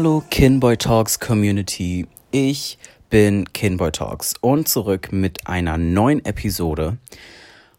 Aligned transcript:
Hallo 0.00 0.24
Kinboy 0.30 0.78
Talks 0.78 1.20
Community. 1.20 2.06
Ich 2.30 2.78
bin 3.10 3.52
Kinboy 3.52 3.92
Talks 3.92 4.32
und 4.40 4.66
zurück 4.66 5.12
mit 5.12 5.46
einer 5.46 5.76
neuen 5.76 6.24
Episode. 6.24 6.96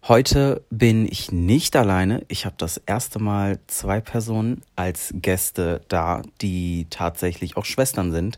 Heute 0.07 0.63
bin 0.69 1.07
ich 1.07 1.31
nicht 1.31 1.75
alleine. 1.75 2.23
Ich 2.27 2.45
habe 2.45 2.53
das 2.59 2.77
erste 2.77 3.17
Mal 3.17 3.57
zwei 3.65 4.01
Personen 4.01 4.61
als 4.75 5.11
Gäste 5.15 5.81
da, 5.87 6.21
die 6.41 6.85
tatsächlich 6.91 7.57
auch 7.57 7.65
Schwestern 7.65 8.11
sind 8.11 8.37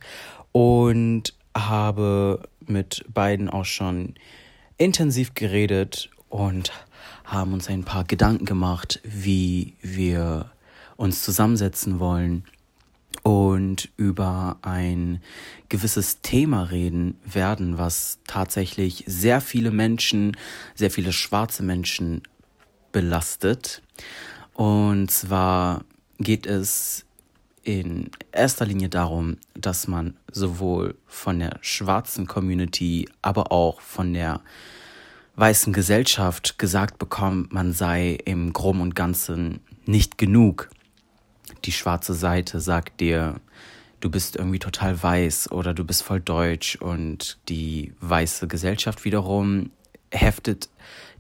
und 0.53 1.33
habe 1.53 2.43
mit 2.65 3.03
beiden 3.13 3.49
auch 3.49 3.65
schon 3.65 4.13
intensiv 4.77 5.33
geredet 5.33 6.09
und 6.29 6.71
haben 7.25 7.51
uns 7.51 7.67
ein 7.67 7.83
paar 7.83 8.05
Gedanken 8.05 8.45
gemacht, 8.45 9.01
wie 9.03 9.73
wir 9.81 10.51
uns 10.95 11.21
zusammensetzen 11.21 11.99
wollen 11.99 12.45
und 13.23 13.89
über 13.95 14.57
ein 14.61 15.21
gewisses 15.69 16.21
Thema 16.21 16.63
reden 16.63 17.17
werden, 17.25 17.77
was 17.77 18.19
tatsächlich 18.27 19.05
sehr 19.07 19.41
viele 19.41 19.71
Menschen, 19.71 20.37
sehr 20.75 20.91
viele 20.91 21.13
schwarze 21.13 21.63
Menschen 21.63 22.21
belastet. 22.91 23.81
Und 24.53 25.09
zwar 25.09 25.85
geht 26.19 26.45
es 26.45 27.05
in 27.63 28.11
erster 28.33 28.65
Linie 28.65 28.89
darum, 28.89 29.37
dass 29.55 29.87
man 29.87 30.15
sowohl 30.29 30.95
von 31.07 31.39
der 31.39 31.59
schwarzen 31.61 32.27
Community, 32.27 33.07
aber 33.21 33.53
auch 33.53 33.79
von 33.79 34.13
der 34.13 34.41
weißen 35.37 35.71
Gesellschaft 35.71 36.59
gesagt 36.59 36.99
bekommt, 36.99 37.53
man 37.53 37.73
sei 37.73 38.17
im 38.25 38.51
Groben 38.53 38.81
und 38.81 38.95
Ganzen 38.95 39.61
nicht 39.85 40.17
genug 40.17 40.69
die 41.65 41.71
schwarze 41.71 42.13
Seite 42.13 42.59
sagt 42.59 42.99
dir, 42.99 43.39
du 43.99 44.09
bist 44.09 44.35
irgendwie 44.35 44.59
total 44.59 45.01
weiß 45.01 45.51
oder 45.51 45.73
du 45.73 45.85
bist 45.85 46.03
voll 46.03 46.19
deutsch 46.19 46.75
und 46.75 47.37
die 47.49 47.93
weiße 48.01 48.47
Gesellschaft 48.47 49.05
wiederum 49.05 49.71
heftet 50.11 50.69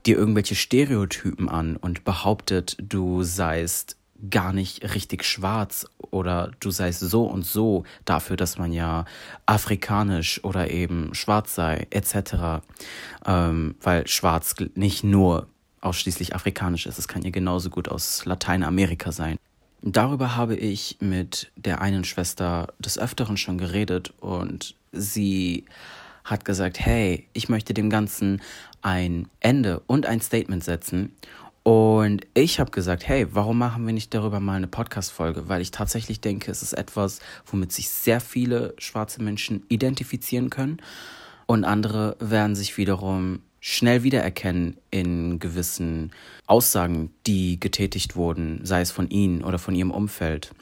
dir 0.05 0.17
irgendwelche 0.17 0.55
Stereotypen 0.55 1.49
an 1.49 1.77
und 1.77 2.03
behauptet, 2.03 2.75
du 2.79 3.23
seist 3.23 3.97
gar 4.29 4.53
nicht 4.53 4.95
richtig 4.95 5.25
schwarz 5.25 5.85
oder 5.97 6.51
du 6.59 6.71
seist 6.71 6.99
so 7.01 7.25
und 7.25 7.45
so 7.45 7.83
dafür, 8.05 8.37
dass 8.37 8.57
man 8.57 8.71
ja 8.71 9.05
afrikanisch 9.45 10.43
oder 10.43 10.71
eben 10.71 11.13
schwarz 11.13 11.55
sei, 11.55 11.87
etc. 11.89 12.63
Ähm, 13.25 13.75
weil 13.81 14.07
schwarz 14.07 14.55
nicht 14.75 15.03
nur 15.03 15.47
ausschließlich 15.81 16.35
afrikanisch 16.35 16.85
ist, 16.85 16.97
es 16.97 17.07
kann 17.09 17.23
ja 17.23 17.31
genauso 17.31 17.69
gut 17.69 17.89
aus 17.89 18.23
Lateinamerika 18.25 19.11
sein. 19.11 19.37
Darüber 19.85 20.37
habe 20.37 20.55
ich 20.55 20.95
mit 21.01 21.51
der 21.57 21.81
einen 21.81 22.05
Schwester 22.05 22.73
des 22.79 22.97
Öfteren 22.97 23.35
schon 23.35 23.57
geredet 23.57 24.13
und 24.21 24.75
sie 24.93 25.65
hat 26.23 26.45
gesagt, 26.45 26.79
hey, 26.79 27.27
ich 27.33 27.49
möchte 27.49 27.73
dem 27.73 27.89
Ganzen 27.89 28.41
ein 28.81 29.27
Ende 29.41 29.81
und 29.85 30.05
ein 30.05 30.21
Statement 30.21 30.63
setzen. 30.63 31.13
Und 31.63 32.25
ich 32.33 32.61
habe 32.61 32.71
gesagt, 32.71 33.05
hey, 33.05 33.27
warum 33.35 33.57
machen 33.57 33.85
wir 33.85 33.91
nicht 33.91 34.13
darüber 34.13 34.39
mal 34.39 34.55
eine 34.55 34.67
Podcast-Folge? 34.67 35.49
Weil 35.49 35.61
ich 35.61 35.71
tatsächlich 35.71 36.21
denke, 36.21 36.49
es 36.49 36.63
ist 36.63 36.73
etwas, 36.73 37.19
womit 37.45 37.73
sich 37.73 37.89
sehr 37.89 38.21
viele 38.21 38.75
schwarze 38.77 39.21
Menschen 39.21 39.65
identifizieren 39.67 40.49
können. 40.49 40.77
Und 41.45 41.65
andere 41.65 42.15
werden 42.21 42.55
sich 42.55 42.77
wiederum 42.77 43.41
schnell 43.65 44.03
wiedererkennen 44.03 44.75
in 44.91 45.39
gewissen 45.39 46.11
Aussagen, 46.47 47.13
die 47.25 47.61
getätigt 47.61 48.17
wurden, 48.17 48.59
sei 48.65 48.81
es 48.81 48.91
von 48.91 49.09
ihnen 49.09 49.41
oder 49.41 49.57
von 49.57 49.73
ihrem 49.73 49.89
Umfeld. 49.89 50.53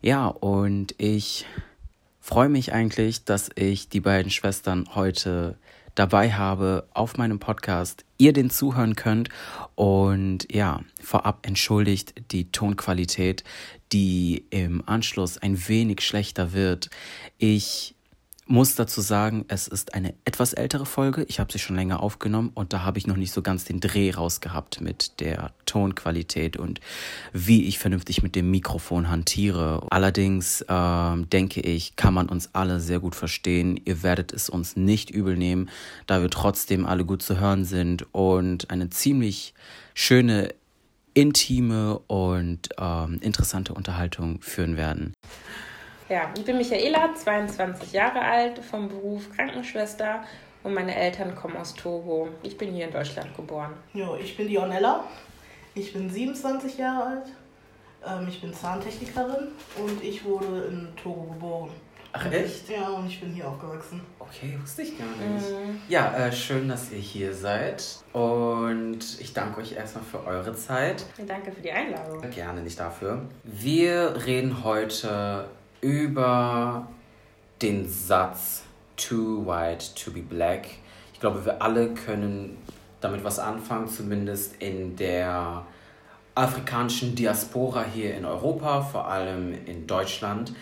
Ja, 0.00 0.28
und 0.28 0.94
ich 0.96 1.44
freue 2.18 2.48
mich 2.48 2.72
eigentlich, 2.72 3.26
dass 3.26 3.50
ich 3.56 3.90
die 3.90 4.00
beiden 4.00 4.30
Schwestern 4.30 4.86
heute 4.94 5.58
dabei 5.94 6.32
habe 6.32 6.88
auf 6.94 7.18
meinem 7.18 7.38
Podcast, 7.38 8.06
ihr 8.16 8.32
den 8.32 8.48
zuhören 8.48 8.96
könnt 8.96 9.28
und 9.74 10.50
ja, 10.50 10.80
vorab 10.98 11.46
entschuldigt 11.46 12.14
die 12.32 12.50
Tonqualität, 12.50 13.44
die 13.92 14.46
im 14.48 14.82
Anschluss 14.88 15.36
ein 15.36 15.68
wenig 15.68 16.00
schlechter 16.00 16.54
wird. 16.54 16.88
Ich 17.36 17.94
muss 18.46 18.74
dazu 18.74 19.00
sagen, 19.00 19.44
es 19.48 19.68
ist 19.68 19.94
eine 19.94 20.14
etwas 20.24 20.52
ältere 20.52 20.84
Folge. 20.84 21.24
Ich 21.28 21.38
habe 21.38 21.52
sie 21.52 21.58
schon 21.58 21.76
länger 21.76 22.02
aufgenommen 22.02 22.50
und 22.54 22.72
da 22.72 22.82
habe 22.82 22.98
ich 22.98 23.06
noch 23.06 23.16
nicht 23.16 23.32
so 23.32 23.40
ganz 23.40 23.64
den 23.64 23.80
Dreh 23.80 24.10
rausgehabt 24.10 24.80
mit 24.80 25.20
der 25.20 25.52
Tonqualität 25.64 26.56
und 26.56 26.80
wie 27.32 27.64
ich 27.64 27.78
vernünftig 27.78 28.22
mit 28.22 28.34
dem 28.34 28.50
Mikrofon 28.50 29.08
hantiere. 29.08 29.86
Allerdings 29.90 30.60
äh, 30.62 31.16
denke 31.32 31.60
ich, 31.60 31.94
kann 31.96 32.14
man 32.14 32.28
uns 32.28 32.50
alle 32.52 32.80
sehr 32.80 32.98
gut 32.98 33.14
verstehen. 33.14 33.80
Ihr 33.84 34.02
werdet 34.02 34.32
es 34.32 34.50
uns 34.50 34.76
nicht 34.76 35.10
übel 35.10 35.36
nehmen, 35.36 35.70
da 36.06 36.20
wir 36.20 36.30
trotzdem 36.30 36.84
alle 36.84 37.04
gut 37.04 37.22
zu 37.22 37.38
hören 37.38 37.64
sind 37.64 38.06
und 38.12 38.70
eine 38.70 38.90
ziemlich 38.90 39.54
schöne, 39.94 40.52
intime 41.14 41.98
und 42.06 42.70
ähm, 42.78 43.18
interessante 43.20 43.74
Unterhaltung 43.74 44.40
führen 44.40 44.76
werden. 44.76 45.12
Ja, 46.12 46.30
ich 46.36 46.44
bin 46.44 46.58
Michaela, 46.58 47.14
22 47.14 47.94
Jahre 47.94 48.20
alt, 48.20 48.58
vom 48.58 48.86
Beruf 48.86 49.30
Krankenschwester 49.34 50.22
und 50.62 50.74
meine 50.74 50.94
Eltern 50.94 51.34
kommen 51.34 51.56
aus 51.56 51.72
Togo. 51.72 52.28
Ich 52.42 52.58
bin 52.58 52.74
hier 52.74 52.84
in 52.84 52.92
Deutschland 52.92 53.34
geboren. 53.34 53.72
Jo, 53.94 54.18
ich 54.22 54.36
bin 54.36 54.46
Dionella. 54.46 55.04
Ich 55.74 55.94
bin 55.94 56.10
27 56.10 56.76
Jahre 56.76 57.02
alt. 57.02 57.26
Ähm, 58.06 58.28
ich 58.28 58.42
bin 58.42 58.52
Zahntechnikerin 58.52 59.52
und 59.82 60.04
ich 60.04 60.22
wurde 60.22 60.64
in 60.68 60.88
Togo 61.02 61.32
geboren. 61.32 61.70
Ach 62.12 62.30
echt? 62.30 62.68
Ja, 62.68 62.90
und 62.90 63.06
ich 63.06 63.18
bin 63.18 63.32
hier 63.32 63.48
aufgewachsen. 63.48 64.02
Okay, 64.18 64.58
wusste 64.60 64.82
ich 64.82 64.98
gar 64.98 65.06
nicht. 65.06 65.48
Mhm. 65.48 65.80
Ja, 65.88 66.14
äh, 66.14 66.30
schön, 66.30 66.68
dass 66.68 66.92
ihr 66.92 66.98
hier 66.98 67.32
seid. 67.32 67.82
Und 68.12 69.18
ich 69.18 69.32
danke 69.32 69.62
euch 69.62 69.72
erstmal 69.72 70.04
für 70.04 70.26
eure 70.26 70.54
Zeit. 70.54 71.06
Danke 71.26 71.52
für 71.52 71.62
die 71.62 71.72
Einladung. 71.72 72.20
Gerne, 72.30 72.60
nicht 72.60 72.78
dafür. 72.78 73.22
Wir 73.44 74.14
reden 74.26 74.62
heute 74.62 75.48
über 75.82 76.86
den 77.60 77.88
Satz 77.88 78.62
Too 78.96 79.44
white 79.46 79.94
to 79.94 80.10
be 80.12 80.22
black. 80.22 80.68
Ich 81.12 81.20
glaube, 81.20 81.44
wir 81.44 81.60
alle 81.60 81.92
können 81.92 82.56
damit 83.00 83.24
was 83.24 83.38
anfangen, 83.38 83.88
zumindest 83.88 84.62
in 84.62 84.96
der 84.96 85.66
afrikanischen 86.34 87.14
Diaspora 87.14 87.84
hier 87.84 88.14
in 88.14 88.24
Europa, 88.24 88.80
vor 88.80 89.08
allem 89.08 89.52
in 89.66 89.86
Deutschland. 89.86 90.54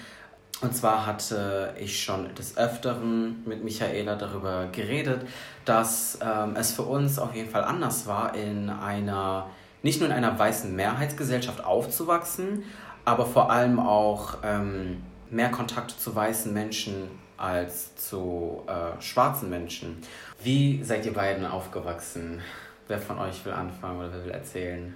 Und 0.63 0.75
zwar 0.75 1.07
hatte 1.07 1.75
ich 1.79 2.03
schon 2.03 2.35
des 2.35 2.57
Öfteren 2.57 3.43
mit 3.47 3.63
Michaela 3.63 4.17
darüber 4.17 4.69
geredet, 4.73 5.27
dass 5.65 6.19
ähm, 6.23 6.55
es 6.57 6.73
für 6.73 6.83
uns 6.83 7.19
auf 7.19 7.35
jeden 7.35 7.49
Fall 7.49 7.65
anders 7.65 8.07
war, 8.07 8.35
in 8.35 8.69
einer, 8.69 9.47
nicht 9.83 10.01
nur 10.01 10.09
in 10.09 10.15
einer 10.15 10.39
weißen 10.39 10.75
Mehrheitsgesellschaft 10.75 11.65
aufzuwachsen, 11.65 12.65
aber 13.05 13.25
vor 13.25 13.51
allem 13.51 13.79
auch 13.79 14.39
ähm, 14.43 15.03
mehr 15.31 15.51
Kontakt 15.51 15.91
zu 15.93 16.15
weißen 16.15 16.53
Menschen 16.53 17.09
als 17.37 17.97
zu 17.97 18.63
äh, 18.67 19.01
schwarzen 19.01 19.49
Menschen. 19.49 20.03
Wie 20.43 20.83
seid 20.83 21.07
ihr 21.07 21.15
beiden 21.15 21.47
aufgewachsen? 21.47 22.43
Wer 22.87 22.99
von 22.99 23.19
euch 23.19 23.45
will 23.45 23.53
anfangen 23.53 23.99
oder 23.99 24.13
wer 24.13 24.25
will 24.25 24.33
erzählen? 24.33 24.95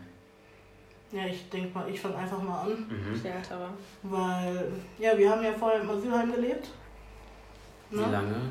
Ja, 1.12 1.26
ich 1.26 1.48
denke 1.48 1.78
mal, 1.78 1.88
ich 1.88 2.00
fange 2.00 2.16
einfach 2.16 2.42
mal 2.42 2.62
an. 2.62 2.86
Mhm. 2.88 3.24
Ältere. 3.24 3.68
Weil, 4.02 4.72
ja, 4.98 5.16
wir 5.16 5.30
haben 5.30 5.44
ja 5.44 5.52
vorher 5.52 5.80
im 5.80 5.88
Asylheim 5.88 6.32
gelebt. 6.32 6.68
Ne? 7.90 8.04
Wie 8.04 8.10
lange? 8.10 8.50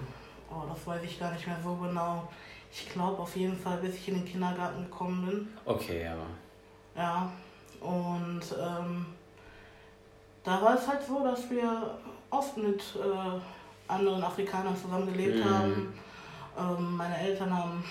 Oh, 0.49 0.63
das 0.69 0.87
weiß 0.87 1.03
ich 1.03 1.19
gar 1.19 1.33
nicht 1.33 1.45
mehr 1.45 1.59
so 1.61 1.75
genau. 1.75 2.27
Ich 2.71 2.89
glaube 2.89 3.21
auf 3.21 3.35
jeden 3.35 3.57
Fall, 3.57 3.77
bis 3.77 3.95
ich 3.95 4.07
in 4.07 4.15
den 4.15 4.25
Kindergarten 4.25 4.83
gekommen 4.85 5.25
bin. 5.27 5.47
Okay, 5.65 6.03
ja. 6.03 6.15
Ja, 6.95 7.31
und 7.81 8.41
ähm, 8.59 9.05
da 10.43 10.61
war 10.61 10.75
es 10.75 10.87
halt 10.87 11.01
so, 11.07 11.23
dass 11.23 11.49
wir 11.49 11.97
oft 12.29 12.57
mit 12.57 12.81
äh, 12.95 13.91
anderen 13.91 14.23
Afrikanern 14.23 14.75
zusammengelebt 14.75 15.37
mhm. 15.37 15.49
haben. 15.49 15.93
Ähm, 16.57 16.97
meine 16.97 17.17
Eltern 17.17 17.55
haben 17.55 17.83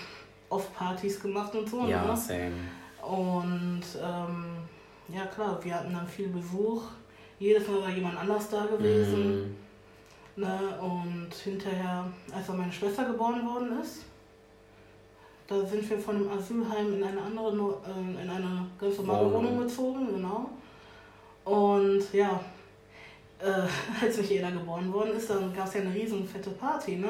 oft 0.49 0.73
Partys 0.75 1.21
gemacht 1.21 1.53
und 1.55 1.69
so. 1.69 1.85
Ja, 1.87 2.05
ne? 2.05 2.15
same. 2.17 2.51
Und 3.01 3.83
ähm, 4.01 4.45
ja 5.09 5.25
klar, 5.25 5.59
wir 5.63 5.75
hatten 5.75 5.93
dann 5.93 6.07
viel 6.07 6.29
Besuch. 6.29 6.83
Jedes 7.39 7.67
Mal 7.67 7.81
war 7.81 7.89
jemand 7.89 8.17
anders 8.17 8.49
da 8.49 8.65
gewesen. 8.65 9.57
Mm. 10.37 10.41
Ne? 10.41 10.59
Und 10.79 11.33
hinterher, 11.33 12.05
als 12.33 12.47
dann 12.47 12.57
meine 12.57 12.71
Schwester 12.71 13.05
geboren 13.05 13.45
worden 13.45 13.81
ist, 13.81 14.05
da 15.47 15.65
sind 15.65 15.87
wir 15.89 15.99
von 15.99 16.19
dem 16.19 16.31
Asylheim 16.31 16.93
in 16.93 17.03
eine 17.03 17.21
andere, 17.21 17.77
äh, 17.85 18.23
in 18.23 18.29
eine 18.29 18.65
ganz 18.79 18.97
normale 18.97 19.25
Wohnung, 19.25 19.45
Wohnung 19.45 19.59
gezogen, 19.59 20.07
genau. 20.15 20.49
Und 21.45 22.13
ja, 22.13 22.39
äh, 23.39 24.03
als 24.05 24.17
Michaela 24.17 24.49
geboren 24.49 24.91
worden 24.91 25.15
ist, 25.15 25.29
dann 25.29 25.53
gab 25.53 25.67
es 25.67 25.73
ja 25.75 25.81
eine 25.81 25.93
riesen 25.93 26.27
fette 26.27 26.51
Party, 26.51 26.97
ne? 26.97 27.09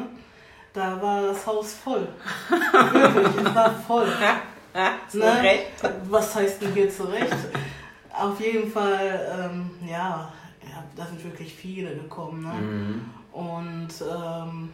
Da 0.74 1.00
war 1.00 1.22
das 1.22 1.46
Haus 1.46 1.74
voll. 1.74 2.08
Wirklich, 2.50 3.46
es 3.46 3.56
war 3.56 3.72
voll. 3.72 4.08
ne? 5.14 5.60
Was 6.10 6.34
heißt 6.34 6.62
denn 6.62 6.74
hier 6.74 6.90
zurecht? 6.90 7.36
Auf 8.12 8.40
jeden 8.40 8.72
Fall, 8.72 9.28
ähm, 9.40 9.70
ja, 9.88 10.32
ja, 10.64 10.84
da 10.96 11.06
sind 11.06 11.24
wirklich 11.24 11.54
viele 11.54 11.96
gekommen. 11.96 12.42
Ne? 12.42 12.54
Mhm. 12.54 13.02
Und 13.32 13.90
ähm, 14.02 14.70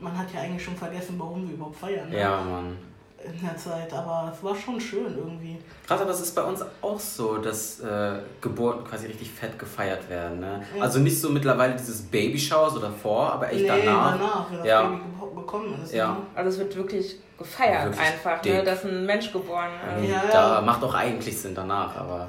man 0.00 0.18
hat 0.18 0.32
ja 0.32 0.40
eigentlich 0.40 0.64
schon 0.64 0.76
vergessen, 0.76 1.16
warum 1.18 1.46
wir 1.46 1.54
überhaupt 1.54 1.76
feiern. 1.76 2.08
Ne? 2.08 2.18
Ja, 2.18 2.40
Mann. 2.40 2.76
In 3.26 3.40
der 3.46 3.56
Zeit, 3.56 3.92
aber 3.92 4.30
es 4.34 4.42
war 4.44 4.54
schon 4.54 4.78
schön 4.80 5.16
irgendwie. 5.16 5.58
Krass, 5.86 6.00
aber 6.00 6.10
es 6.10 6.20
ist 6.20 6.34
bei 6.34 6.42
uns 6.42 6.62
auch 6.82 7.00
so, 7.00 7.38
dass 7.38 7.80
äh, 7.80 8.18
Geburten 8.40 8.84
quasi 8.84 9.06
richtig 9.06 9.30
fett 9.30 9.58
gefeiert 9.58 10.08
werden. 10.10 10.40
Ne? 10.40 10.62
Ja. 10.76 10.82
Also 10.82 10.98
nicht 10.98 11.18
so 11.20 11.30
mittlerweile 11.30 11.74
dieses 11.74 12.02
Babyshower 12.02 12.70
so 12.70 12.80
davor, 12.80 13.32
aber 13.32 13.50
echt 13.50 13.62
nee, 13.62 13.66
danach. 13.68 14.12
danach, 14.18 14.50
wenn 14.50 14.58
das 14.58 14.66
Ja. 14.66 14.82
Baby 14.82 14.96
ge- 15.20 15.34
gekommen 15.36 15.82
ist. 15.82 15.94
Ja. 15.94 16.12
Ne? 16.12 16.16
Also 16.34 16.50
es 16.50 16.58
wird 16.58 16.76
wirklich 16.76 17.16
gefeiert 17.38 17.84
Wirklich 17.86 18.00
einfach, 18.06 18.40
dick. 18.42 18.52
ne, 18.54 18.62
dass 18.64 18.84
ein 18.84 19.06
Mensch 19.06 19.32
geboren 19.32 19.70
ist. 20.02 20.08
Ja, 20.10 20.22
da 20.30 20.54
ja. 20.56 20.60
macht 20.60 20.84
auch 20.84 20.94
eigentlich 20.94 21.36
Sinn 21.40 21.54
danach, 21.54 21.96
aber 21.96 22.28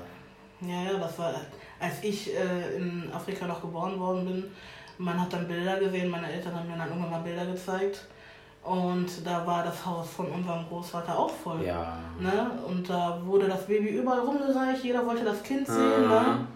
Ja, 0.61 0.91
ja, 0.91 0.97
das 0.97 1.19
war, 1.19 1.33
als 1.79 1.95
ich 2.03 2.33
äh, 2.33 2.77
in 2.77 3.11
Afrika 3.13 3.45
noch 3.45 3.61
geboren 3.61 3.99
worden 3.99 4.25
bin, 4.25 4.45
man 4.97 5.19
hat 5.19 5.31
dann 5.33 5.45
Bilder 5.47 5.77
gesehen, 5.77 6.09
meine 6.09 6.31
Eltern 6.31 6.55
haben 6.55 6.67
mir 6.69 6.77
dann 6.77 6.87
irgendwann 6.87 7.11
mal 7.11 7.19
Bilder 7.19 7.45
gezeigt. 7.45 8.05
Und 8.65 9.07
da 9.23 9.45
war 9.45 9.63
das 9.63 9.85
Haus 9.85 10.09
von 10.09 10.25
unserem 10.25 10.67
Großvater 10.67 11.17
auch 11.17 11.29
voll. 11.29 11.63
ja. 11.63 11.99
Ne? 12.19 12.49
Und 12.65 12.89
da 12.89 13.21
wurde 13.23 13.47
das 13.47 13.67
Baby 13.67 13.89
überall 13.89 14.21
rumgereicht, 14.21 14.83
jeder 14.83 15.05
wollte 15.05 15.23
das 15.23 15.43
Kind 15.43 15.67
sehen. 15.67 16.07
Ne? 16.07 16.39
Mhm. 16.39 16.47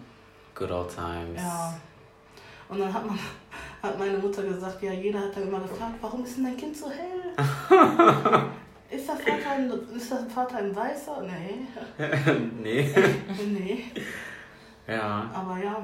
Good 0.52 0.72
old 0.72 0.88
times. 0.88 1.40
Ja. 1.40 1.72
Und 2.68 2.80
dann 2.80 2.92
hat, 2.92 3.06
man, 3.06 3.16
hat 3.82 3.96
meine 3.96 4.18
Mutter 4.18 4.42
gesagt, 4.42 4.82
ja, 4.82 4.92
jeder 4.92 5.20
hat 5.20 5.36
dann 5.36 5.44
immer 5.44 5.60
gefragt, 5.60 5.94
warum 6.00 6.24
ist 6.24 6.36
denn 6.36 6.44
dein 6.44 6.56
Kind 6.56 6.76
so 6.76 6.90
hell? 6.90 7.32
ist, 8.90 9.08
das 9.08 9.20
Vater 9.20 9.50
ein, 9.50 9.72
ist 9.94 10.10
das 10.10 10.32
Vater 10.32 10.56
ein 10.56 10.74
Weißer? 10.74 11.22
Nee. 11.22 11.66
nee. 12.60 12.92
nee. 13.46 13.84
ja. 14.88 15.30
Aber 15.32 15.58
ja, 15.62 15.76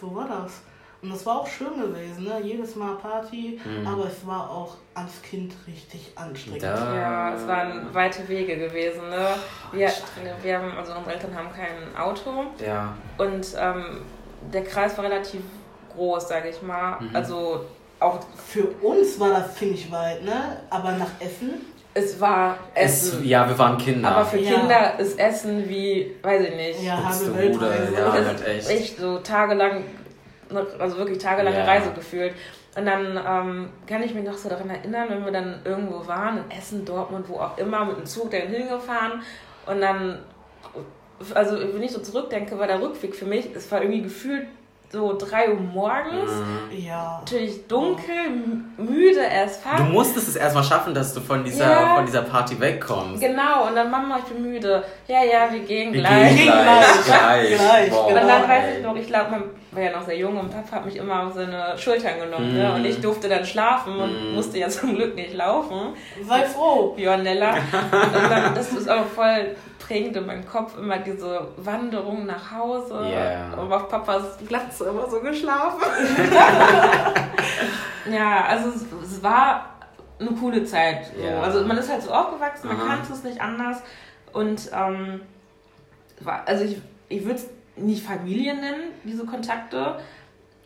so 0.00 0.12
war 0.16 0.26
das. 0.26 0.62
Und 1.02 1.12
das 1.12 1.26
war 1.26 1.40
auch 1.40 1.46
schön 1.48 1.80
gewesen, 1.80 2.22
ne? 2.24 2.40
Jedes 2.44 2.76
Mal 2.76 2.94
Party, 2.94 3.60
Mhm. 3.64 3.84
aber 3.84 4.06
es 4.06 4.24
war 4.24 4.48
auch 4.48 4.76
als 4.94 5.20
Kind 5.22 5.52
richtig 5.66 6.12
anstrengend. 6.14 6.62
Da- 6.62 6.94
Ja, 6.94 7.34
es 7.34 7.44
waren 7.48 7.92
weite 7.92 8.28
Wege 8.28 8.56
gewesen. 8.56 9.08
Ne? 9.10 9.26
Wir, 9.72 9.90
wir 10.44 10.58
haben, 10.58 10.78
also 10.78 10.92
unsere 10.94 11.14
Eltern 11.16 11.34
haben 11.36 11.48
kein 11.52 12.00
Auto 12.00 12.44
Ja. 12.64 12.94
und 13.18 13.44
ähm, 13.58 14.02
der 14.52 14.62
Kreis 14.62 14.96
war 14.96 15.04
relativ 15.04 15.40
groß, 15.96 16.28
sage 16.28 16.50
ich 16.50 16.62
mal. 16.62 17.00
Mhm. 17.00 17.16
Also 17.16 17.64
auch 17.98 18.20
Für 18.36 18.64
uns 18.84 19.18
war 19.18 19.30
das 19.30 19.56
ziemlich 19.56 19.90
weit, 19.90 20.22
ne? 20.24 20.58
Aber 20.70 20.92
nach 20.92 21.10
Essen, 21.20 21.52
es 21.94 22.20
war 22.20 22.56
Es, 22.74 23.08
Essen. 23.08 23.24
ja, 23.24 23.48
wir 23.48 23.58
waren 23.58 23.76
Kinder. 23.78 24.08
aber 24.08 24.24
für 24.24 24.38
Ja. 24.38 24.58
Kinder 24.58 24.98
ist 25.00 25.18
Essen 25.18 25.68
wie, 25.68 26.14
weiß 26.22 26.42
ich 26.48 26.54
nicht, 26.54 26.82
ja, 26.84 26.96
Buxte 26.96 27.34
halbe 27.34 27.50
Bude, 27.50 27.70
Weltreise. 27.70 27.94
ja. 27.94 28.06
das 28.16 28.26
halt 28.26 28.46
echt. 28.48 28.70
echt 28.70 28.98
so 28.98 29.18
tagelang, 29.18 29.84
also 30.56 30.98
wirklich 30.98 31.18
tagelange 31.18 31.58
Ja. 31.58 31.64
Reise 31.64 31.90
gefühlt. 31.92 32.32
Und 32.76 32.86
dann 32.86 33.16
ähm, 33.28 33.68
kann 33.86 34.02
ich 34.02 34.14
mich 34.14 34.24
noch 34.24 34.32
so 34.36 34.48
daran 34.48 34.70
erinnern, 34.70 35.06
wenn 35.10 35.24
wir 35.24 35.32
dann 35.32 35.60
irgendwo 35.64 36.06
waren, 36.06 36.38
in 36.38 36.50
Essen, 36.56 36.84
Dortmund, 36.86 37.28
wo 37.28 37.36
auch 37.36 37.58
immer, 37.58 37.84
mit 37.84 37.98
dem 37.98 38.06
Zug 38.06 38.30
dann 38.30 38.42
hingefahren. 38.48 39.20
Und 39.66 39.80
dann, 39.82 40.20
also 41.34 41.56
wenn 41.58 41.82
ich 41.82 41.92
so 41.92 42.00
zurückdenke, 42.00 42.58
war 42.58 42.66
der 42.66 42.80
Rückweg 42.80 43.14
für 43.14 43.26
mich, 43.26 43.48
es 43.54 43.70
war 43.70 43.82
irgendwie 43.82 44.02
gefühlt 44.02 44.46
so 44.90 45.16
3 45.16 45.50
Uhr 45.50 45.60
morgens. 45.60 46.30
Mhm. 46.32 46.76
Ja. 46.86 47.18
Natürlich 47.20 47.66
dunkel, 47.66 48.14
müde 48.76 49.20
erst 49.20 49.64
Du 49.64 49.68
fast. 49.70 49.84
musstest 49.84 50.28
es 50.28 50.36
erstmal 50.36 50.64
schaffen, 50.64 50.92
dass 50.94 51.14
du 51.14 51.20
von 51.20 51.44
dieser, 51.44 51.70
Ja. 51.70 51.96
von 51.96 52.04
dieser 52.06 52.22
Party 52.22 52.58
wegkommst. 52.60 53.22
Genau, 53.22 53.68
und 53.68 53.74
dann 53.76 53.90
Mama, 53.90 54.18
ich 54.18 54.24
bin 54.32 54.42
müde. 54.42 54.82
Ja, 55.08 55.22
ja, 55.24 55.50
wir 55.50 55.60
gehen 55.60 55.92
Wir 55.94 56.00
gleich. 56.00 56.36
gehen 56.36 56.44
Gleich. 56.46 56.86
gleich. 57.06 57.54
Gleich, 57.56 57.90
Boah, 57.90 58.08
genau. 58.08 58.20
Und 58.22 58.28
dann 58.28 58.42
weiß 58.48 58.64
ey. 58.64 58.76
ich 58.78 58.82
noch, 58.84 58.96
ich 58.96 59.06
glaube, 59.06 59.30
man 59.30 59.42
war 59.72 59.82
ja 59.82 59.90
noch 59.90 60.04
sehr 60.04 60.18
jung 60.18 60.38
und 60.38 60.50
Papa 60.50 60.76
hat 60.76 60.84
mich 60.84 60.96
immer 60.96 61.26
auf 61.26 61.32
seine 61.34 61.76
Schultern 61.78 62.20
genommen. 62.20 62.50
Mhm. 62.52 62.58
Ne? 62.58 62.74
Und 62.74 62.84
ich 62.84 63.00
durfte 63.00 63.28
dann 63.28 63.44
schlafen 63.44 63.96
und 63.96 64.28
Mhm. 64.28 64.34
musste 64.34 64.58
ja 64.58 64.68
zum 64.68 64.94
Glück 64.94 65.14
nicht 65.14 65.34
laufen. 65.34 65.94
Sei 66.28 66.42
froh. 66.44 66.92
Dann, 68.28 68.54
das 68.54 68.72
ist 68.72 68.88
auch 68.88 69.06
voll 69.06 69.56
prägend 69.78 70.16
in 70.16 70.26
meinem 70.26 70.46
Kopf, 70.46 70.78
immer 70.78 70.98
diese 70.98 71.48
Wanderung 71.56 72.26
nach 72.26 72.52
Hause. 72.52 73.00
Yeah. 73.02 73.60
Und 73.60 73.72
auf 73.72 73.88
Papas 73.88 74.38
Glatze 74.46 74.84
immer 74.84 75.08
so 75.10 75.20
geschlafen. 75.20 75.82
ja, 78.10 78.44
also 78.48 78.70
es, 78.70 78.84
es 79.10 79.22
war 79.22 79.66
eine 80.20 80.30
coole 80.32 80.64
Zeit. 80.64 81.06
So. 81.16 81.22
Ja. 81.24 81.40
Also 81.40 81.64
man 81.64 81.78
ist 81.78 81.90
halt 81.90 82.02
so 82.02 82.10
aufgewachsen, 82.12 82.68
man 82.68 82.78
kannte 82.86 83.12
es 83.12 83.24
nicht 83.24 83.40
anders. 83.40 83.82
Und 84.32 84.70
ähm, 84.72 85.20
war, 86.20 86.42
also 86.46 86.64
ich, 86.64 86.80
ich 87.08 87.22
würde 87.24 87.36
es 87.36 87.48
nicht 87.76 88.04
Familie 88.04 88.54
nennen, 88.54 88.92
diese 89.04 89.24
Kontakte. 89.24 89.96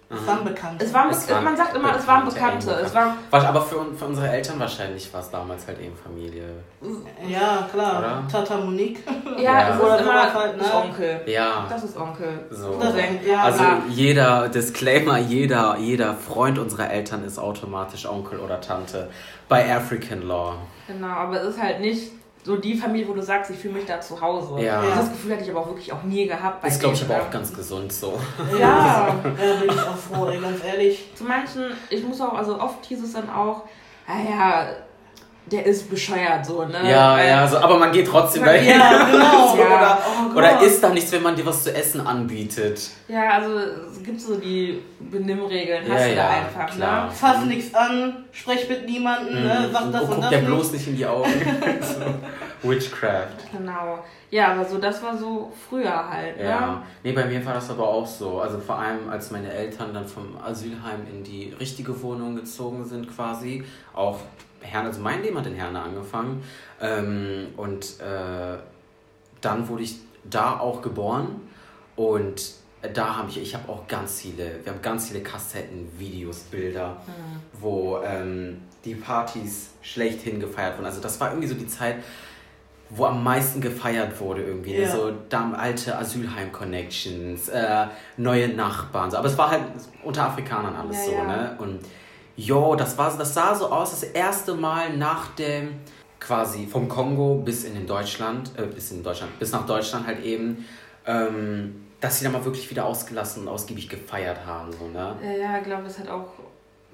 Es 0.09 0.25
waren 0.25 0.45
bekannt. 0.45 0.81
Es 0.81 0.95
waren, 0.95 1.11
Es 1.11 1.29
waren 1.29 1.43
man 1.43 1.57
sagt 1.57 1.75
immer, 1.77 1.97
es 1.97 2.07
waren 2.07 2.25
Bekannte, 2.25 2.65
Bekannte. 2.67 2.87
Es 2.87 2.95
war, 2.95 3.17
Was, 3.33 3.45
aber 3.45 3.61
für, 3.61 3.85
für 3.97 4.05
unsere 4.05 4.29
Eltern 4.29 4.61
wahrscheinlich 4.61 5.13
war 5.13 5.19
es 5.21 5.31
damals 5.31 5.67
halt 5.67 5.81
eben 5.81 5.97
Familie. 5.97 6.45
ja, 7.29 7.69
klar. 7.73 7.99
Oder? 7.99 8.23
Tata 8.31 8.57
Monique. 8.59 9.01
ja, 9.37 9.43
Ja. 9.43 9.75
es 9.75 9.81
Oder 9.81 9.97
ist 9.97 10.03
immer 10.03 10.33
halt, 10.35 10.57
ne? 10.57 10.63
das 10.63 10.75
Onkel. 10.75 11.21
Ja. 11.27 11.67
Das 11.69 11.83
ist 11.83 11.97
Onkel. 11.97 12.39
So. 12.51 12.79
Das, 12.79 12.93
Cousin. 12.95 13.19
ja, 13.27 13.43
Also 13.43 13.59
klar. 13.65 13.79
jeder 13.89 14.49
Disclaimer, 14.49 15.19
jeder, 15.19 15.77
jeder 15.81 16.15
Freund 16.15 16.61
unserer 16.61 16.89
Eltern 16.89 17.25
ist 17.25 17.41
automatisch 17.41 18.07
Onkel 18.09 18.39
oder 18.39 18.61
Tante 18.61 19.11
bei 19.49 19.75
African 19.75 20.23
Law. 20.23 20.55
Genau, 20.87 21.09
aber 21.09 21.41
es 21.43 21.57
ist 21.57 21.61
halt 21.61 21.81
nicht 21.81 22.13
so 22.47 22.57
die 22.57 22.77
Familie, 22.77 23.09
wo 23.09 23.13
du 23.13 23.23
sagst, 23.23 23.51
ich 23.51 23.59
fühle 23.59 23.75
mich 23.75 23.87
da 23.87 24.01
zu 24.01 24.21
Hause. 24.21 24.63
Ja. 24.63 24.81
Das 24.81 25.11
Gefühl 25.11 25.33
hatte 25.33 25.43
ich 25.43 25.51
aber 25.51 25.63
auch 25.63 25.67
wirklich 25.67 25.93
auch 25.93 26.05
nie 26.05 26.29
gehabt. 26.29 26.63
Bei 26.63 26.69
Ist 26.69 26.79
glaube 26.79 26.95
ich 26.95 27.03
aber 27.03 27.21
auch 27.21 27.31
ganz 27.31 27.53
gesund 27.53 27.93
so. 27.93 28.21
Ja. 28.53 29.09
Ja, 29.09 29.55
bin 29.61 29.69
ich 29.69 29.81
auch 29.81 29.97
froh, 29.97 30.27
ey, 30.27 30.41
ganz 30.41 30.63
ehrlich. 30.65 31.11
Zu 31.17 31.25
manchen, 31.25 31.73
ich 31.91 32.05
muss 32.05 32.21
auch, 32.21 32.35
also 32.35 32.61
oft 32.61 32.87
hieß 32.87 33.03
es 33.03 33.15
dann 33.15 33.29
auch, 33.29 33.65
naja, 34.07 34.69
der 35.47 35.65
ist 35.67 35.89
bescheuert 35.89 36.45
so, 36.45 36.65
ne? 36.65 36.91
Ja, 36.91 37.15
Weil- 37.15 37.29
ja, 37.29 37.47
so, 37.47 37.59
aber 37.59 37.79
man 37.79 37.93
geht 37.93 38.07
trotzdem 38.09 38.43
Man- 38.45 38.55
dahin. 38.55 38.69
Ja, 38.79 39.05
genau. 39.05 39.47
So, 39.57 39.59
Ja. 39.63 39.67
Oder, 39.77 39.99
Oh 40.35 40.37
oder 40.39 40.61
isst 40.63 40.83
da 40.83 40.89
nichts, 40.91 41.13
wenn 41.13 41.23
man 41.23 41.35
dir 41.37 41.47
was 41.47 41.63
zu 41.65 41.75
essen 41.75 42.05
anbietet. 42.07 42.81
Ja, 43.09 43.31
also 43.31 43.59
es 43.91 44.03
gibt 44.03 44.21
so 44.21 44.37
die 44.37 44.83
Benimmregeln, 44.99 45.85
hast 45.89 46.01
Ja, 46.03 46.09
du 46.09 46.15
da 46.17 46.23
ja, 46.23 46.29
einfach, 46.31 46.75
klar. 46.75 47.07
ne? 47.07 47.11
Fass 47.13 47.45
nichts 47.45 47.75
an, 47.75 48.25
sprech 48.33 48.69
mit 48.69 48.87
niemandem, 48.87 49.35
ne? 49.45 49.69
sag 49.73 49.93
das 49.93 50.03
und 50.03 50.09
und 50.09 50.15
guck 50.17 50.23
das 50.23 50.31
nicht. 50.33 50.47
bloß 50.47 50.73
nicht 50.73 50.87
in 50.89 50.97
die 50.97 51.07
Augen. 51.07 51.33
so. 51.81 52.69
Witchcraft. 52.69 53.51
Genau. 53.53 54.01
Ja, 54.31 54.49
aber 54.53 54.65
so, 54.65 54.79
das 54.79 55.03
war 55.03 55.17
so 55.17 55.53
früher 55.69 56.11
halt, 56.11 56.37
ne? 56.39 56.45
Ja, 56.45 56.83
nee, 57.05 57.13
bei 57.13 57.25
mir 57.25 57.45
war 57.47 57.55
das 57.55 57.71
aber 57.71 57.87
auch 57.89 58.07
so. 58.07 58.41
Also 58.41 58.59
vor 58.59 58.79
allem, 58.79 59.09
als 59.09 59.31
meine 59.31 59.53
Eltern 59.53 59.95
dann 59.95 60.07
vom 60.07 60.37
Asylheim 60.45 61.07
in 61.13 61.23
die 61.23 61.55
richtige 61.61 62.03
Wohnung 62.03 62.35
gezogen 62.35 62.85
sind, 62.85 63.15
quasi. 63.15 63.65
Auch 63.95 64.19
Herne, 64.61 64.89
also 64.89 65.01
mein 65.01 65.23
Leben 65.23 65.39
hat 65.39 65.47
in 65.47 65.55
Herne 65.55 65.81
angefangen. 65.81 66.43
Ähm, 66.81 67.49
und 67.57 68.01
äh, 68.01 68.59
dann 69.41 69.69
wurde 69.69 69.83
ich 69.83 69.97
da 70.25 70.59
auch 70.59 70.83
geboren. 70.83 71.41
Und 71.97 72.55
da 72.95 73.17
habe 73.17 73.31
ich, 73.31 73.41
ich 73.41 73.55
habe 73.55 73.69
auch 73.71 73.87
ganz 73.89 74.21
viele, 74.21 74.61
wir 74.63 74.73
haben 74.73 74.83
ganz 74.83 75.09
viele 75.09 75.23
Kassetten, 75.23 75.89
Videos, 75.99 76.41
Bilder, 76.41 76.97
wo 77.55 77.99
ähm, 78.05 78.61
die 78.85 78.95
Partys 78.95 79.71
schlechthin 79.83 80.39
gefeiert 80.41 80.77
wurden. 80.77 80.87
Also 80.87 81.01
das 81.01 81.19
war 81.21 81.31
irgendwie 81.31 81.49
so 81.49 81.55
die 81.55 81.67
Zeit, 81.67 81.97
wo 82.91 83.07
am 83.07 83.25
meisten 83.25 83.61
gefeiert 83.61 84.21
wurde 84.21 84.43
irgendwie. 84.43 84.75
ne? 84.75 84.83
Ja. 84.83 84.91
So 84.93 85.13
da 85.29 85.51
alte 85.53 85.97
Asylheim-Connections, 85.99 87.49
äh, 87.49 87.87
neue 88.17 88.49
Nachbarn. 88.49 89.11
So. 89.11 89.17
Aber 89.17 89.27
es 89.27 89.37
war 89.37 89.51
halt 89.51 89.63
unter 90.05 90.27
Afrikanern 90.27 90.77
alles 90.77 90.97
Ja, 90.99 91.05
so, 91.05 91.13
ja. 91.13 91.25
ne? 91.25 91.57
Und 91.59 91.81
jo, 92.37 92.75
das 92.77 92.97
war 92.99 93.11
so- 93.11 93.19
das 93.19 93.35
sah 93.35 93.55
so 93.55 93.67
aus, 93.71 93.91
das 93.91 94.03
erste 94.03 94.55
Mal 94.55 94.97
nach 94.97 95.29
dem 95.37 95.81
quasi 96.21 96.67
vom 96.67 96.89
Kongo 96.89 97.37
bis 97.45 97.65
in 97.65 97.75
den 97.75 97.87
Deutschland, 97.87 98.51
äh, 98.59 98.63
bis 98.67 98.91
in 98.91 99.03
Deutschland, 99.03 99.39
bis 99.39 99.53
nach 99.53 99.67
Deutschland 99.67 100.07
halt 100.07 100.23
eben, 100.25 100.65
ähm, 101.07 101.87
dass 102.01 102.19
sie 102.19 102.25
da 102.25 102.31
mal 102.31 102.45
wirklich 102.45 102.69
wieder 102.71 102.85
ausgelassen 102.85 103.43
und 103.43 103.49
ausgiebig 103.49 103.89
gefeiert 103.89 104.45
haben, 104.47 104.73
so, 104.73 104.87
ne? 104.89 105.17
Ja, 105.23 105.31
ja, 105.31 105.59
ich 105.59 105.65
glaube, 105.65 105.85
das 105.85 105.99
hat 105.99 106.09
auch 106.09 106.27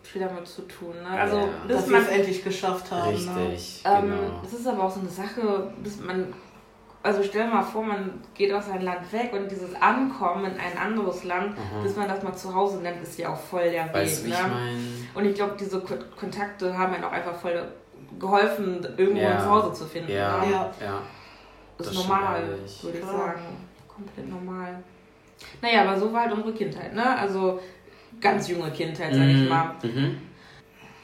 viel 0.02 0.20
damit 0.22 0.46
zu 0.46 0.62
tun, 0.62 0.94
ne? 1.02 1.08
Also, 1.20 1.37
Ja. 1.38 1.46
bis 1.66 1.76
Dass 1.76 1.87
wir 1.88 1.92
man 1.96 2.02
es 2.02 2.08
endlich 2.08 2.44
geschafft 2.44 2.90
haben. 2.90 3.12
Ne? 3.25 3.49
Richtig, 3.52 3.82
Ähm, 3.84 4.02
genau. 4.02 4.42
Es 4.44 4.52
ist 4.52 4.66
aber 4.66 4.84
auch 4.84 4.90
so 4.90 5.00
eine 5.00 5.08
Sache, 5.08 5.72
bis 5.82 6.00
man, 6.00 6.32
also 7.04 7.22
stell 7.22 7.44
dir 7.46 7.52
mal 7.54 7.62
vor, 7.62 7.82
man 7.84 8.20
geht 8.34 8.52
aus 8.52 8.68
einem 8.68 8.82
Land 8.84 9.12
weg 9.12 9.32
und 9.32 9.50
dieses 9.50 9.75
Ankommen 9.80 10.44
in 10.46 10.52
ein 10.58 10.76
anderes 10.78 11.25
Land, 11.25 11.56
Aha. 11.56 11.82
bis 11.82 11.96
man 11.96 12.08
das 12.08 12.22
mal 12.22 12.34
zu 12.34 12.52
Hause 12.54 12.78
nennt, 12.78 13.02
ist 13.02 13.18
ja 13.18 13.32
auch 13.32 13.38
voll 13.40 13.70
der 13.70 13.87
Weg. 13.87 13.94
Weißt 13.94 14.20
du, 14.22 14.26
wie 14.26 14.30
ne? 14.30 14.37
ich 14.37 14.42
meine? 14.42 14.78
Und 15.14 15.25
ich 15.25 15.35
glaube, 15.35 15.54
diese 15.59 15.81
Ko 15.81 15.95
Kontakte 16.19 16.76
haben 16.76 16.92
mir 16.92 17.07
auch 17.07 17.12
einfach 17.12 17.35
voll 17.35 17.62
geholfen, 18.19 18.87
irgendwo 18.97 19.21
Ja. 19.21 19.37
ein 19.37 19.40
Zuhause 19.40 19.73
zu 19.73 19.87
finden. 19.87 20.11
Ja? 20.12 20.45
Ja. 20.45 20.73
ja. 20.81 21.02
Das 21.78 21.88
ist 21.88 21.97
das 21.97 22.09
normal, 22.09 22.42
würde 22.83 22.99
ich 22.99 23.04
sagen. 23.04 23.42
Komplett 23.88 24.28
normal. 24.28 24.83
Naja, 25.61 25.83
aber 25.83 25.99
so 25.99 26.12
war 26.12 26.23
halt 26.23 26.33
unsere 26.33 26.52
Kindheit, 26.54 26.95
ne? 26.95 27.19
Also 27.19 27.61
ganz 28.21 28.49
junge 28.49 28.71
Kindheit, 28.71 29.14
sag 29.14 29.26
ich 29.26 29.49
mal. 29.49 29.75
Mhm. 29.83 30.19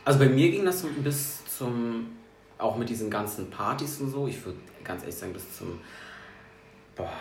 Also 0.05 0.21
bei 0.21 0.29
mir 0.29 0.51
ging 0.51 0.65
das 0.65 0.81
so 0.81 0.89
bis 1.03 1.45
zum, 1.47 2.17
auch 2.57 2.77
mit 2.77 2.89
diesen 2.89 3.11
ganzen 3.11 3.51
Partys 3.51 4.01
und 4.01 4.11
so, 4.11 4.27
ich 4.27 4.43
würde 4.45 4.59
ganz 4.85 5.03
ehrlich 5.03 5.17
sagen, 5.17 5.33
bis 5.33 5.57
zum 5.57 5.81
boah, 6.97 7.13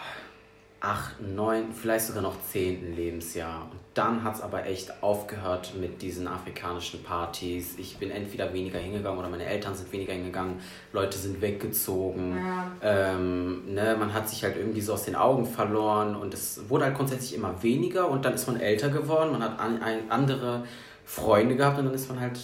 achten, 0.88 1.36
neun, 1.36 1.74
vielleicht 1.74 2.06
sogar 2.06 2.22
noch 2.22 2.36
zehnten 2.42 2.96
Lebensjahr. 2.96 3.64
Und 3.70 3.80
dann 3.94 4.24
hat 4.24 4.36
es 4.36 4.42
aber 4.42 4.66
echt 4.66 5.04
aufgehört 5.04 5.74
mit 5.80 6.02
diesen 6.02 6.28
afrikanischen 6.28 7.04
Partys. 7.04 7.76
Ich 7.78 7.98
bin 7.98 8.10
entweder 8.10 8.54
weniger 8.54 8.80
hingegangen 8.80 9.20
oder 9.20 9.28
meine 9.28 9.46
Eltern 9.46 9.76
sind 9.76 9.92
weniger 9.92 10.14
hingegangen. 10.14 10.60
Leute 10.94 11.18
sind 11.18 11.42
weggezogen. 11.42 12.38
Ja. 12.38 12.72
Ähm, 12.82 13.74
ne, 13.74 13.98
man 14.00 14.14
hat 14.14 14.30
sich 14.30 14.44
halt 14.44 14.56
irgendwie 14.56 14.80
so 14.80 14.94
aus 14.94 15.04
den 15.04 15.16
Augen 15.16 15.46
verloren 15.46 16.16
und 16.16 16.34
es 16.34 16.70
wurde 16.70 16.86
halt 16.86 16.96
grundsätzlich 16.96 17.36
immer 17.36 17.62
weniger 17.62 18.10
und 18.10 18.24
dann 18.24 18.34
ist 18.34 18.48
man 18.48 18.58
älter 18.58 18.88
geworden. 18.90 19.34
Man 19.34 19.44
hat 19.44 19.60
an, 19.60 19.82
ein, 19.82 20.10
andere 20.10 20.64
Freunde 21.04 21.58
gehabt 21.58 21.80
und 21.80 21.86
dann 21.86 21.94
ist 21.94 22.08
man 22.10 22.22
halt 22.22 22.40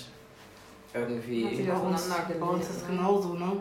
irgendwie. 0.94 1.66
Bei 1.66 1.74
uns, 1.74 2.10
bei 2.10 2.46
uns 2.46 2.70
ist 2.70 2.78
es 2.82 2.88
genauso, 2.88 3.36
ne? 3.36 3.54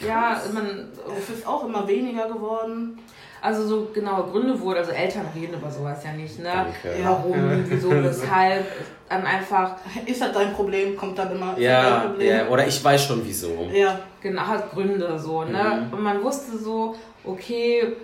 Ja, 0.00 0.40
man, 0.52 0.88
es 1.16 1.30
ist 1.30 1.46
auch 1.46 1.64
immer 1.64 1.86
weniger 1.86 2.28
geworden. 2.28 2.98
Also 3.40 3.66
so 3.66 3.88
genaue 3.92 4.30
Gründe 4.30 4.60
wurden, 4.60 4.78
also 4.78 4.92
Eltern 4.92 5.26
reden 5.34 5.54
über 5.54 5.70
sowas 5.70 6.02
ja 6.04 6.12
nicht, 6.12 6.38
ne? 6.40 6.50
Danke. 6.52 6.98
Warum, 7.04 7.64
wieso, 7.66 7.90
weshalb. 8.04 8.66
Dann 9.08 9.24
einfach. 9.24 9.76
Ist 10.04 10.20
das 10.20 10.32
dein 10.32 10.52
Problem? 10.52 10.96
Kommt 10.96 11.18
dann 11.18 11.32
immer. 11.32 11.58
Ja, 11.58 12.14
ja, 12.18 12.46
oder 12.48 12.66
ich 12.66 12.82
weiß 12.84 13.06
schon 13.06 13.24
wieso. 13.24 13.68
Ja. 13.72 13.98
Genau, 14.20 14.42
hat 14.42 14.70
Gründe 14.70 15.18
so, 15.18 15.44
ne? 15.44 15.86
Mhm. 15.88 15.96
Und 15.96 16.02
man 16.02 16.22
wusste 16.22 16.58
so, 16.58 16.94
okay, 17.24 17.96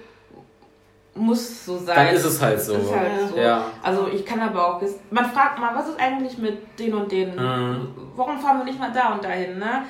muss 1.15 1.65
so 1.65 1.79
sein. 1.79 1.95
Dann 1.95 2.15
ist 2.15 2.25
es 2.25 2.41
halt 2.41 2.61
so. 2.61 2.75
Ist 2.75 2.95
halt 2.95 3.11
so. 3.31 3.39
Ja. 3.39 3.67
Also 3.83 4.09
ich 4.09 4.25
kann 4.25 4.41
aber 4.41 4.67
auch, 4.67 4.83
man 5.11 5.27
fragt 5.27 5.59
mal, 5.59 5.75
was 5.75 5.89
ist 5.89 6.01
eigentlich 6.01 6.39
mit 6.39 6.79
den 6.79 6.95
und 6.95 7.11
denen? 7.11 7.37
Mhm. 7.37 7.89
Warum 8.17 8.39
fahren 8.39 8.59
wir 8.59 8.65
nicht 8.65 8.79
mal 8.79 8.93
da 8.93 9.13
und 9.13 9.25
dahin, 9.25 9.59
ne? 9.59 9.85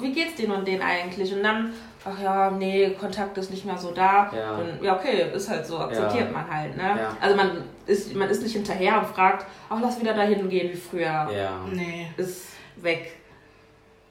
Wie 0.00 0.12
geht's 0.12 0.34
denen 0.34 0.52
und 0.52 0.68
denen 0.68 0.82
eigentlich? 0.82 1.32
Und 1.32 1.42
dann 1.42 1.72
ach 2.04 2.20
ja, 2.22 2.50
nee, 2.50 2.90
Kontakt 2.90 3.36
ist 3.38 3.50
nicht 3.50 3.64
mehr 3.64 3.78
so 3.78 3.92
da. 3.92 4.30
Ja, 4.34 4.52
und, 4.52 4.82
ja 4.82 4.96
okay, 4.96 5.30
ist 5.34 5.48
halt 5.48 5.66
so, 5.66 5.78
akzeptiert 5.78 6.26
ja. 6.26 6.32
man 6.32 6.50
halt. 6.50 6.76
Ne? 6.76 6.82
Ja. 6.82 7.16
Also 7.20 7.36
man 7.36 7.64
ist, 7.86 8.14
man 8.14 8.28
ist 8.28 8.42
nicht 8.42 8.52
hinterher 8.52 8.98
und 8.98 9.06
fragt, 9.08 9.46
ach, 9.68 9.78
lass 9.80 10.00
wieder 10.00 10.14
dahin 10.14 10.48
gehen 10.48 10.70
wie 10.72 10.76
früher. 10.76 11.28
Ja. 11.30 11.60
Nee. 11.70 12.08
Ist 12.16 12.48
weg. 12.76 13.16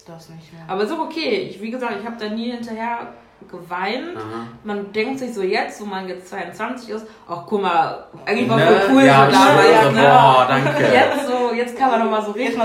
Das 0.05 0.29
nicht 0.29 0.53
mehr. 0.53 0.63
Aber 0.67 0.85
so 0.85 1.01
okay, 1.01 1.49
ich, 1.49 1.61
wie 1.61 1.71
gesagt, 1.71 1.95
ich 1.99 2.05
habe 2.05 2.15
da 2.17 2.29
nie 2.29 2.51
hinterher 2.51 3.13
geweint. 3.49 4.17
Aha. 4.17 4.47
Man 4.63 4.91
denkt 4.91 5.19
sich 5.19 5.33
so 5.33 5.41
jetzt, 5.41 5.79
wo 5.81 5.85
man 5.85 6.07
jetzt 6.07 6.29
22 6.29 6.89
ist, 6.89 7.05
ach 7.27 7.43
guck 7.45 7.61
mal, 7.61 8.07
eigentlich 8.25 8.49
war 8.49 8.57
ne? 8.57 8.81
cool 8.89 9.03
ja, 9.03 9.25
so 9.25 9.31
damals. 9.31 9.71
Ja, 9.71 9.91
ne? 9.91 10.01
Boah, 10.01 10.45
danke. 10.47 10.83
Jetzt, 10.93 11.27
so, 11.27 11.53
jetzt 11.53 11.77
kann 11.77 11.91
man 11.91 11.99
nochmal 11.99 12.23
so 12.23 12.31
richtig. 12.31 12.57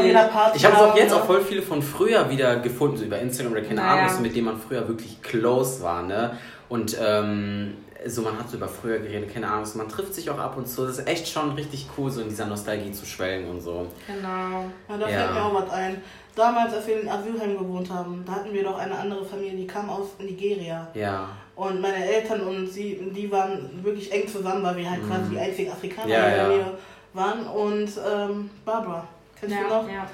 Ich 0.54 0.64
habe 0.64 0.78
auch 0.78 0.96
jetzt 0.96 1.12
auch 1.12 1.24
voll 1.24 1.40
viele 1.40 1.62
von 1.62 1.82
früher 1.82 2.28
wieder 2.30 2.56
gefunden, 2.56 2.96
so 2.96 3.04
über 3.04 3.18
Instagram 3.18 3.52
oder 3.52 3.62
keine 3.62 3.80
naja. 3.80 4.06
Ahnung, 4.06 4.22
mit 4.22 4.34
denen 4.34 4.46
man 4.46 4.58
früher 4.58 4.86
wirklich 4.88 5.22
close 5.22 5.82
war. 5.82 6.02
Ne? 6.02 6.36
Und 6.68 6.96
ähm, 7.00 7.76
so 8.06 8.22
man 8.22 8.38
hat 8.38 8.48
so 8.50 8.56
über 8.56 8.68
früher 8.68 8.98
geredet, 8.98 9.32
keine 9.32 9.48
Ahnung, 9.48 9.64
so 9.64 9.78
man 9.78 9.88
trifft 9.88 10.14
sich 10.14 10.30
auch 10.30 10.38
ab 10.38 10.56
und 10.56 10.66
zu. 10.66 10.86
Das 10.86 10.98
ist 10.98 11.08
echt 11.08 11.28
schon 11.28 11.52
richtig 11.52 11.86
cool, 11.96 12.10
so 12.10 12.20
in 12.20 12.28
dieser 12.28 12.46
Nostalgie 12.46 12.92
zu 12.92 13.06
schwelgen 13.06 13.50
und 13.50 13.60
so. 13.60 13.86
Genau. 14.06 14.66
Ja, 14.88 14.98
da 14.98 15.06
fällt 15.06 15.34
mir 15.34 15.42
auch 15.42 15.54
was 15.54 15.70
ein 15.70 16.02
damals, 16.34 16.74
als 16.74 16.86
wir 16.86 17.00
in 17.00 17.08
Asylheim 17.08 17.58
gewohnt 17.58 17.90
haben, 17.90 18.22
da 18.26 18.32
hatten 18.32 18.52
wir 18.52 18.64
doch 18.64 18.78
eine 18.78 18.98
andere 18.98 19.24
Familie, 19.24 19.56
die 19.56 19.66
kam 19.66 19.90
aus 19.90 20.08
Nigeria. 20.18 20.88
Ja. 20.94 21.28
Und 21.54 21.80
meine 21.80 22.04
Eltern 22.04 22.40
und 22.42 22.66
sie, 22.66 22.98
die 23.14 23.30
waren 23.30 23.82
wirklich 23.82 24.10
eng 24.12 24.26
zusammen, 24.26 24.62
weil 24.62 24.76
wir 24.76 24.90
halt 24.90 25.02
mhm. 25.02 25.08
quasi 25.08 25.30
die 25.30 25.38
einzigen 25.38 25.70
Afrikaner 25.70 26.08
ja, 26.08 26.26
in 26.26 26.34
der 26.34 26.48
Nähe 26.48 26.66
waren. 27.12 27.46
Und 27.46 27.90
ähm, 28.10 28.50
Barbara, 28.64 29.06
kennst 29.38 29.56
ja, 29.56 29.62
du 29.62 29.68
noch? 29.68 29.88
Ja. 29.88 30.06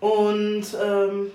Und 0.00 0.64
ähm, 0.84 1.32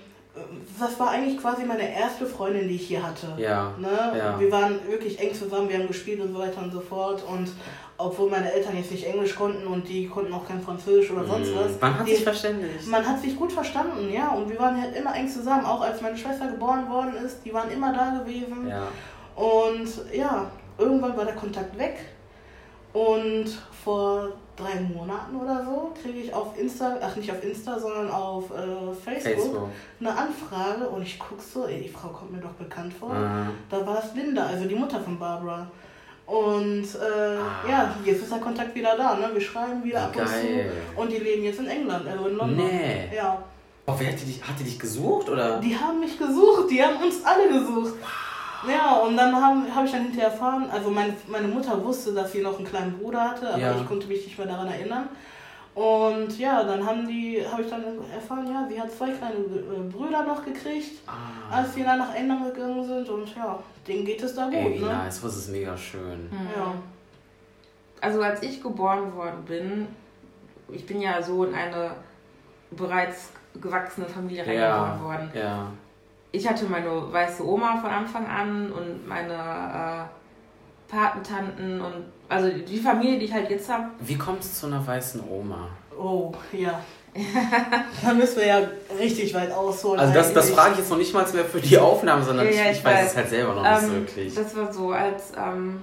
das 0.78 0.98
war 0.98 1.10
eigentlich 1.10 1.40
quasi 1.40 1.64
meine 1.64 1.94
erste 1.94 2.26
Freundin, 2.26 2.68
die 2.68 2.76
ich 2.76 2.86
hier 2.86 3.02
hatte. 3.02 3.34
Ja. 3.36 3.74
Ne? 3.78 4.16
ja. 4.16 4.38
Wir 4.38 4.50
waren 4.52 4.78
wirklich 4.86 5.18
eng 5.20 5.34
zusammen, 5.34 5.68
wir 5.68 5.78
haben 5.78 5.88
gespielt 5.88 6.20
und 6.20 6.32
so 6.32 6.38
weiter 6.38 6.62
und 6.62 6.72
so 6.72 6.80
fort. 6.80 7.22
Und 7.28 7.50
obwohl 7.96 8.30
meine 8.30 8.52
Eltern 8.52 8.76
jetzt 8.76 8.90
nicht 8.90 9.04
Englisch 9.04 9.34
konnten 9.34 9.66
und 9.66 9.88
die 9.88 10.06
konnten 10.08 10.32
auch 10.32 10.46
kein 10.46 10.60
Französisch 10.60 11.10
oder 11.10 11.24
sonst 11.24 11.50
mhm. 11.50 11.56
was. 11.56 11.80
Man 11.80 11.98
hat 11.98 12.06
die, 12.06 12.14
sich 12.14 12.24
verständigt. 12.24 12.86
Man 12.86 13.06
hat 13.06 13.20
sich 13.20 13.36
gut 13.36 13.52
verstanden, 13.52 14.12
ja. 14.12 14.28
Und 14.28 14.48
wir 14.48 14.58
waren 14.58 14.80
halt 14.80 14.94
immer 14.94 15.14
eng 15.14 15.28
zusammen. 15.28 15.64
Auch 15.64 15.80
als 15.80 16.00
meine 16.00 16.16
Schwester 16.16 16.46
geboren 16.46 16.88
worden 16.88 17.14
ist, 17.24 17.38
die 17.44 17.52
waren 17.52 17.70
immer 17.70 17.92
da 17.92 18.18
gewesen. 18.18 18.68
Ja. 18.68 18.88
Und 19.34 19.88
ja, 20.12 20.50
irgendwann 20.78 21.16
war 21.16 21.24
der 21.24 21.34
Kontakt 21.34 21.76
weg. 21.78 21.98
Und 22.92 23.46
vor 23.84 24.32
drei 24.58 24.80
Monaten 24.80 25.36
oder 25.36 25.64
so 25.64 25.92
kriege 26.00 26.18
ich 26.18 26.34
auf 26.34 26.58
Insta, 26.58 26.96
ach 27.00 27.16
nicht 27.16 27.30
auf 27.30 27.42
Insta, 27.42 27.78
sondern 27.78 28.10
auf 28.10 28.50
äh, 28.50 28.92
Facebook, 28.92 29.22
Facebook, 29.22 29.68
eine 30.00 30.16
Anfrage 30.16 30.88
und 30.88 31.02
ich 31.02 31.18
gucke 31.18 31.42
so, 31.42 31.66
ey, 31.66 31.82
die 31.82 31.88
Frau 31.88 32.08
kommt 32.08 32.32
mir 32.32 32.40
doch 32.40 32.52
bekannt 32.52 32.92
vor. 32.92 33.14
Mhm. 33.14 33.50
Da 33.70 33.86
war 33.86 34.02
es 34.02 34.14
Linda, 34.14 34.46
also 34.46 34.66
die 34.66 34.74
Mutter 34.74 35.00
von 35.00 35.18
Barbara. 35.18 35.66
Und 36.26 36.84
äh, 36.84 37.38
ah. 37.38 37.68
ja, 37.68 37.94
jetzt 38.04 38.22
ist 38.22 38.30
der 38.30 38.38
Kontakt 38.38 38.74
wieder 38.74 38.96
da. 38.98 39.16
Ne? 39.16 39.30
Wir 39.32 39.40
schreiben 39.40 39.82
wieder 39.82 40.02
ab 40.02 40.14
und 40.14 40.28
zu. 40.28 41.00
Und 41.00 41.10
die 41.10 41.16
leben 41.16 41.42
jetzt 41.42 41.58
in 41.58 41.68
England, 41.68 42.06
also 42.06 42.26
in 42.26 42.36
London. 42.36 42.66
Nee. 42.66 43.08
Ja. 43.16 43.42
Oh, 43.86 43.94
wer 43.96 44.12
hat 44.12 44.18
die, 44.20 44.42
hat 44.42 44.58
die 44.60 44.64
dich 44.64 44.78
gesucht? 44.78 45.30
Oder? 45.30 45.58
Die 45.60 45.74
haben 45.74 46.00
mich 46.00 46.18
gesucht, 46.18 46.70
die 46.70 46.82
haben 46.82 47.02
uns 47.02 47.24
alle 47.24 47.48
gesucht. 47.48 47.94
Wow. 47.98 48.27
Ja, 48.66 48.96
und 48.96 49.16
dann 49.16 49.34
habe 49.34 49.74
hab 49.74 49.84
ich 49.84 49.92
dann 49.92 50.02
hinterher 50.02 50.30
erfahren, 50.30 50.68
also 50.70 50.90
meine, 50.90 51.14
meine 51.28 51.48
Mutter 51.48 51.82
wusste, 51.84 52.12
dass 52.12 52.32
sie 52.32 52.42
noch 52.42 52.56
einen 52.56 52.66
kleinen 52.66 52.98
Bruder 52.98 53.30
hatte, 53.30 53.50
aber 53.50 53.58
ja. 53.58 53.76
ich 53.76 53.86
konnte 53.86 54.06
mich 54.08 54.24
nicht 54.24 54.38
mehr 54.38 54.48
daran 54.48 54.68
erinnern. 54.68 55.08
Und 55.74 56.36
ja, 56.40 56.64
dann 56.64 56.84
haben 56.84 57.06
die, 57.06 57.40
habe 57.48 57.62
ich 57.62 57.70
dann 57.70 57.84
erfahren, 58.12 58.50
ja, 58.50 58.66
sie 58.68 58.80
hat 58.80 58.90
zwei 58.90 59.10
kleine 59.12 59.36
äh, 59.36 59.88
Brüder 59.88 60.24
noch 60.24 60.44
gekriegt, 60.44 60.98
ah. 61.06 61.54
als 61.54 61.74
sie 61.74 61.84
dann 61.84 61.98
nach 61.98 62.12
England 62.16 62.52
gegangen 62.52 62.84
sind. 62.84 63.08
Und 63.08 63.32
ja, 63.36 63.60
denen 63.86 64.04
geht 64.04 64.20
es 64.20 64.34
da 64.34 64.46
gut. 64.46 64.54
Ey, 64.54 64.74
wie 64.74 64.84
ne? 64.84 64.86
nice, 64.86 65.20
das 65.20 65.36
ist 65.36 65.50
mega 65.50 65.76
schön. 65.76 66.24
Mhm. 66.24 66.48
Ja. 66.56 66.74
Also 68.00 68.22
als 68.22 68.42
ich 68.42 68.60
geboren 68.60 69.14
worden 69.14 69.44
bin, 69.46 69.86
ich 70.72 70.84
bin 70.84 71.00
ja 71.00 71.22
so 71.22 71.44
in 71.44 71.54
eine 71.54 71.92
bereits 72.72 73.30
gewachsene 73.60 74.06
Familie 74.06 74.52
ja, 74.52 74.82
reingeboren 74.82 75.04
worden. 75.04 75.30
Ja. 75.32 75.68
Ich 76.30 76.46
hatte 76.46 76.66
meine 76.66 77.12
weiße 77.12 77.46
Oma 77.46 77.78
von 77.78 77.90
Anfang 77.90 78.26
an 78.26 78.70
und 78.70 79.06
meine 79.08 79.32
äh, 79.32 80.90
Patentanten 80.90 81.80
und 81.80 82.04
also 82.28 82.50
die 82.50 82.78
Familie, 82.78 83.18
die 83.18 83.24
ich 83.26 83.32
halt 83.32 83.50
jetzt 83.50 83.70
habe. 83.70 83.86
Wie 84.00 84.18
kommt 84.18 84.40
es 84.40 84.60
zu 84.60 84.66
einer 84.66 84.86
weißen 84.86 85.22
Oma? 85.28 85.68
Oh, 85.98 86.32
ja. 86.52 86.80
da 88.02 88.12
müssen 88.12 88.36
wir 88.36 88.46
ja 88.46 88.60
richtig 88.98 89.34
weit 89.34 89.50
ausholen. 89.50 89.98
Also 89.98 90.12
das, 90.12 90.32
das 90.34 90.50
frage 90.50 90.72
ich 90.72 90.78
jetzt 90.78 90.90
noch 90.90 90.98
nicht 90.98 91.12
mal 91.12 91.26
mehr 91.32 91.44
für 91.44 91.60
die 91.60 91.78
Aufnahme, 91.78 92.22
sondern 92.22 92.46
ja, 92.46 92.52
ja, 92.52 92.70
ich, 92.70 92.78
ich, 92.78 92.84
weiß, 92.84 93.10
es 93.10 93.16
halt 93.16 93.28
selber 93.28 93.54
noch 93.54 93.64
ähm, 93.64 93.72
nicht 93.72 93.82
so 93.82 93.92
wirklich. 93.92 94.34
Das 94.34 94.56
war 94.56 94.72
so, 94.72 94.92
als 94.92 95.32
ähm, 95.36 95.82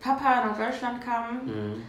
Papa 0.00 0.46
nach 0.46 0.56
Deutschland 0.56 1.02
kam, 1.04 1.34
mhm. 1.44 1.82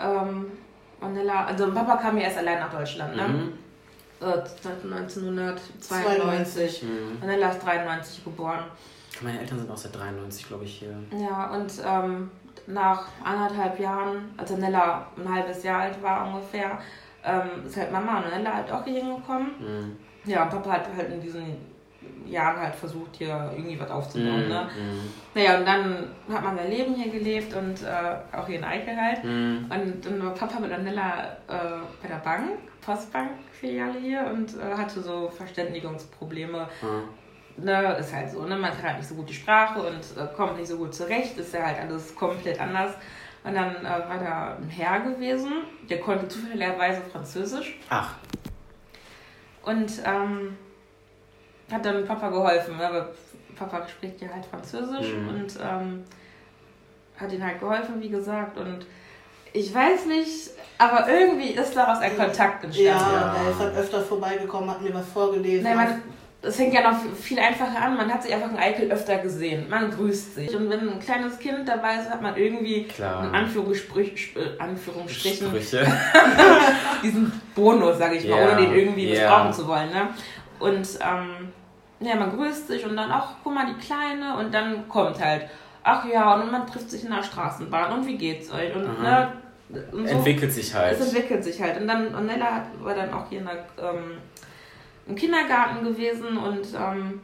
ähm, 0.00 0.52
Manila, 1.00 1.44
also 1.44 1.70
Papa 1.72 1.96
kam 1.96 2.16
ja 2.16 2.24
erst 2.24 2.38
allein 2.38 2.58
nach 2.58 2.72
Deutschland, 2.72 3.14
ne? 3.14 3.28
Mhm. 3.28 3.52
Äh, 4.20 4.24
1992. 4.24 6.82
Mhm. 6.82 7.18
Manila 7.20 7.50
ist 7.50 7.64
93 7.64 8.24
geboren. 8.24 8.64
Meine 9.20 9.38
Eltern 9.40 9.58
sind 9.58 9.70
auch 9.70 9.76
seit 9.76 9.94
93, 9.94 10.48
glaube 10.48 10.64
ich, 10.64 10.78
hier. 10.78 10.96
Ja, 11.10 11.50
und 11.50 11.70
ähm, 11.84 12.30
nach 12.66 13.08
anderthalb 13.24 13.78
Jahren, 13.80 14.34
als 14.36 14.50
Nella 14.50 15.06
ein 15.16 15.32
halbes 15.32 15.62
Jahr 15.62 15.82
alt 15.82 16.02
war 16.02 16.26
ungefähr, 16.26 16.78
ähm, 17.24 17.64
ist 17.66 17.76
halt 17.76 17.92
Mama 17.92 18.18
und 18.18 18.30
Nella 18.30 18.54
halt 18.54 18.70
auch 18.70 18.84
hier 18.84 19.02
hingekommen. 19.02 19.52
Mhm. 19.58 19.96
Ja, 20.30 20.44
und 20.44 20.50
Papa 20.50 20.72
hat 20.72 20.88
halt 20.96 21.12
in 21.12 21.20
diesen 21.20 21.56
Jahren 22.26 22.60
halt 22.60 22.74
versucht, 22.74 23.16
hier 23.16 23.52
irgendwie 23.54 23.78
was 23.78 23.90
aufzubauen. 23.90 24.44
Mhm. 24.44 24.48
Ne? 24.48 24.68
Mhm. 24.76 25.00
Naja, 25.34 25.58
und 25.58 25.66
dann 25.66 26.08
hat 26.32 26.44
man 26.44 26.56
sein 26.56 26.70
Leben 26.70 26.94
hier 26.94 27.10
gelebt 27.10 27.54
und 27.54 27.82
äh, 27.82 28.36
auch 28.36 28.46
hier 28.46 28.58
in 28.58 28.64
Eichel 28.64 28.96
halt. 28.96 29.24
Mhm. 29.24 29.70
Und 29.70 30.04
dann 30.04 30.24
war 30.24 30.34
Papa 30.34 30.60
mit 30.60 30.70
Nella 30.82 31.36
äh, 31.48 31.80
bei 32.02 32.08
der 32.08 32.16
Bank, 32.24 32.58
Postbank-Filiale 32.80 33.98
hier 34.00 34.30
und 34.32 34.54
äh, 34.54 34.76
hatte 34.76 35.00
so 35.00 35.28
Verständigungsprobleme. 35.28 36.68
Mhm 36.82 37.26
ne, 37.56 37.96
ist 37.98 38.14
halt 38.14 38.30
so, 38.30 38.44
ne, 38.44 38.56
man 38.56 38.72
kann 38.72 38.82
halt 38.82 38.98
nicht 38.98 39.08
so 39.08 39.14
gut 39.14 39.28
die 39.28 39.34
Sprache 39.34 39.80
und 39.80 40.00
äh, 40.16 40.26
kommt 40.34 40.56
nicht 40.56 40.68
so 40.68 40.76
gut 40.76 40.94
zurecht, 40.94 41.36
ist 41.38 41.54
ja 41.54 41.64
halt 41.64 41.78
alles 41.80 42.14
komplett 42.14 42.60
anders. 42.60 42.94
Und 43.44 43.54
dann 43.54 43.76
äh, 43.76 43.84
war 43.84 44.18
da 44.18 44.56
ein 44.56 44.68
Herr 44.68 45.00
gewesen, 45.00 45.52
der 45.88 46.00
konnte 46.00 46.26
zufälligerweise 46.28 47.00
Französisch. 47.00 47.78
Ach. 47.88 48.14
Und 49.64 49.90
ähm, 50.04 50.56
hat 51.70 51.84
dann 51.84 52.06
Papa 52.06 52.30
geholfen, 52.30 52.76
ne, 52.76 52.86
aber 52.86 53.08
Papa 53.56 53.86
spricht 53.88 54.20
ja 54.20 54.28
halt 54.32 54.46
Französisch 54.46 55.14
mhm. 55.14 55.28
und 55.28 55.58
ähm, 55.62 56.04
hat 57.16 57.32
ihm 57.32 57.42
halt 57.42 57.60
geholfen, 57.60 58.00
wie 58.00 58.10
gesagt. 58.10 58.58
Und 58.58 58.86
ich 59.52 59.74
weiß 59.74 60.06
nicht, 60.06 60.50
aber 60.78 61.08
irgendwie 61.08 61.50
ist 61.50 61.74
daraus 61.74 61.98
ein 61.98 62.16
Kontakt 62.16 62.64
entstanden. 62.64 62.84
Ja, 62.84 63.36
er 63.42 63.50
ist 63.50 63.58
halt 63.58 63.76
öfter 63.76 64.02
vorbeigekommen, 64.02 64.70
hat 64.70 64.82
mir 64.82 64.92
was 64.92 65.08
vorgelesen. 65.08 65.64
Nein, 65.64 65.76
man, 65.76 66.02
das 66.42 66.56
fängt 66.56 66.74
ja 66.74 66.90
noch 66.90 66.98
viel 67.14 67.38
einfacher 67.38 67.82
an. 67.82 67.96
Man 67.96 68.12
hat 68.12 68.22
sich 68.22 68.34
einfach 68.34 68.50
in 68.50 68.58
Eikel 68.58 68.92
öfter 68.92 69.18
gesehen. 69.18 69.68
Man 69.68 69.90
grüßt 69.90 70.34
sich. 70.34 70.54
Und 70.54 70.68
wenn 70.68 70.88
ein 70.88 71.00
kleines 71.00 71.38
Kind 71.38 71.66
dabei 71.66 71.96
ist, 71.96 72.10
hat 72.10 72.20
man 72.20 72.36
irgendwie 72.36 72.84
Klar. 72.84 73.24
in 73.24 73.34
Anführungsstrichen 73.34 74.48
diesen 77.02 77.32
Bonus, 77.54 77.98
sage 77.98 78.16
ich 78.16 78.28
mal, 78.28 78.38
yeah. 78.38 78.52
ohne 78.52 78.60
den 78.60 78.74
irgendwie 78.74 79.06
yeah. 79.06 79.22
missbrauchen 79.22 79.52
zu 79.54 79.66
wollen. 79.66 79.90
Ne? 79.90 80.08
Und 80.58 80.88
ähm, 81.00 81.52
ja, 82.00 82.16
man 82.16 82.36
grüßt 82.36 82.68
sich 82.68 82.84
und 82.84 82.96
dann 82.96 83.10
auch, 83.10 83.28
guck 83.42 83.54
mal, 83.54 83.66
die 83.66 83.84
Kleine 83.84 84.36
und 84.38 84.52
dann 84.52 84.88
kommt 84.88 85.22
halt 85.22 85.46
ach 85.86 86.04
ja, 86.04 86.34
und 86.34 86.50
man 86.50 86.66
trifft 86.66 86.90
sich 86.90 87.04
in 87.04 87.10
der 87.10 87.22
Straßenbahn 87.22 87.92
und 87.92 88.06
wie 88.06 88.18
geht's 88.18 88.52
euch? 88.52 88.74
Und, 88.74 89.00
ne, 89.00 89.32
und 89.92 90.08
so, 90.08 90.14
entwickelt 90.14 90.52
sich 90.52 90.74
halt. 90.74 90.98
Es 90.98 91.06
entwickelt 91.06 91.44
sich 91.44 91.62
halt. 91.62 91.80
Und 91.80 91.86
dann, 91.86 92.14
und 92.14 92.26
Nella 92.26 92.66
war 92.82 92.94
dann 92.94 93.12
auch 93.14 93.28
hier 93.28 93.38
in 93.38 93.46
der, 93.46 93.64
ähm, 93.78 94.18
im 95.06 95.14
Kindergarten 95.14 95.84
gewesen 95.84 96.36
und 96.36 96.66
ähm, 96.74 97.20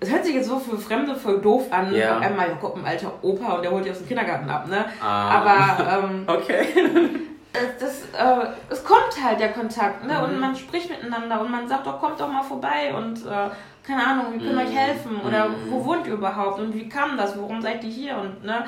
es 0.00 0.10
hört 0.12 0.24
sich 0.24 0.36
jetzt 0.36 0.48
so 0.48 0.60
für 0.60 0.78
Fremde 0.78 1.16
voll 1.16 1.40
doof 1.40 1.72
an. 1.72 1.92
Ja. 1.92 2.18
Einmal, 2.18 2.48
ja, 2.48 2.58
guck, 2.60 2.76
ein 2.76 2.86
alter 2.86 3.12
Opa 3.20 3.54
und 3.54 3.62
der 3.64 3.72
holt 3.72 3.84
dich 3.84 3.90
aus 3.90 3.98
dem 3.98 4.06
Kindergarten 4.06 4.48
ab, 4.48 4.68
ne? 4.68 4.84
Ah. 5.02 5.40
Aber, 5.40 6.04
ähm, 6.04 6.22
okay. 6.26 6.66
das, 7.78 8.02
äh, 8.02 8.48
es 8.70 8.84
kommt 8.84 9.22
halt 9.22 9.40
der 9.40 9.52
Kontakt, 9.52 10.04
ne? 10.04 10.14
Mhm. 10.14 10.24
Und 10.24 10.40
man 10.40 10.56
spricht 10.56 10.90
miteinander 10.90 11.40
und 11.40 11.50
man 11.50 11.68
sagt 11.68 11.86
doch, 11.86 12.00
kommt 12.00 12.20
doch 12.20 12.30
mal 12.30 12.42
vorbei 12.42 12.94
und 12.94 13.24
äh, 13.26 13.50
keine 13.86 14.06
Ahnung, 14.06 14.32
wir 14.32 14.38
können 14.38 14.54
mhm. 14.54 14.66
euch 14.66 14.76
helfen 14.76 15.20
oder 15.26 15.48
mhm. 15.48 15.70
wo 15.70 15.84
wohnt 15.84 16.06
ihr 16.06 16.14
überhaupt 16.14 16.60
und 16.60 16.74
wie 16.74 16.88
kam 16.88 17.16
das, 17.16 17.38
warum 17.38 17.62
seid 17.62 17.82
ihr 17.84 17.90
hier 17.90 18.16
und 18.18 18.44
ne? 18.44 18.64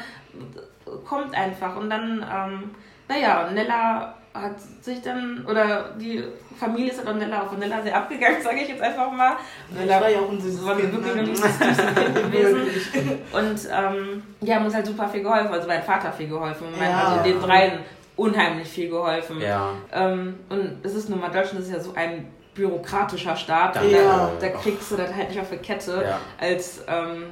Kommt 1.07 1.35
einfach 1.35 1.77
und 1.77 1.91
dann, 1.91 2.25
ähm, 2.33 2.71
naja, 3.09 3.51
Nella 3.53 4.15
hat 4.33 4.61
sich 4.81 5.03
dann, 5.03 5.45
oder 5.47 5.91
die 5.99 6.23
Familie 6.59 6.93
ist 6.93 7.05
dann 7.05 7.19
Nella 7.19 7.43
auf 7.43 7.57
Nella 7.57 7.83
sehr 7.83 7.97
abgegangen, 7.97 8.41
sage 8.43 8.61
ich 8.61 8.69
jetzt 8.69 8.83
einfach 8.83 9.11
mal. 9.11 9.33
Nella 9.71 10.01
war 10.01 10.09
ja 10.09 10.21
auch 10.21 10.31
ein 10.31 10.41
süßes 10.41 10.65
war 10.65 10.77
wirklich 10.77 11.15
ne? 11.15 11.21
ein 11.21 11.27
süßes 11.27 11.59
Kind 11.59 12.15
gewesen. 12.15 12.61
Und 13.33 13.69
ähm, 13.73 14.23
die 14.41 14.55
haben 14.55 14.65
uns 14.65 14.75
halt 14.75 14.87
super 14.87 15.09
viel 15.09 15.23
geholfen, 15.23 15.53
also 15.53 15.67
mein 15.67 15.83
Vater 15.83 16.13
viel 16.13 16.29
geholfen, 16.29 16.69
mein, 16.79 16.91
ja. 16.91 17.05
also 17.05 17.23
den 17.25 17.41
dreien 17.41 17.81
unheimlich 18.21 18.69
viel 18.69 18.91
geholfen. 18.91 19.41
Ja. 19.41 19.73
Ähm, 19.93 20.41
und 20.51 20.79
es 20.83 20.95
ist 20.95 21.09
nun 21.09 21.21
mal, 21.21 21.31
Deutschland 21.31 21.65
ist 21.65 21.73
ja 21.73 21.81
so 21.81 21.95
ein 21.95 22.29
bürokratischer 22.55 23.35
Staat. 23.35 23.77
Ja. 23.77 23.81
Da, 23.81 24.31
da, 24.39 24.49
kriegst 24.49 24.91
du 24.91 24.97
das 24.97 25.15
halt 25.15 25.31
nicht 25.31 25.41
auf 25.41 25.49
der 25.49 25.59
Kette 25.59 26.05
ja. 26.07 26.19
als 26.39 26.83
ähm, 26.87 27.25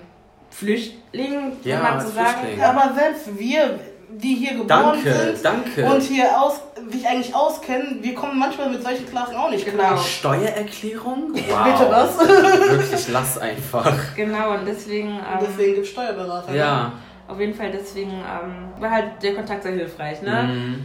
Flüchtling, 0.51 1.53
ja, 1.63 1.81
man 1.81 2.01
so 2.01 2.09
sagen 2.09 2.59
kann. 2.59 2.77
Aber 2.77 2.95
selbst 2.95 3.39
wir, 3.39 3.79
die 4.09 4.35
hier 4.35 4.53
geboren 4.53 4.99
danke, 5.05 5.13
sind 5.13 5.45
danke. 5.45 5.85
und 5.85 6.01
hier 6.01 6.41
aus, 6.41 6.63
sich 6.91 7.07
eigentlich 7.07 7.35
auskennen, 7.35 7.99
wir 8.01 8.15
kommen 8.15 8.39
manchmal 8.39 8.71
mit 8.71 8.83
solchen 8.83 9.07
Klassen 9.07 9.37
auch 9.37 9.51
nicht 9.51 9.67
genau. 9.67 9.77
klar. 9.77 9.99
Steuererklärung? 9.99 11.35
Wow. 11.35 11.65
Bitte 11.65 11.91
was? 11.91 12.19
Wirklich, 12.19 13.09
lass 13.09 13.37
einfach. 13.37 13.95
Genau, 14.17 14.55
und 14.55 14.67
deswegen... 14.67 15.09
Ähm, 15.09 15.39
deswegen 15.43 15.75
gibt 15.75 15.87
es 15.87 15.93
Steuerberater. 15.93 16.55
Ja. 16.55 16.83
Ne? 16.85 16.93
Auf 17.29 17.39
jeden 17.39 17.55
Fall, 17.55 17.71
deswegen 17.71 18.11
ähm, 18.11 18.81
war 18.81 18.91
halt 18.91 19.23
der 19.23 19.35
Kontakt 19.35 19.63
sehr 19.63 19.73
hilfreich, 19.73 20.23
ne? 20.23 20.43
Mhm. 20.45 20.85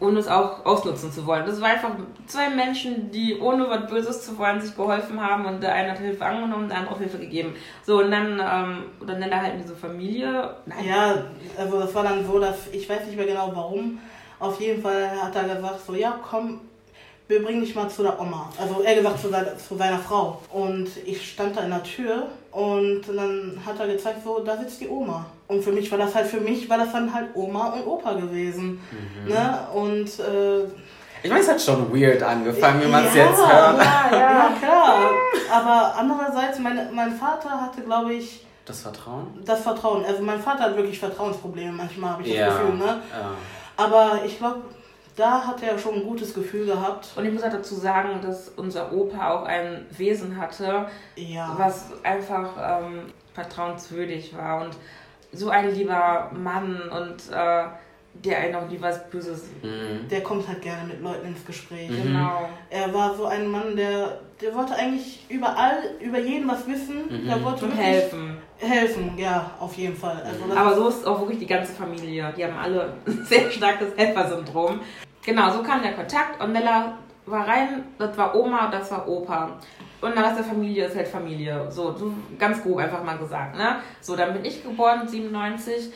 Ohne 0.00 0.20
es 0.20 0.28
auch 0.28 0.64
ausnutzen 0.64 1.10
zu 1.10 1.26
wollen. 1.26 1.44
Das 1.44 1.60
war 1.60 1.70
einfach 1.70 1.90
zwei 2.26 2.50
Menschen, 2.50 3.10
die 3.10 3.40
ohne 3.40 3.68
was 3.68 3.90
Böses 3.90 4.24
zu 4.24 4.38
wollen 4.38 4.60
sich 4.60 4.76
geholfen 4.76 5.20
haben 5.20 5.44
und 5.46 5.60
der 5.60 5.74
eine 5.74 5.90
hat 5.90 5.98
Hilfe 5.98 6.24
angenommen, 6.24 6.68
der 6.68 6.78
andere 6.78 6.94
hat 6.94 7.00
Hilfe 7.00 7.18
gegeben. 7.18 7.54
So, 7.82 8.00
und 8.00 8.12
dann, 8.12 8.38
ähm, 8.38 8.84
dann 9.04 9.18
nennt 9.18 9.32
er 9.32 9.42
halt 9.42 9.54
diese 9.60 9.74
Familie. 9.74 10.54
Nein. 10.66 10.84
Ja, 10.86 11.24
also 11.56 11.80
das 11.80 11.92
war 11.94 12.04
dann 12.04 12.24
so, 12.24 12.38
dass 12.38 12.68
ich 12.68 12.88
weiß 12.88 13.06
nicht 13.06 13.16
mehr 13.16 13.26
genau 13.26 13.50
warum. 13.52 13.98
Auf 14.38 14.60
jeden 14.60 14.80
Fall 14.80 15.10
hat 15.20 15.34
er 15.34 15.56
gesagt, 15.56 15.80
so, 15.84 15.94
ja, 15.94 16.20
komm, 16.22 16.60
wir 17.28 17.42
bringen 17.44 17.60
dich 17.60 17.74
mal 17.74 17.88
zu 17.88 18.02
der 18.02 18.18
Oma. 18.18 18.50
Also 18.58 18.80
er 18.82 18.94
gesagt 18.94 19.20
zu 19.20 19.28
seiner, 19.28 19.56
zu 19.58 19.76
seiner 19.76 19.98
Frau. 19.98 20.40
Und 20.50 20.88
ich 21.04 21.30
stand 21.30 21.56
da 21.56 21.60
in 21.60 21.70
der 21.70 21.82
Tür 21.82 22.26
und 22.50 23.02
dann 23.06 23.60
hat 23.64 23.78
er 23.78 23.86
gezeigt, 23.86 24.24
so, 24.24 24.40
da 24.40 24.56
sitzt 24.56 24.80
die 24.80 24.88
Oma. 24.88 25.26
Und 25.46 25.62
für 25.62 25.72
mich 25.72 25.90
war 25.90 25.98
das 25.98 26.14
halt, 26.14 26.26
für 26.26 26.40
mich 26.40 26.68
war 26.70 26.78
das 26.78 26.92
dann 26.92 27.12
halt 27.12 27.28
Oma 27.34 27.74
und 27.74 27.86
Opa 27.86 28.14
gewesen. 28.14 28.80
Mhm. 28.90 29.30
Ne? 29.30 29.58
Und 29.74 30.18
äh, 30.18 30.64
ich 31.22 31.30
meine, 31.30 31.42
es 31.42 31.48
hat 31.48 31.60
schon 31.60 31.92
weird 31.92 32.22
angefangen, 32.22 32.80
wenn 32.82 32.90
man 32.90 33.04
es 33.04 33.14
ja, 33.14 33.26
jetzt 33.26 33.38
hört. 33.38 33.78
Ja, 33.78 34.08
ja, 34.12 34.18
ja, 34.18 34.50
klar. 34.58 35.10
Aber 35.52 35.94
andererseits, 35.98 36.58
mein, 36.60 36.94
mein 36.94 37.12
Vater 37.12 37.60
hatte, 37.60 37.82
glaube 37.82 38.14
ich. 38.14 38.46
Das 38.64 38.80
Vertrauen? 38.80 39.26
Das 39.44 39.62
Vertrauen. 39.62 40.04
Also 40.04 40.22
mein 40.22 40.40
Vater 40.40 40.64
hat 40.64 40.76
wirklich 40.76 40.98
Vertrauensprobleme 40.98 41.72
manchmal, 41.72 42.12
habe 42.12 42.22
ich 42.22 42.28
ja, 42.28 42.46
das 42.46 42.60
Gefühl. 42.60 42.74
Ne? 42.76 43.02
Ja. 43.12 43.30
Aber 43.76 44.20
ich 44.24 44.38
glaube, 44.38 44.60
da 45.18 45.46
hat 45.46 45.62
er 45.62 45.78
schon 45.78 45.94
ein 45.94 46.04
gutes 46.04 46.32
Gefühl 46.32 46.66
gehabt. 46.66 47.10
Und 47.16 47.24
ich 47.24 47.32
muss 47.32 47.42
halt 47.42 47.54
dazu 47.54 47.74
sagen, 47.74 48.20
dass 48.22 48.48
unser 48.50 48.92
Opa 48.92 49.30
auch 49.30 49.44
ein 49.44 49.86
Wesen 49.90 50.40
hatte, 50.40 50.86
ja. 51.16 51.54
was 51.58 51.90
einfach 52.04 52.80
ähm, 52.82 53.06
vertrauenswürdig 53.34 54.36
war 54.36 54.62
und 54.62 54.76
so 55.32 55.50
ein 55.50 55.74
lieber 55.74 56.30
Mann 56.32 56.80
und 56.88 57.30
äh, 57.30 57.64
der 58.14 58.38
einen 58.38 58.54
auch 58.54 58.68
nie 58.68 58.80
was 58.80 59.08
Böses. 59.10 59.48
Mhm. 59.62 60.08
Der 60.08 60.22
kommt 60.22 60.48
halt 60.48 60.62
gerne 60.62 60.84
mit 60.86 61.02
Leuten 61.02 61.28
ins 61.28 61.44
Gespräch. 61.44 61.90
Mhm. 61.90 62.02
Genau. 62.04 62.48
Er 62.70 62.92
war 62.92 63.14
so 63.14 63.26
ein 63.26 63.48
Mann, 63.48 63.76
der, 63.76 64.20
der 64.40 64.54
wollte 64.54 64.74
eigentlich 64.74 65.26
überall, 65.28 65.78
über 66.00 66.18
jeden 66.18 66.48
was 66.48 66.66
wissen. 66.66 67.06
Mhm. 67.08 67.26
Der 67.26 67.44
wollte 67.44 67.66
und 67.66 67.72
helfen. 67.72 68.38
Helfen, 68.58 69.16
ja, 69.16 69.50
auf 69.60 69.74
jeden 69.74 69.96
Fall. 69.96 70.20
Also 70.24 70.52
Aber 70.52 70.74
so 70.74 70.88
ist 70.88 71.06
auch 71.06 71.20
wirklich 71.20 71.38
die 71.38 71.46
ganze 71.46 71.72
Familie. 71.72 72.32
Die 72.36 72.44
haben 72.44 72.56
alle 72.56 72.94
ein 73.06 73.24
sehr 73.24 73.50
starkes 73.50 73.96
Helfersyndrom. 73.96 74.80
Genau, 75.28 75.50
so 75.50 75.62
kam 75.62 75.82
der 75.82 75.92
Kontakt 75.92 76.42
und 76.42 76.52
Nella 76.52 76.96
war 77.26 77.46
rein, 77.46 77.84
das 77.98 78.16
war 78.16 78.34
Oma, 78.34 78.64
und 78.64 78.72
das 78.72 78.90
war 78.90 79.06
Opa. 79.06 79.58
Und 80.00 80.16
der 80.16 80.24
Rest 80.24 80.38
der 80.38 80.44
Familie 80.44 80.86
ist 80.86 80.96
halt 80.96 81.06
Familie. 81.06 81.70
So, 81.70 81.94
so 81.94 82.10
ganz 82.38 82.62
grob 82.62 82.78
einfach 82.78 83.04
mal 83.04 83.18
gesagt, 83.18 83.54
ne? 83.54 83.76
So, 84.00 84.16
dann 84.16 84.32
bin 84.32 84.42
ich 84.46 84.62
geboren, 84.62 85.06
97. 85.06 85.92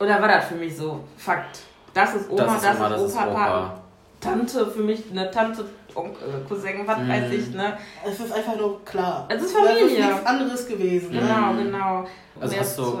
Und 0.00 0.08
da 0.08 0.20
war 0.20 0.26
das 0.26 0.46
für 0.46 0.56
mich 0.56 0.76
so, 0.76 1.04
Fakt. 1.16 1.60
Das 1.94 2.16
ist 2.16 2.28
Oma, 2.28 2.42
das 2.42 2.54
ist, 2.56 2.64
das 2.64 2.76
Oma, 2.78 2.94
ist 2.96 3.14
Opa, 3.14 3.30
Opa. 3.30 3.80
Tante 4.20 4.66
für 4.66 4.82
mich, 4.82 5.04
eine 5.12 5.30
Tante, 5.30 5.64
Onkel, 5.94 6.44
Cousin, 6.48 6.84
was 6.84 6.98
mm. 6.98 7.08
weiß 7.08 7.32
ich, 7.32 7.54
ne? 7.54 7.78
Es 8.04 8.18
ist 8.18 8.32
einfach 8.32 8.56
nur 8.56 8.84
klar. 8.84 9.24
Es 9.28 9.40
ist 9.40 9.56
Familie. 9.56 9.84
Es 9.84 9.92
ist 9.92 9.98
nichts 9.98 10.26
anderes 10.26 10.66
gewesen. 10.66 11.12
Ne? 11.12 11.20
Genau, 11.20 11.54
genau. 11.54 12.04
Also 12.40 12.56
hast 12.56 12.76
du 12.76 13.00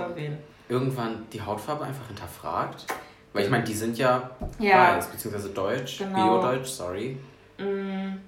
irgendwann 0.68 1.26
die 1.32 1.42
Hautfarbe 1.42 1.84
einfach 1.84 2.06
hinterfragt? 2.06 2.86
Weil 3.32 3.44
ich 3.44 3.50
meine, 3.50 3.64
die 3.64 3.74
sind 3.74 3.96
ja, 3.96 4.30
ja. 4.58 4.96
weiß, 4.96 5.08
beziehungsweise 5.08 5.50
deutsch, 5.50 5.98
genau. 5.98 6.40
Bio-Deutsch, 6.40 6.68
sorry. 6.68 7.16
Mm, 7.58 8.18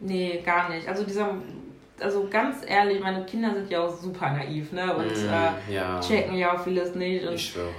nee, 0.00 0.42
gar 0.44 0.68
nicht. 0.68 0.86
Also 0.86 1.04
dieser, 1.04 1.34
also 1.98 2.28
ganz 2.30 2.58
ehrlich, 2.66 3.00
meine 3.00 3.24
Kinder 3.24 3.54
sind 3.54 3.70
ja 3.70 3.80
auch 3.80 3.94
super 3.94 4.30
naiv, 4.30 4.72
ne? 4.72 4.94
Und 4.94 5.06
mm, 5.06 5.70
äh, 5.70 5.74
ja. 5.74 6.00
checken 6.00 6.36
ja 6.36 6.54
auch 6.54 6.62
vieles 6.62 6.94
nicht. 6.94 7.26
Und 7.26 7.34
ich 7.34 7.50
schwöre. 7.50 7.70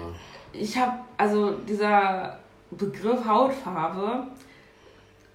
Ich 0.54 0.76
habe, 0.78 0.94
also 1.17 1.52
dieser 1.67 2.39
Begriff 2.72 3.26
Hautfarbe 3.26 4.28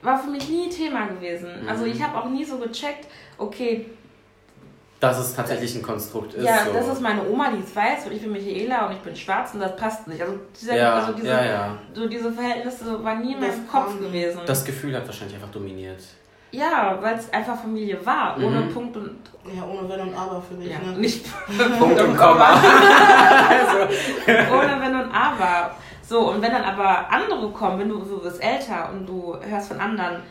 war 0.02 0.18
für 0.18 0.30
mich 0.30 0.48
nie 0.48 0.68
Thema 0.68 1.06
gewesen. 1.06 1.64
Mm. 1.64 1.68
Also 1.68 1.84
ich 1.84 2.02
habe 2.02 2.18
auch 2.18 2.28
nie 2.28 2.44
so 2.44 2.58
gecheckt, 2.58 3.06
okay, 3.38 3.86
dass 5.00 5.18
es 5.18 5.34
tatsächlich 5.34 5.74
ein 5.74 5.82
Konstrukt 5.82 6.34
ist. 6.34 6.44
Ja, 6.44 6.64
so. 6.64 6.72
das 6.72 6.88
ist 6.88 7.00
meine 7.00 7.28
Oma, 7.28 7.50
die 7.50 7.62
ist 7.62 7.76
weiß 7.76 8.06
und 8.06 8.12
ich 8.12 8.22
bin 8.22 8.32
Michaela 8.32 8.86
und 8.86 8.92
ich 8.92 9.00
bin 9.00 9.14
schwarz 9.14 9.52
und 9.54 9.60
das 9.60 9.76
passt 9.76 10.08
nicht. 10.08 10.20
Also, 10.20 10.38
dieser, 10.58 10.76
ja, 10.76 10.94
also 10.94 11.12
diese, 11.12 11.28
ja, 11.28 11.44
ja. 11.44 11.78
So 11.94 12.08
diese 12.08 12.32
Verhältnisse 12.32 13.04
waren 13.04 13.20
nie 13.20 13.34
in 13.34 13.40
meinem 13.40 13.68
Kopf 13.68 13.98
gewesen. 13.98 14.40
Das 14.46 14.64
Gefühl 14.64 14.96
hat 14.96 15.06
wahrscheinlich 15.06 15.36
einfach 15.36 15.50
dominiert. 15.50 16.00
Ja, 16.52 16.96
weil 17.00 17.16
es 17.16 17.30
einfach 17.32 17.60
Familie 17.60 18.04
war, 18.06 18.36
ohne 18.38 18.60
mhm. 18.60 18.72
Punkt 18.72 18.96
und. 18.96 19.18
Ja, 19.54 19.64
ohne 19.64 19.88
Wenn 19.88 20.00
und 20.00 20.14
Aber 20.14 20.40
für 20.40 20.54
mich. 20.54 20.70
Ja, 20.70 20.78
ne? 20.78 20.96
Nicht 20.98 21.26
Punkt 21.78 22.00
und 22.00 22.16
Komma. 22.16 22.48
also, 23.48 24.54
ohne 24.54 24.80
Wenn 24.80 24.94
und 24.94 25.10
Aber. 25.12 25.72
So, 26.02 26.30
und 26.30 26.40
wenn 26.40 26.52
dann 26.52 26.62
aber 26.62 27.10
andere 27.10 27.50
kommen, 27.50 27.80
wenn 27.80 27.88
du, 27.88 27.98
du 27.98 28.22
bist 28.22 28.40
älter 28.40 28.90
und 28.92 29.06
du 29.06 29.36
hörst 29.40 29.68
von 29.68 29.80
anderen, 29.80 30.22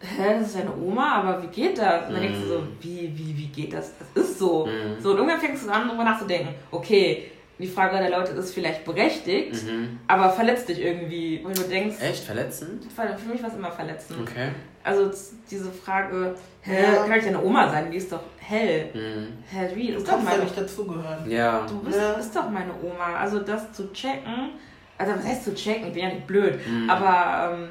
hä, 0.00 0.38
das 0.38 0.48
ist 0.48 0.58
deine 0.58 0.74
Oma, 0.74 1.16
aber 1.16 1.42
wie 1.42 1.48
geht 1.48 1.78
das? 1.78 2.08
Und 2.08 2.14
dann 2.14 2.22
denkst 2.22 2.40
du 2.40 2.48
so, 2.48 2.58
mm. 2.58 2.76
wie, 2.80 3.12
wie, 3.14 3.36
wie 3.36 3.46
geht 3.46 3.72
das? 3.72 3.92
Das 4.14 4.24
ist 4.24 4.38
so. 4.38 4.66
Mm. 4.66 5.00
So, 5.00 5.10
und 5.10 5.16
irgendwann 5.16 5.40
fängst 5.40 5.66
du 5.66 5.70
an, 5.70 5.88
darüber 5.88 6.04
nachzudenken, 6.04 6.54
okay, 6.70 7.30
die 7.58 7.66
Frage 7.66 7.96
der 7.96 8.10
Leute 8.10 8.32
ist 8.32 8.52
vielleicht 8.52 8.84
berechtigt, 8.84 9.64
mhm. 9.64 9.98
aber 10.06 10.28
verletzt 10.30 10.68
dich 10.68 10.82
irgendwie, 10.82 11.40
wenn 11.42 11.54
du 11.54 11.62
denkst. 11.62 11.96
Echt? 12.02 12.24
Verletzend? 12.24 12.84
Für 12.94 13.28
mich 13.32 13.42
war 13.42 13.48
es 13.48 13.56
immer 13.56 13.70
verletzend. 13.70 14.20
Okay. 14.20 14.50
Also 14.84 15.10
diese 15.50 15.70
Frage, 15.70 16.34
hä, 16.60 16.82
ja. 16.82 17.06
kann 17.06 17.18
ich 17.18 17.24
deine 17.24 17.42
Oma 17.42 17.70
sein? 17.70 17.90
Die 17.90 17.96
ist 17.96 18.12
doch 18.12 18.20
hell. 18.38 18.90
Mhm. 18.92 19.38
Hä, 19.50 19.70
wie? 19.74 19.92
Das 19.92 20.04
kann 20.04 20.24
ja 20.24 20.36
nicht 20.36 20.56
dazugehören. 20.56 21.30
Ja. 21.30 21.66
Du 21.66 21.80
bist, 21.80 21.98
ja. 21.98 22.12
bist 22.12 22.36
doch 22.36 22.50
meine 22.50 22.72
Oma. 22.82 23.16
Also 23.18 23.40
das 23.40 23.72
zu 23.72 23.90
checken, 23.92 24.50
also 24.98 25.14
was 25.14 25.24
heißt 25.24 25.44
zu 25.44 25.54
checken? 25.54 25.88
Ich 25.88 25.94
bin 25.94 26.02
ja 26.02 26.08
nicht 26.10 26.26
blöd, 26.26 26.60
mhm. 26.66 26.90
aber 26.90 27.54
ähm, 27.54 27.68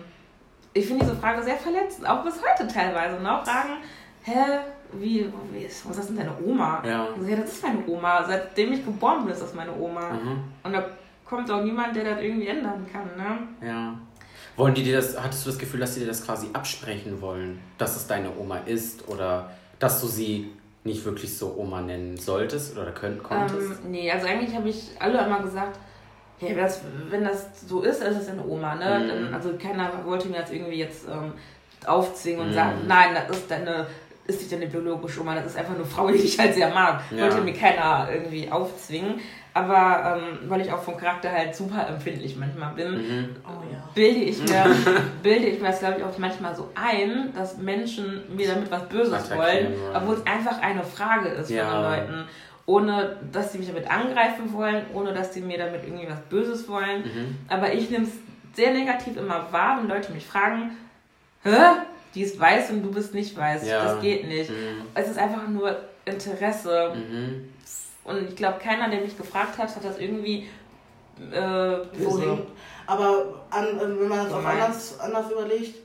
ich 0.75 0.85
finde 0.85 1.05
diese 1.05 1.15
Frage 1.15 1.41
sehr 1.41 1.55
verletzend, 1.55 2.07
auch 2.07 2.23
bis 2.23 2.35
heute 2.35 2.67
teilweise 2.71 3.15
noch. 3.23 3.45
Fragen, 3.45 3.77
hä, 4.23 4.59
wie, 4.91 5.31
wie 5.51 5.63
ist, 5.63 5.89
was 5.89 5.97
ist 5.97 6.09
denn 6.09 6.17
deine 6.17 6.33
Oma? 6.45 6.83
Ja. 6.85 7.05
Also, 7.05 7.25
ja, 7.25 7.37
das 7.37 7.53
ist 7.53 7.63
meine 7.63 7.87
Oma. 7.87 8.23
Seitdem 8.25 8.73
ich 8.73 8.83
geboren 8.83 9.23
bin, 9.23 9.33
ist 9.33 9.41
das 9.41 9.53
meine 9.53 9.73
Oma. 9.73 10.11
Mhm. 10.11 10.43
Und 10.63 10.73
da 10.73 10.85
kommt 11.23 11.49
auch 11.49 11.63
niemand, 11.63 11.95
der 11.95 12.03
das 12.03 12.21
irgendwie 12.21 12.47
ändern 12.47 12.85
kann, 12.91 13.05
ne? 13.15 13.67
Ja. 13.67 13.97
Wollen 14.57 14.73
die 14.73 14.83
dir 14.83 14.97
das, 14.97 15.21
hattest 15.21 15.45
du 15.45 15.49
das 15.49 15.59
Gefühl, 15.59 15.79
dass 15.79 15.95
sie 15.95 16.01
dir 16.01 16.07
das 16.07 16.25
quasi 16.25 16.47
absprechen 16.51 17.21
wollen, 17.21 17.59
dass 17.77 17.95
es 17.95 18.05
deine 18.07 18.37
Oma 18.37 18.57
ist 18.65 19.07
oder 19.07 19.51
dass 19.79 20.01
du 20.01 20.07
sie 20.07 20.51
nicht 20.83 21.03
wirklich 21.05 21.37
so 21.37 21.55
Oma 21.57 21.81
nennen 21.81 22.17
solltest 22.17 22.77
oder 22.77 22.91
könnt, 22.91 23.23
konntest? 23.23 23.79
Ähm, 23.83 23.91
nee, 23.91 24.11
also 24.11 24.27
eigentlich 24.27 24.55
habe 24.55 24.69
ich 24.69 24.91
alle 24.99 25.25
immer 25.25 25.41
gesagt, 25.41 25.79
ja, 26.41 26.53
das, 26.53 26.81
wenn 27.09 27.23
das 27.23 27.67
so 27.67 27.81
ist, 27.81 28.01
dann 28.01 28.11
ist 28.11 28.23
es 28.23 28.29
eine 28.29 28.45
Oma, 28.45 28.75
ne? 28.75 28.99
Mhm. 28.99 29.07
Dann, 29.07 29.33
also 29.33 29.53
keiner 29.57 29.91
wollte 30.05 30.27
mir 30.27 30.39
das 30.39 30.51
irgendwie 30.51 30.79
jetzt 30.79 31.07
ähm, 31.07 31.33
aufzwingen 31.85 32.41
und 32.41 32.49
mhm. 32.49 32.53
sagen, 32.53 32.75
nein, 32.87 33.09
das 33.13 33.37
ist 33.37 33.49
deine 33.49 33.87
ist 34.27 34.39
nicht 34.39 34.51
deine 34.51 34.67
biologische 34.67 35.21
Oma, 35.21 35.35
das 35.35 35.45
ist 35.45 35.57
einfach 35.57 35.75
eine 35.75 35.85
Frau, 35.85 36.07
die 36.07 36.17
ich 36.17 36.39
halt 36.39 36.55
sehr 36.55 36.69
mag. 36.69 37.01
Ja. 37.11 37.23
Wollte 37.23 37.41
mir 37.41 37.53
keiner 37.53 38.09
irgendwie 38.11 38.51
aufzwingen. 38.51 39.19
Aber 39.53 40.17
ähm, 40.17 40.49
weil 40.49 40.59
ich 40.59 40.73
auch 40.73 40.83
vom 40.83 40.97
Charakter 40.97 41.31
halt 41.31 41.55
super 41.55 41.87
empfindlich 41.87 42.35
manchmal 42.35 42.73
bin, 42.73 42.91
mhm. 42.91 43.35
oh, 43.45 43.63
ja. 43.71 43.87
bilde 43.93 44.19
ich 44.19 44.37
mir, 44.39 44.65
bilde 45.23 45.45
ich 45.45 45.61
mir 45.61 45.69
das, 45.69 45.79
glaube 45.79 45.99
ich, 45.99 46.03
auch 46.03 46.17
manchmal 46.17 46.53
so 46.53 46.69
ein, 46.75 47.33
dass 47.33 47.57
Menschen 47.57 48.23
mir 48.35 48.49
damit 48.49 48.69
was 48.69 48.89
Böses 48.89 49.31
wollen, 49.33 49.73
obwohl 49.93 50.15
es 50.15 50.27
einfach 50.27 50.61
eine 50.61 50.83
Frage 50.83 51.29
ist 51.29 51.49
ja. 51.49 51.69
von 51.69 51.73
den 51.73 51.83
Leuten. 51.83 52.27
Ohne 52.67 53.17
dass 53.31 53.51
sie 53.51 53.59
mich 53.59 53.67
damit 53.67 53.89
angreifen 53.89 54.51
wollen, 54.53 54.85
ohne 54.93 55.13
dass 55.13 55.33
sie 55.33 55.41
mir 55.41 55.57
damit 55.57 55.83
irgendwie 55.83 56.09
was 56.09 56.19
Böses 56.29 56.67
wollen. 56.67 57.03
Mhm. 57.03 57.37
Aber 57.47 57.71
ich 57.73 57.89
nehme 57.89 58.05
es 58.05 58.11
sehr 58.55 58.73
negativ 58.73 59.17
immer 59.17 59.47
wahr, 59.51 59.79
wenn 59.79 59.87
Leute 59.87 60.11
mich 60.11 60.25
fragen, 60.25 60.71
hä? 61.43 61.57
Die 62.15 62.21
ist 62.21 62.39
weiß 62.39 62.71
und 62.71 62.81
du 62.81 62.91
bist 62.91 63.13
nicht 63.13 63.37
weiß. 63.37 63.67
Ja. 63.67 63.83
Das 63.83 64.01
geht 64.01 64.27
nicht. 64.27 64.49
Mhm. 64.49 64.83
Es 64.93 65.09
ist 65.09 65.19
einfach 65.19 65.47
nur 65.47 65.77
Interesse. 66.05 66.93
Mhm. 66.95 67.49
Und 68.05 68.29
ich 68.29 68.35
glaube, 68.35 68.59
keiner, 68.59 68.89
der 68.89 69.01
mich 69.01 69.17
gefragt 69.17 69.57
hat, 69.57 69.75
hat 69.75 69.83
das 69.83 69.99
irgendwie 69.99 70.47
äh, 71.31 71.77
so 71.99 72.39
Aber 72.85 73.45
an, 73.49 73.79
wenn 73.79 74.07
man 74.07 74.25
das 74.25 74.33
auch 74.33 74.43
anders, 74.43 74.99
anders 74.99 75.31
überlegt, 75.31 75.75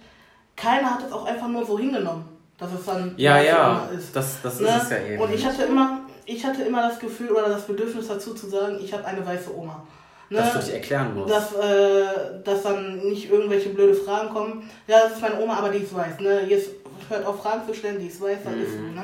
keiner 0.56 0.94
hat 0.94 1.06
es 1.06 1.12
auch 1.12 1.24
einfach 1.24 1.48
nur 1.48 1.64
so 1.64 1.78
hingenommen, 1.78 2.24
dass 2.58 2.72
es 2.72 2.84
dann 2.84 3.14
ja, 3.16 3.40
ja, 3.40 3.88
ist. 3.96 4.14
Das, 4.14 4.42
das 4.42 4.60
ne? 4.60 4.68
ist 4.68 4.82
es 4.82 4.90
ja 4.90 4.98
eben. 4.98 5.22
Und 5.22 5.32
ich 5.32 5.44
hatte 5.44 5.62
immer, 5.62 5.99
ich 6.30 6.44
hatte 6.44 6.62
immer 6.62 6.88
das 6.88 6.98
Gefühl 6.98 7.32
oder 7.32 7.48
das 7.48 7.66
Bedürfnis 7.66 8.06
dazu 8.06 8.34
zu 8.34 8.48
sagen, 8.48 8.78
ich 8.82 8.92
habe 8.92 9.04
eine 9.04 9.24
weiße 9.26 9.54
Oma. 9.54 9.82
Ne? 10.28 10.38
Dass 10.38 10.52
du 10.52 10.58
dich 10.60 10.74
erklären 10.74 11.14
musst. 11.14 11.34
Dass, 11.34 11.54
äh, 11.56 12.40
dass 12.44 12.62
dann 12.62 12.98
nicht 12.98 13.30
irgendwelche 13.30 13.70
blöde 13.70 13.94
Fragen 13.94 14.32
kommen. 14.32 14.70
Ja, 14.86 15.00
das 15.02 15.14
ist 15.14 15.22
meine 15.22 15.40
Oma, 15.40 15.56
aber 15.56 15.70
die 15.70 15.78
ist 15.78 15.94
weiß. 15.94 16.20
Ne? 16.20 16.46
Jetzt 16.46 16.70
hört 17.08 17.26
auf 17.26 17.42
Fragen 17.42 17.66
zu 17.66 17.74
stellen, 17.74 17.98
die 17.98 18.06
ist 18.06 18.20
weiß, 18.20 18.38
dann 18.44 18.56
mhm. 18.56 18.64
ist. 18.64 18.74
Ne? 18.74 19.02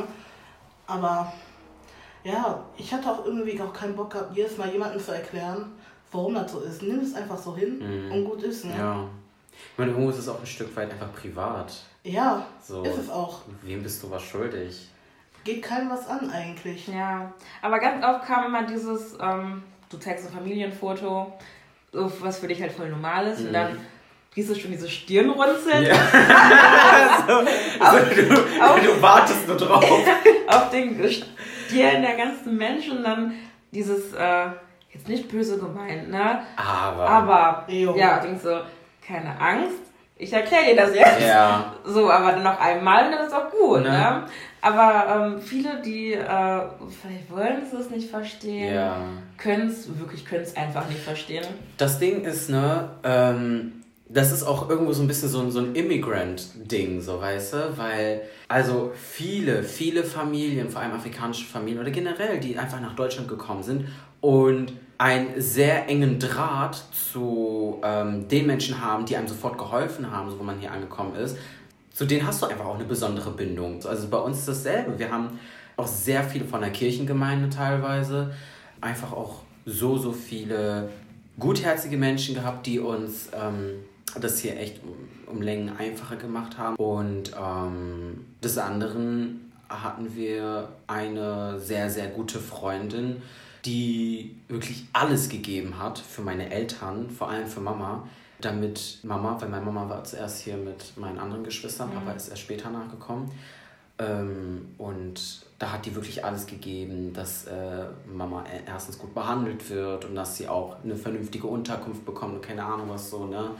Aber 0.86 1.32
ja, 2.22 2.64
ich 2.78 2.92
hatte 2.94 3.10
auch 3.10 3.24
irgendwie 3.26 3.60
auch 3.60 3.72
keinen 3.72 3.96
Bock 3.96 4.10
gehabt, 4.10 4.36
jedes 4.36 4.56
Mal 4.56 4.70
jemandem 4.70 5.00
zu 5.00 5.10
erklären, 5.10 5.72
warum 6.12 6.34
das 6.34 6.52
so 6.52 6.60
ist. 6.60 6.82
Nimm 6.82 7.00
es 7.00 7.14
einfach 7.14 7.38
so 7.38 7.56
hin 7.56 7.78
mhm. 7.78 8.12
und 8.12 8.24
gut 8.24 8.42
ist. 8.44 8.66
Ne? 8.66 8.74
Ja. 8.78 9.04
Ich 9.50 9.78
meine, 9.78 9.90
irgendwo 9.90 10.10
ist 10.10 10.18
es 10.18 10.28
auch 10.28 10.38
ein 10.38 10.46
Stück 10.46 10.76
weit 10.76 10.92
einfach 10.92 11.12
privat. 11.12 11.72
Ja, 12.04 12.46
so, 12.62 12.84
ist 12.84 12.98
es 12.98 13.10
auch. 13.10 13.40
Wem 13.62 13.82
bist 13.82 14.00
du 14.02 14.10
was 14.10 14.22
schuldig? 14.22 14.90
Geht 15.46 15.62
keinem 15.62 15.88
was 15.90 16.08
an 16.08 16.28
eigentlich. 16.28 16.88
Ja, 16.88 17.32
aber 17.62 17.78
ganz 17.78 18.04
oft 18.04 18.26
kam 18.26 18.46
immer 18.46 18.64
dieses, 18.64 19.16
ähm, 19.22 19.62
du 19.88 19.96
zeigst 19.96 20.26
ein 20.26 20.32
Familienfoto, 20.32 21.32
was 21.92 22.40
für 22.40 22.48
dich 22.48 22.60
halt 22.60 22.72
voll 22.72 22.88
normal 22.88 23.28
ist, 23.28 23.42
mhm. 23.42 23.46
und 23.46 23.52
dann 23.52 23.78
siehst 24.34 24.50
du 24.50 24.56
schon 24.56 24.72
diese 24.72 24.88
Stirnrunzeln. 24.88 25.86
Ja. 25.86 25.94
so, 27.28 27.34
also, 27.78 27.98
du, 28.12 28.34
auf, 28.60 28.80
du 28.80 29.00
wartest 29.00 29.46
nur 29.46 29.56
drauf. 29.56 29.84
auf 30.48 30.70
den 30.70 30.96
Stirn 31.08 32.02
der 32.02 32.16
ganzen 32.16 32.56
Menschen 32.56 32.98
und 32.98 33.04
dann 33.04 33.34
dieses, 33.70 34.14
äh, 34.14 34.46
jetzt 34.92 35.06
nicht 35.06 35.28
böse 35.28 35.60
gemeint, 35.60 36.10
ne? 36.10 36.42
Aber. 36.56 37.08
Aber, 37.08 37.64
jo. 37.68 37.94
ja, 37.96 38.18
denkst 38.18 38.42
so, 38.42 38.58
keine 39.06 39.40
Angst, 39.40 39.78
ich 40.18 40.32
erkläre 40.32 40.64
dir 40.64 40.76
das 40.76 40.94
jetzt. 40.94 41.20
Ja. 41.20 41.72
So, 41.84 42.10
aber 42.10 42.32
dann 42.32 42.42
noch 42.42 42.58
einmal, 42.58 43.10
dann 43.10 43.26
ist 43.26 43.32
auch 43.32 43.50
gut, 43.50 43.82
ne? 43.82 43.90
ne? 43.90 44.22
Aber 44.66 45.34
ähm, 45.36 45.40
viele, 45.40 45.80
die 45.80 46.14
äh, 46.14 46.60
vielleicht 47.00 47.30
wollen 47.30 47.62
es 47.72 47.88
nicht 47.88 48.10
verstehen, 48.10 48.74
ja. 48.74 48.98
können 49.38 49.68
es, 49.68 49.96
wirklich 49.96 50.24
können 50.24 50.42
es 50.42 50.56
einfach 50.56 50.88
nicht 50.88 50.98
verstehen. 50.98 51.44
Das 51.76 52.00
Ding 52.00 52.24
ist, 52.24 52.50
ne, 52.50 52.90
ähm, 53.04 53.84
das 54.08 54.32
ist 54.32 54.42
auch 54.42 54.68
irgendwo 54.68 54.92
so 54.92 55.02
ein 55.02 55.06
bisschen 55.06 55.28
so 55.28 55.40
ein, 55.40 55.52
so 55.52 55.60
ein 55.60 55.76
Immigrant-Ding, 55.76 57.00
so 57.00 57.20
weißt 57.20 57.52
du, 57.52 57.78
weil 57.78 58.22
also 58.48 58.90
viele, 58.96 59.62
viele 59.62 60.02
Familien, 60.02 60.68
vor 60.68 60.80
allem 60.82 60.94
afrikanische 60.94 61.46
Familien 61.46 61.80
oder 61.80 61.92
generell, 61.92 62.40
die 62.40 62.58
einfach 62.58 62.80
nach 62.80 62.96
Deutschland 62.96 63.28
gekommen 63.28 63.62
sind 63.62 63.86
und 64.20 64.72
einen 64.98 65.40
sehr 65.40 65.88
engen 65.88 66.18
Draht 66.18 66.82
zu 66.90 67.80
ähm, 67.84 68.26
den 68.26 68.48
Menschen 68.48 68.80
haben, 68.80 69.06
die 69.06 69.16
einem 69.16 69.28
sofort 69.28 69.58
geholfen 69.58 70.10
haben, 70.10 70.28
so 70.28 70.40
wo 70.40 70.42
man 70.42 70.58
hier 70.58 70.72
angekommen 70.72 71.14
ist, 71.14 71.36
zu 71.96 72.04
denen 72.04 72.26
hast 72.26 72.42
du 72.42 72.46
einfach 72.46 72.66
auch 72.66 72.74
eine 72.74 72.84
besondere 72.84 73.30
Bindung. 73.30 73.82
Also 73.86 74.08
bei 74.08 74.18
uns 74.18 74.40
ist 74.40 74.48
dasselbe. 74.48 74.98
Wir 74.98 75.10
haben 75.10 75.40
auch 75.78 75.86
sehr 75.86 76.22
viele 76.22 76.44
von 76.44 76.60
der 76.60 76.68
Kirchengemeinde 76.68 77.48
teilweise, 77.48 78.34
einfach 78.82 79.12
auch 79.12 79.40
so, 79.64 79.96
so 79.96 80.12
viele 80.12 80.90
gutherzige 81.38 81.96
Menschen 81.96 82.34
gehabt, 82.34 82.66
die 82.66 82.80
uns 82.80 83.30
ähm, 83.32 83.76
das 84.20 84.40
hier 84.40 84.60
echt 84.60 84.82
um, 84.84 85.34
um 85.34 85.40
Längen 85.40 85.74
einfacher 85.78 86.16
gemacht 86.16 86.58
haben. 86.58 86.76
Und 86.76 87.32
ähm, 87.34 88.26
des 88.44 88.58
anderen 88.58 89.50
hatten 89.70 90.14
wir 90.14 90.68
eine 90.86 91.58
sehr, 91.58 91.88
sehr 91.88 92.08
gute 92.08 92.40
Freundin, 92.40 93.22
die 93.64 94.36
wirklich 94.48 94.84
alles 94.92 95.30
gegeben 95.30 95.78
hat 95.78 95.98
für 95.98 96.20
meine 96.20 96.50
Eltern, 96.50 97.08
vor 97.08 97.30
allem 97.30 97.46
für 97.46 97.60
Mama, 97.60 98.06
damit 98.40 98.98
Mama, 99.02 99.36
weil 99.40 99.48
meine 99.48 99.64
Mama 99.64 99.88
war 99.88 100.04
zuerst 100.04 100.42
hier 100.42 100.56
mit 100.56 100.96
meinen 100.96 101.18
anderen 101.18 101.44
Geschwistern, 101.44 101.90
mhm. 101.90 101.94
Papa 101.94 102.12
ist 102.12 102.28
erst 102.28 102.42
später 102.42 102.70
nachgekommen. 102.70 103.30
Ähm, 103.98 104.74
und 104.76 105.46
da 105.58 105.72
hat 105.72 105.86
die 105.86 105.94
wirklich 105.94 106.22
alles 106.22 106.46
gegeben, 106.46 107.14
dass 107.14 107.46
äh, 107.46 107.86
Mama 108.12 108.44
erstens 108.66 108.98
gut 108.98 109.14
behandelt 109.14 109.70
wird 109.70 110.04
und 110.04 110.14
dass 110.14 110.36
sie 110.36 110.48
auch 110.48 110.76
eine 110.84 110.96
vernünftige 110.96 111.46
Unterkunft 111.46 112.04
bekommt 112.04 112.34
und 112.34 112.42
keine 112.42 112.62
Ahnung 112.62 112.90
was 112.90 113.10
so, 113.10 113.24
ne? 113.24 113.50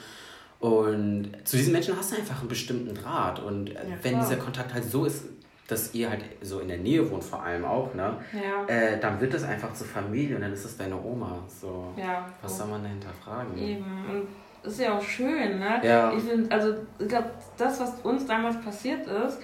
Und 0.58 1.32
zu 1.44 1.56
diesen 1.56 1.72
Menschen 1.72 1.96
hast 1.96 2.12
du 2.12 2.16
einfach 2.16 2.40
einen 2.40 2.48
bestimmten 2.48 2.94
Draht. 2.94 3.38
Und 3.40 3.70
äh, 3.70 3.74
ja, 3.74 3.80
wenn 4.02 4.18
dieser 4.20 4.36
Kontakt 4.36 4.74
halt 4.74 4.84
so 4.84 5.04
ist, 5.04 5.24
dass 5.68 5.94
ihr 5.94 6.08
halt 6.10 6.22
so 6.42 6.60
in 6.60 6.68
der 6.68 6.78
Nähe 6.78 7.10
wohnt, 7.10 7.24
vor 7.24 7.42
allem 7.42 7.64
auch, 7.64 7.94
ne? 7.94 8.18
Ja. 8.32 8.66
Äh, 8.66 9.00
dann 9.00 9.20
wird 9.20 9.34
das 9.34 9.42
einfach 9.42 9.72
zur 9.72 9.86
Familie 9.86 10.36
und 10.36 10.42
dann 10.42 10.52
ist 10.52 10.64
das 10.64 10.76
deine 10.76 11.00
Oma. 11.02 11.42
So. 11.48 11.92
Ja. 11.96 12.30
Was 12.42 12.58
soll 12.58 12.68
man 12.68 12.82
dahinter 12.82 13.10
fragen? 13.22 13.56
Eben. 13.58 13.84
Und 14.08 14.28
ist 14.66 14.80
ja 14.80 14.96
auch 14.96 15.02
schön, 15.02 15.58
ne? 15.58 15.80
Ja. 15.82 16.12
Ich 16.12 16.24
finde, 16.24 16.54
also, 16.54 16.74
ich 16.98 17.08
glaube, 17.08 17.30
das, 17.56 17.80
was 17.80 17.94
uns 18.02 18.26
damals 18.26 18.60
passiert 18.60 19.06
ist, 19.06 19.38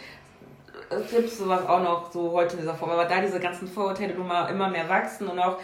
es 0.90 1.10
gibt 1.10 1.30
sowas 1.30 1.66
auch 1.66 1.82
noch 1.82 2.12
so 2.12 2.32
heute 2.32 2.54
in 2.54 2.60
dieser 2.60 2.74
Form, 2.74 2.90
aber 2.90 3.04
da 3.04 3.20
diese 3.20 3.40
ganzen 3.40 3.66
Vorurteile 3.66 4.12
immer 4.12 4.68
mehr 4.68 4.88
wachsen 4.88 5.26
und 5.28 5.38
auch 5.38 5.58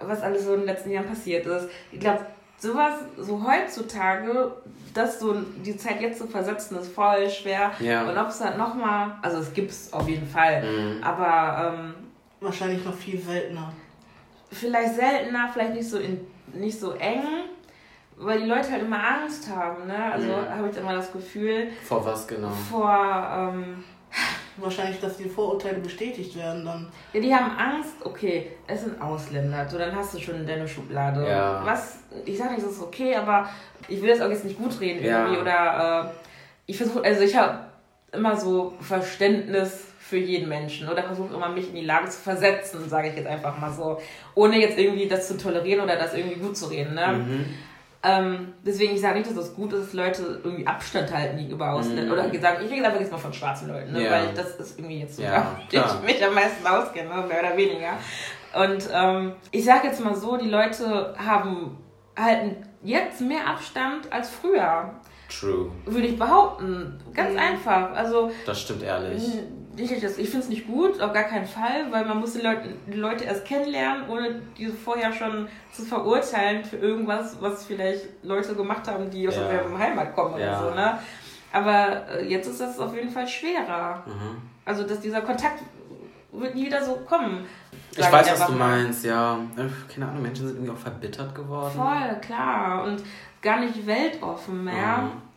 was 0.00 0.22
alles 0.22 0.44
so 0.44 0.54
in 0.54 0.60
den 0.60 0.66
letzten 0.66 0.90
Jahren 0.90 1.06
passiert 1.06 1.46
ist. 1.46 1.68
Ich 1.92 2.00
glaube, 2.00 2.24
sowas, 2.58 2.94
so 3.18 3.44
heutzutage, 3.46 4.52
das 4.94 5.20
so 5.20 5.34
die 5.64 5.76
Zeit 5.76 6.00
jetzt 6.00 6.18
zu 6.18 6.26
versetzen, 6.26 6.78
ist 6.78 6.92
voll 6.92 7.28
schwer. 7.30 7.72
Ja. 7.80 8.08
Und 8.08 8.16
ob 8.16 8.28
es 8.28 8.40
halt 8.40 8.58
nochmal, 8.58 9.12
also 9.22 9.38
es 9.38 9.52
gibt 9.52 9.70
es 9.70 9.92
auf 9.92 10.08
jeden 10.08 10.26
Fall, 10.26 10.62
mhm. 10.62 11.02
aber 11.02 11.74
ähm, 11.74 11.94
wahrscheinlich 12.40 12.84
noch 12.84 12.94
viel 12.94 13.20
seltener. 13.20 13.72
Vielleicht 14.50 14.94
seltener, 14.94 15.48
vielleicht 15.52 15.74
nicht 15.74 15.88
so 15.88 15.98
in, 15.98 16.20
nicht 16.52 16.78
so 16.78 16.92
eng, 16.92 17.22
weil 18.20 18.40
die 18.40 18.46
Leute 18.46 18.70
halt 18.70 18.82
immer 18.82 19.02
Angst 19.02 19.48
haben, 19.48 19.86
ne? 19.86 20.12
Also 20.12 20.28
mhm. 20.28 20.56
habe 20.56 20.68
ich 20.70 20.76
immer 20.76 20.94
das 20.94 21.12
Gefühl. 21.12 21.68
Vor 21.84 22.04
was 22.04 22.26
genau? 22.26 22.50
Vor 22.70 22.90
ähm, 22.90 23.82
wahrscheinlich, 24.56 25.00
dass 25.00 25.16
die 25.16 25.28
Vorurteile 25.28 25.78
bestätigt 25.78 26.36
werden 26.36 26.64
dann. 26.64 26.88
Ja, 27.12 27.20
die 27.20 27.34
haben 27.34 27.56
Angst, 27.56 27.94
okay, 28.04 28.52
es 28.66 28.82
sind 28.82 29.00
Ausländer, 29.00 29.66
so 29.68 29.78
dann 29.78 29.94
hast 29.96 30.14
du 30.14 30.18
schon 30.18 30.46
deine 30.46 30.68
Schublade. 30.68 31.26
Ja. 31.26 31.62
Was, 31.64 32.00
ich 32.26 32.36
sage 32.36 32.54
nicht, 32.54 32.64
das 32.64 32.72
ist 32.72 32.82
okay, 32.82 33.16
aber 33.16 33.48
ich 33.88 34.02
will 34.02 34.10
das 34.10 34.20
auch 34.20 34.28
jetzt 34.28 34.44
nicht 34.44 34.58
gut 34.58 34.78
reden 34.80 35.04
ja. 35.04 35.22
irgendwie 35.22 35.40
oder 35.40 36.04
äh, 36.04 36.10
ich 36.66 36.76
versuche, 36.76 37.02
also 37.02 37.22
ich 37.22 37.34
habe 37.36 37.60
immer 38.12 38.36
so 38.36 38.74
Verständnis 38.80 39.86
für 39.98 40.18
jeden 40.18 40.48
Menschen 40.48 40.88
oder 40.88 41.04
versuche 41.04 41.34
immer 41.34 41.48
mich 41.48 41.68
in 41.68 41.76
die 41.76 41.84
Lage 41.84 42.08
zu 42.08 42.20
versetzen, 42.20 42.88
sage 42.88 43.08
ich 43.08 43.16
jetzt 43.16 43.28
einfach 43.28 43.58
mal 43.58 43.72
so, 43.72 44.00
ohne 44.34 44.58
jetzt 44.58 44.78
irgendwie 44.78 45.06
das 45.06 45.28
zu 45.28 45.38
tolerieren 45.38 45.84
oder 45.84 45.96
das 45.96 46.14
irgendwie 46.14 46.40
gut 46.40 46.56
zu 46.56 46.66
reden. 46.66 46.94
Ne? 46.94 47.06
Mhm. 47.06 47.44
Ähm, 48.02 48.54
deswegen, 48.64 48.94
ich 48.94 49.00
sage 49.00 49.18
nicht, 49.18 49.30
dass 49.30 49.36
es 49.36 49.54
gut 49.54 49.72
ist, 49.74 49.88
dass 49.88 49.92
Leute 49.92 50.40
irgendwie 50.42 50.66
Abstand 50.66 51.12
halten 51.12 51.36
gegenüber 51.36 51.72
Ausländern. 51.72 52.08
Mm. 52.08 52.12
Oder 52.12 52.28
gesagt, 52.30 52.62
ich 52.62 52.70
rede 52.70 52.86
einfach 52.86 53.00
jetzt 53.00 53.12
mal 53.12 53.18
von 53.18 53.32
schwarzen 53.32 53.68
Leuten, 53.68 53.92
ne? 53.92 54.04
Ja. 54.04 54.10
weil 54.10 54.28
das 54.34 54.56
ist 54.56 54.78
irgendwie 54.78 55.00
jetzt 55.00 55.16
so, 55.16 55.22
ja, 55.22 55.60
ja 55.70 55.98
ich 56.00 56.06
mich 56.06 56.24
am 56.24 56.34
meisten 56.34 56.66
auskenne, 56.66 57.10
ne? 57.10 57.26
mehr 57.26 57.40
oder 57.40 57.56
weniger. 57.56 57.92
Und 58.54 58.88
ähm, 58.92 59.34
ich 59.50 59.64
sage 59.64 59.88
jetzt 59.88 60.02
mal 60.02 60.14
so, 60.14 60.38
die 60.38 60.48
Leute 60.48 61.14
haben 61.18 61.76
halten 62.18 62.56
jetzt 62.82 63.20
mehr 63.20 63.46
Abstand 63.46 64.10
als 64.10 64.30
früher. 64.30 64.94
True. 65.28 65.70
Würde 65.84 66.08
ich 66.08 66.18
behaupten. 66.18 66.98
Ganz 67.12 67.32
mhm. 67.32 67.38
einfach. 67.38 67.92
Also, 67.92 68.30
das 68.46 68.62
stimmt 68.62 68.82
ehrlich 68.82 69.22
ich, 69.76 69.92
ich 69.92 70.00
finde 70.00 70.38
es 70.38 70.48
nicht 70.48 70.66
gut, 70.66 71.00
auf 71.00 71.12
gar 71.12 71.24
keinen 71.24 71.46
Fall, 71.46 71.90
weil 71.90 72.04
man 72.04 72.18
muss 72.18 72.32
die 72.32 72.40
Leute, 72.40 72.74
die 72.86 72.96
Leute 72.96 73.24
erst 73.24 73.44
kennenlernen, 73.44 74.08
ohne 74.08 74.42
diese 74.58 74.72
vorher 74.72 75.12
schon 75.12 75.48
zu 75.72 75.82
verurteilen 75.82 76.64
für 76.64 76.76
irgendwas, 76.76 77.36
was 77.40 77.64
vielleicht 77.64 78.06
Leute 78.22 78.54
gemacht 78.54 78.88
haben, 78.88 79.10
die 79.10 79.28
aus 79.28 79.36
ja. 79.36 79.48
der 79.48 79.78
Heimat 79.78 80.14
kommen 80.14 80.34
oder 80.34 80.44
ja. 80.44 80.60
so. 80.60 80.74
Ne? 80.74 80.98
Aber 81.52 82.08
äh, 82.08 82.26
jetzt 82.26 82.48
ist 82.48 82.60
das 82.60 82.78
auf 82.78 82.94
jeden 82.94 83.10
Fall 83.10 83.26
schwerer. 83.26 84.02
Mhm. 84.06 84.42
Also, 84.64 84.84
dass 84.84 85.00
dieser 85.00 85.22
Kontakt 85.22 85.62
wird 86.32 86.54
nie 86.54 86.66
wieder 86.66 86.84
so 86.84 86.96
kommen. 87.08 87.46
Ich 87.92 88.12
weiß, 88.12 88.32
was 88.32 88.46
du 88.46 88.52
meinst, 88.52 89.04
ja. 89.04 89.38
Keine 89.92 90.08
Ahnung, 90.08 90.22
Menschen 90.22 90.46
sind 90.46 90.56
irgendwie 90.56 90.72
auch 90.72 90.78
verbittert 90.78 91.34
geworden. 91.34 91.72
Voll, 91.74 92.20
klar. 92.20 92.84
Und 92.84 93.02
gar 93.42 93.60
nicht 93.60 93.86
weltoffen 93.86 94.64
mehr. 94.64 94.98
Mhm. 94.98 95.29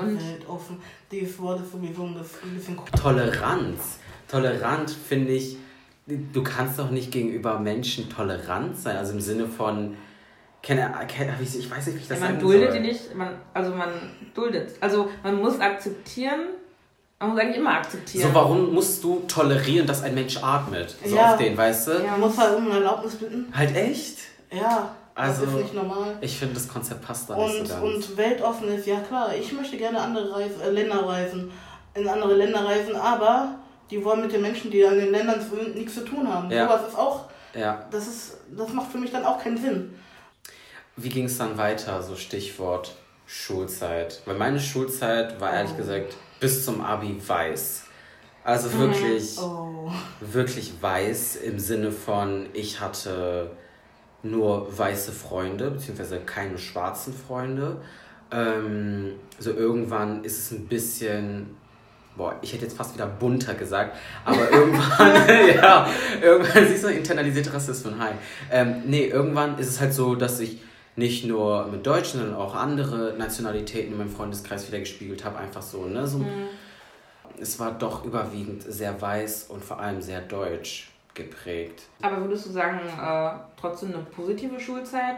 Und 0.00 0.20
weltoffen. 0.20 0.76
Dieses 1.10 1.38
Wort 1.38 1.60
ist 1.60 1.72
sowieso 1.72 2.04
ein 2.04 2.16
bisschen 2.54 2.78
Toleranz. 3.00 3.98
tolerant 4.28 4.90
finde 4.90 5.32
ich, 5.32 5.56
du 6.06 6.42
kannst 6.42 6.78
doch 6.78 6.90
nicht 6.90 7.10
gegenüber 7.10 7.58
Menschen 7.58 8.08
tolerant 8.08 8.76
sein, 8.76 8.96
also 8.96 9.12
im 9.12 9.20
Sinne 9.20 9.46
von, 9.46 9.96
kenne, 10.62 10.92
kenne, 11.08 11.34
ich 11.40 11.70
weiß 11.70 11.86
nicht, 11.86 11.96
wie 11.96 12.00
ich 12.00 12.08
das 12.08 12.20
ja, 12.20 12.26
Man 12.26 12.38
duldet 12.38 12.74
die 12.74 12.80
nicht, 12.80 13.14
man, 13.14 13.34
also 13.54 13.74
man 13.74 13.90
duldet, 14.34 14.72
also 14.80 15.08
man 15.22 15.40
muss 15.40 15.58
akzeptieren, 15.60 16.40
man 17.18 17.30
muss 17.30 17.38
eigentlich 17.38 17.58
immer 17.58 17.74
akzeptieren. 17.74 18.28
So, 18.28 18.34
warum 18.34 18.72
musst 18.72 19.04
du 19.04 19.22
tolerieren, 19.28 19.86
dass 19.86 20.02
ein 20.02 20.14
Mensch 20.14 20.42
atmet? 20.42 20.96
So 21.04 21.14
ja. 21.14 21.32
auf 21.32 21.38
den, 21.38 21.56
weißt 21.56 21.88
du? 21.88 21.92
Ja, 21.92 22.12
man 22.12 22.20
muss 22.20 22.38
halt 22.38 22.56
um 22.56 22.70
Erlaubnis 22.70 23.16
bitten. 23.16 23.52
Halt 23.54 23.76
echt? 23.76 24.18
Ja. 24.50 24.96
Also, 25.14 25.44
das 25.44 25.54
ist 25.54 25.60
nicht 25.60 25.74
normal. 25.74 26.16
Ich 26.20 26.38
finde, 26.38 26.54
das 26.54 26.68
Konzept 26.68 27.02
passt 27.02 27.28
da 27.28 27.34
und, 27.34 27.46
nicht 27.46 27.66
so 27.66 27.74
ganz. 27.74 28.06
Und 28.08 28.16
weltoffen 28.16 28.68
ist, 28.68 28.86
ja 28.86 29.00
klar, 29.00 29.34
ich 29.34 29.52
möchte 29.52 29.76
gerne 29.76 30.00
andere 30.00 30.32
Reis, 30.32 30.52
äh, 30.64 30.70
Länder 30.70 31.06
reisen, 31.06 31.50
in 31.94 32.08
andere 32.08 32.34
Länder 32.34 32.64
reisen, 32.64 32.96
aber 32.96 33.56
die 33.90 34.04
wollen 34.04 34.22
mit 34.22 34.32
den 34.32 34.42
Menschen, 34.42 34.70
die 34.70 34.84
an 34.84 34.96
den 34.96 35.10
Ländern 35.10 35.40
sind, 35.40 35.74
nichts 35.74 35.94
zu 35.94 36.04
tun 36.04 36.32
haben. 36.32 36.50
Ja. 36.50 36.66
Sowas 36.66 36.88
ist 36.88 36.98
auch, 36.98 37.24
ja. 37.54 37.86
das, 37.90 38.06
ist, 38.06 38.36
das 38.56 38.72
macht 38.72 38.90
für 38.92 38.98
mich 38.98 39.10
dann 39.10 39.24
auch 39.24 39.42
keinen 39.42 39.58
Sinn. 39.58 39.94
Wie 40.96 41.08
ging 41.08 41.24
es 41.24 41.38
dann 41.38 41.58
weiter, 41.58 42.02
so 42.02 42.14
Stichwort 42.16 42.94
Schulzeit? 43.26 44.22
Weil 44.26 44.36
meine 44.36 44.60
Schulzeit 44.60 45.40
war 45.40 45.52
ehrlich 45.52 45.72
oh. 45.74 45.78
gesagt 45.78 46.14
bis 46.38 46.64
zum 46.64 46.80
Abi 46.80 47.20
weiß. 47.24 47.84
Also 48.44 48.68
mhm. 48.68 48.80
wirklich, 48.80 49.38
oh. 49.38 49.90
wirklich 50.20 50.72
weiß 50.80 51.36
im 51.36 51.58
Sinne 51.58 51.92
von, 51.92 52.48
ich 52.52 52.80
hatte 52.80 53.50
nur 54.22 54.76
weiße 54.76 55.12
Freunde, 55.12 55.70
beziehungsweise 55.70 56.20
keine 56.20 56.58
schwarzen 56.58 57.14
Freunde. 57.14 57.76
Ähm, 58.30 59.12
so 59.38 59.50
irgendwann 59.52 60.24
ist 60.24 60.38
es 60.38 60.50
ein 60.52 60.66
bisschen 60.66 61.56
boah, 62.16 62.36
ich 62.42 62.52
hätte 62.52 62.64
jetzt 62.64 62.76
fast 62.76 62.94
wieder 62.94 63.06
bunter 63.06 63.54
gesagt, 63.54 63.96
aber 64.24 64.50
irgendwann, 64.52 65.28
ja, 65.56 65.88
irgendwann 66.20 66.68
siehst 66.68 66.84
du 66.84 66.88
internalisierte 66.88 67.52
Rassismus, 67.52 67.94
hi. 67.98 68.12
Ähm, 68.50 68.82
nee, 68.86 69.06
irgendwann 69.06 69.58
ist 69.58 69.68
es 69.68 69.80
halt 69.80 69.94
so, 69.94 70.14
dass 70.14 70.38
ich 70.40 70.60
nicht 70.96 71.24
nur 71.24 71.66
mit 71.66 71.86
Deutschen, 71.86 72.20
sondern 72.20 72.36
auch 72.36 72.54
andere 72.54 73.14
Nationalitäten 73.16 73.92
in 73.92 73.98
meinem 73.98 74.10
Freundeskreis 74.10 74.68
wieder 74.68 74.80
gespiegelt 74.80 75.24
habe, 75.24 75.38
einfach 75.38 75.62
so, 75.62 75.86
ne, 75.86 76.06
so. 76.06 76.18
Mhm. 76.18 76.48
Es 77.40 77.58
war 77.58 77.72
doch 77.72 78.04
überwiegend 78.04 78.62
sehr 78.62 79.00
weiß 79.00 79.46
und 79.48 79.64
vor 79.64 79.80
allem 79.80 80.02
sehr 80.02 80.20
deutsch 80.20 80.90
geprägt. 81.14 81.82
Aber 82.02 82.20
würdest 82.22 82.46
du 82.46 82.50
sagen, 82.50 82.80
äh, 82.80 83.38
trotzdem 83.60 83.94
eine 83.94 84.02
positive 84.04 84.58
Schulzeit? 84.58 85.16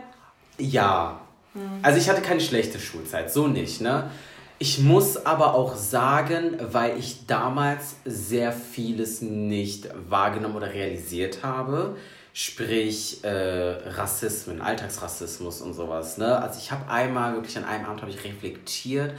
Ja. 0.59 1.20
Mhm. 1.55 1.81
Also 1.83 1.98
ich 1.98 2.09
hatte 2.09 2.22
keine 2.22 2.40
schlechte 2.40 2.78
Schulzeit, 2.78 3.33
so 3.33 3.46
nicht, 3.46 3.81
ne? 3.81 4.11
Ich 4.59 4.78
muss 4.78 5.26
aber 5.26 5.55
auch 5.55 5.74
sagen, 5.74 6.57
weil 6.70 6.96
ich 6.96 7.26
damals 7.26 7.96
sehr 8.05 8.52
vieles 8.52 9.20
nicht 9.20 9.88
wahrgenommen 10.09 10.55
oder 10.55 10.72
realisiert 10.72 11.42
habe, 11.42 11.96
sprich 12.33 13.24
äh, 13.24 13.88
Rassismen, 13.88 14.61
Alltagsrassismus 14.61 15.62
und 15.62 15.74
sowas. 15.74 16.16
Ne? 16.16 16.40
Also 16.40 16.61
ich 16.61 16.70
habe 16.70 16.88
einmal, 16.88 17.35
wirklich 17.35 17.59
an 17.59 17.64
einem 17.64 17.87
Abend 17.87 18.02
habe 18.02 18.12
ich 18.12 18.22
reflektiert 18.22 19.14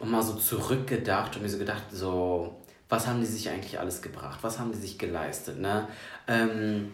und 0.00 0.10
mal 0.10 0.22
so 0.22 0.34
zurückgedacht 0.34 1.36
und 1.36 1.42
mir 1.42 1.48
so 1.48 1.58
gedacht, 1.58 1.84
so, 1.92 2.56
was 2.88 3.06
haben 3.06 3.20
die 3.20 3.26
sich 3.26 3.48
eigentlich 3.50 3.78
alles 3.78 4.02
gebracht? 4.02 4.38
Was 4.42 4.58
haben 4.58 4.72
die 4.72 4.78
sich 4.78 4.98
geleistet? 4.98 5.60
Ne? 5.60 5.88
Ähm, 6.26 6.92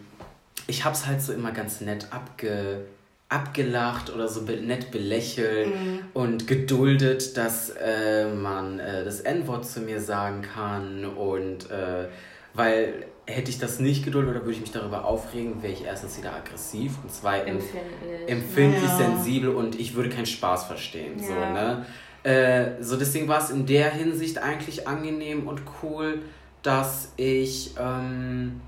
ich 0.67 0.83
habe 0.83 0.95
es 0.95 1.05
halt 1.05 1.21
so 1.21 1.33
immer 1.33 1.51
ganz 1.51 1.81
nett 1.81 2.07
abge 2.11 2.85
abgelacht 3.27 4.13
oder 4.13 4.27
so 4.27 4.41
nett 4.41 4.91
belächelt 4.91 5.67
mhm. 5.67 5.99
und 6.13 6.47
geduldet, 6.47 7.35
dass 7.37 7.71
äh, 7.71 8.31
man 8.31 8.79
äh, 8.79 9.03
das 9.03 9.19
N-Wort 9.21 9.65
zu 9.65 9.81
mir 9.81 9.99
sagen 9.99 10.43
kann 10.43 11.05
und 11.05 11.71
äh, 11.71 12.07
weil 12.53 13.07
hätte 13.25 13.49
ich 13.49 13.57
das 13.57 13.79
nicht 13.79 14.05
geduldet 14.05 14.31
oder 14.31 14.41
würde 14.41 14.53
ich 14.53 14.61
mich 14.61 14.71
darüber 14.71 15.05
aufregen, 15.05 15.63
wäre 15.63 15.73
ich 15.73 15.83
erstens 15.83 16.17
wieder 16.19 16.35
aggressiv 16.35 16.91
und 17.01 17.11
zweitens 17.11 17.63
empfindlich, 17.63 18.29
empfindlich 18.29 18.89
ja. 18.89 18.97
sensibel 18.97 19.49
und 19.49 19.79
ich 19.79 19.95
würde 19.95 20.09
keinen 20.09 20.27
Spaß 20.27 20.65
verstehen. 20.65 21.19
Ja. 21.19 21.25
So, 21.25 21.33
ne? 21.33 21.85
Äh, 22.25 22.81
so 22.81 22.97
deswegen 22.97 23.27
war 23.27 23.39
es 23.39 23.51
in 23.51 23.67
der 23.67 23.91
Hinsicht 23.91 24.39
eigentlich 24.39 24.87
angenehm 24.87 25.47
und 25.47 25.61
cool, 25.83 26.23
dass 26.63 27.11
ich 27.17 27.75
ähm, 27.79 28.61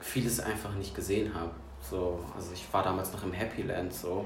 vieles 0.00 0.40
einfach 0.40 0.74
nicht 0.74 0.92
gesehen 0.92 1.32
habe. 1.32 1.52
So, 1.80 2.18
also 2.34 2.50
ich 2.52 2.66
war 2.72 2.82
damals 2.82 3.12
noch 3.12 3.22
im 3.22 3.32
Happy 3.32 3.62
Land 3.62 3.94
so. 3.94 4.24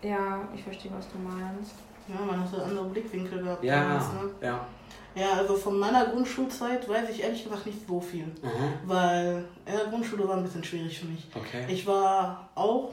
Ja, 0.00 0.40
ich 0.54 0.62
verstehe, 0.62 0.90
was 0.96 1.06
du 1.12 1.18
meinst. 1.18 1.74
Ja, 2.08 2.24
man 2.24 2.40
hat 2.40 2.50
so 2.50 2.62
andere 2.62 2.86
Blickwinkel 2.86 3.42
gehabt. 3.42 3.62
Ja, 3.62 3.82
damals, 3.82 4.04
ne? 4.14 4.30
ja. 4.40 4.66
Ja, 5.14 5.32
also 5.34 5.54
von 5.54 5.78
meiner 5.78 6.06
Grundschulzeit 6.06 6.88
weiß 6.88 7.10
ich 7.10 7.22
ehrlich 7.22 7.44
gesagt 7.44 7.66
nicht 7.66 7.86
so 7.86 8.00
viel. 8.00 8.24
Mhm. 8.24 8.72
Weil 8.86 9.44
in 9.66 9.72
der 9.72 9.84
Grundschule 9.86 10.26
war 10.26 10.38
ein 10.38 10.42
bisschen 10.42 10.64
schwierig 10.64 10.98
für 10.98 11.06
mich. 11.06 11.28
Okay. 11.34 11.66
Ich 11.68 11.86
war 11.86 12.48
auch 12.54 12.92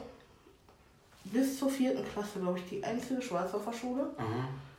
bis 1.24 1.58
zur 1.58 1.70
vierten 1.70 2.04
Klasse, 2.04 2.38
glaube 2.38 2.58
ich, 2.58 2.68
die 2.68 2.84
einzige 2.84 3.22
Schwarze 3.22 3.56
auf 3.56 3.64
der 3.64 3.72
Schule. 3.72 4.02
Mhm. 4.18 4.71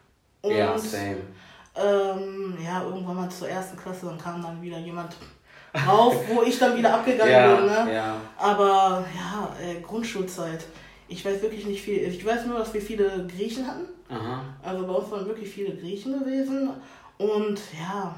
Und, 0.44 0.56
ja, 0.56 0.78
same. 0.78 1.18
Ähm, 1.76 2.58
ja, 2.64 2.84
irgendwann 2.84 3.16
mal 3.16 3.30
zur 3.30 3.50
ersten 3.50 3.76
Klasse, 3.76 4.06
dann 4.06 4.18
kam 4.18 4.44
dann 4.44 4.62
wieder 4.62 4.78
jemand 4.78 5.16
rauf, 5.88 6.16
wo 6.28 6.44
ich 6.44 6.60
dann 6.60 6.78
wieder 6.78 6.94
abgegangen 6.94 7.34
ja, 7.34 7.56
bin. 7.56 7.66
Ne? 7.66 7.94
Ja. 7.96 8.16
Aber 8.38 9.04
ja, 9.16 9.56
äh, 9.60 9.82
Grundschulzeit. 9.82 10.66
Ich 11.08 11.26
weiß 11.26 11.42
wirklich 11.42 11.66
nicht 11.66 11.82
viel. 11.82 11.98
Ich 11.98 12.24
weiß 12.26 12.46
nur, 12.46 12.60
dass 12.60 12.74
wir 12.74 12.82
viele 12.82 13.26
Griechen 13.28 13.66
hatten. 13.66 13.86
Aha. 14.10 14.44
Also 14.62 14.86
bei 14.86 14.94
uns 14.94 15.10
waren 15.12 15.26
wirklich 15.26 15.50
viele 15.50 15.76
Griechen 15.76 16.20
gewesen. 16.20 16.70
Und 17.18 17.60
ja, 17.80 18.16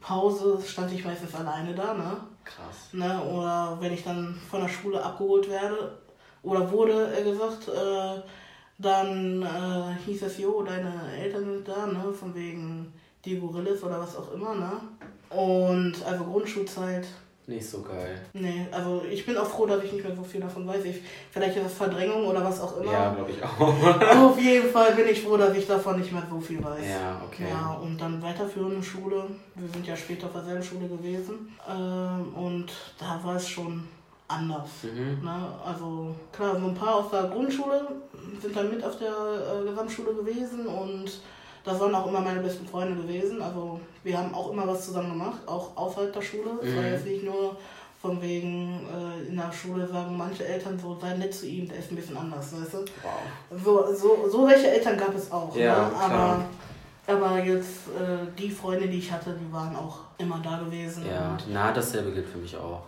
Pause 0.00 0.58
stand 0.66 0.92
ich 0.92 1.04
meistens 1.04 1.34
alleine 1.34 1.74
da, 1.74 1.94
ne? 1.94 2.16
Krass. 2.44 2.92
Ne? 2.92 3.22
Oder 3.22 3.76
wenn 3.80 3.92
ich 3.92 4.04
dann 4.04 4.40
von 4.50 4.60
der 4.60 4.68
Schule 4.68 5.02
abgeholt 5.02 5.48
werde 5.48 5.98
oder 6.42 6.70
wurde 6.70 7.10
er 7.14 7.24
gesagt, 7.24 7.68
äh, 7.68 8.22
dann 8.84 9.42
äh, 9.42 10.04
hieß 10.04 10.22
es, 10.22 10.38
jo, 10.38 10.62
deine 10.62 10.92
Eltern 11.18 11.44
sind 11.44 11.68
da, 11.68 11.86
ne? 11.86 12.12
Von 12.12 12.34
wegen 12.34 12.92
die 13.24 13.38
Gorillas 13.38 13.82
oder 13.82 14.00
was 14.00 14.16
auch 14.16 14.32
immer, 14.32 14.54
ne? 14.54 14.72
Und 15.30 15.94
also 16.04 16.24
Grundschulzeit. 16.24 17.06
Nicht 17.46 17.68
so 17.68 17.82
geil. 17.82 18.18
Nee, 18.32 18.66
also 18.70 19.02
ich 19.10 19.26
bin 19.26 19.36
auch 19.36 19.46
froh, 19.46 19.66
dass 19.66 19.84
ich 19.84 19.92
nicht 19.92 20.04
mehr 20.04 20.16
so 20.16 20.22
viel 20.22 20.40
davon 20.40 20.66
weiß. 20.66 20.82
Ich, 20.86 21.02
vielleicht 21.30 21.56
ist 21.56 21.66
das 21.66 21.74
Verdrängung 21.74 22.26
oder 22.26 22.42
was 22.42 22.58
auch 22.58 22.80
immer. 22.80 22.90
Ja, 22.90 23.12
glaube 23.12 23.30
ich 23.32 23.42
auch. 23.42 23.58
Auf 24.30 24.40
jeden 24.40 24.70
Fall 24.70 24.92
bin 24.92 25.08
ich 25.08 25.20
froh, 25.20 25.36
dass 25.36 25.54
ich 25.54 25.66
davon 25.66 25.98
nicht 25.98 26.10
mehr 26.10 26.26
so 26.30 26.40
viel 26.40 26.64
weiß. 26.64 26.88
Ja, 26.88 27.20
okay. 27.22 27.44
Ja, 27.50 27.72
und 27.82 28.00
dann 28.00 28.22
weiterführende 28.22 28.82
Schule. 28.82 29.24
Wir 29.56 29.68
sind 29.68 29.86
ja 29.86 29.94
später 29.94 30.26
auf 30.26 30.32
derselben 30.32 30.62
Schule 30.62 30.88
gewesen. 30.88 31.54
Ähm, 31.68 32.34
und 32.34 32.72
da 32.98 33.20
war 33.22 33.36
es 33.36 33.46
schon 33.46 33.84
anders. 34.34 34.68
Mhm. 34.82 35.24
Ne? 35.24 35.48
Also 35.64 36.14
klar, 36.32 36.58
so 36.58 36.66
ein 36.66 36.74
paar 36.74 36.96
aus 36.96 37.10
der 37.10 37.24
Grundschule 37.24 37.86
sind 38.40 38.56
dann 38.56 38.70
mit 38.70 38.84
auf 38.84 38.98
der 38.98 39.08
äh, 39.08 39.68
Gesamtschule 39.68 40.14
gewesen 40.14 40.66
und 40.66 41.10
das 41.64 41.80
waren 41.80 41.94
auch 41.94 42.06
immer 42.06 42.20
meine 42.20 42.40
besten 42.40 42.66
Freunde 42.66 43.00
gewesen. 43.02 43.40
Also 43.40 43.80
wir 44.02 44.18
haben 44.18 44.34
auch 44.34 44.52
immer 44.52 44.66
was 44.66 44.84
zusammen 44.86 45.10
gemacht, 45.10 45.38
auch 45.46 45.76
außerhalb 45.76 46.12
der 46.12 46.22
Schule. 46.22 46.50
Es 46.62 46.70
mhm. 46.70 46.76
war 46.76 46.84
jetzt 46.84 47.06
nicht 47.06 47.24
nur 47.24 47.56
von 48.04 48.20
wegen 48.20 48.86
äh, 48.86 49.28
in 49.28 49.36
der 49.36 49.50
Schule 49.50 49.86
sagen 49.86 50.14
manche 50.14 50.44
Eltern 50.44 50.78
so, 50.78 50.98
sei 51.00 51.16
nett 51.16 51.32
zu 51.32 51.46
ihm, 51.46 51.66
der 51.66 51.78
ist 51.78 51.90
ein 51.90 51.96
bisschen 51.96 52.18
anders, 52.18 52.52
weißt 52.52 52.74
du? 52.74 52.78
Wow. 53.02 53.64
So, 53.64 53.94
so, 53.94 54.28
so 54.28 54.46
welche 54.46 54.70
Eltern 54.70 54.98
gab 54.98 55.14
es 55.14 55.32
auch. 55.32 55.56
Ja, 55.56 55.88
ne? 55.88 55.96
aber, 55.96 56.44
aber 57.06 57.42
jetzt 57.42 57.88
äh, 57.98 58.26
die 58.38 58.50
Freunde, 58.50 58.88
die 58.88 58.98
ich 58.98 59.10
hatte, 59.10 59.34
die 59.34 59.50
waren 59.50 59.74
auch 59.74 60.00
immer 60.18 60.38
da 60.44 60.58
gewesen. 60.58 61.06
Ja, 61.06 61.34
na, 61.50 61.72
dasselbe 61.72 62.12
gilt 62.12 62.28
für 62.28 62.36
mich 62.36 62.54
auch. 62.54 62.82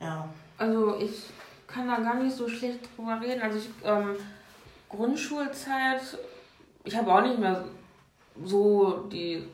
Ja. 0.00 0.28
Also 0.60 0.96
ich 1.00 1.24
kann 1.66 1.88
da 1.88 1.96
gar 1.96 2.16
nicht 2.16 2.36
so 2.36 2.48
schlecht 2.48 2.80
drüber 2.96 3.18
reden. 3.20 3.40
Also 3.40 3.58
ich, 3.58 3.70
ähm, 3.82 4.14
Grundschulzeit, 4.90 6.02
ich 6.84 6.96
habe 6.96 7.12
auch 7.12 7.22
nicht 7.22 7.38
mehr 7.38 7.64
so 8.44 9.08
die 9.10 9.48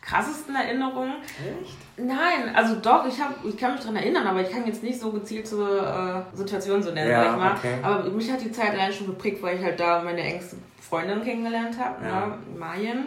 krassesten 0.00 0.54
Erinnerungen. 0.54 1.16
Echt? 1.22 1.76
Nein, 1.98 2.54
also 2.54 2.76
doch, 2.76 3.06
ich, 3.06 3.20
hab, 3.20 3.44
ich 3.44 3.54
kann 3.58 3.72
mich 3.72 3.82
daran 3.82 3.96
erinnern, 3.96 4.26
aber 4.26 4.40
ich 4.40 4.50
kann 4.50 4.66
jetzt 4.66 4.82
nicht 4.82 4.98
so 4.98 5.10
gezielt 5.10 5.46
zur 5.46 6.26
äh, 6.32 6.36
Situation 6.36 6.82
so 6.82 6.90
nennen, 6.90 7.10
ja, 7.10 7.24
sag 7.24 7.32
ich 7.32 7.38
mal. 7.38 7.52
Okay. 7.58 7.74
Aber 7.82 8.10
mich 8.10 8.32
hat 8.32 8.40
die 8.40 8.50
Zeit 8.50 8.70
allein 8.70 8.92
schon 8.92 9.08
geprägt, 9.08 9.42
weil 9.42 9.58
ich 9.58 9.62
halt 9.62 9.78
da 9.78 10.02
meine 10.02 10.22
engste 10.22 10.56
Freundin 10.80 11.22
kennengelernt 11.22 11.78
habe, 11.78 12.02
ja. 12.02 12.26
ne? 12.28 12.38
Marien. 12.58 13.06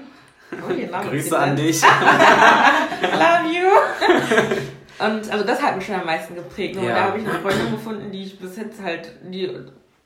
Oh, 0.52 1.10
Grüße 1.10 1.40
an 1.40 1.56
dich. 1.56 1.82
Love 3.02 3.50
you. 3.52 4.68
Und 5.00 5.32
also 5.32 5.44
das 5.44 5.62
hat 5.62 5.76
mich 5.76 5.86
schon 5.86 5.96
am 5.96 6.06
meisten 6.06 6.36
geprägt. 6.36 6.78
Und 6.78 6.84
ja. 6.84 6.96
da 6.96 7.04
habe 7.06 7.20
ich 7.20 7.28
eine 7.28 7.40
Freundin 7.40 7.72
gefunden, 7.72 8.12
die 8.12 8.24
ich 8.24 8.40
bis 8.40 8.58
jetzt 8.58 8.82
halt, 8.82 9.12
die 9.24 9.50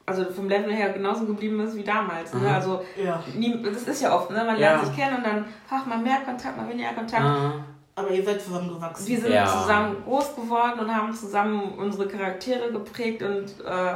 also 0.06 0.24
vom 0.32 0.48
Level 0.48 0.74
her 0.74 0.90
genauso 0.90 1.26
geblieben 1.26 1.60
ist 1.60 1.76
wie 1.76 1.84
damals. 1.84 2.34
Ne? 2.34 2.50
Also 2.50 2.82
ja. 2.96 3.22
nie, 3.36 3.62
das 3.62 3.84
ist 3.84 4.02
ja 4.02 4.16
oft, 4.16 4.32
ne? 4.32 4.38
man 4.38 4.58
lernt 4.58 4.82
ja. 4.82 4.86
sich 4.88 4.96
kennen 4.96 5.18
und 5.18 5.26
dann, 5.26 5.46
ach, 5.70 5.86
mal 5.86 5.98
mehr 5.98 6.20
Kontakt, 6.26 6.56
mal 6.56 6.70
weniger 6.70 6.94
Kontakt. 6.94 7.24
Aha. 7.24 7.54
Aber 7.96 8.12
ihr 8.12 8.24
seid 8.24 8.42
zusammengewachsen. 8.42 9.08
Wir 9.08 9.20
sind 9.20 9.34
ja. 9.34 9.46
zusammen 9.46 9.98
groß 10.06 10.36
geworden 10.36 10.80
und 10.80 10.96
haben 10.96 11.14
zusammen 11.14 11.74
unsere 11.78 12.08
Charaktere 12.08 12.72
geprägt 12.72 13.22
und 13.24 13.60
äh, 13.66 13.96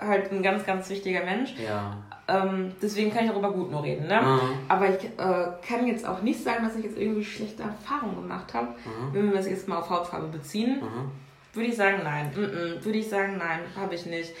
halt 0.00 0.32
ein 0.32 0.42
ganz, 0.42 0.64
ganz 0.64 0.88
wichtiger 0.90 1.22
Mensch. 1.22 1.54
Ja. 1.64 1.96
Ähm, 2.32 2.72
deswegen 2.80 3.12
kann 3.12 3.24
ich 3.24 3.30
darüber 3.30 3.52
gut 3.52 3.70
nur 3.70 3.82
reden. 3.82 4.06
Ne? 4.06 4.20
Mhm. 4.22 4.40
Aber 4.68 4.88
ich 4.88 5.04
äh, 5.04 5.46
kann 5.68 5.86
jetzt 5.86 6.06
auch 6.06 6.22
nicht 6.22 6.42
sagen, 6.42 6.64
dass 6.64 6.76
ich 6.76 6.84
jetzt 6.84 6.96
irgendwie 6.98 7.24
schlechte 7.24 7.62
Erfahrungen 7.62 8.16
gemacht 8.16 8.54
habe. 8.54 8.68
Mhm. 8.68 9.12
Wenn 9.14 9.30
wir 9.30 9.36
das 9.36 9.46
jetzt 9.48 9.68
mal 9.68 9.76
auf 9.78 9.90
Hautfarbe 9.90 10.28
beziehen, 10.28 10.80
Mhm. 10.80 11.10
würde 11.54 11.68
ich 11.68 11.76
sagen, 11.76 12.00
nein. 12.02 12.30
-mm. 12.34 12.82
Würde 12.84 12.98
ich 12.98 13.08
sagen, 13.10 13.36
nein, 13.38 13.60
habe 13.78 13.94
ich 13.94 14.06
nicht. 14.06 14.32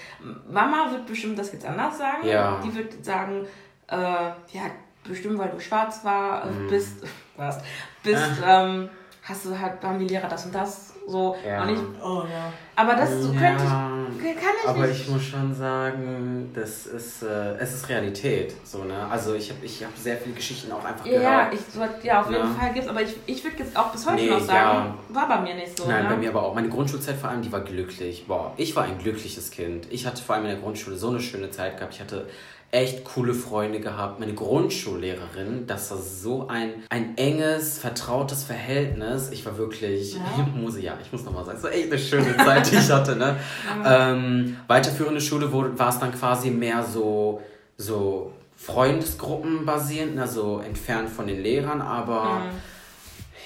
Mama 0.50 0.90
wird 0.90 1.06
bestimmt 1.06 1.38
das 1.38 1.52
jetzt 1.52 1.66
anders 1.66 1.98
sagen. 1.98 2.26
Ja. 2.26 2.60
Die 2.64 2.74
wird 2.74 3.04
sagen, 3.04 3.46
äh, 3.88 3.96
ja, 3.96 4.62
bestimmt, 5.06 5.38
weil 5.38 5.50
du 5.50 5.60
schwarz 5.60 6.04
war, 6.04 6.46
äh, 6.46 6.50
Mhm. 6.50 6.68
bist, 6.68 7.04
was, 7.36 7.58
bist, 8.02 8.30
ähm, 8.46 8.88
hast 9.24 9.44
du 9.44 9.58
halt, 9.58 9.82
haben 9.82 9.98
die 9.98 10.06
Lehrer 10.08 10.28
das 10.28 10.46
und 10.46 10.54
das 10.54 10.91
so. 11.06 11.36
Ja. 11.46 11.62
Und 11.62 11.70
ich, 11.70 11.78
Oh 12.02 12.22
ja. 12.30 12.52
aber 12.76 12.94
das 12.94 13.10
so 13.22 13.28
könnte 13.30 13.42
Ja. 13.64 13.90
ich, 14.16 14.22
kann 14.36 14.52
ich 14.62 14.68
Aber 14.68 14.86
nicht. 14.86 15.00
ich 15.02 15.08
muss 15.08 15.22
schon 15.24 15.54
sagen, 15.54 16.50
das 16.54 16.86
ist, 16.86 17.22
äh, 17.22 17.54
es 17.58 17.74
ist 17.74 17.88
Realität. 17.88 18.54
So, 18.64 18.84
ne? 18.84 19.06
Also 19.10 19.34
ich 19.34 19.50
habe 19.50 19.64
ich 19.64 19.82
hab 19.84 19.96
sehr 19.96 20.16
viele 20.16 20.34
Geschichten 20.34 20.70
auch 20.72 20.84
einfach 20.84 21.04
ja, 21.06 21.18
gehört. 21.48 21.54
ich, 21.54 21.60
so, 21.72 21.80
ja, 22.06 22.20
auf 22.20 22.30
jeden 22.30 22.42
Ja. 22.42 22.54
Fall 22.58 22.72
gibt's, 22.72 22.88
aber 22.88 23.02
ich, 23.02 23.14
ich 23.26 23.42
würde 23.44 23.56
jetzt 23.58 23.76
auch 23.76 23.90
bis 23.92 24.06
heute 24.06 24.16
Nee, 24.22 24.30
noch 24.30 24.40
sagen, 24.40 24.94
war 25.08 25.28
bei 25.28 25.40
mir 25.40 25.54
nicht 25.54 25.76
so. 25.76 25.86
Nein, 25.88 26.04
ne? 26.04 26.10
bei 26.10 26.16
mir 26.16 26.28
aber 26.30 26.42
auch. 26.44 26.54
Meine 26.54 26.68
Grundschulzeit 26.68 27.16
vor 27.16 27.30
allem, 27.30 27.42
die 27.42 27.50
war 27.52 27.60
glücklich. 27.60 28.26
Boah, 28.26 28.52
ich 28.56 28.74
war 28.76 28.84
ein 28.84 28.98
glückliches 28.98 29.50
Kind. 29.50 29.86
Ich 29.90 30.06
hatte 30.06 30.22
vor 30.22 30.34
allem 30.36 30.44
in 30.44 30.50
der 30.52 30.60
Grundschule 30.60 30.96
so 30.96 31.08
eine 31.10 31.20
schöne 31.20 31.50
Zeit 31.50 31.76
gehabt. 31.78 31.94
Ich 31.94 32.00
hatte 32.00 32.26
echt 32.72 33.04
coole 33.04 33.34
Freunde 33.34 33.80
gehabt. 33.80 34.18
Meine 34.18 34.32
Grundschullehrerin, 34.34 35.66
das 35.66 35.90
war 35.90 35.98
so 35.98 36.48
ein, 36.48 36.70
ein 36.88 37.16
enges, 37.18 37.78
vertrautes 37.78 38.44
Verhältnis. 38.44 39.30
Ich 39.30 39.44
war 39.46 39.56
wirklich, 39.58 40.14
Ja. 40.14 40.20
ich 40.46 40.60
muss, 40.60 40.80
ja, 40.80 40.94
ich 41.00 41.12
muss 41.12 41.22
nochmal 41.24 41.44
sagen, 41.44 41.58
so 41.60 41.68
echt 41.68 41.92
eine 41.92 41.98
schöne 42.00 42.36
Zeit, 42.38 42.70
die 42.72 42.76
ich 42.76 42.90
hatte. 42.90 43.14
Ne? 43.16 43.36
ähm, 43.86 44.56
weiterführende 44.66 45.20
Schule 45.20 45.52
wurde, 45.52 45.78
war 45.78 45.90
es 45.90 45.98
dann 45.98 46.12
quasi 46.12 46.50
mehr 46.50 46.82
so, 46.82 47.42
so 47.76 48.32
Freundesgruppen 48.56 49.66
basierend, 49.66 50.18
also 50.18 50.60
entfernt 50.60 51.10
von 51.10 51.26
den 51.26 51.42
Lehrern, 51.42 51.80
aber 51.80 52.24
Mhm. 52.24 52.50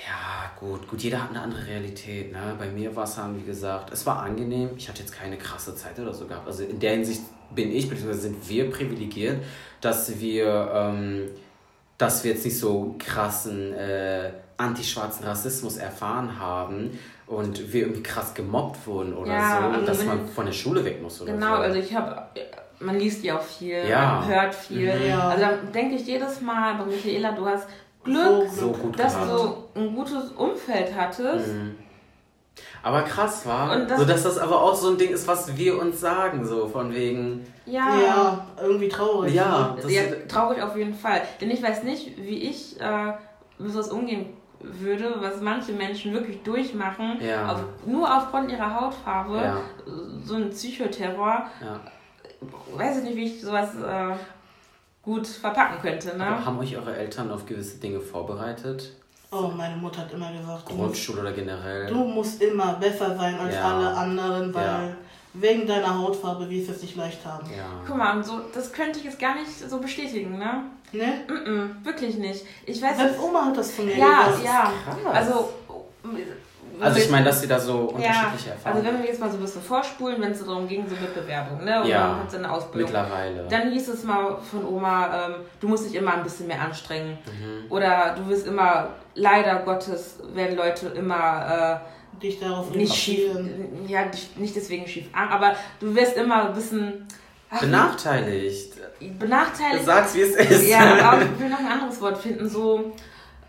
Ja, 0.07 0.51
gut, 0.61 0.89
gut, 0.89 1.03
jeder 1.03 1.23
hat 1.23 1.31
eine 1.31 1.41
andere 1.41 1.67
Realität. 1.67 2.33
Ne? 2.33 2.39
Bei 2.59 2.67
mir 2.69 2.95
war 2.95 3.05
es 3.05 3.17
dann, 3.17 3.37
wie 3.37 3.45
gesagt, 3.45 3.93
es 3.93 4.07
war 4.07 4.23
angenehm. 4.23 4.71
Ich 4.77 4.89
hatte 4.89 5.01
jetzt 5.01 5.13
keine 5.13 5.37
krasse 5.37 5.75
Zeit 5.75 5.99
oder 5.99 6.15
so 6.15 6.27
gehabt. 6.27 6.47
Also 6.47 6.63
in 6.63 6.79
der 6.79 6.93
Hinsicht 6.93 7.23
bin 7.55 7.73
ich, 7.73 7.89
beziehungsweise 7.89 8.21
sind 8.23 8.49
wir 8.49 8.71
privilegiert, 8.71 9.43
dass 9.81 10.19
wir, 10.21 10.71
ähm, 10.73 11.29
dass 11.99 12.23
wir 12.25 12.33
jetzt 12.33 12.45
nicht 12.45 12.59
so 12.59 12.95
krassen 12.99 13.73
äh, 13.75 14.31
antischwarzen 14.57 15.27
Rassismus 15.27 15.77
erfahren 15.77 16.39
haben 16.39 16.99
und 17.27 17.73
wir 17.73 17.83
irgendwie 17.83 18.03
krass 18.03 18.33
gemobbt 18.35 18.87
wurden 18.87 19.13
oder 19.15 19.33
Ja, 19.33 19.61
so, 19.61 19.67
also 19.75 19.87
dass 19.87 20.05
man 20.05 20.27
von 20.29 20.47
der 20.47 20.53
Schule 20.53 20.85
weg 20.85 21.03
muss 21.03 21.21
oder 21.21 21.33
Genau, 21.33 21.57
so. 21.57 21.63
also 21.63 21.79
ich 21.79 21.95
habe, 21.95 22.23
man 22.79 22.99
liest 22.99 23.23
ja 23.25 23.37
auch 23.39 23.43
viel, 23.43 23.87
Ja. 23.89 24.21
man 24.21 24.29
hört 24.29 24.55
viel. 24.55 24.95
Mhm. 24.95 25.07
Ja. 25.09 25.29
Also 25.29 25.41
dann 25.45 25.73
denke 25.73 25.97
ich 25.97 26.07
jedes 26.07 26.41
Mal, 26.41 26.75
bei 26.77 26.85
Michaela, 26.87 27.33
du 27.33 27.45
hast 27.47 27.67
Glück, 28.07 28.49
so 28.51 28.69
gut 28.73 28.99
dass 28.99 29.15
gehabt. 29.15 29.31
du 29.75 29.81
ein 29.81 29.95
gutes 29.95 30.31
Umfeld 30.37 30.93
hattest. 30.97 31.49
Mhm. 31.49 31.75
Aber 32.83 33.03
krass 33.03 33.45
war, 33.47 33.77
das- 33.85 33.99
so 34.01 34.05
dass 34.07 34.23
das 34.23 34.39
aber 34.39 34.63
auch 34.63 34.75
so 34.75 34.91
ein 34.91 34.97
Ding 34.99 35.11
ist, 35.11 35.27
was 35.29 35.57
wir 35.57 35.79
uns 35.79 36.01
sagen, 36.01 36.47
so 36.47 36.69
von 36.69 36.93
wegen, 36.95 37.47
Ja. 37.67 38.01
Ja, 38.01 38.47
irgendwie 38.63 38.89
traurig. 38.89 39.35
Ja. 39.35 39.75
Ne? 39.75 39.83
Das 39.83 39.93
ja, 39.93 40.03
traurig 40.29 40.63
auf 40.63 40.77
jeden 40.77 40.95
Fall. 40.95 41.21
Denn 41.41 41.51
ich 41.51 41.63
weiß 41.63 41.83
nicht, 41.83 42.17
wie 42.17 42.45
ich 42.49 42.81
äh, 42.81 43.13
mit 43.59 43.73
sowas 43.73 43.89
umgehen 43.89 44.27
würde, 44.61 45.17
was 45.19 45.41
manche 45.43 45.73
Menschen 45.73 46.13
wirklich 46.15 46.43
durchmachen, 46.45 47.19
Ja. 47.21 47.53
auf, 47.53 47.65
nur 47.85 48.09
aufgrund 48.17 48.51
ihrer 48.53 48.81
Hautfarbe, 48.81 49.37
Ja. 49.37 49.57
so 50.25 50.37
ein 50.37 50.51
Psychoterror. 50.51 51.47
ja. 51.61 51.81
Weiß 52.77 52.99
ich 52.99 53.05
nicht, 53.05 53.17
wie 53.17 53.25
ich 53.25 53.41
sowas 53.41 53.71
äh, 53.77 54.15
gut 55.07 55.27
verpacken 55.27 55.81
könnte. 55.81 56.19
Ne? 56.19 56.27
Aber 56.27 56.45
haben 56.45 56.59
euch 56.59 56.77
eure 56.77 56.95
Eltern 56.95 57.31
auf 57.31 57.47
gewisse 57.47 57.79
Dinge 57.79 58.01
vorbereitet? 58.01 58.93
Oh, 59.31 59.51
meine 59.57 59.77
Mutter 59.77 60.03
hat 60.03 60.13
immer 60.13 60.31
gesagt, 60.33 60.67
Grundschule 60.67 61.21
oder 61.23 61.33
generell? 61.33 61.87
du 61.87 61.95
musst 62.05 62.43
immer 62.43 62.75
besser 62.75 63.17
sein 63.17 63.39
als 63.39 63.55
Ja. 63.55 63.65
alle 63.77 63.89
anderen, 63.97 64.53
weil 64.53 64.65
Ja. 64.65 64.89
wegen 65.35 65.67
deiner 65.67 65.97
Hautfarbe 65.99 66.49
wirst 66.51 66.69
du 66.69 66.73
es 66.73 66.83
nicht 66.83 66.97
leicht 66.97 67.25
haben. 67.25 67.47
Ja. 67.57 67.65
Guck 67.87 67.97
mal, 67.97 68.23
so, 68.25 68.41
das 68.53 68.73
könnte 68.73 68.99
ich 68.99 69.05
jetzt 69.05 69.19
gar 69.19 69.35
nicht 69.37 69.49
so 69.51 69.79
bestätigen, 69.79 70.39
ne? 70.39 70.65
Ne? 70.93 71.13
Mm-mm, 71.29 71.85
wirklich 71.85 72.17
nicht. 72.19 72.45
Ich 72.65 72.81
weiß 72.83 72.97
Selbst 72.97 73.21
Oma 73.21 73.47
hat 73.47 73.57
das 73.57 73.71
von 73.73 73.87
mir 73.87 73.97
Ja, 73.97 74.27
gesagt. 74.27 74.45
ja. 74.45 74.73
krass. 74.85 75.15
Also, 75.17 75.51
Also 76.81 76.99
ich 77.01 77.11
meine, 77.11 77.25
dass 77.25 77.41
sie 77.41 77.49
da 77.49 77.59
so 77.59 77.73
ja, 77.73 77.81
unterschiedliche 77.97 78.31
also 78.31 78.49
Erfahrungen 78.51 78.85
wenn 78.87 78.99
wir 79.03 79.09
jetzt 79.09 79.21
mal 79.21 79.31
so 79.31 79.37
ein 79.37 79.43
bisschen 79.43 79.63
vorspulen, 79.63 80.21
wenn 80.21 80.33
es 80.33 80.45
darum 80.45 80.69
ging, 80.69 80.85
so 80.89 80.95
mit 81.01 81.15
Bewerbung, 81.15 81.65
ne? 81.65 81.81
Und 81.83 81.89
Ja. 81.89 82.09
man 82.09 82.21
hat 82.21 82.31
seine 82.31 82.51
Ausbildung. 82.53 82.91
mittlerweile. 82.93 83.47
Dann 83.49 83.71
hieß 83.73 83.89
es 83.89 84.05
mal 84.05 84.37
von 84.51 84.65
Oma, 84.67 85.27
ähm, 85.27 85.35
du 85.61 85.69
musst 85.69 85.87
dich 85.87 85.95
immer 85.95 86.15
ein 86.15 86.23
bisschen 86.23 86.47
mehr 86.49 86.61
anstrengen. 86.61 87.19
Mhm. 87.27 87.71
Oder 87.73 88.15
du 88.17 88.29
wirst 88.29 88.47
immer, 88.47 88.89
leider 89.15 89.57
Gottes, 89.61 90.19
werden 90.35 90.57
Leute 90.57 90.89
immer 90.89 91.81
Dich 92.23 92.41
darauf 92.41 92.73
äh, 92.75 92.79
nicht 92.79 92.95
schief, 92.95 93.31
ja, 93.87 94.05
dich- 94.07 94.37
nicht 94.37 94.57
deswegen 94.57 94.87
schief 94.87 95.07
an, 95.13 95.29
aber 95.29 95.55
du 95.81 95.95
wirst 95.95 96.17
immer 96.17 96.47
ein 96.49 96.55
bisschen 96.55 97.07
ach, 97.51 97.61
Benachteiligt. 97.61 98.73
benachteiligt. 99.19 99.85
Sag's, 99.85 100.15
wie 100.15 100.23
es 100.23 100.35
ist. 100.37 100.67
Ja, 100.69 100.79
aber 101.13 101.23
ich 101.23 101.39
will 101.41 101.51
noch 101.51 101.59
ein 101.59 101.67
anderes 101.67 102.01
Wort 102.01 102.17
finden, 102.19 102.49
so 102.49 102.93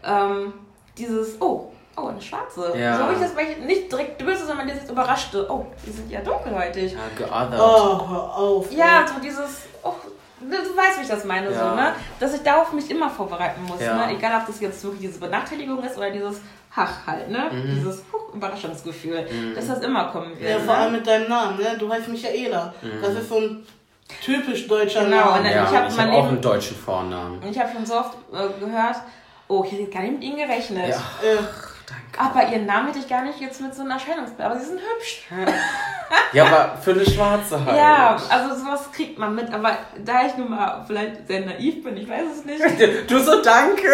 ähm, 0.03 0.53
dieses, 0.97 1.41
oh, 1.41 1.71
oh, 1.97 2.07
eine 2.07 2.21
schwarze. 2.21 2.73
Ja. 2.77 2.97
So 2.97 3.03
habe 3.03 3.13
ich 3.13 3.19
das 3.19 3.31
bei 3.35 3.57
nicht 3.65 3.91
direkt 3.91 4.17
böse, 4.19 4.45
sondern 4.45 4.67
dieses 4.67 4.89
überraschte, 4.89 5.47
oh, 5.49 5.65
die 5.85 5.91
sind 5.91 6.09
ja 6.11 6.21
dunkelhäutig. 6.21 6.93
Ja, 6.93 6.99
geothert. 7.17 7.59
Oh, 7.59 8.07
hör 8.09 8.35
auf. 8.35 8.71
Ja, 8.71 9.05
so 9.07 9.19
dieses, 9.19 9.61
oh, 9.83 9.93
du 10.39 10.47
weißt, 10.77 10.99
wie 10.99 11.01
ich 11.03 11.07
das 11.09 11.23
meine, 11.25 11.51
Ja. 11.51 11.69
so, 11.69 11.75
ne? 11.75 11.93
Dass 12.19 12.33
ich 12.35 12.43
darauf 12.43 12.71
mich 12.73 12.89
immer 12.91 13.09
vorbereiten 13.09 13.63
muss, 13.63 13.81
Ja. 13.81 13.95
ne? 13.95 14.13
Egal, 14.15 14.39
ob 14.41 14.47
das 14.47 14.59
jetzt 14.59 14.83
wirklich 14.83 15.01
diese 15.09 15.19
Benachteiligung 15.19 15.83
ist 15.83 15.97
oder 15.97 16.11
dieses 16.11 16.39
Hach 16.75 17.07
halt, 17.07 17.29
ne? 17.31 17.49
Mhm. 17.51 17.73
Dieses 17.75 18.03
huh, 18.13 18.35
Überraschungsgefühl, 18.35 19.25
dass 19.55 19.67
das 19.67 19.79
immer 19.79 20.05
kommen 20.11 20.37
wird. 20.39 20.51
Ja, 20.51 20.57
vor 20.59 20.75
ne? 20.75 20.81
allem 20.81 20.91
mit 20.93 21.07
deinem 21.07 21.27
Namen, 21.27 21.57
ne? 21.57 21.75
Du 21.79 21.91
heißt 21.91 22.07
Michaela. 22.09 22.71
Mhm. 22.83 23.01
Das 23.01 23.13
ist 23.15 23.29
so 23.29 23.37
ein 23.37 23.65
typisch 24.23 24.67
deutscher 24.67 25.05
Genau, 25.05 25.17
Name. 25.17 25.31
und 25.39 25.43
dann- 25.45 25.53
Ja, 25.53 25.63
ich 25.63 25.69
ich 25.71 25.75
hab 25.75 25.83
habe 25.85 25.95
mein 25.95 26.09
auch 26.11 26.15
Leben- 26.17 26.27
einen 26.29 26.41
deutschen 26.41 26.77
Vornamen. 26.77 27.39
Und 27.39 27.49
ich 27.49 27.59
habe 27.59 27.71
schon 27.73 27.85
so 27.85 27.95
oft 27.95 28.13
äh, 28.31 28.63
gehört, 28.63 28.97
oh, 29.47 29.63
ich 29.65 29.71
hätte 29.71 29.85
gar 29.91 30.01
nicht 30.01 30.13
mit 30.13 30.23
ihnen 30.23 30.37
gerechnet. 30.37 30.89
Ja, 30.89 30.95
Äh, 31.23 31.37
danke. 31.87 32.19
Aber 32.19 32.47
ihren 32.51 32.65
Namen 32.65 32.87
hätte 32.87 32.99
ich 32.99 33.07
gar 33.07 33.23
nicht 33.23 33.39
jetzt 33.39 33.61
mit 33.61 33.73
so 33.73 33.81
einem 33.81 33.91
Erscheinungsbild. 33.91 34.41
Aber 34.47 34.59
sie 34.59 34.65
sind 34.67 34.79
hübsch. 34.79 35.23
Ja, 36.31 36.45
aber 36.45 36.77
für 36.81 36.91
eine 36.91 37.05
Schwarze 37.05 37.65
halt. 37.65 37.75
Ja, 37.77 38.15
also 38.29 38.55
sowas 38.55 38.89
kriegt 38.93 39.19
man 39.19 39.35
mit. 39.35 39.53
Aber 39.53 39.77
da 40.05 40.25
ich 40.25 40.37
nun 40.37 40.49
mal 40.51 40.81
vielleicht 40.87 41.27
sehr 41.27 41.45
naiv 41.45 41.83
bin, 41.83 41.97
ich 41.97 42.07
weiß 42.07 42.23
es 42.33 42.45
nicht, 42.45 42.61
Du 43.11 43.19
so, 43.19 43.41
danke. 43.41 43.87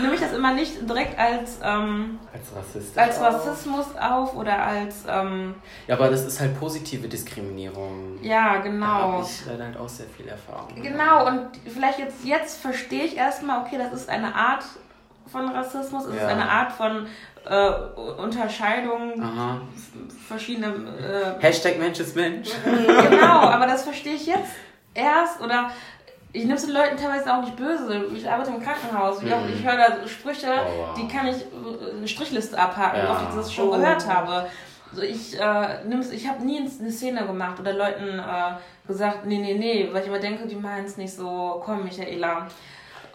nehme 0.00 0.14
ich 0.14 0.20
das 0.20 0.32
immer 0.32 0.52
nicht 0.52 0.88
direkt 0.88 1.18
als, 1.18 1.58
ähm, 1.62 2.18
Als 2.32 2.44
Rassist. 2.54 2.98
als 2.98 3.20
Rassismus 3.20 3.86
auf 4.00 4.34
oder 4.36 4.62
als, 4.62 5.04
ähm, 5.08 5.54
Ja, 5.86 5.94
aber 5.96 6.10
das 6.10 6.24
ist 6.24 6.40
halt 6.40 6.58
positive 6.58 7.08
Diskriminierung. 7.08 8.18
ja, 8.22 8.54
Da 8.56 8.60
genau. 8.60 8.86
habe 8.86 9.22
ich 9.24 9.46
leider 9.46 9.64
halt 9.64 9.76
auch 9.76 9.88
sehr 9.88 10.06
viel 10.06 10.28
Erfahrung. 10.28 10.74
Genau, 10.82 11.26
und 11.26 11.48
vielleicht 11.72 11.98
jetzt, 11.98 12.24
jetzt 12.24 12.60
verstehe 12.60 13.04
ich 13.04 13.16
erstmal, 13.16 13.60
okay, 13.62 13.78
das 13.78 13.92
ist 13.92 14.08
eine 14.08 14.34
Art 14.34 14.64
von 15.26 15.48
Rassismus, 15.48 16.04
es 16.06 16.14
ist 16.14 16.20
Ja. 16.22 16.28
eine 16.28 16.48
Art 16.48 16.72
von 16.72 17.06
äh, 17.48 17.70
Unterscheidung 18.20 19.22
Aha. 19.22 19.60
verschiedener 20.26 20.68
äh, 20.68 21.40
Hashtag 21.42 21.78
Mensch 21.78 22.00
ist 22.00 22.16
Mensch. 22.16 22.50
Genau, 22.64 23.40
aber 23.40 23.66
das 23.66 23.82
verstehe 23.84 24.14
ich 24.14 24.26
jetzt 24.26 24.52
erst 24.94 25.40
oder 25.40 25.70
ich 26.32 26.42
nehme 26.42 26.54
es 26.56 26.64
den 26.66 26.74
Leuten 26.74 26.96
teilweise 26.96 27.32
auch 27.32 27.42
nicht 27.42 27.54
böse. 27.56 28.06
Ich 28.14 28.28
arbeite 28.28 28.50
im 28.50 28.60
Krankenhaus. 28.62 29.18
Ich, 29.22 29.24
Mhm. 29.30 29.52
ich 29.54 29.64
höre 29.64 29.76
da 29.76 30.06
Sprüche, 30.08 30.48
Oh, 30.48 30.88
wow. 30.88 30.94
die 30.96 31.06
kann 31.06 31.26
ich 31.28 31.36
äh, 31.36 31.96
eine 31.96 32.08
Strichliste 32.08 32.58
abhaken, 32.58 32.98
Ja. 32.98 33.12
oft 33.12 33.22
ich 33.28 33.34
das 33.36 33.52
schon 33.52 33.68
Oh. 33.68 33.72
gehört 33.72 34.06
habe. 34.08 34.46
So, 34.92 35.02
ich 35.02 35.38
äh, 35.40 35.84
nimm's, 35.84 36.10
ich 36.10 36.28
habe 36.28 36.44
nie 36.44 36.58
eine 36.80 36.90
Szene 36.90 37.26
gemacht 37.26 37.58
oder 37.60 37.72
Leuten 37.72 38.18
äh, 38.18 38.52
gesagt, 38.86 39.26
nee, 39.26 39.38
nee, 39.38 39.54
nee, 39.54 39.88
weil 39.92 40.02
ich 40.02 40.08
immer 40.08 40.18
denke, 40.20 40.46
die 40.46 40.54
meinen 40.56 40.86
es 40.86 40.96
nicht 40.96 41.12
so, 41.14 41.60
komm, 41.64 41.84
Michaela. 41.84 42.46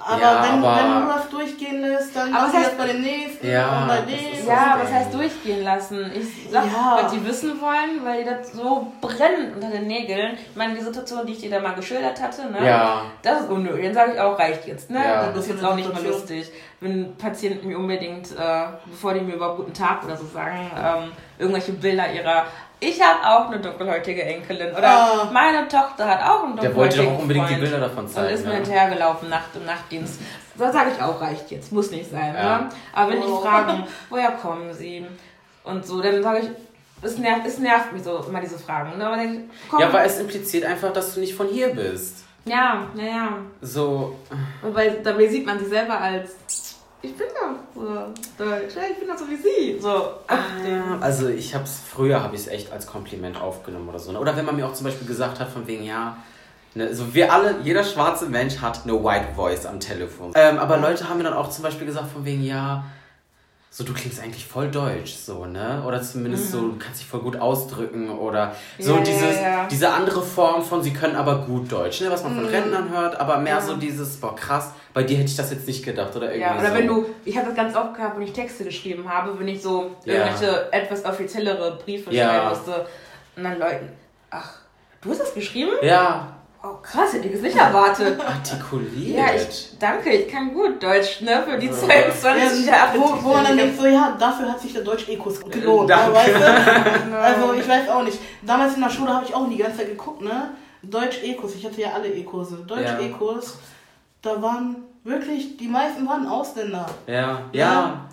Aber 0.06 0.22
Ja, 0.22 0.44
wenn, 0.44 0.64
aber- 0.64 0.76
wenn 0.78 1.02
du 1.02 1.08
das 1.14 1.30
durchgehen 1.30 1.82
lässt, 1.82 2.16
dann 2.16 2.34
Aber 2.34 2.52
das 2.52 2.78
bei 2.78 2.88
dem 2.88 3.02
nächsten 3.02 3.48
Ja, 3.50 3.82
und 3.82 3.88
bei 3.88 3.98
dem. 4.02 4.48
Ja, 4.48 4.78
was 4.82 4.92
heißt 4.92 5.14
durchgehen 5.14 5.64
lassen? 5.64 6.12
Ich 6.16 6.50
sag, 6.52 6.66
Ja. 6.66 7.00
was 7.04 7.12
die 7.12 7.26
wissen 7.26 7.60
wollen, 7.62 8.04
weil 8.04 8.24
die 8.24 8.30
das 8.30 8.54
so 8.54 8.92
brennen 9.02 9.54
unter 9.56 9.70
den 9.70 9.88
Nägeln. 9.88 10.38
Ich 10.50 10.56
meine, 10.56 10.76
die 10.76 10.82
Situation, 10.82 11.26
die 11.26 11.34
ich 11.34 11.40
dir 11.40 11.50
da 11.52 11.60
mal 11.60 11.74
geschildert 11.76 12.22
hatte, 12.22 12.50
ne? 12.50 12.66
Ja. 12.66 13.02
Das 13.22 13.42
ist 13.42 13.50
unnötig. 13.50 13.84
Dann 13.86 13.94
sage 13.94 14.14
ich 14.14 14.20
auch, 14.20 14.40
reicht 14.40 14.66
jetzt, 14.68 14.90
ne? 14.90 15.00
Ja. 15.04 15.28
Das 15.28 15.38
ist 15.46 15.50
jetzt 15.52 15.64
auch 15.66 15.76
nicht 15.76 15.94
mehr 15.94 16.04
lustig. 16.12 16.52
Wenn 16.80 17.16
Patienten 17.18 17.68
mir 17.68 17.78
unbedingt, 17.78 18.32
äh, 18.32 18.66
bevor 18.86 19.14
die 19.14 19.20
mir 19.22 19.36
über 19.36 19.56
guten 19.58 19.74
Tag 19.74 20.04
oder 20.06 20.16
so 20.16 20.26
sagen, 20.26 20.72
ähm, 20.78 21.12
irgendwelche 21.38 21.74
Bilder 21.74 22.12
ihrer. 22.12 22.46
Ich 22.82 23.02
habe 23.02 23.20
auch 23.28 23.48
eine 23.50 23.60
dunkelhäutige 23.60 24.24
Enkelin. 24.24 24.72
Oder 24.74 24.88
Ah. 24.90 25.30
meine 25.34 25.68
Tochter 25.68 26.08
hat 26.08 26.22
auch 26.24 26.44
einen 26.46 26.56
Der 26.58 26.74
wollte 26.76 26.98
dunkelhäutigen 26.98 27.06
doch 27.06 27.12
auch 27.14 27.22
unbedingt 27.22 27.46
die 27.50 27.54
Freund. 27.56 27.64
Bilder 27.64 27.80
davon 27.82 28.04
Und 28.06 28.10
zeigen. 28.10 28.34
ist 28.34 28.44
mir 28.46 28.50
ne? 28.52 28.56
hinterhergelaufen 28.56 29.30
Nacht 29.30 29.50
im 29.56 29.66
Nachtdienst. 29.66 30.20
Da 30.56 30.72
sage 30.72 30.92
ich 30.96 31.02
auch, 31.04 31.20
reicht 31.22 31.52
jetzt, 31.52 31.72
muss 31.74 31.92
nicht 31.92 32.10
sein. 32.10 32.34
Ja. 32.36 32.60
Ne? 32.60 32.70
Aber 32.94 33.12
wenn 33.12 33.22
Oh. 33.22 33.38
die 33.42 33.48
fragen, 33.48 33.84
woher 34.10 34.32
kommen 34.32 34.74
sie? 34.74 35.06
Und 35.64 35.86
so, 35.86 36.02
dann 36.02 36.24
sage 36.24 36.40
ich, 36.40 36.50
es 37.02 37.18
nervt, 37.18 37.46
es 37.46 37.60
nervt 37.60 37.92
mich 37.94 38.04
so 38.04 38.24
immer 38.28 38.40
diese 38.42 38.58
Fragen. 38.60 38.98
Ne? 38.98 39.06
Aber 39.08 39.18
denk, 39.18 39.50
komm, 39.70 39.80
Ja, 39.82 39.92
weil 39.94 40.06
es 40.06 40.20
impliziert 40.20 40.66
einfach, 40.66 40.92
dass 40.94 41.14
du 41.14 41.20
nicht 41.20 41.36
von 41.36 41.48
hier 41.48 41.70
bist. 41.76 42.24
ja, 42.46 42.88
naja. 42.94 43.30
So, 43.62 44.16
Weil 44.62 45.00
dabei 45.04 45.28
sieht 45.28 45.46
man 45.46 45.60
sich 45.60 45.68
selber 45.70 46.00
als, 46.00 46.32
ich 47.02 47.16
bin 47.16 47.28
doch 47.28 47.58
so 47.82 48.44
deutsch, 48.44 48.76
ja, 48.76 48.82
ich 48.92 48.98
bin 49.00 49.08
doch 49.08 49.18
so 49.18 49.26
wie 49.30 49.36
sie. 49.38 49.80
So, 49.80 50.12
ach, 50.28 50.62
den- 50.64 51.02
also 51.02 51.28
ich 51.30 51.54
hab's, 51.56 51.80
früher 51.90 52.22
habe 52.22 52.36
ich 52.36 52.42
es 52.42 52.48
echt 52.48 52.72
als 52.72 52.86
Kompliment 52.88 53.40
aufgenommen 53.42 53.88
oder 53.90 54.00
so. 54.00 54.12
ne? 54.12 54.20
Oder 54.20 54.36
wenn 54.36 54.46
man 54.46 54.56
mir 54.56 54.66
auch 54.68 54.74
zum 54.74 54.86
Beispiel 54.86 55.08
gesagt 55.08 55.40
hat, 55.40 55.50
von 55.50 55.66
wegen, 55.68 55.84
ja, 55.84 56.18
ne, 56.76 56.94
so 56.94 57.14
wir 57.14 57.32
alle, 57.32 57.56
jeder 57.64 57.84
schwarze 57.84 58.26
Mensch 58.28 58.58
hat 58.60 58.82
eine 58.84 58.94
White 59.04 59.30
Voice 59.36 59.66
am 59.66 59.80
Telefon. 59.80 60.32
Ähm, 60.36 60.58
aber 60.60 60.78
Leute 60.78 61.08
haben 61.10 61.18
mir 61.18 61.24
dann 61.24 61.34
auch 61.34 61.50
zum 61.50 61.64
Beispiel 61.64 61.88
gesagt, 61.88 62.12
von 62.12 62.26
wegen, 62.26 62.44
ja, 62.44 62.84
so 63.72 63.84
du 63.84 63.94
klingst 63.94 64.20
eigentlich 64.20 64.46
voll 64.48 64.70
deutsch, 64.72 65.14
so, 65.14 65.46
ne? 65.46 65.84
Oder 65.86 66.02
zumindest 66.02 66.52
so, 66.52 66.70
du 66.70 66.78
kannst 66.80 67.02
dich 67.02 67.08
voll 67.08 67.20
gut 67.20 67.36
ausdrücken 67.38 68.10
oder 68.10 68.56
so 68.80 68.96
ja, 68.96 69.02
dieses, 69.04 69.40
ja. 69.40 69.68
diese 69.70 69.90
andere 69.92 70.24
Form 70.24 70.64
von, 70.64 70.82
sie 70.82 70.92
können 70.92 71.16
aber 71.16 71.38
gut 71.46 71.72
Deutsch, 71.72 72.02
ne? 72.02 72.10
Was 72.10 72.24
man 72.24 72.34
von 72.36 72.46
Rentnern 72.46 72.90
hört, 72.90 73.20
aber 73.20 73.38
mehr 73.38 73.62
so 73.62 73.76
dieses, 73.76 74.18
boah 74.18 74.36
krass, 74.36 74.72
bei 74.94 75.04
dir 75.04 75.18
hätte 75.18 75.30
ich 75.30 75.36
das 75.36 75.52
jetzt 75.52 75.68
nicht 75.68 75.86
gedacht 75.86 76.16
oder 76.16 76.34
irgendwie 76.34 76.42
Ja, 76.42 76.58
oder 76.60 76.70
so. 76.70 76.76
wenn 76.76 76.88
du, 76.88 77.06
ich 77.26 77.38
habe 77.38 77.46
das 77.46 77.56
ganz 77.56 77.76
oft 77.76 77.94
gehabt, 77.94 78.18
wenn 78.18 78.24
ich 78.24 78.34
Texte 78.34 78.64
geschrieben 78.64 79.08
habe, 79.08 79.38
wenn 79.40 79.48
ich 79.48 79.62
so 79.62 79.96
Ja. 80.04 80.14
irgendwelche 80.16 80.74
etwas 80.74 81.06
offiziellere 81.06 81.78
Briefe 81.78 82.12
schreiben 82.12 82.50
musste 82.50 82.88
und 83.36 83.44
dann 83.44 83.60
Leuten, 83.60 83.90
ach, 84.32 84.52
du 85.02 85.12
hast 85.12 85.22
das 85.22 85.34
geschrieben? 85.36 85.72
Ja, 85.84 86.39
Oh 86.62 86.76
krass, 86.82 87.14
hätte 87.14 87.30
ich 87.30 87.36
es 87.36 87.42
nicht 87.42 87.56
erwartet. 87.56 88.20
artikuliert. 88.26 89.18
Ja, 89.18 89.34
ich 89.34 89.78
danke, 89.80 90.10
ich 90.10 90.28
kann 90.28 90.54
gut 90.54 90.84
Deutsch, 90.84 91.22
ne, 91.22 91.42
für 91.48 91.58
die 91.58 91.72
22 91.72 92.66
Ja, 92.66 92.74
Jahre. 92.74 93.00
wo, 93.00 93.16
die 93.16 93.24
wo 93.24 93.30
man 93.30 93.46
dann 93.46 93.58
denkt, 93.58 93.80
so 93.80 93.88
ja, 93.88 94.18
dafür 94.20 94.52
hat 94.52 94.60
sich 94.60 94.74
der 94.74 94.82
Deutsch-Ekos 94.82 95.40
gelohnt. 95.50 95.90
Danke. 95.90 96.12
Ne, 96.12 96.16
weißt 96.16 96.36
du? 97.10 97.16
Also 97.18 97.54
ich 97.54 97.68
weiß 97.68 97.88
auch 97.90 98.04
nicht. 98.04 98.20
Damals 98.42 98.76
in 98.76 98.82
der 98.82 98.90
Schule 98.90 99.14
habe 99.14 99.26
ich 99.26 99.34
auch 99.34 99.48
die 99.48 99.56
ganze 99.58 99.78
Zeit 99.78 99.88
geguckt, 99.88 100.22
ne? 100.22 100.50
Deutsch-Ekos, 100.84 101.56
ich 101.56 101.66
hatte 101.66 101.80
ja 101.82 101.92
alle 101.94 102.08
Ekurse. 102.14 102.58
Deutsch-Ekos, 102.68 103.58
da 104.22 104.42
waren 104.42 104.84
wirklich, 105.06 105.56
die 105.56 105.68
meisten 105.68 106.06
waren 106.08 106.28
Ausländer. 106.28 106.86
Ja, 107.08 107.42
ja. 107.54 108.06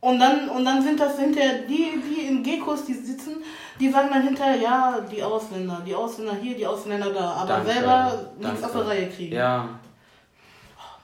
Und 0.00 0.20
dann, 0.20 0.48
und 0.48 0.64
dann 0.64 0.82
sind 0.82 1.00
das 1.00 1.18
hinterher 1.18 1.62
die, 1.68 2.00
die 2.08 2.28
im 2.28 2.42
G-Kurs, 2.42 2.84
die 2.84 2.94
sitzen, 2.94 3.42
die 3.80 3.90
sagen 3.90 4.08
dann 4.12 4.22
hinterher, 4.22 4.56
ja, 4.56 5.00
die 5.10 5.22
Ausländer, 5.22 5.82
die 5.84 5.94
Ausländer 5.94 6.36
hier, 6.40 6.56
die 6.56 6.66
Ausländer 6.66 7.12
da, 7.12 7.32
aber 7.32 7.48
Danke, 7.48 7.72
selber 7.72 8.30
nichts 8.38 8.62
auf 8.62 8.72
der 8.72 8.86
Reihe 8.86 9.08
kriegen. 9.08 9.34
Ja, 9.34 9.68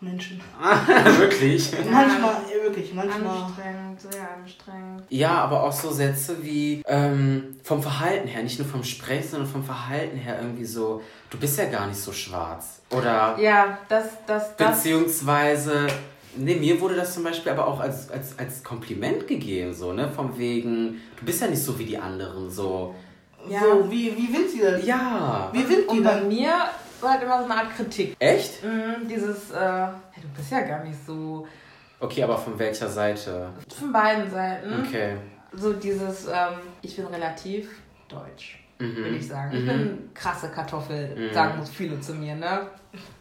Menschen. 0.05 0.40
wirklich. 1.18 1.72
Manchmal, 1.90 2.36
äh, 2.51 2.62
wirklich, 2.62 2.92
manchmal. 2.95 3.36
Anstrengend, 3.42 4.01
sehr 4.01 4.28
anstrengend. 4.30 5.03
Ja, 5.09 5.30
aber 5.30 5.62
auch 5.64 5.72
so 5.72 5.90
Sätze 5.90 6.36
wie 6.42 6.82
ähm, 6.86 7.57
vom 7.62 7.82
Verhalten 7.82 8.28
her, 8.28 8.42
nicht 8.42 8.59
nur 8.59 8.68
vom 8.68 8.84
Sprechen, 8.84 9.28
sondern 9.28 9.49
vom 9.49 9.64
Verhalten 9.64 10.16
her 10.18 10.38
irgendwie 10.40 10.64
so, 10.64 11.03
du 11.30 11.38
bist 11.38 11.59
ja 11.59 11.66
gar 11.66 11.86
nicht 11.86 12.01
so 12.01 12.12
schwarz. 12.12 12.82
Oder 12.90 13.36
Ja, 13.38 13.78
das, 13.88 14.05
das, 14.26 14.57
das. 14.57 14.74
beziehungsweise, 14.74 15.86
nee, 16.37 16.57
mir 16.57 16.80
wurde 16.80 16.97
das 16.97 17.14
zum 17.14 17.24
Beispiel 17.24 17.53
aber 17.53 17.66
auch 17.66 17.80
als, 17.80 18.11
als, 18.11 18.39
als 18.39 18.62
Kompliment 18.62 19.26
gegeben, 19.26 19.72
so, 19.72 19.93
ne? 19.93 20.09
Vom 20.09 20.37
wegen, 20.39 21.01
du 21.18 21.24
bist 21.24 21.41
ja 21.41 21.49
nicht 21.49 21.62
so 21.62 21.78
wie 21.78 21.85
die 21.85 21.99
anderen, 21.99 22.51
so. 22.51 22.95
Ja. 23.49 23.61
So, 23.61 23.91
wie, 23.91 24.16
wie 24.16 24.32
sind 24.32 24.51
sie 24.51 24.61
denn? 24.61 24.85
Ja. 24.85 25.51
Wie 25.53 25.62
sind 25.62 25.91
die 25.91 25.99
Und 25.99 26.05
bei 26.05 26.20
mir 26.22 26.53
war 27.01 27.12
halt 27.12 27.22
immer 27.22 27.39
so 27.39 27.45
eine 27.45 27.55
Art 27.55 27.76
Kritik. 27.76 28.16
Echt? 28.18 28.64
Mhm, 28.64 29.07
dieses, 29.07 29.51
äh, 29.51 29.57
hey, 29.59 30.22
du 30.22 30.28
bist 30.37 30.51
ja 30.51 30.62
gar 30.62 30.82
nicht 30.82 30.99
so. 31.07 31.47
Okay, 32.01 32.22
aber 32.22 32.39
von 32.39 32.59
welcher 32.59 32.89
Seite? 32.89 33.51
Von 33.78 33.93
beiden 33.93 34.30
Seiten. 34.30 34.85
Okay. 34.87 35.16
So 35.53 35.72
dieses, 35.74 36.26
ähm, 36.26 36.59
ich 36.82 36.97
bin 36.97 37.07
relativ 37.07 37.68
deutsch, 38.09 38.63
Mhm. 38.78 38.96
würde 38.96 39.16
ich 39.16 39.28
sagen. 39.28 39.52
Ich 39.54 39.62
Mhm. 39.62 39.66
bin 39.66 40.10
krasse 40.14 40.48
Kartoffel, 40.50 41.14
Mhm. 41.16 41.32
sagen 41.32 41.64
viele 41.66 42.00
zu 42.00 42.14
mir, 42.14 42.34
ne? 42.34 42.60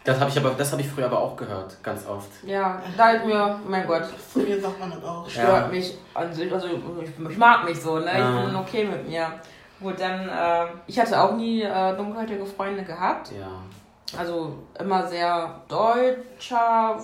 Das 0.04 0.20
habe 0.20 0.30
ich 0.30 0.38
aber, 0.38 0.52
das 0.52 0.72
habe 0.72 0.82
ich 0.82 0.88
früher 0.90 1.06
aber 1.06 1.20
auch 1.20 1.36
gehört, 1.36 1.82
ganz 1.84 2.06
oft. 2.06 2.30
Ja, 2.46 2.82
da 2.98 3.06
halt 3.06 3.26
mir, 3.26 3.60
mein 3.68 3.88
Gott, 3.88 4.04
Zu 4.32 4.40
mir 4.40 4.60
sagt 4.62 4.80
man 4.80 4.92
das 4.92 5.04
auch. 5.04 5.28
stört 5.30 5.48
Ja. 5.48 5.68
mich 5.68 5.98
an 6.14 6.32
sich, 6.34 6.52
also 6.54 6.68
ich, 6.68 7.30
ich 7.32 7.38
mag 7.38 7.64
mich 7.66 7.80
so, 7.82 8.00
ne? 8.00 8.06
Ja. 8.20 8.40
Ich 8.40 8.46
bin 8.48 8.56
okay 8.56 8.84
mit 8.86 9.08
mir. 9.08 9.28
Gut, 9.80 10.00
dann, 10.00 10.30
äh, 10.30 10.72
ich 10.88 11.00
hatte 11.00 11.20
auch 11.20 11.36
nie 11.36 11.62
äh, 11.64 11.96
dunkelhäutige 11.98 12.46
Freunde 12.46 12.84
gehabt. 12.84 13.32
Ja. 13.32 13.48
Also 14.18 14.56
immer 14.80 15.08
sehr 15.08 15.62
deutscher, 15.68 17.00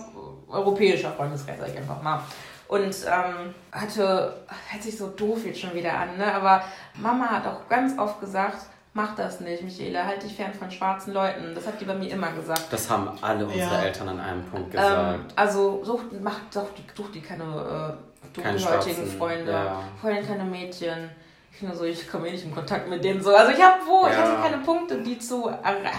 europäischer 0.48 1.12
Freundeskreis, 1.12 1.58
sag 1.60 1.70
ich 1.70 1.78
einfach 1.78 2.02
mal. 2.02 2.22
Und 2.70 2.96
ähm, 3.08 3.54
hatte, 3.72 4.34
hört 4.70 4.84
sich 4.84 4.96
so 4.98 5.08
doof 5.08 5.40
jetzt 5.46 5.60
schon 5.60 5.74
wieder 5.74 5.92
an, 5.94 6.18
ne? 6.18 6.32
aber 6.34 6.64
Mama 6.96 7.26
hat 7.26 7.48
auch 7.48 7.68
ganz 7.68 7.98
oft 7.98 8.20
gesagt, 8.22 8.58
mach 8.94 9.16
das 9.16 9.40
nicht, 9.40 9.64
Michaela, 9.64 10.06
halt 10.06 10.22
dich 10.22 10.36
fern 10.36 10.54
von 10.54 10.70
schwarzen 10.70 11.14
Leuten. 11.14 11.56
Das 11.56 11.66
hat 11.66 11.82
die 11.82 11.86
bei 11.86 11.96
mir 11.96 12.12
immer 12.12 12.32
gesagt. 12.32 12.66
Das 12.70 12.88
haben 12.88 13.10
alle 13.22 13.46
unsere 13.46 13.60
Ja. 13.74 13.82
Eltern 13.82 14.10
an 14.10 14.20
einem 14.20 14.44
Punkt 14.46 14.68
Ähm, 14.76 14.80
gesagt. 14.82 15.34
also 15.36 15.84
such, 15.84 16.02
mach, 16.22 16.38
such, 16.52 16.68
die, 16.78 16.84
such 16.96 17.12
die 17.12 17.22
keine 17.22 17.44
äh, 17.44 18.28
dunkelhäutigen 18.36 18.60
schwarzen, 18.60 19.18
Freunde, 19.18 19.52
ja. 19.52 19.80
vor 20.00 20.12
allem 20.12 20.28
keine 20.28 20.44
Mädchen. 20.44 21.10
Ich 21.52 21.64
nur 21.64 21.76
so, 21.76 21.86
ich 21.86 22.08
komme 22.08 22.28
eh 22.28 22.32
nicht 22.34 22.46
in 22.46 22.54
Kontakt 22.54 22.88
mit 22.88 23.04
denen 23.04 23.22
so. 23.24 23.36
Also 23.36 23.52
ich 23.52 23.62
habe 23.62 23.78
wo, 23.88 24.06
ich 24.06 24.14
Ja. 24.14 24.20
hatte 24.22 24.42
keine 24.44 24.58
Punkte, 24.64 25.02
die 25.02 25.18
zu 25.18 25.48
erreichen. 25.48 25.90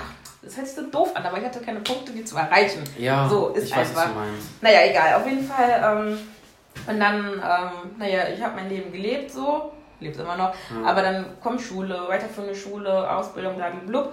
Das 0.43 0.57
hört 0.57 0.67
sich 0.69 0.77
so 0.77 0.89
doof 0.89 1.11
an, 1.17 1.27
aber 1.27 1.39
ich 1.39 1.45
hatte 1.45 1.61
keine 1.61 1.81
Punkte, 1.81 2.13
die 2.13 2.25
zu 2.25 2.37
erreichen. 2.37 2.85
ja, 2.97 3.29
so 3.29 3.49
ist 3.49 3.65
ich 3.65 3.77
weiß, 3.77 3.91
was 3.93 4.05
einfach. 4.05 4.13
du 4.15 4.21
meinst. 4.21 4.63
Naja, 4.63 4.79
egal, 4.89 5.15
auf 5.21 5.27
jeden 5.27 5.45
Fall. 5.45 5.83
Ähm, 6.09 6.19
und 6.91 7.01
dann, 7.01 7.35
ähm, 7.35 7.91
naja, 7.99 8.23
ich 8.35 8.43
habe 8.43 8.57
mein 8.57 8.69
Leben 8.69 8.93
gelebt 8.93 9.31
so, 9.31 9.73
leb's 10.01 10.19
immer 10.19 10.37
noch, 10.37 10.53
Mhm. 10.71 10.85
aber 10.85 11.03
dann 11.03 11.25
kommt 11.43 11.61
Schule, 11.61 12.05
weiterführende 12.09 12.55
Schule, 12.55 13.11
Ausbildung, 13.11 13.57
blablabla. 13.57 14.09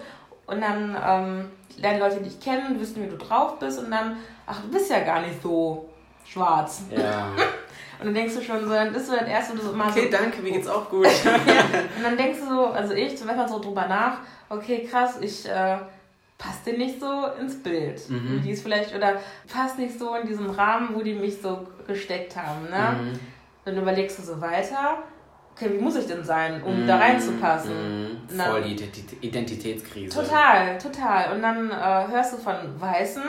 Und 0.45 0.61
dann 0.61 0.95
ähm, 1.05 1.51
lernen 1.77 1.99
Leute 1.99 2.21
dich 2.21 2.39
kennen, 2.39 2.79
wissen, 2.79 3.03
wie 3.03 3.09
du 3.09 3.17
drauf 3.17 3.59
bist 3.59 3.79
und 3.79 3.91
dann, 3.91 4.17
ach, 4.45 4.61
du 4.61 4.69
bist 4.69 4.89
ja 4.89 4.99
gar 5.01 5.21
nicht 5.21 5.41
so 5.41 5.89
schwarz. 6.25 6.83
Ja. 6.95 7.27
Und 7.99 8.05
dann 8.05 8.13
denkst 8.13 8.35
du 8.35 8.41
schon 8.43 8.63
so, 8.63 8.69
dann 8.69 8.93
bist 8.93 9.09
du 9.11 9.15
das 9.15 9.27
erste, 9.27 9.55
du 9.57 9.63
so 9.63 9.71
immer 9.71 9.87
Okay, 9.87 10.07
so, 10.11 10.15
danke, 10.19 10.39
mir 10.43 10.51
geht's 10.51 10.67
auch 10.67 10.87
gut. 10.87 11.07
und 11.97 12.03
dann 12.03 12.15
denkst 12.15 12.37
du 12.41 12.47
so, 12.47 12.65
also 12.67 12.93
ich, 12.93 13.17
zum 13.17 13.25
Beispiel 13.25 13.47
so 13.47 13.57
drüber 13.59 13.87
nach, 13.87 14.17
okay, 14.49 14.87
krass, 14.87 15.17
ich 15.19 15.49
äh, 15.49 15.77
passt 16.37 16.65
dir 16.65 16.77
nicht 16.77 16.99
so 16.99 17.25
ins 17.39 17.61
Bild. 17.63 18.09
Mhm. 18.09 18.41
Die 18.43 18.51
ist 18.51 18.61
vielleicht, 18.63 18.95
oder 18.95 19.13
passt 19.51 19.79
nicht 19.79 19.97
so 19.97 20.15
in 20.15 20.27
diesen 20.27 20.49
Rahmen, 20.49 20.89
wo 20.93 21.01
die 21.01 21.13
mich 21.13 21.41
so 21.41 21.65
gesteckt 21.87 22.35
haben, 22.35 22.65
ne? 22.69 22.99
Mhm. 23.01 23.19
Dann 23.65 23.77
überlegst 23.77 24.19
du 24.19 24.23
so 24.23 24.39
weiter, 24.39 24.99
okay, 25.55 25.71
wie 25.73 25.81
muss 25.81 25.95
ich 25.95 26.05
denn 26.05 26.23
sein, 26.23 26.61
um 26.63 26.85
da 26.85 26.97
reinzupassen? 26.97 28.19
Mhm. 28.21 28.39
Voll 28.39 28.61
die 28.63 28.75
Identi- 28.77 29.17
Identitätskrise. 29.21 30.21
Total, 30.21 30.77
total. 30.77 31.33
Und 31.35 31.41
dann 31.41 31.71
äh, 31.71 32.07
hörst 32.11 32.33
du 32.33 32.37
von 32.37 32.55
Weißen, 32.79 33.23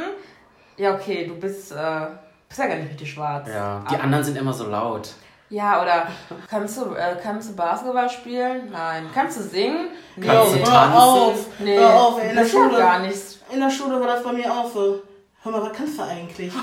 ja, 0.76 0.94
okay, 0.94 1.26
du 1.26 1.34
bist, 1.36 1.72
äh, 1.72 2.06
bist 2.48 2.60
ja 2.60 2.66
gar 2.66 2.76
nicht 2.76 2.90
richtig 2.90 3.10
schwarz. 3.12 3.48
Ja, 3.48 3.84
die 3.90 3.96
anderen 3.96 4.22
sind 4.22 4.36
immer 4.36 4.52
so 4.52 4.68
laut. 4.68 5.10
Ja, 5.50 5.80
oder 5.82 6.08
kannst 6.50 6.76
du, 6.78 6.94
äh, 6.94 7.16
kannst 7.22 7.50
du 7.50 7.56
Basketball 7.56 8.10
spielen? 8.10 8.68
Nein. 8.70 9.06
Kannst 9.14 9.38
du 9.38 9.42
singen? 9.42 9.88
Nee. 10.16 10.26
Kannst 10.26 10.54
du 10.54 10.58
hör 10.58 10.64
tanzen? 10.64 10.98
auf, 10.98 11.34
Nee, 11.60 11.78
hör 11.78 11.94
auf, 12.00 12.22
ey, 12.22 12.30
in 12.30 12.36
der 12.36 12.46
Schule. 12.46 12.76
gar 12.78 12.98
nichts. 12.98 13.38
In 13.50 13.60
der 13.60 13.70
Schule 13.70 13.98
war 14.00 14.06
das 14.08 14.22
bei 14.22 14.32
mir 14.32 14.52
auch 14.52 14.70
so. 14.70 15.02
Hör 15.42 15.52
mal, 15.52 15.62
was 15.62 15.72
kannst 15.72 15.98
du 15.98 16.02
eigentlich? 16.02 16.52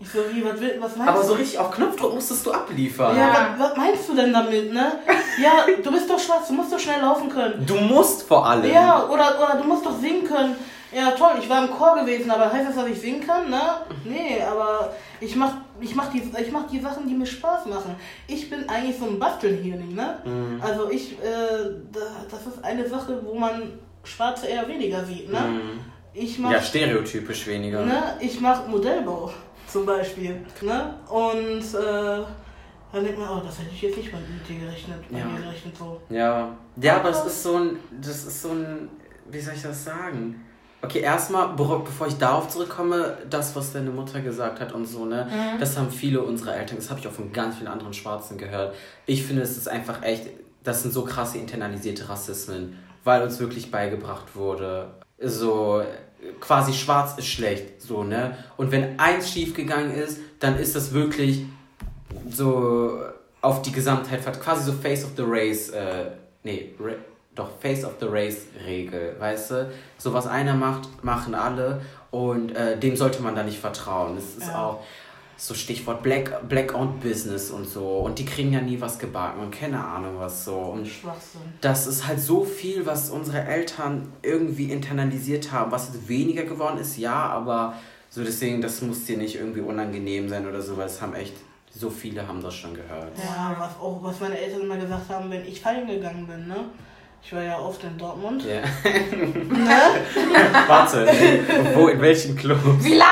Ich 0.00 0.08
so, 0.12 0.20
wie, 0.32 0.44
was, 0.44 0.60
will- 0.60 0.76
was 0.80 0.94
meinst 0.94 1.12
Aber 1.12 1.22
du? 1.22 1.26
so 1.26 1.34
richtig 1.34 1.58
auf 1.58 1.72
Knopfdruck 1.72 2.14
musstest 2.14 2.46
du 2.46 2.52
abliefern. 2.52 3.16
Ja, 3.16 3.26
Ja. 3.28 3.54
Was, 3.58 3.70
was 3.70 3.76
meinst 3.76 4.08
du 4.08 4.14
denn 4.14 4.32
damit, 4.32 4.72
ne? 4.72 4.92
Ja, 5.42 5.66
du 5.82 5.90
bist 5.90 6.08
doch 6.08 6.20
schwarz, 6.20 6.46
du 6.46 6.54
musst 6.54 6.72
doch 6.72 6.78
schnell 6.78 7.00
laufen 7.00 7.28
können. 7.28 7.66
Du 7.66 7.74
musst 7.74 8.22
vor 8.22 8.46
allem. 8.46 8.72
Ja, 8.72 9.02
oder, 9.08 9.34
oder 9.42 9.58
du 9.60 9.64
musst 9.66 9.84
doch 9.84 9.98
singen 9.98 10.24
können. 10.24 10.54
Ja, 10.92 11.10
toll, 11.10 11.32
ich 11.40 11.48
war 11.50 11.64
im 11.64 11.70
Chor 11.70 11.96
gewesen, 12.00 12.30
aber 12.30 12.50
heißt 12.52 12.68
das, 12.68 12.76
dass 12.76 12.86
ich 12.88 12.98
singen 13.00 13.26
kann, 13.26 13.50
ne? 13.50 13.60
Nee, 14.04 14.40
aber 14.42 14.92
ich 15.20 15.36
mach, 15.36 15.52
ich 15.80 15.94
mach, 15.94 16.10
die, 16.10 16.22
ich 16.40 16.50
mach 16.50 16.66
die 16.66 16.80
Sachen, 16.80 17.06
die 17.06 17.14
mir 17.14 17.26
Spaß 17.26 17.66
machen. 17.66 17.94
Ich 18.26 18.48
bin 18.48 18.66
eigentlich 18.68 18.98
so 18.98 19.06
ein 19.06 19.18
Bastelhirning, 19.18 19.94
ne? 19.94 20.18
Mhm. 20.24 20.60
Also 20.62 20.90
ich, 20.90 21.12
äh, 21.12 21.24
da- 21.92 22.24
das 22.30 22.46
ist 22.46 22.64
eine 22.64 22.88
Sache, 22.88 23.20
wo 23.24 23.34
man 23.38 23.72
Schwarze 24.04 24.46
eher 24.46 24.66
weniger 24.66 25.04
sieht, 25.04 25.30
ne? 25.30 25.40
Mhm. 25.40 25.80
Ich 26.14 26.38
mach, 26.38 26.50
Ja, 26.52 26.60
stereotypisch 26.62 27.46
weniger. 27.46 27.84
ne? 27.84 28.14
Ich 28.20 28.40
mach 28.40 28.66
Modellbau 28.66 29.30
zum 29.70 29.84
Beispiel, 29.84 30.40
ne? 30.62 30.94
Und, 31.10 31.60
äh, 31.74 32.24
dann 32.90 33.04
denkt 33.04 33.18
man, 33.18 33.28
oh, 33.28 33.42
das 33.44 33.58
hätte 33.58 33.68
ich 33.74 33.82
jetzt 33.82 33.98
nicht 33.98 34.10
mal 34.10 34.22
mit 34.22 34.48
dir 34.48 34.64
gerechnet, 34.64 34.96
bei 35.10 35.18
Ja. 35.18 35.24
mir 35.26 35.38
gerechnet 35.42 35.76
so. 35.76 36.00
Ja. 36.08 36.56
Ja, 36.80 36.96
aber 36.96 37.10
das 37.10 37.26
ist 37.26 37.42
so 37.42 37.56
ein, 37.56 37.76
das 38.00 38.24
ist 38.24 38.40
so 38.40 38.48
ein, 38.52 38.88
wie 39.30 39.38
soll 39.40 39.52
ich 39.54 39.62
das 39.62 39.84
sagen? 39.84 40.46
Okay, 40.80 41.00
erstmal, 41.00 41.48
bevor 41.56 42.06
ich 42.06 42.18
darauf 42.18 42.48
zurückkomme, 42.48 43.18
das, 43.28 43.56
was 43.56 43.72
deine 43.72 43.90
Mutter 43.90 44.20
gesagt 44.20 44.60
hat 44.60 44.72
und 44.72 44.86
so, 44.86 45.04
ne, 45.06 45.26
Mhm. 45.28 45.58
das 45.58 45.76
haben 45.76 45.90
viele 45.90 46.22
unserer 46.22 46.56
Eltern, 46.56 46.76
das 46.76 46.88
habe 46.88 47.00
ich 47.00 47.08
auch 47.08 47.12
von 47.12 47.32
ganz 47.32 47.56
vielen 47.56 47.66
anderen 47.68 47.92
Schwarzen 47.92 48.38
gehört. 48.38 48.74
Ich 49.04 49.24
finde, 49.24 49.42
es 49.42 49.56
ist 49.56 49.68
einfach 49.68 50.02
echt, 50.02 50.26
das 50.62 50.82
sind 50.82 50.94
so 50.94 51.02
krasse 51.04 51.38
internalisierte 51.38 52.08
Rassismen, 52.08 52.78
weil 53.02 53.22
uns 53.22 53.40
wirklich 53.40 53.70
beigebracht 53.72 54.36
wurde, 54.36 54.90
so 55.20 55.82
quasi 56.40 56.72
schwarz 56.72 57.14
ist 57.18 57.26
schlecht, 57.26 57.82
so, 57.82 58.04
ne? 58.04 58.36
Und 58.56 58.70
wenn 58.70 58.98
eins 59.00 59.30
schief 59.30 59.54
gegangen 59.54 59.92
ist, 59.92 60.18
dann 60.38 60.58
ist 60.58 60.76
das 60.76 60.92
wirklich 60.92 61.44
so 62.30 63.00
auf 63.40 63.62
die 63.62 63.72
Gesamtheit, 63.72 64.20
quasi 64.40 64.64
so 64.64 64.72
Face 64.72 65.04
of 65.04 65.10
the 65.16 65.22
Race, 65.26 65.70
äh, 65.70 66.10
nee, 66.44 66.74
doch 67.38 67.50
Face 67.60 67.84
of 67.84 67.94
the 68.00 68.06
Race 68.06 68.46
Regel, 68.66 69.16
weißt 69.18 69.50
du? 69.50 69.70
So 69.96 70.12
was 70.12 70.26
einer 70.26 70.54
macht, 70.54 71.04
machen 71.04 71.34
alle 71.34 71.82
und 72.10 72.54
äh, 72.54 72.78
dem 72.78 72.96
sollte 72.96 73.22
man 73.22 73.34
da 73.34 73.42
nicht 73.42 73.58
vertrauen. 73.58 74.16
Das 74.16 74.36
ist 74.36 74.48
ja. 74.48 74.64
auch 74.64 74.80
so 75.38 75.54
Stichwort 75.54 76.02
Black, 76.02 76.48
Black 76.48 76.74
Owned 76.74 77.00
Business 77.00 77.50
und 77.50 77.68
so. 77.68 77.98
Und 77.98 78.18
die 78.18 78.24
kriegen 78.24 78.52
ja 78.52 78.60
nie 78.60 78.80
was 78.80 78.98
gebacken 78.98 79.40
und 79.40 79.52
keine 79.52 79.82
Ahnung 79.82 80.18
was 80.18 80.44
so. 80.44 80.56
Und 80.56 80.90
das 81.60 81.86
ist 81.86 82.06
halt 82.06 82.20
so 82.20 82.44
viel, 82.44 82.84
was 82.84 83.10
unsere 83.10 83.42
Eltern 83.42 84.12
irgendwie 84.22 84.72
internalisiert 84.72 85.52
haben, 85.52 85.70
was 85.70 86.08
weniger 86.08 86.42
geworden 86.42 86.78
ist, 86.78 86.98
ja, 86.98 87.14
aber 87.14 87.74
so 88.10 88.24
deswegen, 88.24 88.60
das 88.60 88.82
muss 88.82 89.04
dir 89.04 89.16
nicht 89.16 89.36
irgendwie 89.36 89.60
unangenehm 89.60 90.28
sein 90.28 90.46
oder 90.48 90.60
so, 90.60 90.76
weil 90.76 90.86
es 90.86 91.00
haben 91.00 91.14
echt 91.14 91.34
so 91.72 91.90
viele 91.90 92.26
haben 92.26 92.42
das 92.42 92.54
schon 92.54 92.74
gehört. 92.74 93.12
Ja, 93.16 93.54
was 93.56 93.76
auch, 93.80 94.02
was 94.02 94.18
meine 94.18 94.36
Eltern 94.36 94.62
immer 94.62 94.76
gesagt 94.76 95.08
haben, 95.10 95.30
wenn 95.30 95.46
ich 95.46 95.60
feiern 95.60 95.86
gegangen 95.86 96.26
bin, 96.26 96.48
ne? 96.48 96.56
Ich 97.22 97.32
war 97.34 97.42
ja 97.42 97.58
oft 97.58 97.82
in 97.84 97.98
Dortmund. 97.98 98.42
Ja. 98.44 98.60
ne? 98.60 99.80
Warte, 100.66 101.06
wo, 101.74 101.88
in 101.88 102.00
welchen 102.00 102.36
Club? 102.36 102.58
Village! 102.80 103.04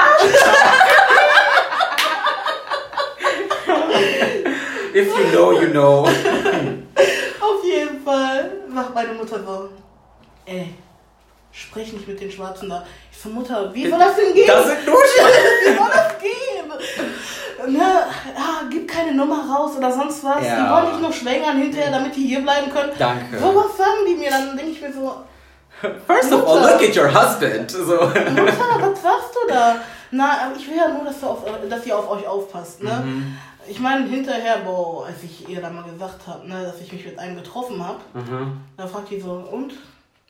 If 4.95 5.09
you 5.09 5.25
know, 5.31 5.53
you 5.53 5.69
know. 5.69 6.05
Auf 6.05 7.63
jeden 7.63 8.03
Fall 8.03 8.53
macht 8.69 8.95
meine 8.95 9.13
Mutter 9.13 9.45
so, 9.45 9.69
ey, 10.47 10.73
sprich 11.53 11.93
nicht 11.93 12.09
mit 12.09 12.19
den 12.19 12.31
Schwarzen 12.31 12.71
da. 12.71 12.87
Ich 13.13 13.19
so, 13.19 13.29
Mutter, 13.29 13.75
wie 13.75 13.91
soll 13.91 13.99
das 13.99 14.17
denn 14.17 14.33
gehen? 14.33 14.47
Das 14.47 14.67
sind 14.67 14.87
nur 14.87 14.97
Schwarze. 14.97 15.39
wie 15.67 15.77
soll 15.77 15.91
das 15.93 16.19
gehen? 16.19 16.73
Ne, 17.69 17.83
ah, 18.37 18.65
gib 18.71 18.89
keine 18.89 19.15
Nummer 19.15 19.45
raus 19.49 19.77
oder 19.77 19.91
sonst 19.91 20.23
was. 20.25 20.45
Ja. 20.45 20.57
Die 20.57 20.71
wollen 20.71 20.93
dich 20.93 21.01
nur 21.01 21.13
schwängern 21.13 21.57
hinterher, 21.59 21.91
damit 21.91 22.15
die 22.15 22.27
hier 22.27 22.43
bleiben 22.43 22.71
können. 22.71 22.93
Danke. 22.99 23.39
So 23.39 23.55
was 23.55 23.77
sagen 23.77 24.05
die 24.07 24.15
mir, 24.15 24.31
dann 24.31 24.57
denke 24.57 24.73
ich 24.73 24.81
mir 24.81 24.93
so. 24.93 25.25
First 26.07 26.31
Mutter, 26.31 26.43
of 26.43 26.49
all, 26.49 26.61
look 26.61 26.83
at 26.83 26.97
your 26.97 27.13
husband. 27.13 27.71
So. 27.71 27.83
Mutter, 27.83 28.81
was 28.81 29.03
sagst 29.03 29.35
du 29.35 29.49
da? 29.53 29.77
Na, 30.11 30.53
ich 30.57 30.69
will 30.69 30.77
ja 30.77 30.89
nur, 30.89 31.05
dass, 31.05 31.23
auf, 31.23 31.45
dass 31.69 31.87
ihr 31.87 31.99
auf 31.99 32.11
euch 32.11 32.27
aufpasst. 32.27 32.83
Ne? 32.83 33.03
Mhm. 33.05 33.37
Ich 33.69 33.81
meine, 33.81 34.07
hinterher, 34.07 34.59
boah, 34.65 35.07
als 35.07 35.23
ich 35.23 35.49
ihr 35.49 35.61
da 35.61 35.71
mal 35.71 35.83
gesagt 35.83 36.27
habe, 36.27 36.47
ne, 36.49 36.63
dass 36.63 36.81
ich 36.81 36.93
mich 36.93 37.05
mit 37.05 37.19
einem 37.19 37.37
getroffen 37.37 37.85
habe, 37.85 37.99
mhm. 38.15 38.61
da 38.77 38.87
fragt 38.87 39.11
die 39.11 39.21
so, 39.21 39.33
und? 39.51 39.75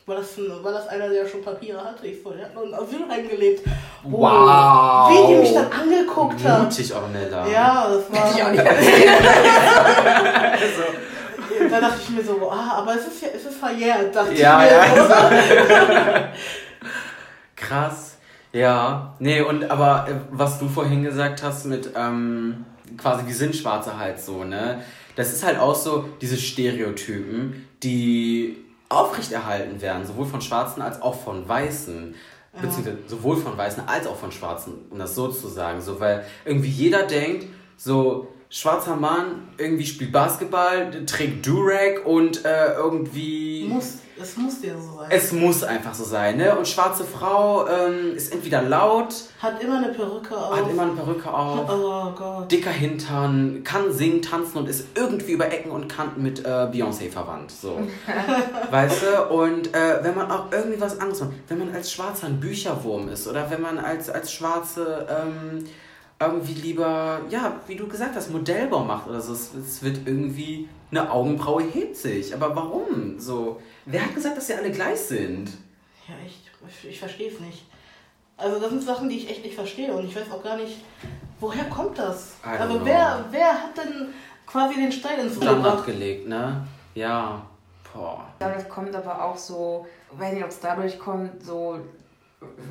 War 0.07 0.15
das, 0.15 0.39
war 0.63 0.71
das 0.71 0.87
einer, 0.87 1.09
der 1.09 1.27
schon 1.27 1.43
Papiere 1.43 1.83
hatte? 1.83 2.07
Ich 2.07 2.23
so, 2.23 2.31
der 2.31 2.45
hat 2.45 2.55
nur 2.55 2.63
in 2.63 2.73
Asyl 2.73 3.03
eingelebt. 3.09 3.67
Oh, 4.05 4.21
wow! 4.21 5.11
Wie 5.11 5.27
die 5.33 5.39
mich 5.41 5.53
dann 5.53 5.69
angeguckt 5.69 6.41
hat. 6.45 6.63
Mutig, 6.63 6.95
Ornella. 6.95 7.45
Ja, 7.45 7.89
das 7.89 8.09
war... 8.09 8.33
Ich 8.33 8.41
auch 8.41 8.51
nicht 8.51 8.65
also. 8.65 8.89
Da 11.69 11.81
dachte 11.81 11.99
ich 12.01 12.09
mir 12.09 12.23
so, 12.23 12.49
ah, 12.49 12.75
aber 12.77 12.95
es 12.95 13.07
ist 13.07 13.21
ja, 13.21 13.27
es 13.35 13.47
ist 13.47 13.57
verjährt, 13.57 14.15
dachte 14.15 14.33
ja, 14.33 14.63
ich 14.63 14.71
mir. 14.71 14.77
Ja, 14.77 14.79
also. 14.79 15.13
Krass. 17.57 18.15
Ja, 18.53 19.13
nee, 19.19 19.41
und 19.41 19.69
aber 19.69 20.07
äh, 20.07 20.13
was 20.31 20.57
du 20.57 20.69
vorhin 20.69 21.03
gesagt 21.03 21.43
hast 21.43 21.65
mit, 21.65 21.89
ähm, 21.97 22.65
quasi, 22.97 23.27
wir 23.27 23.35
sind 23.35 23.57
Schwarze 23.57 23.97
halt 23.97 24.21
so, 24.21 24.45
ne? 24.45 24.81
Das 25.17 25.33
ist 25.33 25.43
halt 25.43 25.59
auch 25.59 25.75
so 25.75 26.07
diese 26.21 26.37
Stereotypen, 26.37 27.67
die 27.83 28.66
aufrechterhalten 28.89 29.81
werden, 29.81 30.05
sowohl 30.05 30.25
von 30.25 30.41
Schwarzen 30.41 30.81
als 30.81 31.01
auch 31.01 31.15
von 31.15 31.47
Weißen. 31.47 32.15
Ja. 32.53 32.61
Beziehungsweise 32.61 32.97
sowohl 33.07 33.37
von 33.37 33.57
Weißen 33.57 33.87
als 33.87 34.07
auch 34.07 34.15
von 34.15 34.31
Schwarzen, 34.31 34.85
um 34.89 34.97
das 34.99 35.15
so 35.15 35.27
zu 35.27 35.47
sagen. 35.47 35.81
So, 35.81 35.99
weil 35.99 36.25
irgendwie 36.45 36.69
jeder 36.69 37.03
denkt, 37.03 37.47
so, 37.75 38.27
schwarzer 38.49 38.95
Mann 38.95 39.49
irgendwie 39.57 39.85
spielt 39.85 40.11
Basketball, 40.11 41.05
trägt 41.05 41.45
Durag 41.45 42.05
und 42.05 42.45
äh, 42.45 42.73
irgendwie. 42.73 43.67
Muss, 43.69 43.97
es 44.19 44.37
muss 44.37 44.63
ja 44.63 44.73
so 44.79 44.97
sein. 44.97 45.07
Es 45.09 45.31
muss 45.31 45.63
einfach 45.63 45.93
so 45.93 46.03
sein, 46.03 46.37
ne? 46.37 46.57
Und 46.57 46.67
schwarze 46.67 47.03
Frau 47.03 47.67
ähm, 47.67 48.15
ist 48.15 48.31
entweder 48.33 48.61
laut. 48.61 49.13
Hat 49.39 49.61
immer 49.61 49.77
eine 49.77 49.89
Perücke 49.89 50.35
auf. 50.35 50.55
Hat 50.55 50.69
immer 50.69 50.83
eine 50.83 50.93
Perücke 50.93 51.31
auf. 51.31 51.69
Oh 51.69 52.11
Gott. 52.15 52.51
Dicker 52.51 52.71
Hintern, 52.71 53.63
kann 53.63 53.91
singen, 53.91 54.21
tanzen 54.21 54.57
und 54.59 54.69
ist 54.69 54.87
irgendwie 54.95 55.33
über 55.33 55.51
Ecken 55.51 55.71
und 55.71 55.89
Kanten 55.89 56.23
mit 56.23 56.45
äh, 56.45 56.47
Beyoncé 56.47 57.11
verwandt. 57.11 57.51
So. 57.51 57.79
weißt 58.71 59.03
du? 59.03 59.33
Und 59.33 59.75
äh, 59.75 60.03
wenn 60.03 60.15
man 60.15 60.31
auch 60.31 60.51
irgendwie 60.51 60.79
was 60.79 60.99
anderes 60.99 61.19
macht, 61.19 61.31
wenn 61.49 61.59
man 61.59 61.75
als 61.75 61.91
Schwarzer 61.91 62.27
ein 62.27 62.39
Bücherwurm 62.39 63.09
ist 63.09 63.27
oder 63.27 63.51
wenn 63.51 63.61
man 63.61 63.77
als, 63.77 64.09
als 64.09 64.31
Schwarze. 64.31 65.05
Ähm, 65.09 65.65
irgendwie 66.19 66.53
lieber, 66.53 67.21
ja, 67.29 67.59
wie 67.67 67.75
du 67.75 67.87
gesagt 67.87 68.15
hast, 68.15 68.31
Modellbau 68.31 68.83
macht 68.83 69.07
oder 69.07 69.21
so. 69.21 69.33
Es, 69.33 69.53
es 69.53 69.83
wird 69.83 69.99
irgendwie, 70.05 70.67
eine 70.91 71.11
Augenbraue 71.11 71.63
hebt 71.63 71.95
sich. 71.95 72.33
Aber 72.33 72.55
warum? 72.55 73.19
So, 73.19 73.61
wer 73.85 74.05
hat 74.05 74.15
gesagt, 74.15 74.37
dass 74.37 74.47
sie 74.47 74.53
alle 74.53 74.71
gleich 74.71 74.99
sind? 74.99 75.49
Ja, 76.07 76.15
ich, 76.25 76.41
ich, 76.67 76.89
ich 76.89 76.99
verstehe 76.99 77.31
es 77.31 77.39
nicht. 77.39 77.65
Also 78.37 78.59
das 78.59 78.69
sind 78.69 78.83
Sachen, 78.83 79.09
die 79.09 79.17
ich 79.17 79.29
echt 79.29 79.43
nicht 79.43 79.55
verstehe 79.55 79.91
und 79.91 80.05
ich 80.05 80.15
weiß 80.15 80.31
auch 80.31 80.43
gar 80.43 80.57
nicht, 80.57 80.83
woher 81.39 81.65
kommt 81.65 81.97
das? 81.97 82.35
Also 82.43 82.85
wer, 82.85 83.25
wer 83.31 83.51
hat 83.51 83.77
denn 83.77 84.09
quasi 84.45 84.75
den 84.75 84.91
Stein 84.91 85.19
ins 85.19 85.41
Rollen 85.41 85.85
gelegt, 85.85 86.27
ne? 86.27 86.65
Ja. 86.93 87.41
Boah. 87.93 88.25
Ich 88.39 88.45
das 88.45 88.69
kommt 88.69 88.95
aber 88.95 89.23
auch 89.23 89.37
so, 89.37 89.87
weiß 90.11 90.33
nicht, 90.33 90.43
ob 90.43 90.49
es 90.49 90.59
dadurch 90.59 90.99
kommt, 90.99 91.43
so 91.43 91.79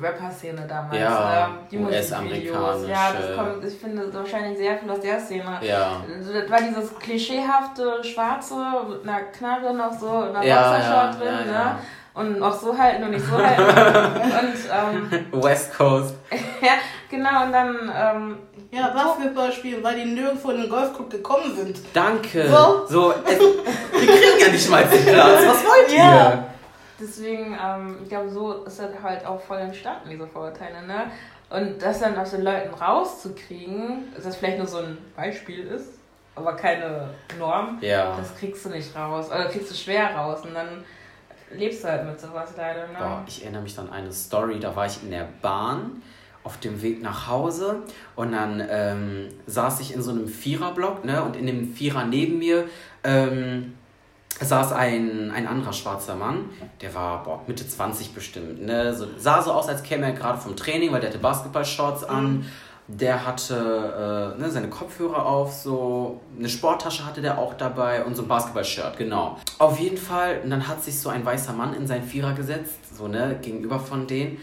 Rapper-Szene 0.01 0.65
damals. 0.67 0.97
Ja, 0.97 1.47
ne? 1.47 1.57
die 1.69 1.77
US-amerikanische. 1.77 2.89
Ja, 2.89 3.11
das 3.11 3.35
kommt, 3.35 3.65
ich 3.65 3.77
finde 3.77 4.13
wahrscheinlich 4.13 4.57
sehr 4.57 4.77
viel 4.77 4.89
aus 4.89 5.01
der 5.01 5.19
Szene. 5.19 5.59
Ja. 5.61 6.03
Das 6.07 6.49
war 6.49 6.61
dieses 6.61 6.97
klischeehafte 6.97 8.03
Schwarze 8.03 8.55
mit 8.89 9.07
einer 9.07 9.23
Knarre 9.23 9.73
noch 9.73 9.91
so, 9.91 10.09
einer 10.09 10.43
ja, 10.43 10.71
Boxershort 10.71 11.13
ja, 11.13 11.19
drin, 11.19 11.47
ja, 11.47 11.63
ne? 11.63 11.79
Und 12.13 12.39
noch 12.39 12.59
so 12.59 12.75
halten 12.75 13.03
und 13.03 13.11
nicht 13.11 13.25
so 13.25 13.37
halten. 13.37 13.61
und, 14.23 15.31
ähm, 15.31 15.43
West 15.43 15.77
Coast. 15.77 16.15
ja, 16.61 16.73
genau, 17.09 17.45
und 17.45 17.51
dann. 17.51 17.91
Ähm, 17.95 18.37
ja, 18.69 18.89
Basketball 18.89 19.51
spielen, 19.51 19.81
weil 19.81 19.95
die 19.95 20.05
nirgendwo 20.05 20.51
in 20.51 20.61
den 20.61 20.69
Golfclub 20.69 21.09
gekommen 21.09 21.55
sind. 21.55 21.79
Danke. 21.93 22.49
So, 22.49 22.85
so 22.87 23.13
es, 23.25 23.39
wir 23.39 24.07
kriegen 24.07 24.39
ja 24.41 24.49
nicht 24.49 24.69
mal 24.69 24.83
den 24.83 25.05
Platz. 25.05 25.41
Was 25.45 25.63
wollt 25.63 25.93
ihr? 25.93 26.45
Deswegen, 26.99 27.57
ähm, 27.63 27.97
ich 28.03 28.09
glaube, 28.09 28.29
so 28.29 28.63
ist 28.63 28.79
das 28.79 28.91
halt 29.01 29.25
auch 29.25 29.39
voll 29.39 29.59
entstanden, 29.59 30.09
diese 30.09 30.27
Vorurteile, 30.27 30.85
ne? 30.85 31.11
Und 31.49 31.81
das 31.81 31.99
dann 31.99 32.17
aus 32.17 32.31
den 32.31 32.41
Leuten 32.41 32.73
rauszukriegen, 32.73 34.11
dass 34.13 34.25
das 34.25 34.35
vielleicht 34.35 34.57
nur 34.57 34.67
so 34.67 34.79
ein 34.79 34.97
Beispiel 35.15 35.65
ist, 35.67 35.93
aber 36.35 36.55
keine 36.55 37.09
Norm, 37.39 37.77
ja. 37.81 38.17
das 38.17 38.35
kriegst 38.35 38.65
du 38.65 38.69
nicht 38.69 38.95
raus. 38.95 39.27
Oder 39.27 39.45
kriegst 39.45 39.71
du 39.71 39.75
schwer 39.75 40.13
raus 40.15 40.41
und 40.43 40.53
dann 40.53 40.83
lebst 41.51 41.83
du 41.83 41.87
halt 41.87 42.05
mit 42.05 42.19
sowas 42.19 42.53
leider, 42.57 42.87
ne? 42.87 42.97
Boah, 42.97 43.23
ich 43.27 43.43
erinnere 43.43 43.61
mich 43.61 43.77
an 43.79 43.89
eine 43.89 44.11
Story, 44.11 44.59
da 44.59 44.75
war 44.75 44.85
ich 44.85 45.01
in 45.03 45.11
der 45.11 45.27
Bahn 45.41 46.01
auf 46.43 46.57
dem 46.57 46.81
Weg 46.81 47.01
nach 47.01 47.27
Hause 47.27 47.83
und 48.15 48.31
dann 48.31 48.65
ähm, 48.69 49.29
saß 49.47 49.79
ich 49.81 49.93
in 49.93 50.01
so 50.01 50.11
einem 50.11 50.27
Viererblock, 50.27 51.05
ne? 51.05 51.23
Und 51.23 51.35
in 51.35 51.47
dem 51.47 51.73
Vierer 51.73 52.05
neben 52.05 52.39
mir 52.39 52.67
ähm, 53.03 53.73
saß 54.45 54.73
ein, 54.73 55.31
ein 55.31 55.47
anderer 55.47 55.73
schwarzer 55.73 56.15
Mann, 56.15 56.49
der 56.81 56.93
war 56.93 57.23
boah, 57.23 57.41
Mitte 57.47 57.67
20 57.67 58.13
bestimmt. 58.13 58.65
Ne? 58.65 58.93
So, 58.93 59.07
sah 59.17 59.41
so 59.41 59.51
aus, 59.51 59.67
als 59.67 59.83
käme 59.83 60.05
er 60.05 60.11
gerade 60.11 60.39
vom 60.39 60.55
Training, 60.55 60.91
weil 60.91 61.01
der 61.01 61.09
hatte 61.09 61.19
Basketballshorts 61.19 62.03
an. 62.03 62.39
Mhm. 62.39 62.45
Der 62.89 63.25
hatte 63.25 64.35
äh, 64.37 64.39
ne, 64.39 64.49
seine 64.49 64.69
Kopfhörer 64.69 65.25
auf, 65.25 65.51
so 65.53 66.21
eine 66.39 66.47
Sporttasche 66.47 67.05
hatte 67.05 67.21
der 67.21 67.37
auch 67.37 67.53
dabei 67.55 68.05
und 68.05 68.15
so 68.15 68.21
ein 68.21 68.29
Basketballshirt, 68.29 68.97
genau. 68.97 69.37
Auf 69.57 69.77
jeden 69.77 69.97
Fall, 69.97 70.39
und 70.41 70.51
dann 70.51 70.69
hat 70.69 70.81
sich 70.81 70.97
so 70.97 71.09
ein 71.09 71.25
weißer 71.25 71.51
Mann 71.51 71.73
in 71.73 71.85
seinen 71.85 72.05
Vierer 72.05 72.31
gesetzt, 72.31 72.95
so 72.95 73.09
ne, 73.09 73.37
gegenüber 73.41 73.79
von 73.79 74.07
denen. 74.07 74.37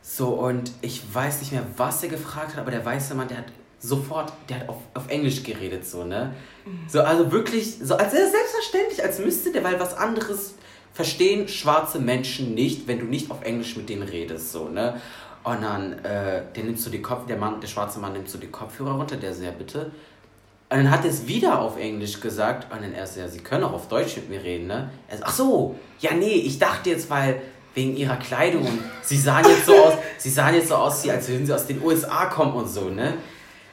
So, 0.00 0.28
und 0.28 0.70
ich 0.80 1.02
weiß 1.12 1.40
nicht 1.40 1.50
mehr, 1.50 1.64
was 1.76 2.04
er 2.04 2.08
gefragt 2.08 2.52
hat, 2.52 2.58
aber 2.60 2.70
der 2.70 2.84
weiße 2.84 3.16
Mann, 3.16 3.26
der 3.26 3.38
hat 3.38 3.46
sofort, 3.82 4.32
der 4.48 4.60
hat 4.60 4.68
auf, 4.68 4.76
auf 4.94 5.08
Englisch 5.08 5.42
geredet, 5.42 5.84
so, 5.84 6.04
ne? 6.04 6.34
So, 6.86 7.00
also 7.00 7.32
wirklich, 7.32 7.78
so 7.82 7.96
als 7.96 8.12
selbstverständlich, 8.12 9.02
als 9.02 9.18
müsste 9.18 9.50
der, 9.50 9.64
weil 9.64 9.78
was 9.80 9.96
anderes 9.96 10.54
verstehen 10.94 11.48
schwarze 11.48 11.98
Menschen 11.98 12.54
nicht, 12.54 12.86
wenn 12.86 13.00
du 13.00 13.06
nicht 13.06 13.30
auf 13.30 13.42
Englisch 13.42 13.76
mit 13.76 13.88
denen 13.88 14.04
redest, 14.04 14.52
so, 14.52 14.68
ne? 14.68 15.00
Und 15.42 15.62
dann, 15.62 15.92
äh, 16.04 16.42
der 16.54 16.64
nimmt 16.64 16.78
so 16.78 16.90
die 16.90 17.02
Kopf, 17.02 17.26
der 17.26 17.36
Mann, 17.36 17.60
der 17.60 17.66
schwarze 17.66 17.98
Mann 17.98 18.12
nimmt 18.12 18.28
so 18.28 18.38
die 18.38 18.46
Kopfhörer 18.46 18.92
runter, 18.92 19.16
der 19.16 19.34
so, 19.34 19.42
ja 19.42 19.50
bitte. 19.50 19.90
Und 20.70 20.78
dann 20.78 20.90
hat 20.90 21.04
er 21.04 21.10
es 21.10 21.26
wieder 21.26 21.58
auf 21.60 21.76
Englisch 21.76 22.20
gesagt 22.20 22.72
und 22.72 22.82
dann 22.82 22.94
erst, 22.94 23.16
ja, 23.16 23.26
sie 23.26 23.40
können 23.40 23.64
auch 23.64 23.72
auf 23.72 23.88
Deutsch 23.88 24.16
mit 24.16 24.30
mir 24.30 24.42
reden, 24.44 24.68
ne? 24.68 24.90
Er 25.08 25.18
so, 25.18 25.24
ach 25.26 25.34
so, 25.34 25.76
ja, 25.98 26.14
nee, 26.14 26.34
ich 26.34 26.60
dachte 26.60 26.90
jetzt, 26.90 27.10
weil 27.10 27.42
wegen 27.74 27.96
ihrer 27.96 28.16
Kleidung 28.16 28.62
und 28.62 28.78
sie 29.02 29.16
sahen 29.16 29.44
jetzt 29.48 29.66
so 29.66 29.74
aus, 29.74 29.94
sie 30.18 30.30
sahen 30.30 30.54
jetzt 30.54 30.68
so 30.68 30.76
aus, 30.76 31.08
als 31.08 31.28
würden 31.28 31.46
sie 31.46 31.52
aus 31.52 31.66
den 31.66 31.82
USA 31.82 32.26
kommen 32.26 32.52
und 32.52 32.68
so, 32.68 32.90
ne? 32.90 33.14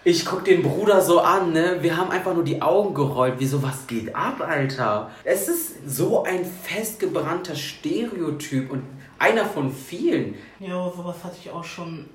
Ich 0.05 0.25
guck 0.25 0.45
den 0.45 0.63
Bruder 0.63 1.01
so 1.01 1.19
an, 1.19 1.51
ne? 1.51 1.77
Wir 1.81 1.97
haben 1.97 2.09
einfach 2.09 2.33
nur 2.33 2.43
die 2.45 2.61
Augen 2.61 2.93
gerollt. 2.93 3.35
Wieso, 3.37 3.61
was 3.61 3.85
geht 3.85 4.15
ab, 4.15 4.39
Alter? 4.39 5.11
Es 5.25 5.49
ist 5.49 5.89
so 5.89 6.23
ein 6.23 6.45
festgebrannter 6.45 7.55
Stereotyp 7.55 8.71
und 8.71 8.83
einer 9.17 9.45
von 9.45 9.71
vielen. 9.71 10.35
Ja, 10.59 10.89
sowas 10.95 11.17
hatte 11.23 11.35
ich 11.43 11.51
auch 11.51 11.63
schon 11.63 12.05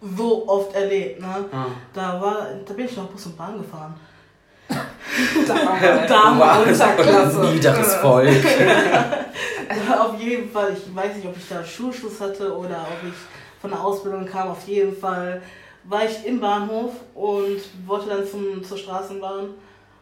so 0.00 0.46
oft 0.48 0.74
erlebt, 0.76 1.20
ne? 1.20 1.44
Ah. 1.50 1.66
Da 1.92 2.20
war, 2.20 2.46
da 2.64 2.72
bin 2.74 2.84
ich 2.86 2.96
noch 2.96 3.06
Bus 3.08 3.26
und 3.26 3.36
Bahn 3.36 3.58
gefahren. 3.58 3.94
Dame 5.48 6.62
Unterklasse. 6.66 7.40
Niederes 7.52 7.94
Volk. 8.02 8.28
also 9.68 10.02
auf 10.02 10.20
jeden 10.20 10.48
Fall, 10.50 10.72
ich 10.72 10.94
weiß 10.94 11.16
nicht, 11.16 11.26
ob 11.26 11.36
ich 11.36 11.48
da 11.48 11.64
Schulschluss 11.64 12.20
hatte 12.20 12.56
oder 12.56 12.86
ob 12.90 13.08
ich 13.08 13.14
von 13.60 13.70
der 13.70 13.82
Ausbildung 13.82 14.24
kam. 14.24 14.48
Auf 14.48 14.66
jeden 14.68 14.96
Fall 14.96 15.42
war 15.84 16.04
ich 16.04 16.26
im 16.26 16.40
Bahnhof 16.40 16.92
und 17.14 17.60
wollte 17.86 18.08
dann 18.08 18.26
zum, 18.26 18.62
zur 18.64 18.78
Straßenbahn. 18.78 19.50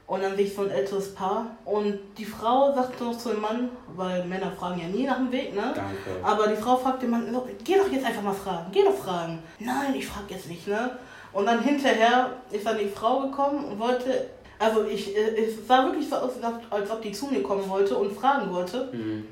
Und 0.07 0.22
dann 0.22 0.37
sehe 0.37 0.47
ich 0.47 0.55
so 0.55 0.62
ein 0.62 0.70
älteres 0.70 1.14
Paar. 1.14 1.47
Und 1.64 1.99
die 2.18 2.24
Frau 2.24 2.74
sagte 2.74 3.05
noch 3.05 3.16
zu 3.16 3.30
dem 3.30 3.41
Mann, 3.41 3.70
weil 3.97 4.24
Männer 4.26 4.53
fragen 4.53 4.80
ja 4.80 4.87
nie 4.87 5.05
nach 5.05 5.16
dem 5.16 5.33
Weg, 5.33 5.55
ne? 5.55 5.72
Danke. 5.74 6.22
Aber 6.22 6.49
die 6.49 6.61
Frau 6.61 6.76
fragt 6.76 7.03
den 7.03 7.11
Mann, 7.11 7.35
geh 7.64 7.76
doch 7.76 7.91
jetzt 7.91 8.05
einfach 8.05 8.22
mal 8.22 8.35
fragen, 8.35 8.66
geh 8.72 8.83
doch 8.83 8.95
fragen. 8.95 9.43
Nein, 9.59 9.95
ich 9.95 10.07
frage 10.07 10.35
jetzt 10.35 10.49
nicht, 10.49 10.66
ne? 10.66 10.99
Und 11.33 11.47
dann 11.47 11.62
hinterher 11.62 12.30
ist 12.51 12.66
dann 12.66 12.78
die 12.78 12.89
Frau 12.89 13.20
gekommen 13.20 13.64
und 13.64 13.78
wollte, 13.78 14.28
also 14.59 14.85
ich, 14.85 15.16
äh, 15.16 15.45
es 15.45 15.66
sah 15.66 15.85
wirklich 15.87 16.09
so 16.09 16.16
aus, 16.16 16.33
als 16.68 16.91
ob 16.91 17.01
die 17.01 17.12
zu 17.12 17.26
mir 17.26 17.43
kommen 17.43 17.66
wollte 17.70 17.97
und 17.97 18.12
fragen 18.12 18.53
wollte. 18.53 18.91
Mhm. 18.93 19.26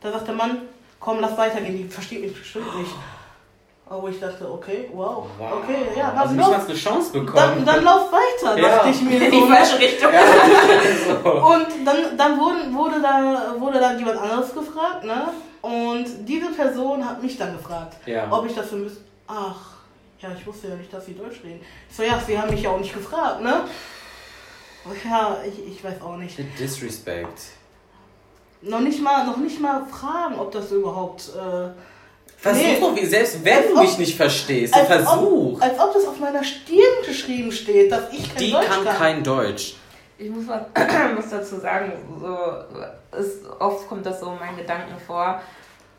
Da 0.00 0.12
sagt 0.12 0.28
der 0.28 0.34
Mann, 0.34 0.58
komm, 1.00 1.20
lass 1.20 1.38
weitergehen, 1.38 1.76
die 1.76 1.84
versteht 1.84 2.20
mich 2.20 2.34
bestimmt 2.34 2.78
nicht. 2.78 2.92
Oh, 3.90 4.06
ich 4.06 4.20
dachte, 4.20 4.50
okay, 4.50 4.90
wow, 4.92 5.26
wow. 5.38 5.52
okay, 5.62 5.76
ja, 5.96 6.10
dann 6.10 6.18
also 6.18 6.34
nicht 6.34 6.50
mal 6.50 6.60
eine 6.60 6.74
Chance 6.74 7.12
bekommen. 7.12 7.34
Dann, 7.34 7.64
dann 7.64 7.84
lauf 7.84 8.12
weiter, 8.12 8.58
ja. 8.58 8.68
dachte 8.68 8.90
ich 8.90 9.00
mir. 9.00 9.18
In 9.24 9.30
die 9.30 9.40
falsche 9.40 9.78
Richtung. 9.78 10.12
Ja. 10.12 11.30
Und 11.30 11.86
dann, 11.86 12.16
dann 12.18 12.38
wurde, 12.38 12.72
wurde, 12.74 13.00
da, 13.00 13.54
wurde 13.58 13.80
dann 13.80 13.98
jemand 13.98 14.18
anderes 14.18 14.52
gefragt, 14.52 15.04
ne? 15.04 15.28
Und 15.62 16.06
diese 16.28 16.52
Person 16.52 17.02
hat 17.02 17.22
mich 17.22 17.38
dann 17.38 17.56
gefragt, 17.56 17.96
ja. 18.06 18.30
ob 18.30 18.44
ich 18.46 18.54
dafür 18.54 18.78
müsste. 18.78 19.00
Ach, 19.26 19.76
ja, 20.20 20.28
ich 20.38 20.46
wusste 20.46 20.68
ja 20.68 20.74
nicht, 20.74 20.92
dass 20.92 21.06
sie 21.06 21.14
Deutsch 21.14 21.42
reden. 21.42 21.60
So, 21.90 22.02
ja, 22.02 22.20
sie 22.24 22.38
haben 22.38 22.50
mich 22.50 22.62
ja 22.62 22.70
auch 22.70 22.78
nicht 22.78 22.92
gefragt, 22.92 23.40
ne? 23.40 23.64
Ja, 25.04 25.38
ich, 25.46 25.66
ich 25.66 25.84
weiß 25.84 26.02
auch 26.02 26.16
nicht. 26.16 26.38
Disrespect. 26.58 27.40
Noch 28.60 28.80
nicht 28.80 29.00
mal, 29.00 29.24
noch 29.24 29.36
nicht 29.38 29.60
mal 29.60 29.86
fragen, 29.86 30.38
ob 30.38 30.52
das 30.52 30.72
überhaupt. 30.72 31.30
Äh, 31.36 31.70
Versuch 32.40 32.62
nee. 32.62 32.78
doch, 32.80 32.94
wie, 32.94 33.04
selbst 33.04 33.44
wenn 33.44 33.56
als 33.56 33.66
du 33.66 33.80
mich 33.80 33.98
nicht 33.98 34.16
verstehst, 34.16 34.72
als 34.72 34.86
versuch. 34.86 35.56
Ob, 35.56 35.62
als 35.62 35.80
ob 35.80 35.92
das 35.92 36.06
auf 36.06 36.20
meiner 36.20 36.44
Stirn 36.44 37.04
geschrieben 37.04 37.50
steht, 37.50 37.90
dass 37.90 38.12
ich 38.12 38.32
kein 38.32 38.38
Die 38.44 38.52
Deutsch 38.52 38.66
kann, 38.68 38.84
kann 38.84 38.96
kein 38.96 39.24
Deutsch. 39.24 39.74
Ich 40.18 40.30
muss 40.30 40.46
was 40.46 40.62
muss 41.16 41.30
dazu 41.30 41.58
sagen, 41.58 41.92
so, 42.20 43.18
ist, 43.18 43.44
oft 43.58 43.88
kommt 43.88 44.06
das 44.06 44.20
so 44.20 44.30
in 44.30 44.38
meinen 44.38 44.56
Gedanken 44.56 44.94
vor. 45.04 45.40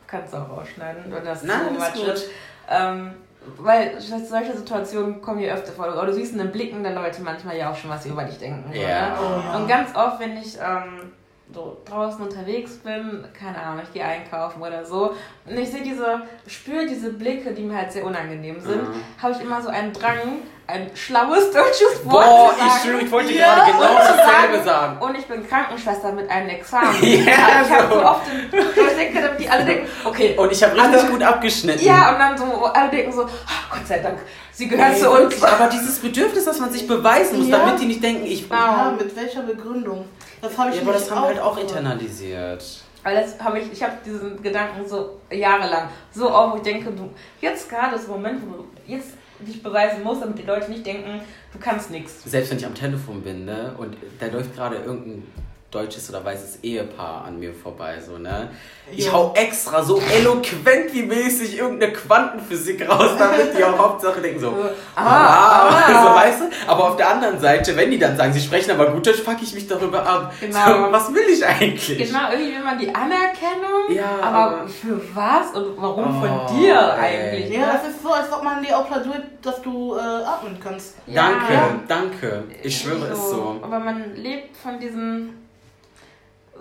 Kannst 0.08 0.34
du 0.34 0.38
auch 0.38 0.50
rausschneiden, 0.50 1.04
wenn 1.10 1.26
das 1.26 1.44
Nein, 1.44 1.60
so 1.66 1.72
much 1.72 2.08
ist. 2.08 2.30
Ähm, 2.70 3.16
weil 3.58 4.00
solche 4.00 4.56
Situationen 4.56 5.22
kommen 5.22 5.40
hier 5.40 5.54
öfter 5.54 5.74
vor. 5.74 5.88
Oder 5.88 6.06
du 6.06 6.14
siehst 6.14 6.32
in 6.32 6.40
den 6.40 6.52
Blicken 6.52 6.84
der 6.84 6.94
Leute 6.94 7.22
manchmal 7.22 7.58
ja 7.58 7.72
auch 7.72 7.76
schon, 7.76 7.90
was 7.90 8.04
sie 8.04 8.10
über 8.10 8.24
dich 8.24 8.38
denken. 8.38 8.72
Ja. 8.74 9.18
Oh, 9.20 9.40
ja. 9.40 9.58
Und 9.58 9.68
ganz 9.68 9.94
oft, 9.94 10.20
wenn 10.20 10.38
ich 10.38 10.56
ähm, 10.58 11.12
so 11.54 11.78
draußen 11.86 12.24
unterwegs 12.24 12.78
bin, 12.78 13.26
keine 13.34 13.60
Ahnung, 13.60 13.82
ich 13.84 13.93
gehe 13.93 14.04
einkaufen 14.04 14.62
oder 14.62 14.86
so, 14.86 15.16
und 15.45 15.58
ich 15.58 15.70
sehe 15.70 15.82
diese, 15.82 16.22
spüre 16.47 16.86
diese 16.86 17.12
Blicke, 17.14 17.54
die 17.54 17.64
mir 17.64 17.78
halt 17.78 17.91
sehr 17.91 18.06
unangenehm 18.06 18.60
sind, 18.60 18.84
mhm. 18.84 19.02
habe 19.22 19.34
ich 19.34 19.41
immer 19.41 19.62
so 19.62 19.70
einen 19.70 19.91
Drang, 19.91 20.43
ein 20.68 20.91
schlaues 20.93 21.52
deutsches 21.52 22.06
Wort 22.06 22.26
Boah, 22.26 22.54
zu 22.54 22.60
sagen. 22.60 22.97
Ich, 23.00 23.06
ich 23.06 23.12
wollte 23.12 23.34
ja. 23.34 23.56
gerade 23.56 23.72
genau 23.72 23.93
dasselbe 23.97 24.64
sagen. 24.64 24.97
Und 25.00 25.18
ich 25.18 25.26
bin 25.26 25.47
Krankenschwester 25.47 26.12
mit 26.12 26.30
einem 26.30 26.50
Examen. 26.50 26.95
ja, 27.02 27.64
ich 27.64 27.72
habe 27.72 27.93
so 27.93 28.06
oft, 28.06 28.28
den, 28.28 28.60
ich 28.60 28.95
denke, 28.95 29.22
damit 29.22 29.39
die 29.39 29.50
alle 29.50 29.66
denken, 29.66 29.88
okay. 30.06 30.36
Und 30.38 30.52
ich 30.52 30.62
habe 30.62 30.76
richtig 30.76 31.02
alle, 31.02 31.10
gut 31.10 31.24
abgeschnitten. 31.24 31.84
Ja, 31.84 32.12
und 32.14 32.20
dann 32.20 32.38
so, 32.38 32.66
alle 32.66 32.89
denken 32.91 33.12
so, 33.12 33.24
oh, 33.24 33.26
Gott 33.72 33.88
sei 33.88 33.97
Dank, 34.00 34.20
sie 34.52 34.68
gehört 34.68 34.97
zu 34.97 35.10
uns. 35.10 35.41
Aber 35.43 35.68
dieses 35.68 35.97
Bedürfnis, 35.97 36.45
dass 36.45 36.60
man 36.60 36.72
sich 36.72 36.88
beweisen 36.88 37.39
muss, 37.39 37.47
ja. 37.47 37.58
damit 37.58 37.82
die 37.82 37.86
nicht 37.86 38.04
denken, 38.04 38.28
ich... 38.28 38.47
Ja, 38.47 38.93
mit 38.95 39.16
welcher 39.16 39.41
Begründung? 39.41 40.06
Das 40.42 40.58
habe 40.58 40.70
ich 40.70 40.78
ja, 40.78 40.82
aber 40.84 40.94
das 40.94 41.12
haben 41.12 41.22
wir 41.22 41.28
halt 41.28 41.40
auch 41.40 41.58
internalisiert. 41.58 42.64
Weil 43.04 43.16
das 43.16 43.40
habe 43.40 43.60
ich, 43.60 43.72
ich 43.72 43.82
habe 43.82 43.94
diesen 44.06 44.42
Gedanken 44.42 44.88
so 44.88 45.20
jahrelang 45.32 45.90
so 46.12 46.30
oft, 46.32 46.54
wo 46.54 46.58
ich 46.58 46.64
denke, 46.64 46.92
du, 46.92 47.10
jetzt 47.42 47.70
gerade 47.70 47.96
ist 47.96 48.08
der 48.08 48.16
Moment, 48.16 48.42
wo 48.46 48.58
du 48.58 48.68
jetzt 48.86 49.12
dich 49.40 49.64
beweisen 49.64 50.04
musst, 50.04 50.22
damit 50.22 50.38
die 50.38 50.44
Leute 50.44 50.70
nicht 50.70 50.86
denken, 50.86 51.22
du 51.54 51.60
kannst 51.60 51.92
nichts. 51.92 52.24
Selbst 52.26 52.52
wenn 52.52 52.58
ich 52.58 52.66
am 52.66 52.76
Telefon 52.76 53.22
bin, 53.22 53.46
ne, 53.46 53.74
und 53.78 53.96
da 54.20 54.28
läuft 54.28 54.54
gerade 54.54 54.78
irgendein 54.78 55.24
deutsches 55.72 56.09
oder 56.09 56.26
weißes 56.26 56.63
Ehepaar 56.63 57.26
an 57.26 57.39
mir 57.39 57.53
vorbei, 57.53 57.99
so, 57.99 58.17
ne? 58.17 58.49
Ich 58.91 59.05
ja. 59.05 59.13
hau 59.13 59.34
extra 59.36 59.84
so 59.84 60.01
eloquent 60.17 60.91
wie 60.93 61.03
mäßig 61.03 61.59
irgendeine 61.59 61.93
Quantenphysik 61.93 62.89
raus, 62.89 63.11
damit 63.20 63.55
die 63.55 63.63
auch 63.63 63.78
Hauptsache 63.78 64.20
denken 64.20 64.39
so, 64.39 64.55
ah, 64.95 65.03
ah, 65.03 65.70
ah. 65.70 66.03
so, 66.03 66.15
weißt 66.15 66.41
du? 66.41 66.45
Aber 66.72 66.89
auf 66.89 66.97
der 66.97 67.09
anderen 67.09 67.39
Seite, 67.39 67.76
wenn 67.76 67.91
die 67.91 67.99
dann 67.99 68.17
sagen, 68.17 68.34
sie 68.34 68.41
sprechen 68.41 68.72
aber 68.72 68.91
gut 68.91 69.05
Deutsch, 69.05 69.22
fuck 69.22 69.38
ich 69.43 69.53
mich 69.53 69.67
darüber 69.67 70.03
ab. 70.03 70.34
Genau. 70.39 70.57
So, 70.57 70.91
was 70.91 71.13
will 71.13 71.30
ich 71.32 71.45
eigentlich? 71.45 71.97
Genau, 71.99 72.32
irgendwie 72.32 72.55
will 72.55 72.63
man 72.63 72.80
die 72.80 72.89
Anerkennung, 72.89 73.91
ja, 73.91 74.20
aber 74.22 74.67
für 74.67 74.99
was 75.13 75.51
und 75.55 75.78
warum 75.78 76.17
oh, 76.17 76.26
von 76.26 76.57
dir 76.57 76.93
eigentlich? 76.95 77.51
Ja, 77.51 77.74
das 77.74 77.91
ist 77.91 78.01
so, 78.01 78.11
als 78.11 78.32
ob 78.32 78.43
man 78.43 78.63
dir 78.63 78.76
auch 78.76 78.88
platziert, 78.88 79.24
dass 79.43 79.61
du 79.61 79.95
äh, 79.95 79.99
atmen 79.99 80.57
kannst. 80.61 80.95
Danke, 81.05 81.53
ja. 81.53 81.80
danke. 81.88 82.43
Ich 82.63 82.80
schwöre, 82.80 83.07
so. 83.07 83.13
ist 83.13 83.30
so. 83.30 83.59
Aber 83.61 83.80
man 83.80 84.15
lebt 84.15 84.57
von 84.57 84.80
diesen 84.80 85.49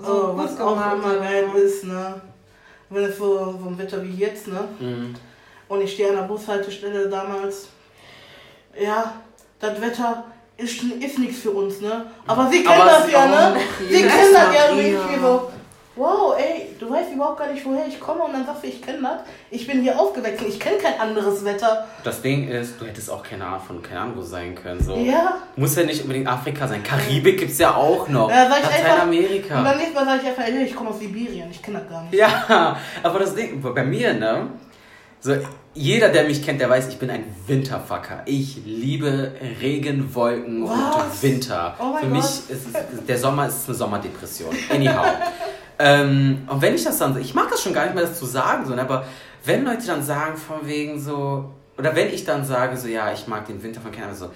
so 0.01 0.33
oh, 0.33 0.37
was 0.37 0.59
auch 0.61 0.95
immer 0.95 1.17
geil 1.17 1.49
ist, 1.57 1.85
ne? 1.85 2.21
Wenn 2.91 3.05
es 3.05 3.19
so, 3.19 3.59
so 3.61 3.69
ein 3.69 3.79
Wetter 3.79 4.03
wie 4.03 4.15
jetzt, 4.15 4.49
ne? 4.49 4.69
Mhm. 4.79 5.15
Und 5.69 5.81
ich 5.83 5.93
stehe 5.93 6.09
an 6.11 6.17
der 6.17 6.23
Bushaltestelle 6.23 7.09
damals. 7.09 7.69
Ja, 8.81 9.15
das 9.61 9.81
Wetter 9.81 10.25
ist, 10.57 10.83
ist 10.83 11.19
nichts 11.19 11.41
für 11.41 11.51
uns, 11.51 11.81
ne? 11.81 12.07
Aber 12.27 12.49
sie 12.51 12.63
kennen 12.63 12.87
das 12.87 13.11
ja, 13.11 13.27
ne? 13.27 13.57
Sie 13.89 14.03
kennen 14.03 14.33
das 14.33 14.55
ja 14.55 14.75
irgendwie 14.75 15.21
so 15.21 15.51
wow, 15.99 16.35
ey, 16.39 16.75
du 16.79 16.91
weißt 16.91 17.13
überhaupt 17.13 17.39
gar 17.39 17.53
nicht, 17.53 17.65
woher 17.67 17.87
ich 17.87 17.99
komme 17.99 18.23
und 18.23 18.33
dann 18.33 18.47
sagst 18.47 18.63
du, 18.63 18.69
ich 18.69 18.81
kenne 18.81 19.03
das. 19.03 19.21
Ich 19.51 19.67
bin 19.67 19.83
hier 19.83 19.99
aufgewachsen, 19.99 20.47
ich 20.49 20.61
kenne 20.61 20.79
kein 20.79 20.99
anderes 21.01 21.45
Wetter. 21.45 21.87
Das 22.05 22.23
Ding 22.23 22.49
ist, 22.49 22.81
du 22.81 22.87
hättest 22.87 23.11
auch 23.11 23.23
keine 23.23 23.45
Ahnung 23.45 23.61
von 23.61 23.83
keine 23.83 24.01
Ahnung 24.01 24.17
wo 24.17 24.23
sein 24.23 24.55
können. 24.55 24.83
So. 24.83 24.97
Ja. 24.97 25.39
Muss 25.57 25.77
ja 25.77 25.85
nicht 25.85 26.03
unbedingt 26.03 26.29
Afrika 26.29 26.69
sein. 26.69 26.83
Karibik 26.83 27.39
gibt 27.39 27.51
es 27.51 27.59
ja 27.59 27.75
auch 27.75 28.09
noch. 28.09 28.31
Ja, 28.31 28.49
sag 28.49 28.61
ich 28.63 28.83
Lateinamerika. 28.83 29.59
Und 29.59 29.65
dann 29.65 29.77
nächstes 29.77 29.97
Mal 29.97 30.05
sage 30.05 30.21
ich 30.23 30.29
einfach, 30.29 30.45
ey, 30.45 30.65
ich 30.65 30.75
komme 30.75 30.91
aus 30.91 30.99
Sibirien, 30.99 31.51
ich 31.51 31.63
kenne 31.63 31.81
das 31.81 31.89
gar 31.91 32.03
nicht. 32.05 32.15
Ja, 32.15 32.77
aber 33.03 33.19
das 33.19 33.35
Ding, 33.35 33.61
bei 33.61 33.85
mir, 33.85 34.15
ne? 34.15 34.49
So, 35.21 35.35
jeder, 35.75 36.11
der 36.11 36.25
mich 36.25 36.45
kennt, 36.45 36.61
der 36.61 36.71
weiß, 36.71 36.89
ich 36.89 36.99
bin 36.99 37.11
ein 37.11 37.25
Winterfucker. 37.49 38.23
Ich 38.27 38.59
liebe 38.65 39.33
Regen, 39.61 40.15
Wolken 40.15 40.69
Was? 40.69 40.95
und 40.95 41.23
Winter. 41.23 41.75
Oh 41.81 41.97
Für 41.97 42.07
mich 42.07 42.23
ist 42.23 42.51
es, 42.51 43.05
der 43.05 43.19
Sommer 43.19 43.49
ist 43.49 43.69
eine 43.69 43.77
Sommerdepression. 43.77 44.55
Anyhow. 44.71 45.05
Ähm, 45.79 46.43
und 46.49 46.61
wenn 46.61 46.75
ich 46.75 46.85
das 46.85 46.99
dann, 46.99 47.19
ich 47.21 47.35
mag 47.35 47.51
das 47.51 47.63
schon 47.63 47.73
gar 47.73 47.85
nicht 47.85 47.95
mehr, 47.95 48.05
das 48.05 48.19
zu 48.19 48.27
sagen, 48.27 48.67
so, 48.67 48.75
ne, 48.75 48.83
aber 48.83 49.07
wenn 49.45 49.65
Leute 49.65 49.87
dann 49.87 50.03
sagen, 50.03 50.37
von 50.37 50.67
wegen 50.67 51.01
so, 51.01 51.53
oder 51.77 51.95
wenn 51.95 52.09
ich 52.09 52.25
dann 52.25 52.45
sage, 52.45 52.77
so, 52.77 52.89
ja, 52.89 53.13
ich 53.13 53.29
mag 53.29 53.47
den 53.47 53.63
Winter 53.63 53.81
von 53.81 53.93
Kanada, 53.93 54.15
so, 54.15 54.31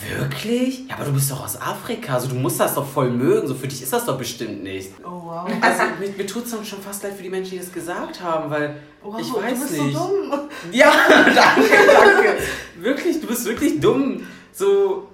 Wirklich? 0.00 0.88
Ja, 0.88 0.94
aber 0.94 1.06
du 1.06 1.12
bist 1.12 1.30
doch 1.30 1.42
aus 1.42 1.60
Afrika, 1.60 2.14
also 2.14 2.28
du 2.28 2.36
musst 2.36 2.60
das 2.60 2.74
doch 2.74 2.86
voll 2.86 3.10
mögen, 3.10 3.48
so 3.48 3.54
für 3.54 3.66
dich 3.66 3.82
ist 3.82 3.92
das 3.92 4.04
doch 4.04 4.16
bestimmt 4.16 4.62
nicht. 4.62 4.92
Oh 5.02 5.22
wow. 5.24 5.50
Also 5.60 5.82
mir, 5.98 6.10
mir 6.16 6.26
tut 6.26 6.44
es 6.44 6.52
dann 6.52 6.64
schon 6.64 6.80
fast 6.80 7.02
leid 7.02 7.14
für 7.14 7.22
die 7.24 7.30
Menschen, 7.30 7.52
die 7.52 7.58
das 7.58 7.72
gesagt 7.72 8.22
haben, 8.22 8.48
weil 8.48 8.76
wow, 9.02 9.18
ich 9.20 9.32
weiß 9.34 9.54
du 9.54 9.60
bist 9.60 9.82
nicht. 9.82 9.96
So 9.96 10.06
dumm. 10.06 10.40
Ja, 10.70 10.92
danke, 11.08 11.68
danke. 11.92 12.36
wirklich, 12.78 13.20
du 13.20 13.26
bist 13.26 13.44
wirklich 13.46 13.80
dumm. 13.80 14.24
So, 14.52 15.08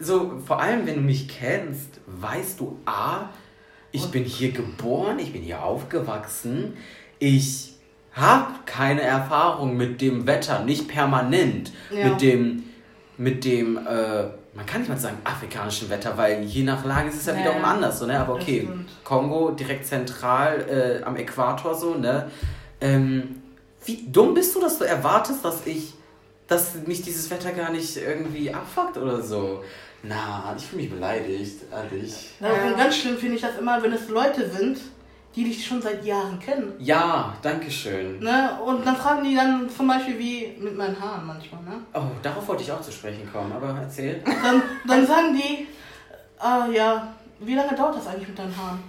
so, 0.00 0.40
vor 0.44 0.60
allem 0.60 0.84
wenn 0.84 0.96
du 0.96 1.00
mich 1.02 1.28
kennst, 1.28 2.00
weißt 2.06 2.58
du 2.58 2.76
A, 2.86 3.28
ich 3.94 4.06
bin 4.10 4.24
hier 4.24 4.50
geboren, 4.50 5.20
ich 5.20 5.32
bin 5.32 5.42
hier 5.42 5.62
aufgewachsen, 5.62 6.76
ich 7.20 7.74
habe 8.12 8.52
keine 8.66 9.02
Erfahrung 9.02 9.76
mit 9.76 10.00
dem 10.00 10.26
Wetter, 10.26 10.64
nicht 10.64 10.88
permanent, 10.88 11.70
ja. 11.92 12.08
mit 12.08 12.20
dem, 12.20 12.64
mit 13.16 13.44
dem, 13.44 13.76
äh, 13.76 14.24
man 14.52 14.66
kann 14.66 14.80
nicht 14.80 14.88
mal 14.88 14.98
sagen 14.98 15.18
afrikanischen 15.22 15.90
Wetter, 15.90 16.16
weil 16.16 16.42
je 16.42 16.64
nach 16.64 16.84
Lage 16.84 17.08
ist 17.08 17.18
es 17.18 17.26
ja, 17.26 17.34
ja 17.34 17.40
wiederum 17.40 17.64
anders, 17.64 18.00
so, 18.00 18.06
ne? 18.06 18.18
Aber 18.18 18.34
okay, 18.34 18.68
Kongo 19.04 19.52
direkt 19.52 19.86
zentral 19.86 21.00
äh, 21.00 21.04
am 21.04 21.14
Äquator 21.14 21.72
so, 21.76 21.94
ne? 21.94 22.28
Ähm, 22.80 23.42
wie 23.84 24.08
dumm 24.10 24.34
bist 24.34 24.56
du, 24.56 24.60
dass 24.60 24.78
du 24.78 24.84
erwartest, 24.84 25.44
dass 25.44 25.66
ich, 25.66 25.94
dass 26.48 26.74
mich 26.86 27.02
dieses 27.02 27.30
Wetter 27.30 27.52
gar 27.52 27.70
nicht 27.70 27.96
irgendwie 27.96 28.52
abfuckt 28.52 28.96
oder 28.96 29.22
so? 29.22 29.62
Na, 30.06 30.54
ich 30.56 30.64
fühle 30.64 30.82
mich 30.82 30.90
beleidigt, 30.90 31.62
ehrlich. 31.72 32.30
Na, 32.40 32.48
ja. 32.48 32.72
Ganz 32.72 32.96
schlimm 32.96 33.16
finde 33.16 33.36
ich 33.36 33.42
das 33.42 33.56
immer, 33.58 33.82
wenn 33.82 33.92
es 33.92 34.08
Leute 34.08 34.48
sind, 34.48 34.78
die 35.34 35.44
dich 35.44 35.66
schon 35.66 35.82
seit 35.82 36.04
Jahren 36.04 36.38
kennen. 36.38 36.74
Ja, 36.78 37.34
danke 37.42 37.70
schön. 37.70 38.20
Ne? 38.20 38.58
Und 38.64 38.86
dann 38.86 38.96
fragen 38.96 39.24
die 39.24 39.34
dann 39.34 39.68
zum 39.68 39.88
Beispiel 39.88 40.18
wie 40.18 40.56
mit 40.60 40.76
meinen 40.76 40.98
Haaren 41.00 41.26
manchmal. 41.26 41.62
Ne? 41.62 41.80
Oh, 41.92 42.02
darauf 42.22 42.46
wollte 42.46 42.62
ich 42.62 42.70
auch 42.70 42.80
zu 42.80 42.92
sprechen 42.92 43.28
kommen, 43.32 43.50
aber 43.52 43.76
erzähl. 43.80 44.22
Dann, 44.24 44.62
dann 44.86 45.06
sagen 45.06 45.34
die, 45.34 45.66
äh, 46.40 46.76
ja, 46.76 47.14
wie 47.40 47.54
lange 47.54 47.74
dauert 47.74 47.96
das 47.96 48.06
eigentlich 48.06 48.28
mit 48.28 48.38
deinen 48.38 48.56
Haaren? 48.56 48.82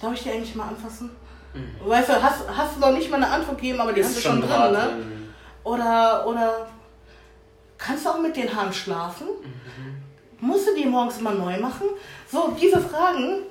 Darf 0.00 0.14
ich 0.14 0.22
die 0.22 0.30
eigentlich 0.30 0.54
mal 0.54 0.68
anfassen? 0.68 1.10
Mhm. 1.52 1.88
Weißt 1.88 2.08
du, 2.08 2.22
hast, 2.22 2.48
hast 2.48 2.76
du 2.76 2.80
noch 2.80 2.92
nicht 2.92 3.10
mal 3.10 3.16
eine 3.16 3.28
Antwort 3.28 3.58
gegeben, 3.58 3.80
aber 3.80 3.92
die 3.92 4.00
Ist 4.00 4.08
hast 4.08 4.16
du 4.18 4.20
schon 4.22 4.40
drin, 4.40 4.48
ne? 4.50 4.70
Drin. 4.70 5.28
Oder, 5.64 6.26
oder 6.26 6.68
kannst 7.76 8.06
du 8.06 8.10
auch 8.10 8.20
mit 8.20 8.36
den 8.36 8.54
Haaren 8.54 8.72
schlafen? 8.72 9.26
Mhm. 9.26 9.87
Musst 10.40 10.68
du 10.68 10.74
die 10.74 10.86
morgens 10.86 11.18
immer 11.18 11.32
neu 11.32 11.58
machen? 11.58 11.86
So, 12.30 12.54
diese 12.60 12.80
Fragen, 12.80 13.42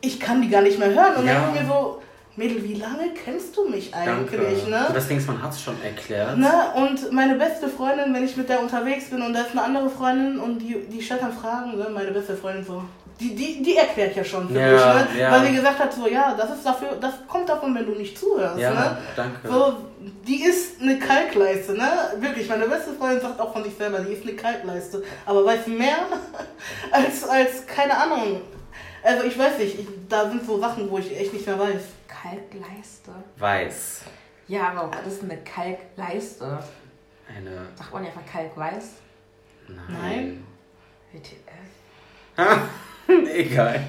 ich 0.00 0.18
kann 0.20 0.42
die 0.42 0.48
gar 0.48 0.62
nicht 0.62 0.78
mehr 0.78 0.90
hören. 0.94 1.16
Und 1.16 1.26
Ja. 1.26 1.34
dann 1.34 1.54
ich 1.54 1.62
mir 1.62 1.66
so, 1.66 2.02
Mädel, 2.36 2.62
wie 2.64 2.74
lange 2.74 3.10
kennst 3.12 3.56
du 3.56 3.68
mich 3.68 3.90
Danke. 3.90 4.38
eigentlich? 4.38 4.66
Ne? 4.66 4.84
So, 4.88 4.94
das 4.94 5.08
Ding 5.08 5.18
ist, 5.18 5.26
man 5.26 5.42
hat 5.42 5.52
es 5.52 5.60
schon 5.62 5.74
erklärt. 5.82 6.38
Ne? 6.38 6.50
Und 6.76 7.12
meine 7.12 7.34
beste 7.36 7.68
Freundin, 7.68 8.12
wenn 8.14 8.24
ich 8.24 8.36
mit 8.36 8.48
der 8.48 8.60
unterwegs 8.60 9.10
bin 9.10 9.20
und 9.22 9.32
da 9.34 9.42
ist 9.42 9.50
eine 9.52 9.62
andere 9.62 9.90
Freundin 9.90 10.38
und 10.38 10.58
die, 10.58 10.76
die 10.90 11.02
stellt 11.02 11.22
dann 11.22 11.32
Fragen, 11.32 11.76
ne? 11.76 11.88
meine 11.92 12.10
beste 12.10 12.34
Freundin 12.36 12.64
so, 12.64 12.82
die, 13.28 13.34
die, 13.34 13.62
die 13.62 13.76
erklärt 13.76 14.16
ja 14.16 14.24
schon 14.24 14.48
für 14.48 14.58
Ja, 14.58 14.72
mich, 15.04 15.14
ne? 15.14 15.20
ja. 15.20 15.30
weil 15.30 15.46
sie 15.46 15.54
gesagt 15.54 15.78
hat, 15.78 15.92
so 15.92 16.06
ja, 16.08 16.34
das 16.34 16.50
ist 16.56 16.64
dafür, 16.66 16.96
das 17.00 17.14
kommt 17.28 17.48
davon, 17.48 17.74
wenn 17.74 17.86
du 17.86 17.92
nicht 17.92 18.18
zuhörst. 18.18 18.58
Ja, 18.58 18.70
Ne? 18.72 18.98
danke. 19.16 19.48
So, 19.48 19.76
die 20.26 20.44
ist 20.44 20.80
eine 20.80 20.98
Kalkleiste, 20.98 21.72
ne? 21.74 21.88
Wirklich, 22.18 22.48
meine 22.48 22.66
beste 22.66 22.92
Freundin 22.94 23.20
sagt 23.20 23.40
auch 23.40 23.52
von 23.52 23.62
sich 23.64 23.74
selber, 23.76 24.00
die 24.00 24.12
ist 24.12 24.22
eine 24.22 24.34
Kalkleiste. 24.34 25.02
Aber 25.26 25.44
weiß 25.44 25.66
mehr 25.68 25.96
als, 26.90 27.24
als, 27.28 27.66
keine 27.66 27.96
Ahnung. 27.96 28.40
Also 29.04 29.24
ich 29.24 29.38
weiß 29.38 29.58
nicht, 29.58 29.78
ich, 29.80 29.86
da 30.08 30.28
sind 30.28 30.44
so 30.46 30.60
Sachen, 30.60 30.90
wo 30.90 30.98
ich 30.98 31.16
echt 31.18 31.32
nicht 31.32 31.46
mehr 31.46 31.58
weiß. 31.58 31.82
Kalkleiste. 32.08 33.10
Weiß. 33.38 34.02
Ja, 34.48 34.68
aber 34.74 34.90
was 35.04 35.12
ist 35.14 35.22
eine 35.22 35.38
Kalkleiste? 35.42 36.58
Eine. 37.34 37.66
Sagt 37.76 37.92
man 37.92 38.02
ja 38.04 38.10
einfach 38.10 38.26
Kalkweiß? 38.30 38.84
Nein. 39.88 40.44
WTF? 41.12 41.38
Egal. 43.34 43.82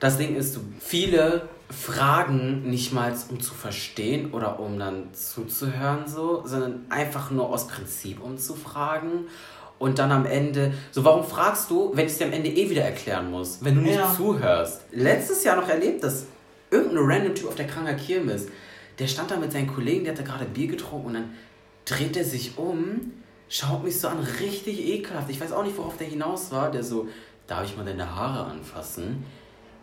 Das 0.00 0.16
Ding 0.18 0.36
ist, 0.36 0.58
viele 0.80 1.48
Fragen 1.70 2.68
nicht 2.70 2.92
mal 2.92 3.14
um 3.30 3.40
zu 3.40 3.52
verstehen 3.54 4.32
oder 4.32 4.58
um 4.60 4.78
dann 4.78 5.12
zuzuhören, 5.12 6.06
so, 6.06 6.42
sondern 6.46 6.86
einfach 6.88 7.30
nur 7.30 7.48
aus 7.50 7.66
Prinzip 7.68 8.22
um 8.22 8.38
zu 8.38 8.54
fragen. 8.54 9.26
Und 9.78 9.98
dann 10.00 10.10
am 10.10 10.26
Ende, 10.26 10.72
so 10.90 11.04
warum 11.04 11.24
fragst 11.24 11.70
du, 11.70 11.92
wenn 11.94 12.06
ich 12.06 12.12
es 12.12 12.18
dir 12.18 12.26
am 12.26 12.32
Ende 12.32 12.50
eh 12.50 12.68
wieder 12.68 12.82
erklären 12.82 13.30
muss, 13.30 13.58
wenn 13.62 13.76
du 13.76 13.80
nicht 13.82 13.96
Ja. 13.96 14.12
zuhörst? 14.12 14.82
Letztes 14.90 15.44
Jahr 15.44 15.56
noch 15.56 15.68
erlebt, 15.68 16.02
dass 16.02 16.26
irgendein 16.70 17.04
random 17.04 17.34
Typ 17.34 17.46
auf 17.48 17.54
der 17.54 17.66
Kranker 17.68 17.94
Kirmes, 17.94 18.46
der 18.98 19.06
stand 19.06 19.30
da 19.30 19.36
mit 19.36 19.52
seinen 19.52 19.68
Kollegen, 19.68 20.04
der 20.04 20.14
hatte 20.14 20.24
gerade 20.24 20.46
Bier 20.46 20.66
getrunken 20.66 21.06
und 21.08 21.14
dann 21.14 21.30
dreht 21.84 22.16
er 22.16 22.24
sich 22.24 22.58
um, 22.58 23.12
schaut 23.48 23.84
mich 23.84 24.00
so 24.00 24.08
an, 24.08 24.18
richtig 24.40 24.84
ekelhaft. 24.84 25.30
Ich 25.30 25.40
weiß 25.40 25.52
auch 25.52 25.62
nicht, 25.62 25.78
worauf 25.78 25.96
der 25.96 26.08
hinaus 26.08 26.50
war. 26.50 26.70
Der 26.72 26.82
so, 26.82 27.06
darf 27.48 27.64
ich 27.64 27.76
mal 27.76 27.84
deine 27.84 28.14
Haare 28.14 28.44
anfassen? 28.44 29.24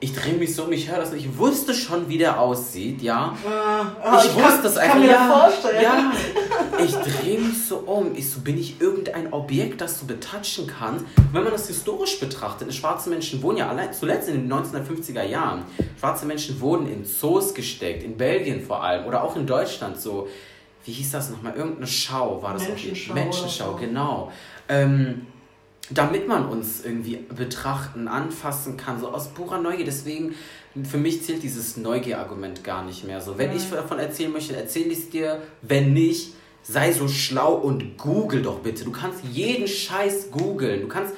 Ich 0.02 0.14
drehe 0.14 0.34
mich 0.34 0.54
so 0.54 0.66
um, 0.66 0.72
ich 0.72 0.90
höre 0.90 1.00
das 1.00 1.12
und 1.12 1.18
ich 1.18 1.38
wusste 1.38 1.74
schon, 1.74 2.08
wie 2.10 2.18
der 2.18 2.40
aussieht, 2.40 3.02
ja. 3.02 3.36
Äh, 3.44 4.26
ich 4.28 4.36
wusste 4.36 4.64
das 4.64 4.76
kann, 4.76 4.84
einfach. 4.84 4.92
kann 4.94 5.02
mir 5.02 5.08
ja, 5.08 5.28
das 5.28 5.54
vorstellen. 5.54 5.84
ja. 5.84 6.12
Ich 6.78 6.94
drehe 6.94 7.40
mich 7.40 7.66
so 7.66 7.78
um. 7.78 8.14
Ich 8.16 8.30
so, 8.30 8.42
bin 8.42 8.58
ich 8.58 8.82
irgendein 8.82 9.32
Objekt, 9.32 9.80
das 9.80 10.02
du 10.02 10.06
betatschen 10.06 10.68
kannst? 10.68 11.06
Wenn 11.32 11.44
man 11.44 11.54
das 11.54 11.68
historisch 11.68 12.20
betrachtet, 12.20 12.74
schwarze 12.74 13.10
Menschen 13.10 13.42
wurden 13.42 13.58
ja 13.58 13.70
allein, 13.70 13.94
zuletzt 13.94 14.28
in 14.28 14.36
den 14.36 14.54
1950er 14.54 15.24
Jahren, 15.24 15.64
schwarze 15.98 16.26
Menschen 16.26 16.60
wurden 16.60 16.88
in 16.88 17.06
Zoos 17.06 17.54
gesteckt, 17.54 18.04
in 18.04 18.18
Belgien 18.18 18.62
vor 18.62 18.84
allem 18.84 19.06
oder 19.06 19.24
auch 19.24 19.38
in 19.38 19.48
Deutschland 19.48 20.00
so. 20.00 20.28
Wie 20.84 20.92
hieß 20.92 21.14
das 21.14 21.30
nochmal? 21.32 21.56
Irgendeine 21.56 21.88
Schau 21.88 22.44
war 22.44 22.54
das 22.54 22.64
auch 22.64 22.68
Menschenschau 22.68 23.14
Menschenschau, 23.14 23.70
oder 23.70 23.80
so. 23.80 23.86
genau. 23.86 24.32
Ähm, 24.68 25.26
damit 25.90 26.28
man 26.28 26.48
uns 26.48 26.84
irgendwie 26.84 27.18
betrachten, 27.36 28.08
anfassen 28.08 28.78
kann, 28.78 29.00
so 29.00 29.10
aus 29.10 29.30
purer 29.30 29.60
Neugier. 29.60 29.86
Deswegen, 29.86 30.36
für 30.84 30.98
mich 30.98 31.24
zählt 31.24 31.44
dieses 31.44 31.78
Neugier-Argument 31.78 32.64
gar 32.64 32.84
nicht 32.84 33.06
mehr. 33.06 33.22
So, 33.22 33.38
wenn 33.38 33.56
ich 33.56 33.70
davon 33.70 34.00
erzählen 34.00 34.32
möchte, 34.32 34.56
erzähle 34.56 34.88
ich 34.88 35.00
es 35.00 35.10
dir. 35.10 35.42
Wenn 35.62 35.94
nicht, 35.94 36.34
sei 36.64 36.92
so 36.92 37.08
schlau 37.08 37.54
und 37.54 37.98
google 37.98 38.42
doch 38.42 38.60
bitte. 38.60 38.84
Du 38.84 38.92
kannst 38.92 39.24
jeden 39.32 39.68
Scheiß 39.68 40.32
googeln. 40.32 40.82
Du 40.82 40.88
kannst, 40.88 41.14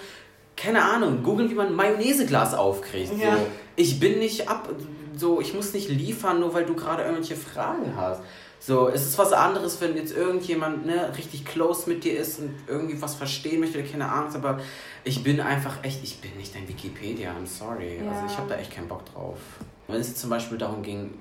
keine 0.57 0.83
Ahnung, 0.83 1.23
googeln, 1.23 1.49
wie 1.49 1.55
man 1.55 1.67
ein 1.67 1.75
Mayonnaiseglas 1.75 2.53
aufkriegt. 2.53 3.17
Ja. 3.17 3.37
So, 3.37 3.47
ich 3.77 3.99
bin 3.99 4.19
nicht 4.19 4.49
ab, 4.49 4.69
so, 5.15 5.39
ich 5.39 5.53
muss 5.53 5.73
nicht 5.73 5.89
liefern, 5.89 6.41
nur 6.41 6.53
weil 6.53 6.65
du 6.65 6.75
gerade 6.75 7.03
irgendwelche 7.03 7.35
Fragen 7.35 7.93
hast. 7.95 8.21
So, 8.59 8.89
es 8.89 9.05
ist 9.05 9.17
was 9.17 9.33
anderes, 9.33 9.79
wenn 9.81 9.95
jetzt 9.95 10.15
irgendjemand 10.15 10.85
ne, 10.85 11.11
richtig 11.15 11.45
close 11.45 11.89
mit 11.89 12.03
dir 12.03 12.19
ist 12.19 12.39
und 12.39 12.53
irgendwie 12.67 13.01
was 13.01 13.15
verstehen 13.15 13.59
möchte, 13.59 13.83
keine 13.83 14.11
Angst, 14.11 14.35
aber 14.35 14.59
ich 15.03 15.23
bin 15.23 15.39
einfach 15.39 15.83
echt, 15.83 16.03
ich 16.03 16.19
bin 16.19 16.35
nicht 16.37 16.53
dein 16.55 16.67
Wikipedia, 16.67 17.31
I'm 17.31 17.45
sorry. 17.45 18.01
Ja. 18.03 18.11
Also 18.11 18.25
ich 18.25 18.37
habe 18.37 18.49
da 18.49 18.55
echt 18.55 18.71
keinen 18.71 18.87
Bock 18.87 19.05
drauf. 19.13 19.37
Wenn 19.87 20.01
es 20.01 20.15
zum 20.15 20.29
Beispiel 20.29 20.57
darum 20.57 20.81
ging, 20.81 21.11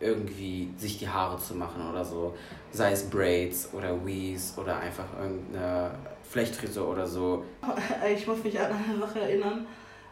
irgendwie 0.00 0.70
sich 0.76 0.98
die 0.98 1.08
Haare 1.08 1.38
zu 1.38 1.54
machen 1.54 1.88
oder 1.90 2.04
so, 2.04 2.34
sei 2.70 2.92
es 2.92 3.08
Braids 3.08 3.70
oder 3.72 4.04
Weaves 4.04 4.54
oder 4.58 4.78
einfach 4.78 5.06
irgendeine 5.18 5.92
Flechtfrisur 6.28 6.88
oder 6.88 7.06
so. 7.06 7.44
Ich 8.14 8.26
muss 8.26 8.42
mich 8.42 8.58
an 8.58 8.72
eine 8.72 8.98
Sache 8.98 9.20
erinnern, 9.20 9.66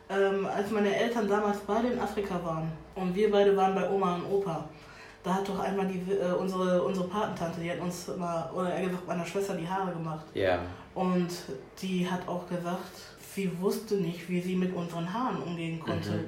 ähm, 0.08 0.46
als 0.46 0.70
meine 0.70 0.94
Eltern 0.94 1.28
damals 1.28 1.58
beide 1.66 1.88
in 1.88 1.98
Afrika 1.98 2.42
waren 2.44 2.70
und 2.94 3.14
wir 3.14 3.30
beide 3.30 3.56
waren 3.56 3.74
bei 3.74 3.88
Oma 3.88 4.16
und 4.16 4.26
Opa. 4.26 4.68
Da 5.24 5.36
hat 5.36 5.48
doch 5.48 5.58
einmal 5.58 5.86
die, 5.86 6.12
äh, 6.12 6.32
unsere, 6.38 6.82
unsere 6.82 7.08
Patentante, 7.08 7.60
die 7.60 7.70
hat 7.70 7.80
uns 7.80 8.08
mal, 8.18 8.50
oder 8.54 8.74
eher 8.74 8.88
gesagt 8.88 9.08
meiner 9.08 9.24
Schwester 9.24 9.54
die 9.54 9.66
Haare 9.66 9.92
gemacht. 9.92 10.26
Ja. 10.34 10.58
Und 10.94 11.30
die 11.80 12.08
hat 12.08 12.28
auch 12.28 12.46
gesagt, 12.46 12.92
sie 13.34 13.50
wusste 13.58 13.96
nicht, 13.96 14.28
wie 14.28 14.40
sie 14.40 14.54
mit 14.54 14.74
unseren 14.74 15.12
Haaren 15.12 15.42
umgehen 15.42 15.80
konnte. 15.80 16.10
Mhm. 16.10 16.24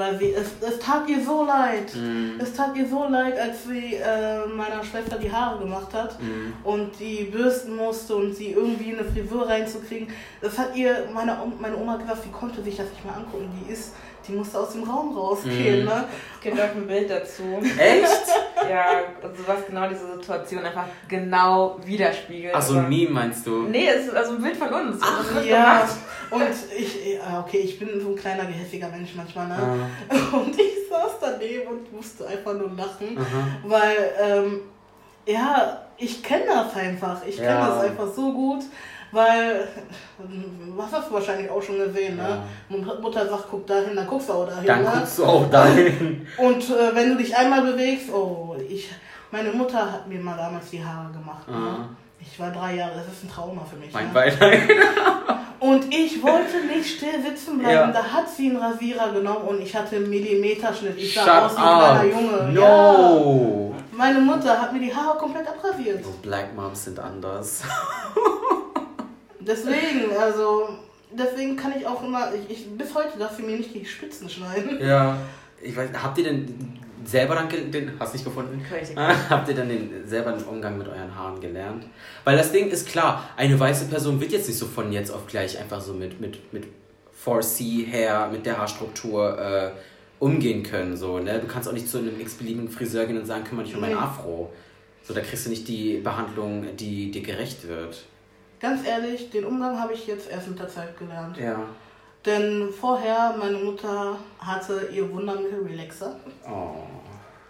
Weil 0.00 0.18
sie, 0.18 0.32
es, 0.34 0.48
es 0.66 0.78
tat 0.78 1.08
ihr 1.08 1.22
so 1.22 1.44
leid. 1.44 1.94
Mhm. 1.94 2.40
Es 2.42 2.52
tat 2.54 2.74
ihr 2.74 2.88
so 2.88 3.06
leid, 3.08 3.38
als 3.38 3.64
sie 3.64 3.96
äh, 3.96 4.46
meiner 4.46 4.82
Schwester 4.82 5.16
die 5.18 5.30
Haare 5.30 5.58
gemacht 5.58 5.92
hat 5.92 6.18
Mhm. 6.20 6.54
und 6.64 6.98
die 6.98 7.24
bürsten 7.24 7.76
musste 7.76 8.16
und 8.16 8.34
sie 8.34 8.52
irgendwie 8.52 8.92
eine 8.96 9.04
Frisur 9.04 9.46
reinzukriegen. 9.48 10.08
Das 10.40 10.56
hat 10.58 10.74
ihr 10.74 11.06
meine, 11.12 11.36
meine 11.60 11.76
Oma 11.76 11.96
gesagt, 11.96 12.22
sie 12.24 12.30
konnte 12.30 12.62
sich 12.62 12.76
das 12.76 12.86
nicht 12.90 13.04
mehr 13.04 13.14
angucken. 13.16 13.48
Die 13.60 13.72
ist, 13.72 13.92
die 14.26 14.32
musste 14.32 14.58
aus 14.58 14.72
dem 14.72 14.84
Raum 14.84 15.16
rausgehen. 15.16 15.80
Mhm. 15.80 15.84
Ne? 15.86 16.04
Es 16.36 16.40
gibt 16.40 16.58
auch 16.60 16.74
ein 16.74 16.86
Bild 16.86 17.10
dazu. 17.10 17.42
Echt? 17.78 18.06
Ja, 18.70 18.84
also 19.22 19.46
was 19.46 19.66
genau 19.66 19.88
diese 19.88 20.12
Situation 20.16 20.64
einfach 20.64 20.84
genau 21.08 21.78
widerspiegelt. 21.84 22.54
Achso, 22.54 22.72
Aber- 22.74 22.82
ein 22.82 22.88
Meme 22.88 23.10
meinst 23.10 23.46
du? 23.46 23.62
Nee, 23.64 23.88
es 23.88 24.06
ist 24.06 24.14
also 24.14 24.32
ein 24.36 24.42
Bild 24.42 24.56
von 24.56 24.68
uns. 24.68 25.00
Ach, 25.02 25.34
wird 25.34 25.46
Ja, 25.46 25.88
und 26.30 26.42
ich, 26.76 27.14
ja, 27.16 27.44
okay, 27.46 27.58
ich 27.58 27.78
bin 27.78 28.00
so 28.00 28.08
ein 28.10 28.16
kleiner, 28.16 28.44
gehässiger 28.46 28.88
Mensch 28.88 29.10
manchmal. 29.14 29.48
Ne? 29.48 29.56
Ah, 30.08 30.36
Und 30.36 30.58
ich 30.58 30.88
saß 30.88 31.12
daneben 31.20 31.66
und 31.68 31.92
musste 31.92 32.26
einfach 32.26 32.54
nur 32.54 32.70
lachen. 32.76 33.18
aha. 33.18 33.46
Weil, 33.64 34.12
ähm, 34.20 34.60
ja, 35.26 35.82
ich 35.98 36.22
kenne 36.22 36.44
das 36.46 36.74
einfach. 36.76 37.24
Ich 37.26 37.36
kenne 37.36 37.48
Ja. 37.48 37.68
das 37.68 37.84
einfach 37.84 38.06
so 38.14 38.32
gut. 38.32 38.64
Weil, 39.12 39.66
was 40.76 40.92
hast 40.92 41.10
du 41.10 41.14
wahrscheinlich 41.14 41.50
auch 41.50 41.62
schon 41.62 41.78
gesehen, 41.78 42.16
ne? 42.16 42.42
Mut- 42.68 43.00
Mutter 43.00 43.28
sagt, 43.28 43.46
guck 43.50 43.66
dahin, 43.66 43.96
dann 43.96 44.06
guckst 44.06 44.28
du 44.28 44.32
auch 44.34 44.46
dahin. 44.46 44.66
Dann 44.66 44.82
ne? 44.84 44.90
guckst 44.94 45.18
du 45.18 45.24
auch 45.24 45.50
dahin. 45.50 46.26
Und 46.36 46.70
äh, 46.70 46.94
wenn 46.94 47.10
du 47.10 47.16
dich 47.16 47.36
einmal 47.36 47.62
bewegst, 47.62 48.12
oh, 48.12 48.56
ich, 48.68 48.88
meine 49.30 49.50
Mutter 49.50 49.90
hat 49.90 50.06
mir 50.06 50.20
mal 50.20 50.36
damals 50.36 50.70
die 50.70 50.84
Haare 50.84 51.10
gemacht. 51.12 51.42
Ah. 51.48 51.52
Ne? 51.52 51.88
Ich 52.20 52.38
war 52.38 52.50
drei 52.50 52.76
Jahre, 52.76 52.92
das 52.96 53.08
ist 53.08 53.24
ein 53.24 53.30
Trauma 53.30 53.64
für 53.68 53.76
mich. 53.76 53.92
Mein 53.92 54.08
ne? 54.08 54.12
Beileid. 54.12 54.62
Und 55.60 55.94
ich 55.94 56.22
wollte 56.22 56.66
nicht 56.66 56.96
still 56.96 57.22
sitzen 57.22 57.58
bleiben. 57.58 57.74
Ja. 57.74 57.92
Da 57.92 58.02
hat 58.02 58.28
sie 58.28 58.48
einen 58.48 58.56
Rasierer 58.56 59.12
genommen 59.12 59.46
und 59.46 59.60
ich 59.60 59.76
hatte 59.76 59.96
einen 59.96 60.08
Millimeterschnitt. 60.08 60.96
Ich 60.96 61.14
sah 61.14 61.22
Shut 61.22 61.42
aus 61.42 61.56
wie 61.56 61.60
ein 61.60 61.78
kleiner. 61.78 62.04
Junge. 62.04 62.58
Ja. 62.58 62.92
No. 62.92 63.74
Meine 63.92 64.20
Mutter 64.20 64.58
hat 64.58 64.72
mir 64.72 64.80
die 64.80 64.94
Haare 64.94 65.18
komplett 65.18 65.46
abrasiert. 65.46 66.02
So 66.02 66.14
Black 66.22 66.56
Moms 66.56 66.84
sind 66.84 66.98
anders. 66.98 67.62
Deswegen, 69.40 70.16
also, 70.18 70.68
deswegen 71.12 71.56
kann 71.56 71.72
ich 71.78 71.86
auch 71.86 72.02
immer, 72.02 72.32
ich, 72.34 72.58
ich, 72.58 72.70
bis 72.76 72.94
heute 72.94 73.18
darf 73.18 73.36
sie 73.36 73.42
mir 73.42 73.56
nicht 73.56 73.74
die 73.74 73.84
Spitzen 73.84 74.28
schneiden. 74.28 74.78
Ja. 74.80 75.16
Ich 75.62 75.76
weiß, 75.76 75.90
habt 76.02 76.16
ihr 76.18 76.24
denn 76.24 76.78
selber 77.04 77.34
dann 77.34 77.48
den, 77.70 77.92
hast 77.98 78.12
nicht 78.14 78.24
gefunden? 78.24 78.64
Ah, 78.96 79.14
Habt 79.28 79.48
ihr 79.48 79.54
dann 79.54 79.68
den, 79.68 80.06
selber 80.06 80.32
den 80.32 80.44
Umgang 80.44 80.78
mit 80.78 80.88
euren 80.88 81.14
Haaren 81.14 81.40
gelernt? 81.40 81.86
Weil 82.24 82.36
das 82.36 82.52
Ding 82.52 82.68
ist 82.68 82.88
klar, 82.88 83.28
eine 83.36 83.58
weiße 83.58 83.86
Person 83.86 84.20
wird 84.20 84.32
jetzt 84.32 84.48
nicht 84.48 84.58
so 84.58 84.66
von 84.66 84.92
jetzt 84.92 85.10
auf 85.10 85.26
gleich 85.26 85.58
einfach 85.58 85.80
so 85.80 85.92
mit, 85.92 86.20
mit, 86.20 86.52
mit 86.52 86.64
4C 87.24 87.86
Hair, 87.90 88.28
mit 88.32 88.46
der 88.46 88.58
Haarstruktur 88.58 89.38
äh, 89.38 89.70
umgehen 90.18 90.62
können. 90.62 90.96
So, 90.96 91.18
ne? 91.18 91.38
Du 91.38 91.46
kannst 91.46 91.68
auch 91.68 91.72
nicht 91.72 91.88
zu 91.88 91.98
einem 91.98 92.18
x-beliebigen 92.20 92.70
Friseur 92.70 93.06
gehen 93.06 93.18
und 93.18 93.26
sagen, 93.26 93.44
kümmere 93.44 93.66
dich 93.66 93.74
um 93.74 93.80
mein. 93.80 93.96
Afro. 93.96 94.52
So, 95.02 95.14
da 95.14 95.20
kriegst 95.20 95.46
du 95.46 95.50
nicht 95.50 95.66
die 95.68 95.98
Behandlung, 95.98 96.76
die 96.76 97.10
dir 97.10 97.22
gerecht 97.22 97.66
wird. 97.66 98.04
Ganz 98.60 98.86
ehrlich, 98.86 99.30
den 99.30 99.46
Umgang 99.46 99.80
habe 99.80 99.94
ich 99.94 100.06
jetzt 100.06 100.30
erst 100.30 100.48
mit 100.48 100.58
der 100.58 100.68
Zeit 100.68 100.98
gelernt. 100.98 101.36
Ja. 101.38 101.60
Denn 102.26 102.68
vorher, 102.70 103.34
meine 103.38 103.56
Mutter 103.56 104.16
hatte 104.38 104.90
ihr 104.92 105.10
Wundermittel 105.10 105.62
Relaxer. 105.64 106.16
Oh. 106.44 106.82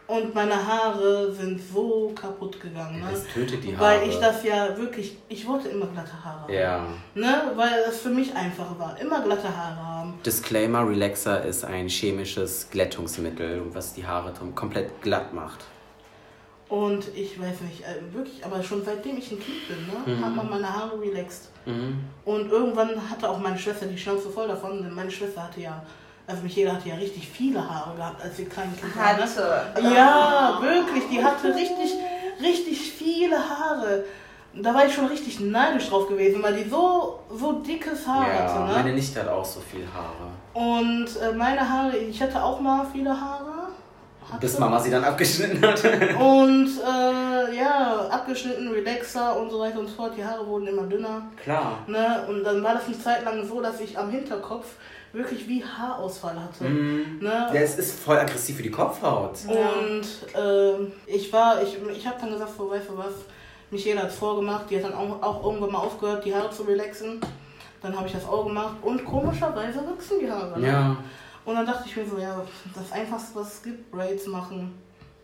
Und 0.07 0.35
meine 0.35 0.55
Haare 0.55 1.33
sind 1.33 1.61
so 1.61 2.13
kaputt 2.15 2.61
gegangen. 2.61 3.01
Ne? 3.01 3.09
Das 3.11 3.27
tötet 3.27 3.63
die 3.63 3.77
Haare. 3.77 4.01
Weil 4.01 4.09
ich 4.09 4.19
das 4.19 4.45
ja 4.45 4.77
wirklich, 4.77 5.17
ich 5.29 5.47
wollte 5.47 5.69
immer 5.69 5.87
glatte 5.87 6.25
Haare 6.25 6.43
haben. 6.43 6.53
Ja. 6.53 6.85
Ne? 7.15 7.53
Weil 7.57 7.85
es 7.89 7.99
für 7.99 8.11
mich 8.11 8.35
einfacher 8.35 8.77
war. 8.79 9.01
Immer 9.01 9.23
glatte 9.23 9.57
Haare 9.57 9.77
haben. 9.77 10.15
Disclaimer, 10.25 10.89
Relaxer 10.89 11.45
ist 11.45 11.65
ein 11.65 11.89
chemisches 11.89 12.69
Glättungsmittel, 12.71 13.63
was 13.73 13.95
die 13.95 14.07
Haare 14.07 14.33
komplett 14.55 15.01
glatt 15.03 15.33
macht. 15.33 15.65
Und 16.71 17.09
ich 17.17 17.39
weiß 17.39 17.63
nicht, 17.63 17.83
äh, 17.83 18.15
wirklich, 18.15 18.45
aber 18.45 18.63
schon 18.63 18.85
seitdem 18.85 19.19
ich 19.19 19.31
ein 19.33 19.41
Kind 19.41 19.67
bin, 19.69 19.87
ne, 19.89 20.17
Mhm. 20.17 20.25
hat 20.25 20.37
man 20.37 20.51
meine 20.51 20.73
Haare 20.73 21.01
relaxed. 21.01 21.49
Mhm. 21.67 21.99
Und 22.25 22.49
irgendwann 22.51 22.91
hatte 23.11 23.29
auch 23.29 23.39
meine 23.41 23.59
Schwester 23.59 23.87
die 23.87 23.99
Schnauze 23.99 24.31
voll 24.31 24.47
davon, 24.47 24.81
denn 24.83 24.95
meine 24.95 25.11
Schwester 25.11 25.43
hatte 25.43 25.61
ja, 25.61 25.83
also 26.29 26.43
Michaela 26.45 26.75
hatte 26.75 26.89
ja 26.89 26.95
richtig 26.95 27.29
viele 27.29 27.59
Haare 27.69 27.97
gehabt, 27.97 28.23
als 28.23 28.37
sie 28.37 28.45
klein 28.45 28.73
Kind 28.81 28.97
war. 28.97 29.15
Ne? 29.17 29.23
Hatte. 29.23 29.63
Ja, 29.95 30.59
wirklich, 30.63 31.03
die 31.11 31.25
hatte 31.25 31.49
richtig, 31.53 31.91
richtig 32.41 32.93
viele 32.93 33.37
Haare. 33.37 34.05
Da 34.55 34.73
war 34.73 34.87
ich 34.87 34.95
schon 34.95 35.07
richtig 35.07 35.41
neidisch 35.41 35.89
drauf 35.89 36.09
gewesen, 36.09 36.41
weil 36.43 36.55
die 36.63 36.69
so, 36.71 37.19
so 37.37 37.53
dickes 37.63 38.07
Haar 38.07 38.29
ja, 38.29 38.35
hatte. 38.45 38.61
Ne? 38.61 38.73
Meine 38.75 38.93
Nichte 38.93 39.21
hat 39.21 39.29
auch 39.29 39.45
so 39.45 39.59
viel 39.61 39.87
Haare. 39.93 40.31
Und 40.55 41.09
äh, 41.21 41.33
meine 41.33 41.69
Haare, 41.69 41.97
ich 41.97 42.21
hatte 42.23 42.41
auch 42.43 42.61
mal 42.61 42.87
viele 42.93 43.11
Haare. 43.11 43.50
Hatte. 44.31 44.41
Bis 44.41 44.59
Mama 44.59 44.81
sie 44.81 44.91
dann 44.91 45.05
abgeschnitten 45.05 45.61
hat. 45.67 45.85
und 46.21 46.69
äh, 46.69 47.57
ja, 47.57 48.09
abgeschnitten, 48.11 48.69
Relaxer 48.69 49.39
und 49.41 49.51
so 49.51 49.61
weiter 49.61 49.81
und 49.81 49.89
so 49.89 49.95
fort. 49.95 50.13
Die 50.17 50.25
Haare 50.25 50.47
wurden 50.47 50.69
immer 50.69 50.85
dünner. 50.85 51.23
Klar. 51.43 51.79
Ne? 51.87 52.25
Und 52.29 52.45
dann 52.45 52.63
war 52.63 52.75
das 52.75 52.87
eine 52.87 52.99
Zeit 52.99 53.25
lang 53.25 53.47
so, 53.47 53.61
dass 53.61 53.81
ich 53.81 53.99
am 53.99 54.11
Hinterkopf 54.11 54.67
wirklich 55.13 55.49
wie 55.49 55.65
Haarausfall 55.65 56.37
hatte. 56.41 56.65
Mm. 56.65 57.19
Ne? 57.21 57.51
Ja, 57.53 57.61
es 57.61 57.79
ist 57.79 57.99
voll 57.99 58.17
aggressiv 58.19 58.57
für 58.57 58.63
die 58.63 58.71
Kopfhaut. 58.71 59.39
Und 59.47 60.41
äh, 60.41 60.93
ich 61.07 61.33
war, 61.33 61.63
ich, 61.63 61.77
ich 61.97 62.07
habe 62.07 62.17
dann 62.21 62.31
gesagt, 62.31 62.53
weißt 62.59 62.89
du 62.89 62.97
was, 62.97 63.15
Michaela 63.71 64.03
hat 64.03 64.11
es 64.11 64.17
vorgemacht, 64.17 64.71
die 64.71 64.77
hat 64.77 64.85
dann 64.85 64.95
auch, 64.95 65.23
auch 65.23 65.45
irgendwann 65.45 65.73
mal 65.73 65.79
aufgehört, 65.79 66.25
die 66.25 66.35
Haare 66.35 66.51
zu 66.51 66.63
relaxen. 66.63 67.21
Dann 67.83 67.97
habe 67.97 68.07
ich 68.07 68.13
das 68.13 68.27
auch 68.27 68.45
gemacht 68.45 68.77
und 68.83 69.05
komischerweise 69.05 69.79
wachsen 69.79 70.19
die 70.21 70.31
Haare. 70.31 70.61
Ne? 70.61 70.67
Ja. 70.67 70.97
Und 71.45 71.55
dann 71.55 71.67
dachte 71.67 71.85
ich 71.87 71.97
mir 71.97 72.07
so, 72.07 72.19
ja, 72.19 72.43
das 72.75 72.93
Einfachste, 72.93 73.35
was 73.35 73.55
es 73.55 73.63
gibt, 73.63 73.91
Braids 73.91 74.27
machen. 74.27 74.79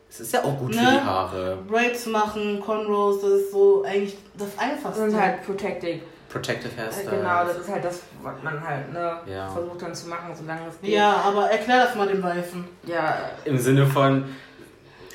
Es 0.08 0.20
ist 0.20 0.32
ja 0.32 0.44
auch 0.44 0.58
gut 0.58 0.74
ne? 0.74 0.76
für 0.76 0.90
die 0.90 1.00
Haare. 1.00 1.58
Braids 1.68 2.06
machen, 2.06 2.60
Cornrows, 2.60 3.20
das 3.20 3.30
ist 3.32 3.52
so 3.52 3.84
eigentlich 3.84 4.16
das 4.38 4.56
Einfachste. 4.56 5.02
Und 5.02 5.20
halt 5.20 5.44
Protective. 5.44 6.00
Protective 6.28 6.76
Hairstyle. 6.76 7.18
Genau, 7.18 7.44
das 7.44 7.58
ist 7.58 7.68
halt 7.68 7.84
das, 7.84 8.00
was 8.22 8.34
man 8.42 8.60
halt 8.60 8.92
ne, 8.92 9.20
ja. 9.26 9.48
versucht 9.48 9.82
dann 9.82 9.94
zu 9.94 10.08
machen, 10.08 10.34
solange 10.34 10.68
es 10.68 10.80
geht. 10.80 10.90
Ja, 10.90 11.16
aber 11.16 11.50
erklär 11.50 11.84
das 11.84 11.94
mal 11.94 12.08
dem 12.08 12.22
Weißen. 12.22 12.64
Ja. 12.84 13.30
Im 13.44 13.58
Sinne 13.58 13.86
von, 13.86 14.24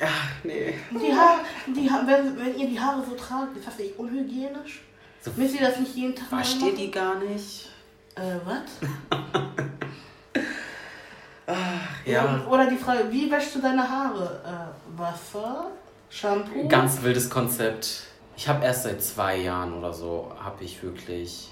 ach 0.00 0.28
nee. 0.42 0.74
Die 0.90 1.12
Haare, 1.12 1.40
die, 1.66 1.88
wenn, 2.06 2.38
wenn 2.38 2.58
ihr 2.58 2.68
die 2.68 2.80
Haare 2.80 3.02
so 3.08 3.14
tragt, 3.14 3.56
ist 3.56 3.66
das 3.66 3.78
nicht 3.78 3.98
unhygienisch? 3.98 4.82
So 5.20 5.30
Müsst 5.36 5.54
ihr 5.54 5.66
das 5.66 5.78
nicht 5.78 5.94
jeden 5.94 6.16
Tag 6.16 6.32
machen? 6.32 6.66
Ihr 6.66 6.74
die 6.74 6.90
gar 6.90 7.16
nicht? 7.16 7.70
Äh, 8.16 8.38
was? 8.44 8.90
Ach, 11.52 12.06
ja. 12.06 12.44
Oder 12.48 12.68
die 12.68 12.76
Frage, 12.76 13.04
wie 13.10 13.30
wäschst 13.30 13.54
du 13.54 13.60
deine 13.60 13.88
Haare? 13.88 14.40
Äh, 14.44 14.98
Wasser? 14.98 15.66
Shampoo? 16.10 16.68
Ganz 16.68 17.02
wildes 17.02 17.30
Konzept. 17.30 18.04
Ich 18.36 18.48
habe 18.48 18.64
erst 18.64 18.84
seit 18.84 19.02
zwei 19.02 19.36
Jahren 19.36 19.72
oder 19.74 19.92
so, 19.92 20.32
habe 20.42 20.64
ich 20.64 20.82
wirklich 20.82 21.50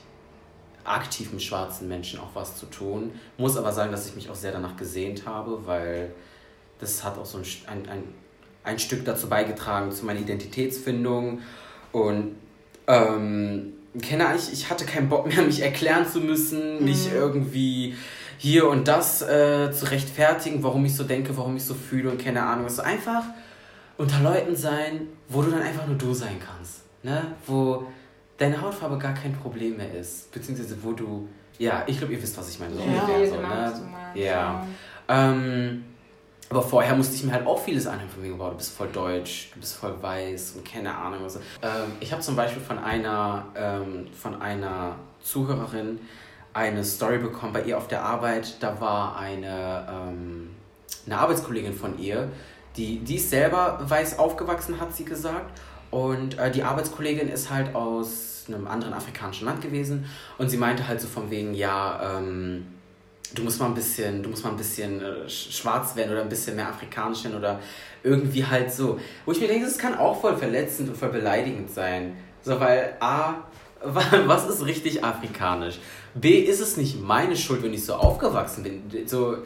aktiv 0.85 1.33
mit 1.33 1.43
schwarzen 1.43 1.89
Menschen 1.89 2.21
auch 2.21 2.35
was 2.35 2.57
zu 2.57 2.67
tun. 2.67 3.13
Muss 3.37 3.57
aber 3.57 3.73
sagen, 3.73 3.93
dass 3.93 4.09
ich 4.09 4.15
mich 4.15 4.31
auch 4.31 4.35
sehr 4.35 4.53
danach 4.53 4.77
gesehnt 4.77 5.27
habe, 5.27 5.67
weil 5.67 6.13
das 6.79 7.05
hat 7.05 7.19
auch 7.19 7.27
so 7.27 7.39
ein, 7.39 7.45
ein, 7.67 7.89
ein, 7.89 8.03
ein 8.65 8.79
Stück 8.79 9.05
dazu 9.05 9.29
beigetragen, 9.29 9.93
zu 9.93 10.05
meiner 10.05 10.21
Identitätsfindung. 10.21 11.41
Und 11.93 12.37
ähm, 12.87 13.75
keine 14.03 14.37
ich, 14.37 14.53
ich 14.53 14.71
hatte 14.71 14.85
keinen 14.85 15.09
Bock 15.09 15.27
mehr, 15.27 15.43
mich 15.47 15.63
erklären 15.63 16.07
zu 16.07 16.21
müssen, 16.21 16.79
mhm. 16.79 16.85
mich 16.85 17.13
irgendwie 17.13 17.95
hier 18.41 18.69
und 18.69 18.89
das 18.89 19.21
äh, 19.21 19.71
zu 19.71 19.91
rechtfertigen, 19.91 20.63
warum 20.63 20.83
ich 20.87 20.97
so 20.97 21.05
denke, 21.05 21.37
warum 21.37 21.57
ich 21.57 21.65
so 21.65 21.75
fühle 21.75 22.11
und 22.11 22.25
keine 22.25 22.43
Ahnung. 22.43 22.65
Es 22.65 22.73
ist 22.75 22.81
einfach 22.81 23.25
unter 23.99 24.19
Leuten 24.21 24.57
sein, 24.57 25.09
wo 25.29 25.43
du 25.43 25.51
dann 25.51 25.61
einfach 25.61 25.87
nur 25.87 25.97
du 25.97 26.15
sein 26.15 26.37
kannst. 26.41 26.85
Ne? 27.03 27.23
Wo 27.47 27.85
deine 28.39 28.59
Hautfarbe 28.63 28.97
gar 28.97 29.13
kein 29.13 29.35
Problem 29.35 29.77
mehr 29.77 29.93
ist. 29.93 30.33
Beziehungsweise 30.33 30.83
wo 30.83 30.93
du, 30.93 31.29
ja, 31.59 31.85
ich 31.87 31.99
glaube, 31.99 32.15
ihr 32.15 32.23
wisst, 32.23 32.39
was 32.39 32.49
ich 32.49 32.59
meine. 32.59 32.77
So 32.77 32.81
ja, 32.81 32.87
ungefähr, 32.87 33.29
so, 33.29 33.37
genau, 33.37 33.49
ne? 33.49 33.91
Ja. 34.15 34.67
Ähm, 35.07 35.85
aber 36.49 36.63
vorher 36.63 36.97
musste 36.97 37.17
ich 37.17 37.23
mir 37.25 37.33
halt 37.33 37.47
auch 37.47 37.63
vieles 37.63 37.87
anhören 37.87 38.09
von 38.09 38.23
mir, 38.23 38.39
wow, 38.39 38.53
du 38.53 38.57
bist 38.57 38.75
voll 38.75 38.89
deutsch, 38.91 39.51
du 39.53 39.61
bist 39.61 39.77
voll 39.77 39.95
weiß 40.01 40.55
und 40.57 40.65
keine 40.65 40.97
Ahnung 40.97 41.21
was. 41.25 41.37
Ähm, 41.37 41.43
ich 42.01 42.11
habe 42.11 42.23
zum 42.23 42.37
Beispiel 42.37 42.63
von 42.63 42.79
einer, 42.79 43.45
ähm, 43.55 44.07
von 44.19 44.41
einer 44.41 44.97
Zuhörerin 45.21 46.01
eine 46.53 46.85
Story 46.85 47.19
bekommen 47.19 47.53
bei 47.53 47.63
ihr 47.63 47.79
auf 47.79 47.89
der 47.89 48.05
Arbeit. 48.05 48.57
Da 48.61 48.81
war 48.81 49.19
eine, 49.19 49.87
ähm, 49.91 50.51
eine 51.07 51.19
Arbeitskollegin 51.19 51.75
von 51.75 51.99
ihr, 51.99 52.31
die, 52.77 52.99
die 52.99 53.17
ist 53.17 53.31
selber 53.31 53.81
weiß 53.83 54.19
aufgewachsen, 54.19 54.81
hat 54.81 54.95
sie 54.95 55.05
gesagt. 55.05 55.61
Und 55.91 56.39
äh, 56.39 56.51
die 56.51 56.63
Arbeitskollegin 56.63 57.29
ist 57.29 57.51
halt 57.51 57.75
aus 57.75 58.45
einem 58.49 58.67
anderen 58.67 58.95
afrikanischen 58.95 59.47
Land 59.47 59.61
gewesen. 59.61 60.07
Und 60.39 60.49
sie 60.49 60.57
meinte 60.57 60.87
halt 60.87 61.01
so 61.01 61.09
von 61.09 61.31
wegen, 61.31 61.55
ja, 61.55 62.19
ähm, 62.19 62.67
du 63.35 63.43
musst 63.43 63.61
mal 63.61 63.67
ein 63.67 63.75
bisschen, 63.75 64.23
du 64.23 64.31
musst 64.31 64.45
mal 64.45 64.51
ein 64.51 64.57
bisschen 64.57 65.03
äh, 65.03 65.29
schwarz 65.29 65.97
werden 65.97 66.13
oder 66.13 66.23
ein 66.23 66.29
bisschen 66.29 66.57
mehr 66.57 66.69
afrikanisch 66.69 67.25
werden 67.25 67.37
oder 67.37 67.61
irgendwie 68.03 68.45
halt 68.45 68.73
so. 68.73 68.99
Wo 69.25 69.33
ich 69.33 69.41
mir 69.41 69.49
denke, 69.49 69.67
das 69.67 69.79
kann 69.79 69.97
auch 69.97 70.21
voll 70.21 70.37
verletzend 70.37 70.89
und 70.89 70.97
voll 70.97 71.11
beleidigend 71.11 71.71
sein. 71.71 72.17
So, 72.43 72.59
weil 72.59 72.97
A, 73.01 73.35
was 74.27 74.49
ist 74.49 74.65
richtig 74.65 75.05
afrikanisch? 75.05 75.79
B, 76.15 76.41
ist 76.41 76.61
es 76.61 76.77
nicht 76.77 77.01
meine 77.01 77.37
Schuld, 77.37 77.63
wenn 77.63 77.73
ich 77.73 77.85
so 77.85 77.95
aufgewachsen 77.95 78.63
bin? 78.63 79.07
So, 79.07 79.39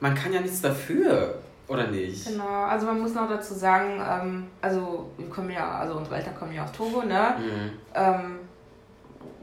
man 0.00 0.14
kann 0.14 0.32
ja 0.32 0.40
nichts 0.40 0.60
dafür. 0.60 1.38
Oder 1.68 1.88
nicht? 1.88 2.26
Genau, 2.26 2.64
also 2.64 2.86
man 2.86 2.98
muss 3.00 3.12
noch 3.12 3.28
dazu 3.28 3.52
sagen, 3.52 4.00
ähm, 4.00 4.46
also 4.62 5.10
wir 5.18 5.28
kommen 5.28 5.50
ja, 5.50 5.72
also 5.72 5.96
unsere 5.96 6.16
Eltern 6.16 6.34
kommen 6.34 6.54
ja 6.54 6.64
aus 6.64 6.72
Togo, 6.72 7.02
ne? 7.02 7.34
Mhm. 7.38 7.70
Ähm, 7.94 8.38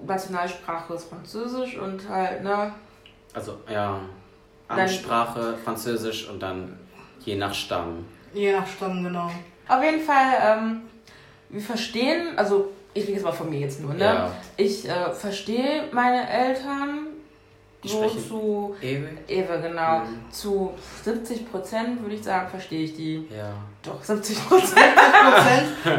Nationalsprache 0.08 0.95
ist 0.95 1.08
Französisch 1.08 1.78
und 1.78 2.10
halt, 2.10 2.43
ne? 2.43 2.74
Also 3.32 3.60
ja, 3.72 3.99
Amtssprache 4.68 5.56
Französisch 5.64 6.28
und 6.28 6.41
dann 6.41 6.80
je 7.20 7.36
nach 7.36 7.53
Stamm. 7.53 8.06
Je 8.34 8.53
nach 8.53 8.66
Stamm, 8.66 9.03
genau. 9.03 9.30
Auf 9.68 9.84
jeden 9.84 10.01
Fall, 10.01 10.34
ähm, 10.41 10.82
wir 11.49 11.62
verstehen, 11.62 12.38
also 12.38 12.72
ich 12.96 13.04
rede 13.04 13.14
jetzt 13.14 13.24
mal 13.24 13.32
von 13.32 13.50
mir 13.50 13.60
jetzt 13.60 13.82
nur, 13.82 13.93
ne? 13.93 14.04
Ja. 14.04 14.32
Ich 14.58 14.88
äh, 14.88 15.12
verstehe 15.12 15.84
meine 15.91 16.28
Eltern 16.28 17.08
so 17.84 18.08
zu 18.08 18.76
Ewe, 18.82 19.10
Ewe 19.28 19.62
genau. 19.62 20.00
Mhm. 20.00 20.32
Zu 20.32 20.74
70 21.04 21.52
Prozent 21.52 22.02
würde 22.02 22.16
ich 22.16 22.24
sagen, 22.24 22.50
verstehe 22.50 22.86
ich 22.86 22.96
die. 22.96 23.28
Ja. 23.30 23.54
Doch, 23.84 24.02
70 24.02 24.48
Prozent. 24.48 24.80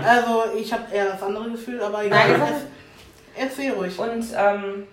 also 0.04 0.44
ich 0.58 0.72
habe 0.72 0.92
eher 0.92 1.12
das 1.12 1.22
andere 1.22 1.50
Gefühl, 1.50 1.80
aber 1.80 2.04
egal. 2.04 2.38
Nein, 2.38 2.52
erzähl 3.36 3.72
ruhig. 3.72 3.96
Und 3.98 4.24
ähm, 4.36 4.86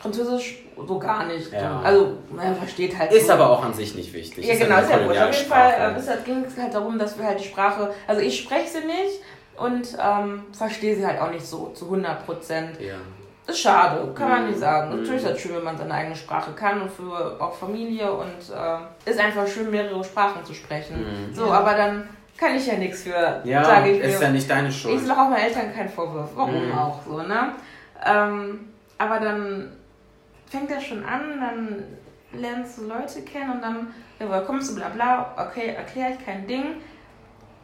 Französisch 0.00 0.64
so 0.76 0.98
gar 0.98 1.26
nicht. 1.26 1.52
Ja. 1.52 1.80
Also 1.80 2.18
man 2.30 2.56
versteht 2.56 2.98
halt. 2.98 3.12
Ist 3.12 3.26
so. 3.26 3.34
aber 3.34 3.50
auch 3.50 3.62
an 3.62 3.72
sich 3.72 3.94
nicht 3.94 4.12
wichtig. 4.12 4.44
Ja, 4.44 4.54
ist 4.54 4.60
genau, 4.60 4.80
ist 4.80 4.90
ja 4.90 5.06
wurscht. 5.06 5.20
Auf 5.20 5.36
jeden 5.36 5.48
Fall 5.48 5.96
äh, 5.96 6.24
ging 6.24 6.44
es 6.44 6.60
halt 6.60 6.74
darum, 6.74 6.98
dass 6.98 7.16
wir 7.16 7.24
halt 7.24 7.38
die 7.38 7.44
Sprache, 7.44 7.94
also 8.08 8.20
ich 8.20 8.40
spreche 8.40 8.68
sie 8.68 8.86
nicht 8.86 9.20
und 9.56 9.96
ähm, 10.02 10.44
verstehe 10.52 10.96
sie 10.96 11.06
halt 11.06 11.20
auch 11.20 11.30
nicht 11.30 11.46
so 11.46 11.68
zu 11.74 11.86
100 11.86 12.24
Prozent. 12.24 12.80
Ja. 12.80 12.94
Ist 13.46 13.60
schade, 13.60 14.12
kann 14.14 14.28
man 14.28 14.46
nicht 14.46 14.58
sagen. 14.58 14.90
Mhm. 14.90 15.00
Natürlich 15.00 15.24
ist 15.24 15.30
es 15.30 15.40
schön, 15.40 15.56
wenn 15.56 15.64
man 15.64 15.76
seine 15.76 15.92
eigene 15.92 16.14
Sprache 16.14 16.52
kann 16.52 16.80
und 16.80 16.90
für 16.90 17.36
auch 17.40 17.54
Familie 17.54 18.12
und 18.12 18.28
äh, 18.28 19.10
ist 19.10 19.18
einfach 19.18 19.46
schön, 19.48 19.70
mehrere 19.70 20.02
Sprachen 20.04 20.44
zu 20.44 20.54
sprechen. 20.54 21.00
Mhm. 21.00 21.34
So, 21.34 21.46
ja. 21.46 21.52
aber 21.52 21.74
dann 21.74 22.08
kann 22.36 22.54
ich 22.54 22.66
ja 22.66 22.74
nichts 22.74 23.02
für, 23.02 23.40
ja, 23.44 23.64
sage 23.64 23.90
ich 23.90 24.00
ist 24.00 24.20
mir. 24.20 24.26
ja 24.26 24.32
nicht 24.32 24.48
deine 24.48 24.70
Schuld. 24.70 25.00
Ich 25.00 25.06
mache 25.06 25.20
auch 25.20 25.28
meinen 25.28 25.44
Eltern 25.44 25.74
keinen 25.74 25.88
Vorwurf. 25.88 26.30
Warum 26.34 26.68
mhm. 26.68 26.78
auch 26.78 27.02
so, 27.04 27.22
ne? 27.22 27.52
Ähm, 28.04 28.68
aber 28.98 29.18
dann 29.18 29.72
fängt 30.46 30.70
das 30.70 30.84
schon 30.84 31.04
an, 31.04 31.40
dann 31.40 31.84
lernst 32.40 32.78
du 32.78 32.86
Leute 32.86 33.22
kennen 33.22 33.52
und 33.52 33.62
dann, 33.62 33.88
ja, 34.18 34.28
woher 34.28 34.42
kommst 34.42 34.70
du, 34.70 34.76
bla 34.76 34.88
bla, 34.88 35.34
okay, 35.36 35.74
erkläre 35.74 36.12
ich 36.12 36.24
kein 36.24 36.46
Ding. 36.46 36.76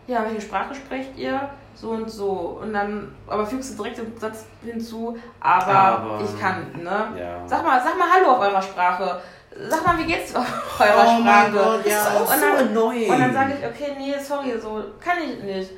Ja, 0.06 0.24
welche 0.24 0.40
Sprache 0.40 0.74
sprecht 0.74 1.16
ihr? 1.16 1.50
So 1.80 1.90
und 1.90 2.10
so. 2.10 2.58
Und 2.62 2.72
dann, 2.72 3.14
aber 3.26 3.46
fügst 3.46 3.72
du 3.72 3.82
direkt 3.82 3.98
den 3.98 4.18
Satz 4.18 4.46
hinzu, 4.64 5.16
aber, 5.40 5.72
aber 5.72 6.20
ich 6.24 6.40
kann, 6.40 6.72
ne? 6.82 7.18
Ja. 7.18 7.46
Sag 7.46 7.64
mal, 7.64 7.80
sag 7.82 7.98
mal 7.98 8.08
Hallo 8.12 8.32
auf 8.32 8.40
eurer 8.40 8.62
Sprache. 8.62 9.20
Sag 9.68 9.86
mal, 9.86 9.98
wie 9.98 10.04
geht's 10.04 10.34
auf 10.34 10.46
eurer 10.80 11.04
oh 11.06 11.20
Sprache? 11.20 11.52
Gott, 11.52 11.86
ja. 11.86 12.02
Auch 12.16 12.32
und 12.32 12.40
dann, 12.40 12.74
so 12.74 12.86
Und 12.88 13.18
dann 13.18 13.32
sage 13.32 13.54
ich, 13.58 13.66
okay, 13.66 13.96
nee, 13.98 14.14
sorry, 14.20 14.58
so 14.60 14.84
kann 15.00 15.18
ich 15.22 15.42
nicht. 15.42 15.70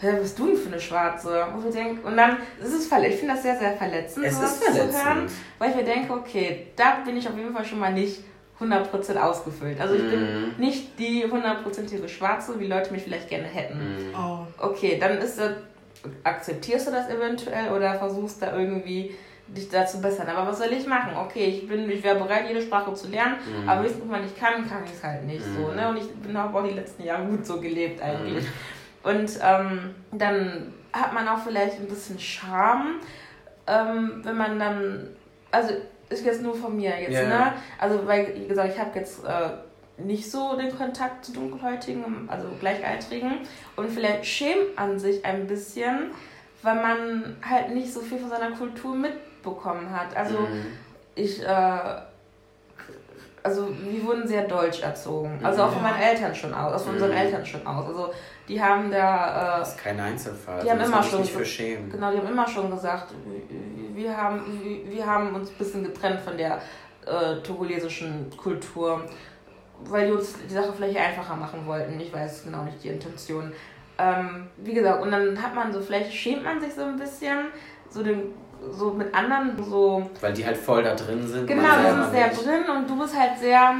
Hä, 0.00 0.12
was 0.12 0.20
bist 0.20 0.38
du 0.38 0.46
denn 0.46 0.56
für 0.56 0.68
eine 0.68 0.80
Schwarze? 0.80 1.44
Und, 1.46 1.64
wir 1.64 1.72
denken, 1.72 2.06
und 2.06 2.16
dann 2.16 2.36
ist 2.62 2.72
es 2.72 2.86
verletzend. 2.86 3.14
Ich 3.14 3.20
finde 3.20 3.34
das 3.34 3.42
sehr, 3.42 3.56
sehr 3.56 3.72
verletzend, 3.72 4.26
es 4.26 4.36
sowas 4.36 4.52
ist 4.52 4.64
verletzend. 4.64 4.94
zu 4.94 5.04
hören. 5.04 5.26
Weil 5.58 5.70
ich 5.70 5.76
mir 5.76 5.84
denke, 5.84 6.12
okay, 6.12 6.68
da 6.76 6.98
bin 7.04 7.16
ich 7.16 7.28
auf 7.28 7.36
jeden 7.36 7.52
Fall 7.52 7.64
schon 7.64 7.80
mal 7.80 7.92
nicht 7.92 8.22
100% 8.60 9.16
ausgefüllt. 9.16 9.80
Also 9.80 9.94
ich 9.94 10.02
mm. 10.02 10.10
bin 10.10 10.20
mhm. 10.20 10.54
nicht 10.58 10.98
die 10.98 11.24
hundertprozentige 11.30 12.08
Schwarze, 12.08 12.58
wie 12.58 12.66
Leute 12.66 12.92
mich 12.92 13.02
vielleicht 13.02 13.28
gerne 13.28 13.46
hätten. 13.46 13.78
Mm. 13.78 14.14
Oh. 14.14 14.46
Okay, 14.58 14.98
dann 15.00 15.18
ist 15.18 15.38
das, 15.38 15.52
akzeptierst 16.24 16.88
du 16.88 16.90
das 16.92 17.08
eventuell 17.08 17.72
oder 17.72 17.94
versuchst 17.94 18.42
da 18.42 18.56
irgendwie 18.56 19.14
dich 19.48 19.68
da 19.68 19.86
zu 19.86 20.00
bessern. 20.00 20.28
Aber 20.28 20.50
was 20.50 20.58
soll 20.58 20.72
ich 20.72 20.86
machen? 20.86 21.16
Okay, 21.16 21.44
ich 21.44 21.68
bin, 21.68 21.88
ich 21.90 22.02
wäre 22.02 22.18
bereit, 22.18 22.46
jede 22.48 22.60
Sprache 22.60 22.92
zu 22.94 23.08
lernen, 23.08 23.36
mm. 23.36 23.68
aber 23.68 23.84
wenn 23.84 24.08
man 24.08 24.22
nicht 24.22 24.38
kann, 24.38 24.68
kann 24.68 24.84
ich 24.84 24.92
es 24.92 25.02
halt 25.02 25.24
nicht 25.24 25.44
so. 25.44 25.72
Ne? 25.72 25.88
Und 25.88 25.96
ich 25.96 26.08
bin 26.08 26.36
auch 26.36 26.62
die 26.64 26.74
letzten 26.74 27.04
Jahre 27.04 27.24
gut 27.26 27.46
so 27.46 27.60
gelebt 27.60 28.02
eigentlich. 28.02 28.44
Und 29.02 29.38
ähm, 29.42 29.94
dann 30.12 30.72
hat 30.92 31.14
man 31.14 31.28
auch 31.28 31.38
vielleicht 31.38 31.78
ein 31.78 31.86
bisschen 31.86 32.18
Scham 32.18 33.00
ähm, 33.68 34.20
wenn 34.24 34.36
man 34.36 34.58
dann, 34.58 35.08
also 35.50 35.74
ist 36.10 36.24
jetzt 36.24 36.42
nur 36.42 36.54
von 36.54 36.76
mir 36.76 36.98
jetzt, 37.00 37.12
Ja. 37.12 37.28
ne? 37.28 37.52
Also 37.78 38.06
weil, 38.06 38.34
wie 38.34 38.46
gesagt, 38.48 38.70
ich 38.74 38.78
habe 38.78 38.98
jetzt 38.98 39.24
äh, 39.24 39.50
nicht 40.02 40.30
so 40.30 40.56
den 40.56 40.74
Kontakt 40.76 41.24
zu 41.24 41.32
Dunkelhäutigen, 41.32 42.28
also 42.28 42.48
Gleichaltrigen 42.60 43.40
und 43.76 43.90
vielleicht 43.90 44.24
schämt 44.26 44.76
man 44.76 44.98
sich 44.98 45.24
ein 45.24 45.46
bisschen, 45.46 46.12
weil 46.62 46.76
man 46.76 47.36
halt 47.48 47.70
nicht 47.74 47.92
so 47.92 48.00
viel 48.00 48.18
von 48.18 48.30
seiner 48.30 48.52
Kultur 48.52 48.94
mitbekommen 48.94 49.90
hat. 49.90 50.16
Also 50.16 50.38
Mhm. 50.40 50.66
ich, 51.14 51.42
äh, 51.42 51.80
also 53.48 53.68
wir 53.82 54.04
wurden 54.04 54.26
sehr 54.26 54.44
deutsch 54.46 54.80
erzogen. 54.82 55.38
Also 55.42 55.62
auch 55.62 55.72
von 55.72 55.82
meinen 55.82 56.00
Eltern 56.00 56.34
schon 56.34 56.52
aus, 56.54 56.72
also 56.72 56.84
von 56.86 56.94
unseren 56.94 57.10
Mhm. 57.10 57.16
Eltern 57.16 57.46
schon 57.46 57.66
aus. 57.66 57.86
Also 57.86 58.10
die 58.48 58.62
haben 58.62 58.90
da, 58.90 59.56
äh, 59.56 59.58
Das 59.60 59.68
ist 59.70 59.78
kein 59.78 59.98
Einzelfall. 60.00 60.62
Die 60.62 60.70
haben 60.70 60.78
also 60.80 60.92
immer 60.92 61.02
schon 61.02 61.20
nicht 61.20 61.32
so- 61.32 61.38
für 61.38 61.44
schämen. 61.44 61.90
genau, 61.90 62.10
die 62.12 62.18
haben 62.18 62.28
immer 62.28 62.48
schon 62.48 62.70
gesagt, 62.70 63.14
wir 63.94 64.16
haben, 64.16 64.42
wir 64.88 65.06
haben 65.06 65.34
uns 65.34 65.50
ein 65.50 65.56
bisschen 65.58 65.82
getrennt 65.84 66.20
von 66.20 66.36
der 66.36 66.60
äh, 67.06 67.36
togolesischen 67.42 68.30
Kultur, 68.36 69.02
weil 69.84 70.06
die 70.08 70.12
uns 70.12 70.34
die 70.48 70.52
Sache 70.54 70.72
vielleicht 70.76 70.98
einfacher 70.98 71.36
machen 71.36 71.66
wollten. 71.66 71.98
Ich 72.00 72.12
weiß 72.12 72.44
genau 72.44 72.64
nicht 72.64 72.82
die 72.84 72.88
Intention. 72.88 73.52
Ähm, 73.98 74.48
wie 74.58 74.74
gesagt, 74.74 75.02
und 75.02 75.10
dann 75.10 75.40
hat 75.42 75.54
man 75.54 75.72
so, 75.72 75.80
vielleicht 75.80 76.12
schämt 76.12 76.44
man 76.44 76.60
sich 76.60 76.74
so 76.74 76.82
ein 76.82 76.96
bisschen, 76.96 77.46
so 77.90 78.02
den 78.02 78.34
so 78.72 78.90
mit 78.92 79.14
anderen 79.14 79.52
so 79.62 80.08
Weil 80.20 80.32
die 80.32 80.44
halt 80.44 80.56
voll 80.56 80.82
da 80.82 80.94
drin 80.94 81.26
sind. 81.26 81.46
Genau, 81.46 81.62
selber 81.74 81.98
bist 82.00 82.10
sehr 82.12 82.26
nicht. 82.28 82.46
drin 82.46 82.76
und 82.76 82.90
du 82.90 82.98
bist 82.98 83.18
halt 83.18 83.38
sehr 83.38 83.74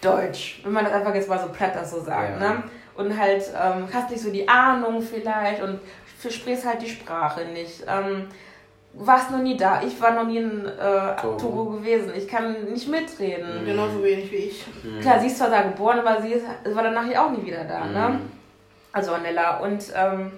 deutsch, 0.00 0.60
wenn 0.64 0.72
man 0.72 0.84
das 0.84 0.94
einfach 0.94 1.14
jetzt 1.14 1.28
mal 1.28 1.38
so 1.38 1.48
platt 1.48 1.72
das 1.74 1.90
so 1.90 2.00
sagt, 2.00 2.40
Ja. 2.40 2.52
ne? 2.54 2.62
Und 2.96 3.18
halt 3.18 3.42
ähm, 3.54 3.88
hast 3.92 4.10
nicht 4.10 4.22
so 4.22 4.30
die 4.30 4.46
Ahnung 4.48 5.00
vielleicht 5.00 5.62
und 5.62 5.78
sprichst 6.28 6.66
halt 6.66 6.82
die 6.82 6.88
Sprache 6.90 7.46
nicht. 7.46 7.82
Ähm, 7.88 8.26
warst 8.92 9.30
noch 9.30 9.38
nie 9.38 9.56
da. 9.56 9.80
Ich 9.82 9.98
war 10.02 10.10
noch 10.10 10.24
nie 10.26 10.38
in 10.38 10.66
äh, 10.66 11.16
Togo. 11.16 11.36
Togo. 11.38 11.64
gewesen. 11.76 12.12
Ich 12.14 12.26
kann 12.28 12.64
nicht 12.64 12.88
mitreden. 12.88 13.64
Genauso 13.64 14.02
wenig 14.02 14.30
wie 14.32 14.36
ich. 14.36 14.66
Mhm. 14.82 15.00
Klar, 15.00 15.20
sie 15.20 15.28
ist 15.28 15.38
zwar 15.38 15.48
da 15.48 15.62
geboren, 15.62 16.00
aber 16.00 16.20
sie 16.20 16.32
ist, 16.32 16.44
war 16.74 16.82
dann 16.82 16.92
nachher 16.94 17.24
auch 17.24 17.30
nie 17.30 17.46
wieder 17.46 17.64
da, 17.64 17.84
ne? 17.86 18.08
Mhm. 18.14 18.20
Also 18.92 19.12
Anella. 19.12 19.58
Und 19.58 19.84
ähm, 19.96 20.32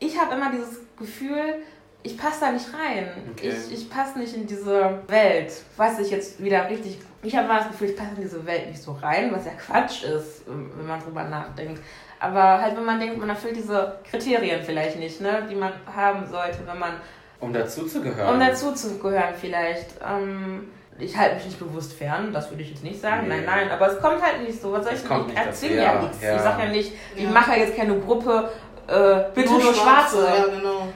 ich 0.00 0.18
habe 0.18 0.34
immer 0.34 0.50
dieses 0.50 0.80
Gefühl, 0.98 1.56
ich 2.02 2.16
passe 2.16 2.40
da 2.40 2.52
nicht 2.52 2.66
rein. 2.72 3.08
Okay. 3.32 3.50
Ich, 3.68 3.72
ich 3.72 3.90
passe 3.90 4.18
nicht 4.18 4.34
in 4.34 4.46
diese 4.46 5.00
Welt. 5.08 5.52
Was 5.76 5.98
ich 5.98 6.10
jetzt 6.10 6.42
wieder 6.42 6.68
richtig. 6.68 6.98
Ich 7.22 7.34
habe 7.36 7.46
immer 7.46 7.58
das 7.58 7.68
Gefühl, 7.68 7.90
ich 7.90 7.96
passe 7.96 8.10
in 8.16 8.22
diese 8.22 8.46
Welt 8.46 8.68
nicht 8.68 8.80
so 8.82 8.92
rein, 9.02 9.30
was 9.32 9.44
ja 9.44 9.52
Quatsch 9.52 10.04
ist, 10.04 10.42
wenn 10.46 10.86
man 10.86 11.00
drüber 11.02 11.24
nachdenkt. 11.24 11.82
Aber 12.20 12.60
halt, 12.60 12.76
wenn 12.76 12.84
man 12.84 12.98
denkt, 13.00 13.18
man 13.18 13.28
erfüllt 13.28 13.56
diese 13.56 13.98
Kriterien 14.08 14.62
vielleicht 14.62 14.98
nicht, 14.98 15.20
ne, 15.20 15.46
die 15.50 15.54
man 15.54 15.72
haben 15.94 16.26
sollte, 16.26 16.58
wenn 16.66 16.78
man, 16.78 16.92
Um 17.40 17.52
dazu 17.52 17.86
zu 17.86 18.00
gehören. 18.02 18.34
um 18.34 18.40
dazu 18.40 18.72
zu 18.72 18.98
gehören 18.98 19.34
vielleicht. 19.40 19.86
Ähm, 20.08 20.68
ich 21.00 21.16
halte 21.16 21.36
mich 21.36 21.44
nicht 21.46 21.58
bewusst 21.60 21.92
fern, 21.92 22.32
das 22.32 22.50
würde 22.50 22.62
ich 22.62 22.70
jetzt 22.70 22.82
nicht 22.82 23.00
sagen. 23.00 23.28
Nee. 23.28 23.36
Nein, 23.36 23.44
nein, 23.46 23.70
aber 23.70 23.92
es 23.92 24.00
kommt 24.00 24.20
halt 24.20 24.42
nicht 24.42 24.60
so. 24.60 24.72
Was 24.72 24.84
soll 24.84 24.94
ich 24.94 25.02
denn? 25.02 25.28
Ich 25.28 25.34
dazu, 25.34 25.66
ja, 25.66 25.82
ja, 25.82 26.02
nichts. 26.02 26.22
ja. 26.22 26.36
Ich 26.36 26.42
sage 26.42 26.62
ja 26.64 26.68
nicht, 26.70 26.92
ich 27.14 27.22
Ja. 27.22 27.30
mache 27.30 27.52
jetzt 27.56 27.76
keine 27.76 27.96
Gruppe, 28.00 28.50
äh, 28.88 29.20
bitte 29.34 29.50
nur, 29.50 29.74
Schwarze. 29.74 30.24
Ja, 30.24 30.46
genau. 30.46 30.88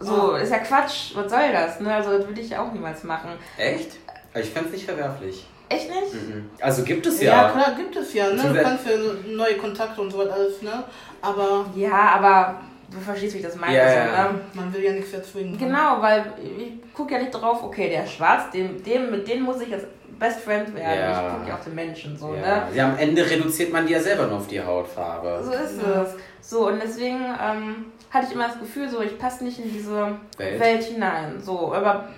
So, 0.00 0.32
ist 0.34 0.50
ja 0.52 0.58
Quatsch, 0.58 1.14
was 1.14 1.30
soll 1.30 1.52
das? 1.52 1.80
Ne? 1.80 1.94
Also, 1.94 2.18
das 2.18 2.26
würde 2.26 2.40
ich 2.40 2.50
ja 2.50 2.62
auch 2.62 2.72
niemals 2.72 3.02
machen. 3.04 3.30
Echt? 3.56 3.92
Also 4.34 4.46
ich 4.48 4.52
fände 4.52 4.68
es 4.68 4.74
nicht 4.74 4.84
verwerflich. 4.84 5.46
Echt 5.68 5.88
nicht? 5.88 6.12
Mhm. 6.12 6.50
Also 6.60 6.82
gibt 6.84 7.06
es 7.06 7.20
Ja, 7.20 7.44
ja. 7.46 7.50
klar, 7.50 7.74
gibt 7.76 7.96
es 7.96 8.12
ja. 8.14 8.28
Ne? 8.30 8.42
Du 8.42 8.62
kannst 8.62 8.86
ja 8.86 8.92
neue 9.34 9.56
Kontakte 9.56 10.00
und 10.00 10.10
so 10.10 10.18
was 10.18 10.28
alles, 10.28 10.62
ne? 10.62 10.84
Aber 11.22 11.64
Ja, 11.74 12.10
aber 12.16 12.60
du 12.90 13.00
verstehst, 13.00 13.34
wie 13.34 13.38
ich 13.38 13.44
das 13.44 13.56
meine. 13.56 13.76
Ja, 13.76 13.88
so, 13.88 13.96
ja. 13.96 14.32
ne? 14.32 14.40
man 14.54 14.72
will 14.74 14.84
ja 14.84 14.92
nichts 14.92 15.12
erzwingen. 15.12 15.58
Genau, 15.58 16.00
weil 16.00 16.24
ich 16.40 16.92
gucke 16.94 17.14
ja 17.14 17.18
nicht 17.20 17.32
drauf, 17.32 17.62
okay, 17.64 17.88
der 17.88 18.04
ist 18.04 18.12
schwarz, 18.12 18.50
dem, 18.52 18.80
dem, 18.84 19.10
mit 19.10 19.26
dem 19.26 19.42
muss 19.42 19.60
ich 19.60 19.68
jetzt 19.70 19.86
Best 20.18 20.40
Friend 20.40 20.72
werden. 20.74 21.00
Ja. 21.00 21.26
Ich 21.28 21.34
gucke 21.34 21.48
ja 21.48 21.54
auf 21.54 21.64
den 21.64 21.74
Menschen 21.74 22.16
so, 22.16 22.34
ja. 22.34 22.40
ne? 22.40 22.62
ja. 22.74 22.84
Am 22.86 22.98
Ende 22.98 23.28
reduziert 23.28 23.72
man 23.72 23.86
die 23.86 23.92
ja 23.94 24.00
selber 24.00 24.26
nur 24.26 24.36
auf 24.36 24.46
die 24.46 24.60
Hautfarbe. 24.62 25.40
So 25.42 25.50
ist 25.52 25.80
Ja. 25.82 26.02
es. 26.02 26.14
So, 26.48 26.68
und 26.68 26.80
deswegen 26.80 27.24
ähm, 27.42 27.86
hatte 28.16 28.26
ich 28.28 28.34
immer 28.34 28.48
das 28.48 28.58
Gefühl, 28.58 28.88
so, 28.88 29.00
ich 29.00 29.18
passe 29.18 29.44
nicht 29.44 29.58
in 29.58 29.72
diese 29.72 30.18
Welt. 30.36 30.60
Welt, 30.60 30.84
hinein. 30.84 31.40
So, 31.40 31.72
aber 31.72 32.08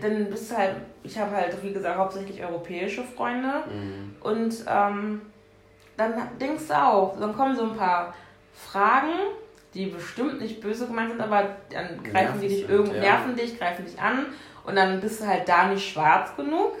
dann 0.00 0.30
bist 0.30 0.50
du 0.50 0.56
halt, 0.56 0.76
ich 1.02 1.18
habe 1.18 1.36
halt, 1.36 1.62
wie 1.62 1.72
gesagt, 1.72 1.98
hauptsächlich 1.98 2.42
europäische 2.42 3.02
Freunde. 3.02 3.64
Mhm. 3.72 4.16
Und 4.20 4.54
ähm, 4.66 5.22
dann 5.96 6.14
denkst 6.40 6.68
du 6.68 6.74
auch, 6.74 7.18
dann 7.18 7.36
kommen 7.36 7.56
so 7.56 7.64
ein 7.64 7.76
paar 7.76 8.14
Fragen, 8.54 9.12
die 9.74 9.86
bestimmt 9.86 10.40
nicht 10.40 10.60
böse 10.60 10.86
gemeint 10.86 11.10
sind, 11.10 11.20
aber 11.20 11.56
dann 11.70 12.02
greifen 12.02 12.40
die 12.40 12.48
dich 12.48 12.60
sind, 12.60 12.70
irgendwo, 12.70 12.94
ja. 12.94 13.00
nerven 13.00 13.36
dich, 13.36 13.58
greifen 13.58 13.84
dich 13.84 14.00
an 14.00 14.26
und 14.64 14.76
dann 14.76 15.00
bist 15.00 15.20
du 15.20 15.26
halt 15.26 15.48
da 15.48 15.68
nicht 15.68 15.88
schwarz 15.88 16.34
genug, 16.36 16.72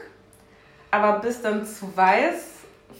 aber 0.90 1.20
bist 1.20 1.44
dann 1.44 1.64
zu 1.64 1.94
weiß 1.96 2.57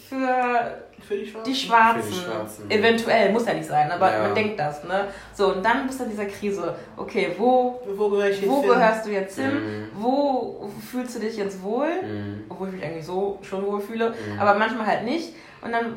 für 0.09 0.79
Für 1.07 1.15
die 1.17 1.27
Schwarzen. 1.27 1.51
die 1.53 1.55
Schwarzen. 1.55 2.03
Für 2.03 2.09
die 2.09 2.15
Schwarzen. 2.25 2.71
Eventuell, 2.71 3.33
muss 3.33 3.47
ja 3.47 3.55
nicht 3.55 3.69
sein, 3.69 3.91
aber 3.91 4.13
Ja. 4.13 4.23
man 4.23 4.35
denkt 4.35 4.59
das, 4.61 4.85
ne? 4.85 5.07
So, 5.35 5.55
und 5.55 5.65
dann 5.65 5.87
bist 5.87 6.01
du 6.01 6.05
in 6.05 6.11
dieser 6.11 6.27
Krise. 6.27 6.75
Okay, 6.97 7.35
wo, 7.39 7.81
Wo 7.97 8.11
wo 8.11 8.23
hin? 8.23 8.63
gehörst 8.63 9.07
du 9.07 9.11
jetzt 9.11 9.39
hin? 9.39 9.53
Mhm. 9.55 9.89
Wo 10.03 10.71
fühlst 10.91 11.17
du 11.17 11.21
dich 11.21 11.37
jetzt 11.37 11.63
wohl? 11.63 11.89
Mhm. 12.03 12.45
obwohl 12.49 12.69
ich 12.69 12.75
mich 12.75 12.85
eigentlich 12.85 13.07
so 13.07 13.39
schon 13.43 13.65
wohl 13.67 13.81
fühle, 13.81 14.11
Mhm. 14.11 14.39
aber 14.41 14.55
manchmal 14.59 14.87
halt 14.87 15.05
nicht. 15.05 15.35
Und 15.63 15.73
dann 15.73 15.95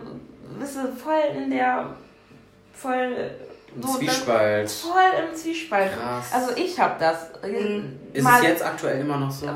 bist 0.60 0.76
du 0.78 0.88
voll 0.94 1.22
in 1.36 1.50
der, 1.50 1.88
voll, 2.74 2.94
Ein 2.94 3.82
so, 3.82 3.88
dann, 3.88 3.98
Zwiespalt. 4.00 4.70
voll 4.70 5.24
im 5.30 5.36
Zwiespalt. 5.36 5.92
Krass. 5.94 6.32
Also 6.34 6.52
ich 6.58 6.80
habe 6.80 6.96
das. 7.00 7.30
Mhm. 7.44 8.00
Ist 8.14 8.24
mal, 8.24 8.40
es 8.42 8.48
jetzt 8.48 8.66
aktuell 8.66 9.00
immer 9.02 9.18
noch 9.18 9.32
so? 9.32 9.48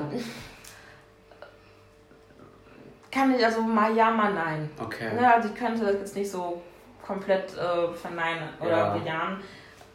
Kann 3.16 3.34
ich, 3.34 3.46
also 3.46 3.62
mal 3.62 3.96
ja, 3.96 4.12
mal 4.12 4.34
nein. 4.34 4.70
Okay. 4.84 5.16
Ne, 5.18 5.34
also 5.34 5.48
ich 5.48 5.56
könnte 5.56 5.86
das 5.86 5.94
jetzt 5.96 6.16
nicht 6.18 6.30
so 6.30 6.62
komplett 7.06 7.54
äh, 7.54 7.94
verneinen 7.96 8.50
oder 8.60 8.70
Ja. 8.70 8.90
bejahen. 8.98 9.38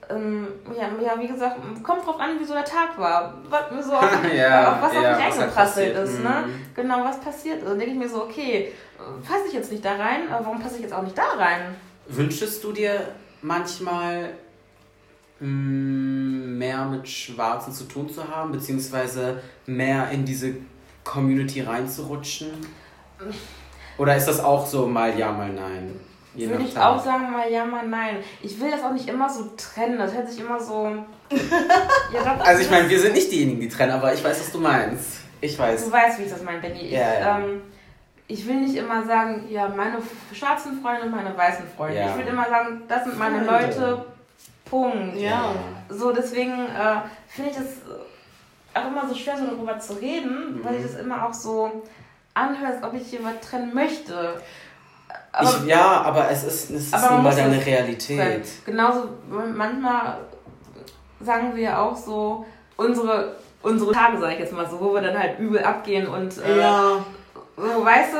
Ähm, 0.09 0.49
ja, 0.77 0.89
ja, 1.05 1.21
wie 1.21 1.29
gesagt, 1.29 1.57
kommt 1.85 2.05
drauf 2.07 2.19
an, 2.19 2.41
wie 2.41 2.45
so 2.45 2.55
der 2.55 2.65
Tag 2.65 2.99
war. 2.99 3.35
Was 3.51 3.71
mir 3.71 3.83
so 3.83 3.93
auf, 3.97 4.35
Ja, 4.35 4.73
auf 4.73 4.83
was 4.83 4.95
ja, 4.95 5.01
auf 5.13 5.17
mich 5.19 5.27
eingeprasselt 5.27 5.97
ist. 5.99 6.23
Ne? 6.23 6.45
Mhm. 6.47 6.63
Genau, 6.75 7.05
was 7.05 7.21
passiert 7.21 7.59
ist. 7.59 7.69
Dann 7.69 7.79
denke 7.79 7.93
ich 7.93 7.99
mir 7.99 8.09
so, 8.09 8.23
okay, 8.25 8.73
passe 9.29 9.49
ich 9.49 9.53
jetzt 9.53 9.71
nicht 9.71 9.85
da 9.85 9.97
rein, 9.97 10.33
aber 10.33 10.47
warum 10.47 10.59
passe 10.61 10.77
ich 10.77 10.83
jetzt 10.83 10.95
auch 10.95 11.03
nicht 11.03 11.17
da 11.19 11.35
rein? 11.37 11.75
Wünschest 12.09 12.65
du 12.65 12.73
dir 12.73 13.01
manchmal 13.43 14.31
mh, 15.41 15.47
mehr 16.59 16.85
mit 16.87 17.07
Schwarzen 17.09 17.73
zu 17.73 17.85
tun 17.85 18.09
zu 18.09 18.27
haben, 18.29 18.51
beziehungsweise 18.53 19.43
mehr 19.67 20.11
in 20.11 20.25
diese 20.25 20.55
Community 21.05 21.61
reinzurutschen? 21.61 22.51
Oder 23.99 24.17
ist 24.17 24.27
das 24.29 24.41
auch 24.41 24.67
so 24.67 24.87
mal 24.87 25.17
ja, 25.19 25.31
mal 25.33 25.51
nein? 25.51 25.99
Je 26.35 26.49
Würde 26.49 26.63
ich 26.63 26.79
auch 26.79 27.03
sagen, 27.05 27.33
mal 27.33 27.51
ja, 27.51 27.65
mal 27.65 27.87
nein. 27.87 28.19
Ich 28.41 28.61
will 28.61 28.71
das 28.71 28.83
auch 28.85 28.93
nicht 28.93 29.09
immer 29.09 29.29
so 29.29 29.51
trennen. 29.57 29.99
Das 29.99 30.15
hört 30.15 30.31
sich 30.31 30.41
immer 30.41 30.61
so. 30.61 30.89
ja, 32.15 32.39
Also 32.45 32.63
ich 32.63 32.71
meine, 32.71 32.89
wir 32.89 33.01
sind 33.01 33.15
nicht 33.15 33.31
diejenigen, 33.33 33.61
die 33.61 33.69
trennen, 33.69 33.93
aber 33.93 34.15
ich 34.15 34.23
weiß, 34.23 34.39
was 34.41 34.53
du 34.53 34.59
meinst. 34.61 35.21
Ich 35.41 35.59
weiß. 35.59 35.85
Du 35.87 35.93
weißt, 35.93 36.19
wie 36.19 36.23
ich 36.25 36.31
das 36.31 36.43
meine, 36.43 36.61
Benny. 36.61 36.81
Ich, 36.83 36.93
Ja, 36.93 37.15
ja. 37.15 37.39
Ähm, 37.39 37.63
ich 38.29 38.47
will 38.47 38.61
nicht 38.61 38.77
immer 38.77 39.05
sagen, 39.05 39.47
ja, 39.51 39.69
meine 39.69 39.97
schwarzen 40.33 40.81
Freunde 40.81 41.03
und 41.03 41.11
meine 41.11 41.37
weißen 41.37 41.65
Freunde. 41.77 41.99
Ja. 41.99 42.11
Ich 42.11 42.17
will 42.19 42.33
immer 42.33 42.49
sagen, 42.49 42.83
das 42.87 43.05
sind 43.05 43.19
meine 43.19 43.45
Freunde. 43.45 43.67
Leute. 43.67 44.05
Punkt. 44.67 45.17
Ja. 45.17 45.53
So, 45.89 46.13
deswegen 46.13 46.53
äh, 46.53 47.01
finde 47.27 47.51
ich 47.51 47.57
das 47.57 47.67
auch 48.73 48.87
immer 48.87 49.09
so 49.09 49.17
schwer, 49.17 49.37
so 49.37 49.47
darüber 49.47 49.81
zu 49.81 49.95
reden, 49.95 50.61
weil 50.63 50.75
Mhm. 50.75 50.79
ich 50.79 50.93
das 50.93 51.01
immer 51.01 51.27
auch 51.27 51.35
so 51.35 51.83
als 52.49 52.83
ob 52.83 52.95
ich 52.95 53.11
jemand 53.13 53.41
trennen 53.43 53.75
möchte. 53.75 54.41
Aber 55.33 55.49
ich, 55.49 55.67
ja, 55.67 56.03
aber 56.03 56.31
es 56.31 56.45
ist, 56.45 56.71
es 56.71 56.93
ist 56.93 57.11
nun 57.11 57.23
mal 57.23 57.35
deine 57.35 57.65
Realität. 57.65 58.47
Genauso, 58.65 59.09
manchmal 59.29 60.19
sagen 61.21 61.55
wir 61.55 61.79
auch 61.79 61.97
so, 61.97 62.45
unsere, 62.77 63.37
unsere 63.63 63.93
Tage, 63.93 64.19
sag 64.19 64.33
ich 64.33 64.39
jetzt 64.41 64.53
mal 64.53 64.69
so, 64.69 64.81
wo 64.81 64.95
wir 64.95 65.03
dann 65.03 65.19
halt 65.19 65.39
übel 65.39 65.63
abgehen 65.63 66.09
und 66.09 66.37
äh, 66.39 66.59
Ja. 66.59 67.05
so, 67.57 67.85
weißt 67.85 68.15
du, 68.15 68.19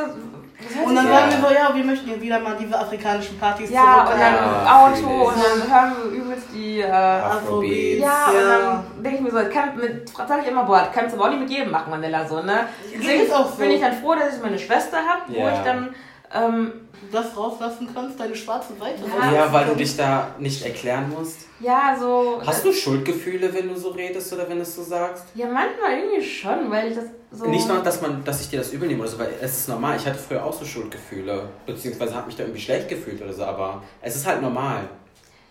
das 0.63 0.87
Und 0.87 0.95
dann 0.95 1.07
Ja. 1.07 1.13
sagen 1.13 1.31
wir 1.31 1.49
so, 1.49 1.53
ja, 1.53 1.75
wir 1.75 1.83
möchten 1.83 2.09
ja 2.09 2.21
wieder 2.21 2.39
mal 2.39 2.55
diese 2.59 2.77
afrikanischen 2.77 3.37
Partys 3.39 3.69
ja, 3.69 4.01
und 4.03 4.09
dann 4.19 4.19
Ja, 4.19 4.85
Auto 4.85 5.07
und 5.29 5.35
dann 5.37 5.71
hören 5.71 5.95
wir 6.03 6.11
übelst 6.21 6.47
die, 6.53 6.79
äh, 6.81 6.91
Afrobeats. 6.91 7.99
ja, 7.99 8.25
und 8.27 8.35
Ja. 8.35 8.47
dann 8.47 9.03
denke 9.03 9.17
ich 9.17 9.23
mir 9.23 9.31
so, 9.31 9.49
kann 9.49 9.75
mit, 9.77 10.09
sag 10.09 10.41
ich 10.41 10.47
immer, 10.47 10.63
boah, 10.63 10.87
kannst 10.93 11.13
du 11.15 11.19
aber 11.19 11.27
auch 11.27 11.31
nicht 11.31 11.41
mit 11.41 11.49
jedem 11.49 11.71
machen, 11.71 11.89
Mandela, 11.89 12.25
so, 12.27 12.41
ne? 12.41 12.65
Deswegen 12.93 13.31
auch 13.33 13.49
so. 13.49 13.57
bin 13.57 13.71
ich 13.71 13.81
dann 13.81 13.93
froh, 13.93 14.15
dass 14.15 14.35
ich 14.37 14.41
meine 14.41 14.59
Schwester 14.59 14.97
habe, 14.97 15.21
wo 15.27 15.47
ich 15.49 15.59
dann, 15.59 15.93
ähm, 16.33 16.71
das 17.11 17.35
rauslassen 17.35 17.89
kannst, 17.93 18.19
deine 18.19 18.35
schwarze 18.35 18.73
Seite. 18.79 19.01
Ja. 19.19 19.31
Ja, 19.31 19.53
weil 19.53 19.65
du 19.65 19.75
dich 19.75 19.97
da 19.97 20.33
nicht 20.39 20.63
erklären 20.63 21.09
musst. 21.09 21.39
ja, 21.59 21.95
so. 21.99 22.41
Hast 22.45 22.63
du 22.63 22.71
Schuldgefühle, 22.71 23.53
wenn 23.53 23.67
du 23.67 23.75
so 23.75 23.89
redest 23.89 24.31
oder 24.33 24.47
wenn 24.49 24.57
du 24.57 24.63
es 24.63 24.75
so 24.75 24.83
sagst? 24.83 25.25
Ja, 25.35 25.47
manchmal 25.47 25.97
irgendwie 25.99 26.23
schon, 26.23 26.69
weil 26.69 26.89
ich 26.89 26.95
das 26.95 27.05
so. 27.31 27.45
Nicht 27.45 27.67
nur, 27.67 27.79
dass, 27.79 28.01
man, 28.01 28.23
dass 28.25 28.41
ich 28.41 28.49
dir 28.49 28.59
das 28.59 28.71
übel 28.73 28.87
nehme 28.87 29.01
oder 29.01 29.09
so, 29.09 29.17
weil 29.19 29.33
es 29.41 29.57
ist 29.57 29.69
normal. 29.69 29.95
Ich 29.97 30.05
hatte 30.05 30.19
früher 30.19 30.43
auch 30.43 30.53
so 30.53 30.65
Schuldgefühle, 30.65 31.47
beziehungsweise 31.65 32.13
habe 32.15 32.27
mich 32.27 32.35
da 32.35 32.43
irgendwie 32.43 32.61
schlecht 32.61 32.89
gefühlt 32.89 33.21
oder 33.21 33.33
so, 33.33 33.43
aber 33.43 33.81
es 34.01 34.15
ist 34.15 34.27
halt 34.27 34.41
normal. 34.41 34.89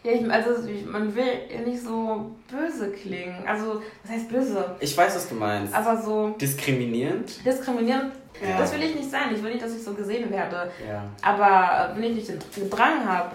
Ja, 0.02 0.12
ich, 0.12 0.30
also 0.30 0.66
ich, 0.66 0.86
man 0.86 1.14
will 1.14 1.64
nicht 1.66 1.82
so 1.82 2.30
böse 2.50 2.90
klingen. 2.90 3.34
Also, 3.46 3.82
was 4.02 4.12
heißt 4.12 4.28
böse? 4.30 4.76
Ich 4.80 4.96
weiß, 4.96 5.14
was 5.14 5.28
du 5.28 5.34
meinst. 5.34 5.74
Aber 5.74 6.00
so. 6.00 6.30
Diskriminierend? 6.40 7.44
Diskriminierend, 7.44 8.12
ja. 8.42 8.58
das 8.58 8.72
will 8.72 8.82
ich 8.82 8.94
nicht 8.94 9.10
sein. 9.10 9.34
Ich 9.34 9.42
will 9.42 9.52
nicht, 9.52 9.62
dass 9.62 9.76
ich 9.76 9.82
so 9.82 9.92
gesehen 9.92 10.30
werde. 10.30 10.70
Ja. 10.88 11.04
Aber 11.20 11.94
wenn 11.94 12.04
ich 12.04 12.14
nicht 12.14 12.56
den 12.56 12.70
Drang 12.70 13.06
habe, 13.06 13.32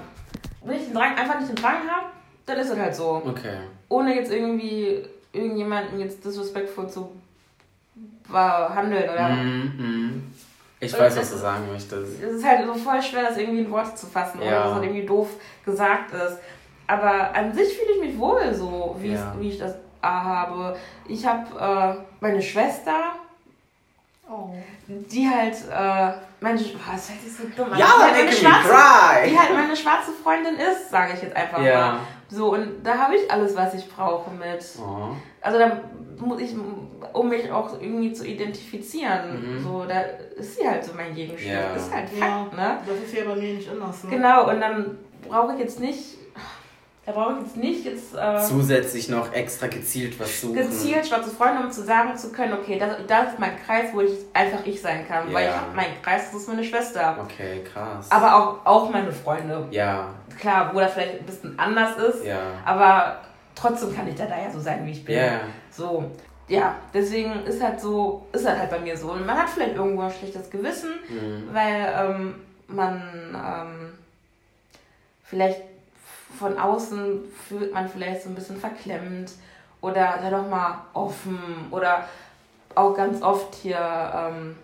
wenn 0.63 0.77
ich 0.77 0.85
den 0.85 0.93
Drang, 0.95 1.15
einfach 1.15 1.39
nicht 1.39 1.49
den 1.49 1.55
Drang 1.55 1.87
habe, 1.87 2.07
dann 2.47 2.57
ist 2.57 2.69
es 2.71 2.77
halt 2.77 2.95
so. 2.95 3.21
Okay. 3.25 3.57
Ohne 3.89 4.15
jetzt 4.15 4.31
irgendwie 4.31 5.03
irgendjemanden 5.33 5.99
jetzt 5.99 6.25
disrespektvoll 6.25 6.89
zu 6.89 7.11
handeln 8.33 9.09
oder. 9.09 9.29
Mm, 9.29 9.73
mm. 9.77 10.04
Ich 10.79 10.93
und 10.93 10.99
weiß, 10.99 11.17
was 11.17 11.31
du 11.31 11.37
sagen 11.37 11.71
möchtest. 11.71 12.21
Es 12.21 12.33
ist 12.33 12.45
halt 12.45 12.65
so 12.65 12.73
voll 12.73 13.01
schwer, 13.01 13.29
das 13.29 13.37
irgendwie 13.37 13.61
in 13.61 13.71
Worte 13.71 13.95
zu 13.95 14.07
fassen, 14.07 14.41
ja. 14.41 14.47
oder 14.47 14.55
dass 14.55 14.63
das 14.65 14.73
halt 14.75 14.83
irgendwie 14.83 15.05
doof 15.05 15.29
gesagt 15.63 16.13
ist. 16.13 16.37
Aber 16.87 17.33
an 17.33 17.53
sich 17.53 17.77
fühle 17.77 17.93
ich 17.95 18.01
mich 18.01 18.19
wohl 18.19 18.53
so, 18.53 18.95
wie, 18.99 19.13
ja. 19.13 19.33
wie 19.39 19.49
ich 19.49 19.57
das 19.57 19.75
habe. 20.03 20.77
Ich 21.07 21.25
habe 21.25 21.97
äh, 21.99 22.03
meine 22.19 22.41
Schwester, 22.41 23.15
oh. 24.29 24.49
die 24.87 25.27
halt, 25.27 25.55
äh, 25.55 26.17
meine, 26.41 26.59
oh, 26.59 26.91
das 26.91 27.09
hört 27.09 27.21
sich 27.21 27.35
so 27.35 27.43
dumm 27.55 27.73
an. 27.73 27.79
Ja, 27.79 27.85
die, 27.97 28.03
halt 28.03 28.17
meine 28.17 28.31
schwarze, 28.31 29.29
die 29.29 29.39
halt 29.39 29.53
meine 29.53 29.75
schwarze 29.75 30.11
Freundin 30.11 30.55
ist, 30.57 30.89
sage 30.89 31.13
ich 31.13 31.21
jetzt 31.21 31.35
einfach 31.35 31.61
ja. 31.61 31.91
mal. 31.91 31.99
So, 32.29 32.53
und 32.53 32.83
da 32.83 32.97
habe 32.97 33.15
ich 33.15 33.31
alles, 33.31 33.55
was 33.55 33.73
ich 33.73 33.89
brauche 33.89 34.31
mit. 34.31 34.63
Oh. 34.79 35.15
Also 35.45 35.59
da 35.59 35.79
muss 36.17 36.41
ich, 36.41 36.55
um 37.13 37.29
mich 37.29 37.51
auch 37.51 37.79
irgendwie 37.79 38.11
zu 38.11 38.25
identifizieren. 38.25 39.57
Mhm. 39.57 39.63
So, 39.63 39.85
da 39.87 40.01
ist 40.35 40.57
sie 40.57 40.67
halt 40.67 40.83
so 40.83 40.93
mein 40.95 41.13
Gegenstück. 41.13 41.51
Ja. 41.51 41.73
Das 41.73 41.83
ist 41.83 41.93
halt 41.93 42.09
Fakt, 42.09 42.53
ja, 42.53 42.57
ne? 42.57 42.77
Das 42.85 42.97
ist 42.97 43.13
ja 43.13 43.25
bei 43.25 43.35
mir 43.35 43.53
nicht 43.53 43.69
anders. 43.69 44.03
Ne? 44.05 44.09
Genau, 44.09 44.49
und 44.49 44.59
dann 44.59 44.97
brauche 45.27 45.53
ich 45.53 45.59
jetzt 45.59 45.79
nicht. 45.79 46.17
Da 47.05 47.11
brauche 47.11 47.33
ich 47.33 47.41
jetzt 47.41 47.57
nicht 47.57 47.85
jetzt. 47.85 48.15
Äh, 48.15 48.41
Zusätzlich 48.41 49.07
noch 49.09 49.31
extra 49.31 49.67
gezielt 49.67 50.19
was 50.19 50.41
suchen. 50.41 50.55
Gezielt 50.55 51.05
schwarze 51.05 51.29
Freunde, 51.29 51.61
um 51.61 51.71
zu 51.71 51.83
sagen 51.83 52.17
zu 52.17 52.31
können, 52.31 52.53
okay, 52.53 52.79
das, 52.79 52.97
das 53.05 53.33
ist 53.33 53.39
mein 53.39 53.55
Kreis, 53.63 53.89
wo 53.93 54.01
ich 54.01 54.11
einfach 54.33 54.65
ich 54.65 54.81
sein 54.81 55.07
kann. 55.07 55.27
Ja. 55.27 55.33
Weil 55.35 55.49
ich 55.49 55.55
habe 55.55 55.75
meinen 55.75 56.01
Kreis, 56.01 56.31
das 56.31 56.41
ist 56.41 56.47
meine 56.47 56.63
Schwester. 56.63 57.17
Okay, 57.23 57.61
krass. 57.71 58.09
Aber 58.09 58.35
auch, 58.35 58.65
auch 58.65 58.89
meine 58.89 59.11
Freunde. 59.11 59.67
Ja. 59.69 60.07
Klar, 60.39 60.71
wo 60.73 60.79
das 60.79 60.93
vielleicht 60.93 61.19
ein 61.19 61.25
bisschen 61.27 61.59
anders 61.59 61.95
ist. 61.97 62.25
Ja. 62.25 62.39
Aber 62.65 63.19
trotzdem 63.65 63.95
kann 63.95 64.07
ich 64.07 64.15
da, 64.15 64.25
da 64.25 64.37
ja 64.37 64.51
so 64.51 64.59
sein, 64.59 64.85
wie 64.85 64.91
ich 64.91 65.05
bin. 65.05 65.15
Ja. 65.15 65.41
So 65.71 66.11
ja, 66.47 66.75
deswegen 66.93 67.43
ist 67.45 67.61
halt 67.61 67.79
so, 67.79 68.27
ist 68.31 68.47
halt, 68.47 68.59
halt 68.59 68.69
bei 68.69 68.79
mir 68.79 68.95
so. 68.95 69.11
Und 69.11 69.25
man 69.25 69.37
hat 69.37 69.49
vielleicht 69.49 69.75
irgendwo 69.75 70.03
ein 70.03 70.11
schlechtes 70.11 70.49
Gewissen, 70.49 70.91
mhm. 71.09 71.49
weil 71.51 71.93
ähm, 71.97 72.35
man 72.67 73.01
ähm, 73.33 73.93
vielleicht 75.23 75.61
von 76.37 76.57
außen 76.57 77.23
fühlt 77.47 77.73
man 77.73 77.89
vielleicht 77.89 78.23
so 78.23 78.29
ein 78.29 78.35
bisschen 78.35 78.57
verklemmt 78.57 79.31
oder 79.81 80.19
sei 80.21 80.29
doch 80.29 80.47
mal 80.47 80.83
offen 80.93 81.39
oder 81.71 82.07
auch 82.75 82.93
ganz 82.93 83.21
oft 83.21 83.55
hier 83.55 83.79
ähm, 83.79 84.55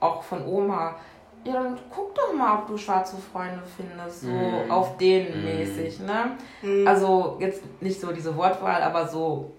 auch 0.00 0.22
von 0.22 0.44
Oma. 0.46 0.96
Ja, 1.44 1.54
dann 1.54 1.78
guck 1.90 2.14
doch 2.14 2.32
mal, 2.32 2.58
ob 2.58 2.68
du 2.68 2.78
schwarze 2.78 3.16
Freunde 3.32 3.62
findest, 3.76 4.20
so 4.20 4.28
mm. 4.28 4.70
auf 4.70 4.96
den 4.96 5.26
mm. 5.26 5.44
mäßig, 5.44 6.00
ne? 6.00 6.36
Mm. 6.62 6.86
Also 6.86 7.36
jetzt 7.40 7.62
nicht 7.80 8.00
so 8.00 8.12
diese 8.12 8.36
Wortwahl, 8.36 8.80
aber 8.80 9.08
so, 9.08 9.50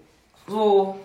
so 0.46 0.96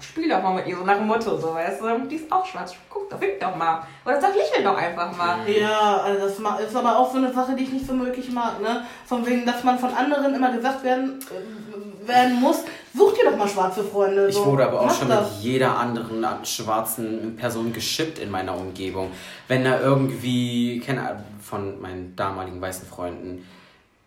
spiel 0.00 0.28
doch 0.28 0.42
mal 0.42 0.54
mit 0.54 0.66
ihr, 0.66 0.76
so 0.76 0.84
nach 0.84 0.96
dem 0.96 1.06
Motto, 1.06 1.36
so, 1.36 1.54
weißt 1.54 1.80
du? 1.82 2.08
Die 2.08 2.16
ist 2.16 2.32
auch 2.32 2.46
schwarz, 2.46 2.74
guck 2.88 3.10
doch, 3.10 3.18
fick 3.18 3.38
doch 3.40 3.54
mal. 3.54 3.82
Oder 4.04 4.20
sag 4.20 4.34
lächel 4.34 4.64
doch 4.64 4.76
einfach 4.76 5.16
mal. 5.16 5.48
Ja, 5.48 5.98
also 5.98 6.26
das 6.26 6.68
ist 6.68 6.76
aber 6.76 6.98
auch 6.98 7.10
so 7.10 7.18
eine 7.18 7.32
Sache, 7.32 7.54
die 7.54 7.64
ich 7.64 7.72
nicht 7.72 7.86
so 7.86 7.92
möglich 7.92 8.30
mag, 8.32 8.60
ne? 8.60 8.86
Von 9.04 9.26
wegen, 9.26 9.44
dass 9.44 9.62
man 9.64 9.78
von 9.78 9.92
anderen 9.92 10.34
immer 10.34 10.52
gesagt 10.52 10.82
werden, 10.82 11.20
äh, 11.30 12.08
werden 12.08 12.40
muss, 12.40 12.64
such 12.94 13.14
dir 13.14 13.30
doch 13.30 13.36
mal 13.36 13.48
schwarze 13.48 13.84
Freunde. 13.84 14.30
So. 14.30 14.40
Ich 14.40 14.46
wurde 14.46 14.66
aber 14.66 14.80
auch 14.80 14.86
Mach 14.86 14.98
schon 14.98 15.08
das. 15.08 15.32
mit 15.32 15.42
jeder 15.42 15.76
anderen 15.78 16.24
schwarzen 16.44 17.36
Person 17.36 17.72
geschippt 17.72 18.18
in 18.18 18.30
meiner 18.30 18.56
Umgebung. 18.56 19.10
Wenn 19.48 19.64
da 19.64 19.80
irgendwie, 19.80 20.80
kenne 20.80 21.24
von 21.40 21.80
meinen 21.80 22.14
damaligen 22.16 22.60
weißen 22.60 22.86
Freunden, 22.86 23.46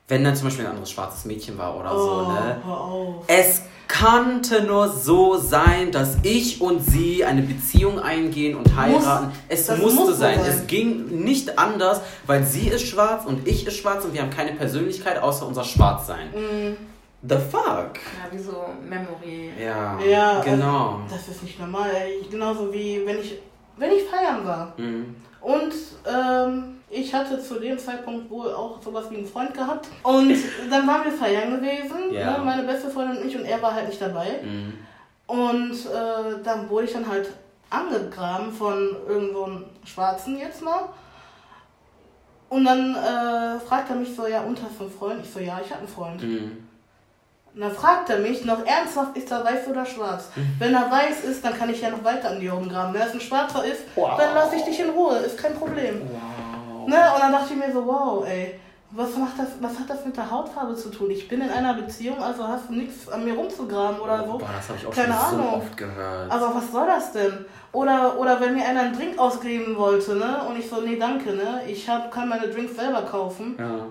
wenn 0.08 0.24
da 0.24 0.36
zum 0.36 0.46
Beispiel 0.46 0.66
ein 0.66 0.72
anderes 0.72 0.92
schwarzes 0.92 1.26
Mädchen 1.26 1.58
war 1.58 1.80
oder 1.80 1.96
oh, 1.96 1.98
so, 1.98 2.32
ne? 2.32 2.62
Hör 2.64 2.80
auf. 2.80 3.24
Es 3.28 3.64
kannte 3.88 4.64
nur 4.64 4.90
so 4.90 5.38
sein, 5.38 5.92
dass 5.92 6.18
ich 6.24 6.62
und 6.62 6.84
sie 6.84 7.24
eine 7.24 7.42
Beziehung 7.42 8.00
eingehen 8.00 8.56
und 8.56 8.76
heiraten. 8.76 9.28
Muss, 9.28 9.36
es 9.48 9.70
musste 9.78 10.00
muss 10.02 10.18
sein. 10.18 10.40
sein. 10.40 10.50
Es 10.50 10.68
ging 10.68 11.24
nicht 11.24 11.58
anders, 11.58 12.02
weil 12.26 12.44
sie 12.44 12.68
ist 12.68 12.88
schwarz 12.88 13.26
und 13.26 13.48
ich 13.48 13.66
ist 13.66 13.78
schwarz 13.78 14.06
und 14.06 14.14
wir 14.14 14.22
haben 14.22 14.30
keine 14.30 14.52
Persönlichkeit 14.54 15.22
außer 15.22 15.46
unser 15.46 15.64
Schwarzsein. 15.64 16.28
Mm. 16.30 16.95
The 17.28 17.38
fuck? 17.38 17.96
Ja, 17.96 18.32
wie 18.32 18.38
so 18.38 18.66
Memory. 18.88 19.52
Ja, 19.60 20.00
ja 20.00 20.42
genau. 20.42 21.02
Also, 21.04 21.16
das 21.16 21.28
ist 21.30 21.44
nicht 21.44 21.60
normal. 21.60 21.90
Genauso 22.30 22.72
wie 22.72 23.06
wenn 23.06 23.20
ich, 23.20 23.40
wenn 23.78 23.92
ich 23.92 24.04
feiern 24.04 24.46
war. 24.46 24.74
Mhm. 24.78 25.16
Und 25.42 25.74
ähm, 26.06 26.78
ich 26.90 27.14
hatte 27.14 27.40
zu 27.40 27.60
dem 27.60 27.78
Zeitpunkt 27.78 28.30
wohl 28.30 28.52
auch 28.54 28.82
sowas 28.82 29.06
wie 29.10 29.18
einen 29.18 29.26
Freund 29.26 29.54
gehabt. 29.54 29.88
Und 30.04 30.36
dann 30.70 30.88
waren 30.88 31.04
wir 31.04 31.12
feiern 31.12 31.52
gewesen, 31.52 32.12
ja. 32.12 32.38
ne, 32.38 32.44
meine 32.44 32.64
beste 32.64 32.90
Freundin 32.90 33.18
und 33.18 33.28
ich, 33.28 33.38
und 33.38 33.46
er 33.46 33.62
war 33.62 33.74
halt 33.74 33.88
nicht 33.88 34.02
dabei. 34.02 34.40
Mhm. 34.44 34.74
Und 35.28 35.72
äh, 35.72 36.44
dann 36.44 36.70
wurde 36.70 36.86
ich 36.86 36.94
dann 36.94 37.08
halt 37.08 37.30
angegraben 37.70 38.52
von 38.52 38.96
irgendwo 39.08 39.44
einem 39.44 39.66
Schwarzen 39.84 40.40
jetzt 40.40 40.62
mal. 40.64 40.90
Und 42.50 42.66
dann 42.66 42.96
äh, 42.96 43.60
fragt 43.60 43.90
er 43.90 43.96
mich 43.96 44.16
so, 44.16 44.28
ja, 44.28 44.42
und 44.42 44.62
hast 44.62 44.80
du 44.80 44.84
einen 44.84 44.94
Freund? 44.94 45.20
Ich 45.24 45.32
so, 45.32 45.40
ja, 45.40 45.60
ich 45.64 45.70
habe 45.72 45.80
einen 45.80 45.88
Freund. 45.88 46.24
Mhm. 46.24 46.68
Und 47.56 47.62
dann 47.62 47.72
fragt 47.72 48.10
er 48.10 48.20
mich 48.20 48.44
noch 48.44 48.66
ernsthaft, 48.66 49.16
ist 49.16 49.32
er 49.32 49.46
weiß 49.46 49.68
oder 49.70 49.86
schwarz? 49.86 50.30
Mhm. 50.36 50.56
Wenn 50.60 50.74
er 50.74 50.92
weiß 50.92 51.24
ist, 51.24 51.44
dann 51.44 51.58
kann 51.58 51.70
ich 51.70 51.80
ja 51.80 51.90
noch 51.90 52.04
weiter 52.04 52.32
an 52.32 52.42
die 52.42 52.50
Augen 52.50 52.68
graben. 52.68 52.94
Wenn 52.94 53.02
es 53.02 53.14
ein 53.14 53.22
Schwarzer 53.22 53.64
ist, 53.64 53.84
wow. 53.96 54.18
dann 54.18 54.36
lasse 54.36 54.58
ich 54.58 54.64
dich 54.64 54.78
in 54.82 54.90
Ruhe, 54.90 55.16
ist 55.20 55.38
kein 55.38 55.56
Problem. 55.56 56.02
Wow. 56.02 56.88
Ne? 56.88 56.98
Und 57.14 57.22
dann 57.22 57.32
dachte 57.32 57.54
ich 57.54 57.56
mir 57.56 57.72
so, 57.72 57.86
wow, 57.86 58.28
ey, 58.28 58.60
was, 58.92 59.16
macht 59.16 59.40
das, 59.40 59.48
was 59.62 59.80
hat 59.80 59.90
das 59.90 60.06
mit 60.06 60.18
der 60.18 60.30
Hautfarbe 60.30 60.76
zu 60.76 60.90
tun? 60.90 61.10
Ich 61.12 61.30
bin 61.30 61.40
in 61.40 61.50
einer 61.50 61.76
Beziehung, 61.76 62.22
also 62.22 62.46
hast 62.46 62.68
du 62.70 62.74
nichts 62.74 63.08
an 63.08 63.24
mir 63.24 63.36
rumzugraben 63.36 64.02
oder 64.02 64.26
so. 64.26 64.38
Boah, 64.38 64.50
das 64.54 64.68
habe 64.68 64.80
ich 64.80 64.88
auch 64.88 64.92
Keine 64.92 65.14
schon 65.14 65.40
Ahnung. 65.40 65.50
so 65.52 65.58
oft 65.58 65.78
gehört. 65.78 66.32
Aber 66.32 66.56
was 66.56 66.72
soll 66.74 66.88
das 66.88 67.14
denn? 67.14 67.46
Oder, 67.72 68.20
oder 68.20 68.42
wenn 68.42 68.54
mir 68.54 68.66
einer 68.66 68.82
einen 68.82 68.98
Drink 68.98 69.18
ausgeben 69.18 69.78
wollte, 69.78 70.16
ne? 70.16 70.42
Und 70.50 70.60
ich 70.60 70.70
so, 70.70 70.82
nee, 70.82 70.98
danke, 70.98 71.32
ne? 71.32 71.62
Ich 71.68 71.90
hab, 71.90 72.12
kann 72.12 72.28
meine 72.28 72.50
Drinks 72.50 72.76
selber 72.76 73.04
kaufen. 73.04 73.56
Ja. 73.58 73.88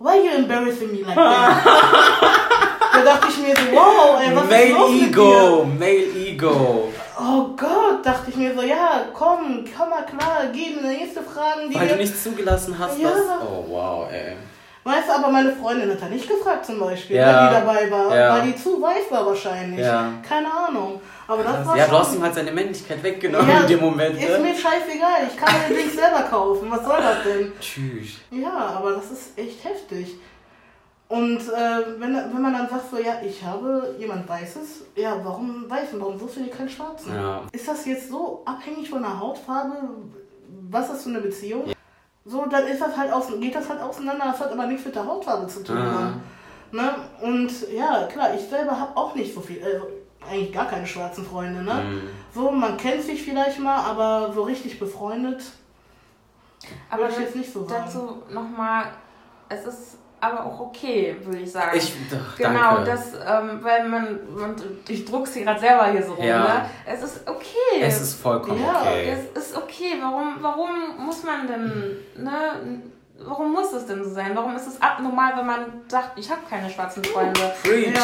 Why 0.00 0.26
you 0.26 0.34
embarrassing 0.36 0.90
me 0.90 1.02
like 1.02 1.14
that? 1.14 2.40
da 2.94 3.04
dachte 3.04 3.28
ich 3.28 3.38
mir 3.38 3.54
so, 3.56 3.76
wow, 3.76 4.20
ey, 4.20 4.34
was 4.34 4.44
Male 4.44 4.64
ist 4.64 4.72
los 4.72 4.90
Ego, 4.90 5.64
Male 5.78 6.26
Ego 6.26 6.92
oh 7.18 7.48
Gott, 7.56 8.04
dachte 8.04 8.30
ich 8.30 8.36
mir 8.36 8.54
so, 8.54 8.62
ja, 8.62 9.06
komm, 9.12 9.64
komm 9.76 9.90
mal 9.90 10.04
klar, 10.04 10.46
geh 10.52 10.70
mir 10.70 10.88
nächste 10.88 11.22
Fragen. 11.22 11.70
Die 11.70 11.78
Weil 11.78 11.88
du 11.88 11.96
nicht 11.96 12.22
zugelassen 12.22 12.78
hast, 12.78 12.98
ja. 12.98 13.10
dass... 13.10 13.18
Oh, 13.42 13.64
wow, 13.68 14.06
ey. 14.10 14.36
Weißt 14.86 15.08
du, 15.08 15.12
aber 15.14 15.30
meine 15.30 15.50
Freundin 15.56 15.90
hat 15.90 16.02
da 16.02 16.06
nicht 16.06 16.28
gefragt 16.28 16.66
zum 16.66 16.78
Beispiel, 16.78 17.16
ja. 17.16 17.48
die 17.48 17.54
dabei 17.54 17.90
war, 17.90 18.14
ja. 18.14 18.34
weil 18.34 18.42
die 18.42 18.54
zu 18.54 18.82
weiß 18.82 19.10
war 19.10 19.24
wahrscheinlich. 19.24 19.80
Ja. 19.80 20.12
Keine 20.28 20.46
Ahnung. 20.52 21.00
Aber 21.26 21.42
das 21.42 21.66
war 21.66 21.74
ja, 21.74 21.86
du 21.86 21.98
hast 21.98 22.14
ihm 22.14 22.22
halt 22.22 22.34
seine 22.34 22.52
Männlichkeit 22.52 23.02
weggenommen 23.02 23.48
ja, 23.48 23.60
in 23.60 23.66
dem 23.66 23.80
Moment. 23.80 24.18
Ist 24.18 24.28
ne? 24.28 24.38
mir 24.40 24.54
scheißegal, 24.54 25.26
ich 25.26 25.36
kann 25.38 25.54
mir 25.54 25.74
den 25.74 25.86
Ding 25.86 25.90
selber 25.90 26.20
kaufen. 26.28 26.70
Was 26.70 26.84
soll 26.84 26.98
das 26.98 27.22
denn? 27.24 27.52
Tschüss. 27.58 28.16
Ja, 28.30 28.74
aber 28.76 28.92
das 28.92 29.10
ist 29.10 29.38
echt 29.38 29.64
heftig. 29.64 30.16
Und 31.08 31.38
äh, 31.38 32.00
wenn, 32.00 32.14
wenn 32.14 32.42
man 32.42 32.52
dann 32.52 32.68
sagt 32.68 32.90
so, 32.90 32.98
ja, 32.98 33.20
ich 33.24 33.44
habe 33.44 33.94
jemand 33.98 34.28
Weißes, 34.28 34.86
ja, 34.96 35.20
warum 35.22 35.68
Weißen, 35.68 36.00
warum 36.00 36.18
suchst 36.18 36.36
du 36.36 36.44
dir 36.44 36.50
keinen 36.50 36.68
Schwarzen? 36.68 37.14
Ja. 37.14 37.42
Ist 37.52 37.68
das 37.68 37.84
jetzt 37.84 38.08
so 38.08 38.42
abhängig 38.44 38.88
von 38.88 39.02
der 39.02 39.20
Hautfarbe, 39.20 39.76
was 40.70 40.90
ist 40.90 41.02
für 41.04 41.10
eine 41.10 41.20
Beziehung? 41.20 41.66
Ja. 41.66 41.74
So, 42.24 42.46
dann 42.46 42.66
ist 42.66 42.80
das 42.80 42.96
halt 42.96 43.12
aus, 43.12 43.26
geht 43.38 43.54
das 43.54 43.68
halt 43.68 43.82
auseinander, 43.82 44.24
das 44.30 44.40
hat 44.40 44.52
aber 44.52 44.66
nichts 44.66 44.86
mit 44.86 44.94
der 44.94 45.06
Hautfarbe 45.06 45.46
zu 45.46 45.62
tun. 45.62 45.76
Ne? 45.76 46.20
ne? 46.72 46.94
Und 47.20 47.70
ja, 47.70 48.06
klar, 48.06 48.34
ich 48.34 48.48
selber 48.48 48.80
habe 48.80 48.96
auch 48.96 49.14
nicht 49.14 49.34
so 49.34 49.42
viel, 49.42 49.62
also 49.62 49.86
eigentlich 50.28 50.52
gar 50.52 50.66
keine 50.66 50.86
schwarzen 50.86 51.26
Freunde. 51.26 51.62
Ne? 51.62 51.74
Mhm. 51.74 52.00
So, 52.34 52.50
man 52.50 52.78
kennt 52.78 53.02
sich 53.02 53.22
vielleicht 53.22 53.58
mal, 53.58 53.76
aber 53.76 54.32
so 54.32 54.42
richtig 54.42 54.78
befreundet. 54.78 55.42
Aber 56.88 57.10
ich 57.10 57.18
jetzt 57.18 57.36
nicht 57.36 57.52
so 57.52 57.66
sagen. 57.66 57.84
dazu 57.84 58.22
nochmal, 58.30 58.86
es 59.50 59.66
ist 59.66 59.98
aber 60.24 60.46
auch 60.46 60.60
okay, 60.60 61.16
würde 61.22 61.40
ich 61.40 61.52
sagen. 61.52 61.76
Ich, 61.76 61.92
ach, 62.12 62.36
genau, 62.36 62.76
danke. 62.76 62.90
das, 62.90 63.12
ähm, 63.14 63.58
weil 63.62 63.88
man, 63.88 64.18
man, 64.34 64.56
ich 64.88 65.04
druck's 65.04 65.34
hier 65.34 65.44
gerade 65.44 65.60
selber 65.60 65.86
hier 65.86 66.02
so 66.02 66.14
rum, 66.14 66.24
ja. 66.24 66.38
ne? 66.38 66.70
Es 66.86 67.02
ist 67.02 67.28
okay. 67.28 67.80
Es 67.80 68.00
ist 68.00 68.14
vollkommen 68.20 68.60
ja, 68.60 68.80
okay. 68.80 69.16
Es 69.34 69.42
ist 69.48 69.56
okay. 69.56 69.96
Warum, 70.00 70.36
warum 70.40 70.70
muss 71.04 71.22
man 71.22 71.46
denn, 71.46 72.24
ne? 72.24 72.82
Warum 73.18 73.52
muss 73.52 73.72
es 73.72 73.86
denn 73.86 74.02
so 74.02 74.10
sein? 74.10 74.32
Warum 74.34 74.56
ist 74.56 74.66
es 74.66 74.82
abnormal, 74.82 75.36
wenn 75.36 75.46
man 75.46 75.64
sagt, 75.88 76.18
ich 76.18 76.28
habe 76.28 76.40
keine 76.48 76.68
schwarzen 76.68 77.04
Freunde? 77.04 77.40
Preach. 77.62 77.94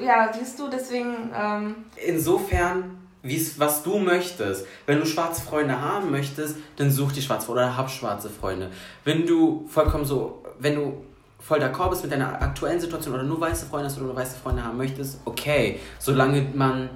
Ja, 0.00 0.30
siehst 0.32 0.58
du, 0.58 0.68
deswegen. 0.68 1.30
Ähm, 1.34 1.76
Insofern 1.96 2.98
wie's, 3.22 3.58
was 3.58 3.82
du 3.82 3.98
möchtest. 3.98 4.66
Wenn 4.86 4.98
du 4.98 5.06
schwarze 5.06 5.42
Freunde 5.42 5.80
haben 5.80 6.10
möchtest, 6.10 6.56
dann 6.76 6.90
such 6.90 7.12
die 7.12 7.22
schwarze 7.22 7.50
oder 7.50 7.76
hab 7.76 7.90
schwarze 7.90 8.28
Freunde. 8.28 8.70
Wenn 9.04 9.26
du 9.26 9.66
vollkommen 9.68 10.04
so, 10.04 10.42
wenn 10.58 10.74
du 10.74 11.04
voll 11.40 11.58
d'accord 11.58 11.90
bist 11.90 12.02
mit 12.02 12.12
deiner 12.12 12.40
aktuellen 12.40 12.80
Situation 12.80 13.14
oder 13.14 13.22
nur 13.24 13.40
weiße 13.40 13.66
Freunde 13.66 13.86
hast 13.86 13.96
oder 13.96 14.06
nur 14.06 14.16
weiße 14.16 14.38
Freunde 14.38 14.62
haben 14.62 14.76
möchtest, 14.76 15.20
okay. 15.24 15.80
Solange 15.98 16.46
man 16.54 16.90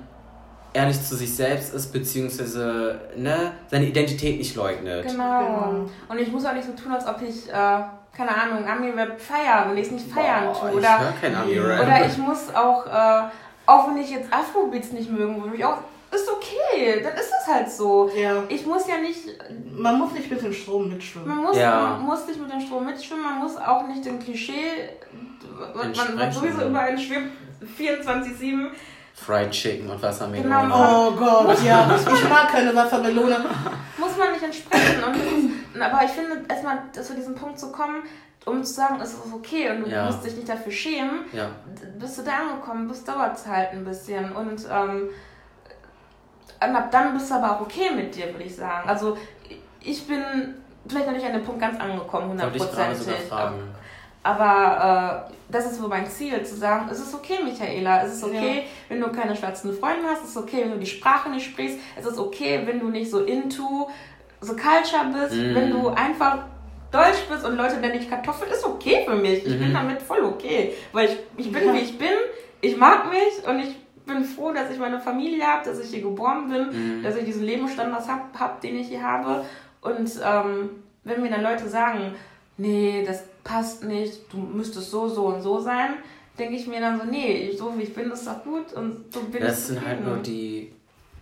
ehrlich 0.74 1.00
zu 1.00 1.16
sich 1.16 1.34
selbst 1.34 1.72
ist, 1.72 1.92
beziehungsweise 1.92 3.00
ne, 3.16 3.52
seine 3.68 3.86
Identität 3.86 4.38
nicht 4.38 4.54
leugnet. 4.56 5.06
Genau. 5.06 5.38
genau. 5.38 5.90
Und 6.08 6.18
ich 6.18 6.30
muss 6.30 6.44
auch 6.44 6.52
nicht 6.52 6.66
so 6.66 6.72
tun, 6.72 6.92
als 6.92 7.06
ob 7.06 7.22
ich, 7.22 7.48
äh, 7.48 7.52
keine 7.52 8.30
Ahnung, 8.30 8.66
Ami-Rap 8.66 9.20
feiere, 9.20 9.66
wenn 9.70 9.76
ich 9.76 9.86
es 9.86 9.92
nicht 9.92 10.10
feiern 10.10 10.46
Boah, 10.46 10.60
tue. 10.60 10.78
Oder, 10.78 11.14
ich 11.14 11.20
kein 11.20 11.34
Ami-Rap. 11.34 11.80
Oder 11.80 12.06
ich 12.06 12.18
muss 12.18 12.54
auch, 12.54 12.86
äh, 12.86 13.22
auch 13.66 13.88
wenn 13.88 13.96
ich 13.98 14.10
jetzt 14.10 14.32
Afrobeats 14.32 14.92
nicht 14.92 15.10
mögen 15.10 15.42
würde, 15.42 15.56
ich 15.56 15.64
auch 15.64 15.78
ist 16.14 16.30
okay, 16.30 17.00
dann 17.02 17.14
ist 17.14 17.30
das 17.30 17.54
halt 17.54 17.70
so. 17.70 18.10
Ja. 18.14 18.44
Ich 18.48 18.66
muss 18.66 18.86
ja 18.86 18.98
nicht. 18.98 19.20
Man 19.72 19.98
muss 19.98 20.12
nicht 20.12 20.30
mit 20.30 20.42
dem 20.42 20.52
Strom 20.52 20.88
mitschwimmen. 20.88 21.28
Man 21.28 21.44
muss, 21.44 21.56
ja. 21.56 21.98
man 21.98 22.02
muss 22.02 22.26
nicht 22.26 22.40
mit 22.40 22.50
dem 22.50 22.60
Strom 22.60 22.86
mitschwimmen, 22.86 23.24
man 23.24 23.38
muss 23.38 23.56
auch 23.56 23.86
nicht 23.86 24.04
dem 24.04 24.18
Klischee, 24.18 24.90
man, 25.74 26.16
man 26.16 26.32
sowieso 26.32 26.66
überall 26.66 26.98
schwimmt, 26.98 27.32
24-7. 27.78 28.70
Fried 29.14 29.50
Chicken 29.52 29.88
und 29.88 30.02
Wassermelone. 30.02 30.48
Genau. 30.48 31.08
Oh 31.08 31.12
Gott, 31.12 31.62
ja. 31.64 31.96
Ich 31.96 32.28
mag 32.28 32.48
keine 32.48 32.74
Wassermelone. 32.74 33.44
Muss 33.96 34.16
man 34.16 34.32
nicht 34.32 34.42
entsprechen. 34.42 35.04
Und 35.04 35.80
aber 35.80 36.04
ich 36.04 36.10
finde, 36.10 36.44
erstmal 36.48 36.78
zu 36.92 37.14
diesem 37.14 37.34
Punkt 37.34 37.58
zu 37.58 37.70
kommen, 37.70 38.02
um 38.44 38.62
zu 38.62 38.74
sagen, 38.74 39.00
es 39.00 39.12
ist 39.12 39.20
okay 39.32 39.70
und 39.70 39.84
du 39.84 39.90
ja. 39.90 40.06
musst 40.06 40.24
dich 40.24 40.34
nicht 40.34 40.48
dafür 40.48 40.72
schämen, 40.72 41.24
ja. 41.32 41.48
bist 41.98 42.18
du 42.18 42.22
da 42.22 42.32
angekommen, 42.50 42.88
bist 42.88 43.08
dauert 43.08 43.36
es 43.36 43.46
halt 43.46 43.70
ein 43.70 43.84
bisschen. 43.84 44.32
Und 44.32 44.66
ähm, 44.70 45.08
ab 46.72 46.90
dann 46.90 47.14
bist 47.14 47.30
du 47.30 47.34
aber 47.34 47.56
auch 47.56 47.60
okay 47.62 47.90
mit 47.94 48.14
dir, 48.14 48.26
würde 48.26 48.44
ich 48.44 48.54
sagen. 48.54 48.88
Also 48.88 49.16
ich 49.80 50.06
bin 50.06 50.22
vielleicht 50.88 51.06
noch 51.06 51.14
nicht 51.14 51.26
an 51.26 51.32
dem 51.32 51.44
Punkt 51.44 51.60
ganz 51.60 51.80
angekommen, 51.80 52.30
hundertprozentig. 52.30 53.30
Aber 54.22 55.26
äh, 55.28 55.32
das 55.50 55.66
ist 55.66 55.78
so 55.78 55.86
mein 55.86 56.06
Ziel, 56.06 56.42
zu 56.44 56.56
sagen, 56.56 56.88
es 56.90 56.98
ist 56.98 57.14
okay, 57.14 57.40
Michaela, 57.44 58.04
es 58.04 58.14
ist 58.14 58.24
okay, 58.24 58.60
ja. 58.60 58.62
wenn 58.88 59.00
du 59.00 59.12
keine 59.12 59.36
schwarzen 59.36 59.76
Freunde 59.78 60.08
hast, 60.08 60.24
es 60.24 60.30
ist 60.30 60.36
okay, 60.38 60.62
wenn 60.62 60.70
du 60.72 60.78
die 60.78 60.86
Sprache 60.86 61.28
nicht 61.28 61.44
sprichst, 61.44 61.78
es 61.98 62.06
ist 62.06 62.18
okay, 62.18 62.62
wenn 62.64 62.80
du 62.80 62.88
nicht 62.88 63.10
so 63.10 63.20
into 63.20 63.90
so 64.40 64.54
Culture 64.54 65.12
bist, 65.12 65.34
mm. 65.34 65.54
wenn 65.54 65.70
du 65.70 65.88
einfach 65.88 66.38
Deutsch 66.90 67.26
bist 67.28 67.44
und 67.44 67.56
Leute 67.56 67.76
nennen 67.76 67.98
dich 67.98 68.08
Kartoffel, 68.08 68.48
ist 68.48 68.64
okay 68.64 69.04
für 69.06 69.16
mich. 69.16 69.44
Ich 69.44 69.56
mm 69.56 69.58
bin 69.58 69.68
mhm. 69.70 69.74
damit 69.74 70.00
voll 70.00 70.24
okay, 70.24 70.72
weil 70.92 71.08
ich, 71.08 71.46
ich 71.46 71.52
bin, 71.52 71.66
ja. 71.66 71.74
wie 71.74 71.78
ich 71.78 71.98
bin, 71.98 72.12
ich 72.60 72.76
mag 72.76 73.10
mich 73.10 73.46
und 73.46 73.58
ich 73.58 73.74
bin 74.06 74.24
froh, 74.24 74.52
dass 74.52 74.70
ich 74.70 74.78
meine 74.78 75.00
Familie 75.00 75.44
habe, 75.44 75.64
dass 75.64 75.80
ich 75.80 75.90
hier 75.90 76.02
geboren 76.02 76.48
bin, 76.48 77.00
mm. 77.00 77.02
dass 77.02 77.16
ich 77.16 77.24
diesen 77.24 77.44
Lebensstandard 77.44 78.06
habe, 78.08 78.22
hab, 78.38 78.60
den 78.60 78.76
ich 78.76 78.88
hier 78.88 79.02
habe. 79.02 79.44
Und 79.80 80.10
ähm, 80.24 80.70
wenn 81.04 81.22
mir 81.22 81.30
dann 81.30 81.42
Leute 81.42 81.68
sagen, 81.68 82.14
nee, 82.56 83.04
das 83.06 83.24
passt 83.42 83.84
nicht, 83.84 84.32
du 84.32 84.38
müsstest 84.38 84.90
so, 84.90 85.08
so 85.08 85.26
und 85.26 85.42
so 85.42 85.60
sein, 85.60 85.94
denke 86.38 86.56
ich 86.56 86.66
mir 86.66 86.80
dann 86.80 86.98
so, 86.98 87.06
nee, 87.06 87.52
so 87.56 87.76
wie 87.78 87.82
ich 87.82 87.94
bin, 87.94 88.10
ist 88.10 88.26
doch 88.26 88.42
gut 88.42 88.72
und 88.72 89.12
so 89.12 89.20
bin 89.20 89.40
das 89.40 89.40
ich. 89.40 89.46
Das 89.46 89.66
sind 89.68 89.86
halt 89.86 90.04
nur 90.04 90.18
die, 90.18 90.72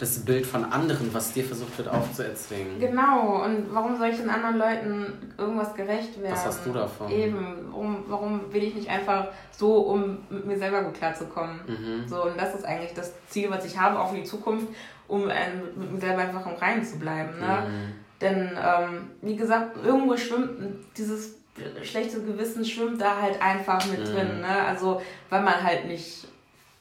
das 0.02 0.18
Bild 0.24 0.44
von 0.44 0.64
anderen, 0.64 1.14
was 1.14 1.32
dir 1.32 1.44
versucht 1.44 1.78
wird 1.78 1.86
aufzuerzwingen. 1.86 2.80
Genau, 2.80 3.44
und 3.44 3.72
warum 3.72 3.96
soll 3.96 4.08
ich 4.08 4.16
den 4.16 4.30
anderen 4.30 4.58
Leuten 4.58 5.32
irgendwas 5.38 5.74
gerecht 5.74 6.20
werden? 6.20 6.32
Was 6.32 6.44
hast 6.44 6.66
du 6.66 6.72
davon? 6.72 7.08
Eben, 7.08 7.68
warum, 7.70 8.04
warum 8.08 8.52
will 8.52 8.64
ich 8.64 8.74
nicht 8.74 8.90
einfach 8.90 9.28
so, 9.52 9.76
um 9.76 10.18
mit 10.28 10.44
mir 10.44 10.58
selber 10.58 10.82
gut 10.82 10.94
klarzukommen? 10.94 11.60
Mhm. 11.68 12.08
So, 12.08 12.24
und 12.24 12.36
das 12.36 12.52
ist 12.52 12.64
eigentlich 12.64 12.94
das 12.94 13.12
Ziel, 13.28 13.48
was 13.50 13.64
ich 13.64 13.78
habe, 13.78 14.00
auch 14.00 14.10
für 14.10 14.16
die 14.16 14.24
Zukunft, 14.24 14.66
um 15.06 15.26
mit 15.26 15.92
mir 15.92 16.00
selber 16.00 16.22
einfach 16.22 16.46
im 16.46 16.56
Reinen 16.56 16.84
zu 16.84 16.98
bleiben. 16.98 17.38
Ne? 17.38 17.68
Mhm. 17.68 17.92
Denn, 18.20 18.50
ähm, 18.60 19.10
wie 19.20 19.36
gesagt, 19.36 19.76
irgendwo 19.84 20.16
schwimmt 20.16 20.84
dieses 20.96 21.36
schlechte 21.82 22.20
Gewissen 22.22 22.64
schwimmt 22.64 23.00
da 23.00 23.20
halt 23.22 23.40
einfach 23.40 23.86
mit 23.86 24.00
mhm. 24.00 24.04
drin. 24.04 24.40
Ne? 24.40 24.64
Also, 24.66 25.00
weil 25.30 25.42
man 25.42 25.62
halt 25.62 25.86
nicht 25.86 26.26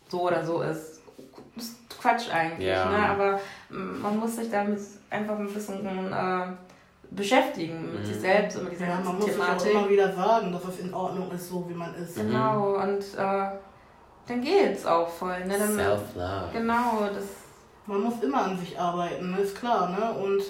so 0.08 0.22
oder 0.22 0.44
so 0.44 0.64
ist. 0.64 0.91
Quatsch 2.02 2.34
eigentlich. 2.34 2.68
Ja. 2.68 2.90
Ne? 2.90 3.10
Aber 3.10 3.40
man 3.70 4.18
muss 4.18 4.36
sich 4.36 4.50
damit 4.50 4.80
einfach 5.10 5.38
ein 5.38 5.54
bisschen 5.54 5.86
äh, 5.86 6.46
beschäftigen 7.12 7.92
mit 7.92 8.02
mhm. 8.02 8.06
sich 8.06 8.20
selbst 8.20 8.58
und 8.58 8.64
mit 8.64 8.74
dieser 8.74 8.88
ja, 8.88 9.00
man 9.04 9.18
muss 9.18 9.26
Thematik. 9.26 9.60
sich 9.62 9.76
auch 9.76 9.82
immer 9.82 9.90
wieder 9.90 10.14
sagen, 10.14 10.52
dass 10.52 10.64
es 10.66 10.80
in 10.80 10.94
Ordnung 10.94 11.32
ist, 11.32 11.50
so 11.50 11.70
wie 11.70 11.74
man 11.74 11.94
ist. 11.96 12.16
Genau, 12.16 12.70
mhm. 12.70 12.84
und 12.84 13.04
äh, 13.18 13.50
dann 14.28 14.42
geht's 14.42 14.86
auch 14.86 15.08
voll. 15.08 15.46
Ne? 15.46 15.58
Self-love. 15.58 16.50
Genau, 16.54 17.10
das... 17.14 17.26
Man 17.88 18.02
muss 18.02 18.22
immer 18.22 18.44
an 18.44 18.58
sich 18.58 18.80
arbeiten, 18.80 19.36
ist 19.42 19.58
klar. 19.58 19.90
Ne? 19.90 20.24
Und 20.24 20.44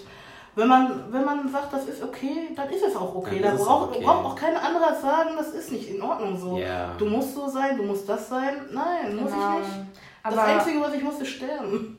wenn 0.53 0.68
man, 0.68 1.11
wenn 1.11 1.23
man 1.23 1.49
sagt, 1.49 1.72
das 1.72 1.86
ist 1.86 2.03
okay, 2.03 2.49
dann 2.56 2.69
ist 2.69 2.84
es 2.84 2.95
auch 2.95 3.15
okay. 3.15 3.40
Da 3.41 3.56
braucht, 3.56 3.95
okay. 3.95 4.03
braucht 4.03 4.26
auch 4.26 4.36
kein 4.36 4.56
anderer 4.56 4.94
sagen, 4.94 5.32
das 5.38 5.49
ist 5.49 5.72
nicht 5.72 5.90
in 5.90 6.02
Ordnung 6.02 6.38
so. 6.38 6.57
Yeah. 6.57 6.94
Du 6.98 7.06
musst 7.06 7.34
so 7.34 7.48
sein, 7.48 7.78
du 7.78 7.84
musst 7.84 8.07
das 8.07 8.28
sein. 8.28 8.57
Nein, 8.72 9.11
genau. 9.11 9.22
muss 9.22 9.32
ich 9.32 9.38
genau. 9.38 9.60
nicht. 9.60 9.69
Aber 10.23 10.35
das 10.35 10.45
Einzige, 10.45 10.81
was 10.81 10.93
ich 10.93 11.03
muss, 11.03 11.19
ist 11.19 11.30
sterben. 11.30 11.98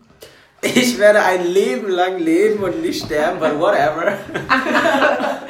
Ich 0.61 0.99
werde 0.99 1.23
ein 1.25 1.45
Leben 1.45 1.89
lang 1.89 2.19
leben 2.19 2.63
und 2.63 2.83
nicht 2.83 3.05
sterben, 3.05 3.41
but 3.41 3.59
whatever. 3.59 4.17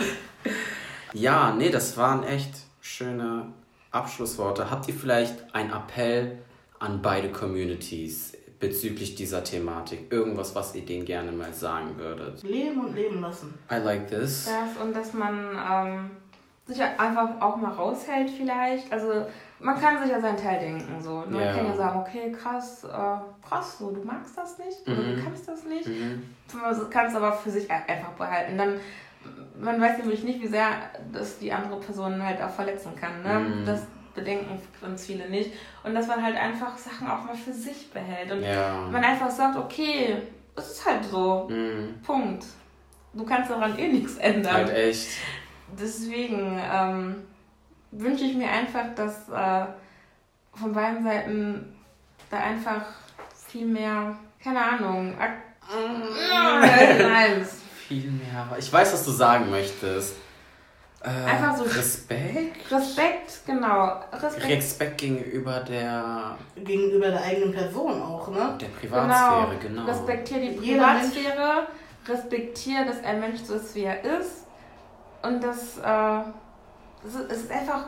ja, 1.12 1.53
nee, 1.53 1.69
das 1.69 1.97
waren 1.99 2.24
echt 2.24 2.55
schöne 2.81 3.53
Abschlussworte. 3.90 4.70
Habt 4.70 4.89
ihr 4.89 4.94
vielleicht 4.94 5.55
einen 5.55 5.70
Appell 5.70 6.39
an 6.78 7.03
beide 7.03 7.31
Communities? 7.31 8.32
bezüglich 8.62 9.16
dieser 9.16 9.43
Thematik? 9.43 10.11
Irgendwas, 10.11 10.55
was 10.55 10.74
ihr 10.74 10.86
denen 10.86 11.05
gerne 11.05 11.32
mal 11.32 11.53
sagen 11.53 11.99
würdet? 11.99 12.43
Leben 12.44 12.81
und 12.81 12.94
leben 12.94 13.20
lassen. 13.20 13.53
I 13.70 13.74
like 13.74 14.09
this. 14.09 14.47
Das 14.47 14.81
und 14.81 14.94
dass 14.94 15.12
man 15.12 15.59
ähm, 15.70 16.11
sich 16.66 16.81
einfach 16.81 17.40
auch 17.40 17.57
mal 17.57 17.73
raushält 17.73 18.31
vielleicht. 18.31 18.90
Also 18.93 19.27
man 19.63 19.81
kann 19.81 20.01
sich 20.03 20.11
ja 20.11 20.21
seinen 20.21 20.37
Teil 20.37 20.61
denken. 20.61 21.01
So. 21.01 21.25
Man 21.29 21.41
yeah. 21.41 21.55
kann 21.55 21.67
ja 21.67 21.75
sagen, 21.75 22.01
okay, 22.01 22.33
krass, 22.33 22.85
äh, 22.85 23.49
krass, 23.49 23.79
so, 23.79 23.91
du 23.91 24.03
magst 24.03 24.37
das 24.37 24.59
nicht 24.59 24.87
oder 24.87 25.03
mhm. 25.03 25.17
du 25.17 25.25
kannst 25.25 25.49
das 25.49 25.65
nicht. 25.65 25.87
Mhm. 25.87 26.23
Du 26.51 26.89
kannst 26.91 27.17
aber 27.17 27.33
für 27.33 27.51
sich 27.51 27.71
einfach 27.71 28.13
behalten. 28.13 28.59
Dann 28.59 28.81
man 29.61 29.81
weiß 29.81 29.99
nämlich 29.99 30.25
nicht, 30.25 30.43
wie 30.43 30.49
sehr 30.49 30.69
das 31.13 31.39
die 31.39 31.53
andere 31.53 31.79
Person 31.79 32.21
halt 32.23 32.43
auch 32.43 32.51
verletzen 32.51 32.93
kann. 32.97 33.23
Ne? 33.23 33.39
Mhm. 33.39 33.65
Das, 33.65 33.83
bedenken 34.15 34.61
uns 34.83 35.07
viele 35.07 35.29
nicht. 35.29 35.53
Und 35.85 35.95
dass 35.95 36.07
man 36.07 36.23
halt 36.23 36.37
einfach 36.37 36.77
Sachen 36.77 37.09
auch 37.09 37.25
mal 37.25 37.35
für 37.35 37.53
sich 37.53 37.91
behält. 37.91 38.31
Und 38.31 38.43
ja. 38.43 38.89
man 38.91 39.03
einfach 39.03 39.31
sagt, 39.31 39.57
okay, 39.57 40.17
es 40.57 40.73
ist 40.73 40.87
halt 40.87 41.05
so. 41.05 41.49
Mhm. 41.51 42.01
Punkt. 42.05 42.45
Du 43.15 43.25
kannst 43.25 43.51
daran 43.51 43.79
eh 43.79 43.89
nichts 43.89 44.17
ändern. 44.17 44.55
Halt 44.55 44.71
echt. 44.71 45.09
Deswegen 45.79 46.61
ähm, 46.71 47.17
wünsche 47.93 48.24
ich 48.24 48.35
mir 48.35 48.51
einfach, 48.51 48.94
dass 48.94 49.28
äh, 49.28 49.66
von 50.55 50.73
beiden 50.73 51.05
Seiten 51.05 51.77
da 52.31 52.39
einfach 52.39 52.85
viel 53.48 53.66
mehr, 53.66 54.16
keine 54.43 54.60
Ahnung, 54.60 55.14
Ak 55.19 55.32
Nein. 55.70 57.47
viel 57.89 58.10
mehr. 58.10 58.48
Ich 58.59 58.73
weiß, 58.73 58.93
was 58.93 59.05
du 59.05 59.10
sagen 59.12 59.51
möchtest. 59.51 60.16
Äh, 61.05 61.09
Einfach 61.09 61.56
so. 61.56 61.64
Respekt? 61.64 62.70
Respekt, 62.70 63.40
genau. 63.44 64.01
Respekt. 64.12 64.47
Respekt 64.47 64.98
gegenüber 64.98 65.60
der. 65.60 66.36
Gegenüber 66.56 67.09
der 67.09 67.23
eigenen 67.23 67.52
Person 67.52 68.01
auch, 68.01 68.28
ne? 68.28 68.56
Der 68.60 68.66
Privatsphäre, 68.66 69.56
genau. 69.60 69.82
genau. 69.82 69.85
Respektier 69.85 70.40
die 70.40 70.56
Privatsphäre, 70.56 71.66
respektier, 72.06 72.85
dass 72.85 73.02
ein 73.02 73.19
Mensch 73.19 73.40
so 73.40 73.55
ist, 73.55 73.74
wie 73.74 73.82
er 73.82 74.01
ist. 74.05 74.47
Und 75.23 75.43
das, 75.43 75.78
äh, 75.78 76.31
es 77.05 77.15
ist 77.15 77.51
einfach 77.51 77.87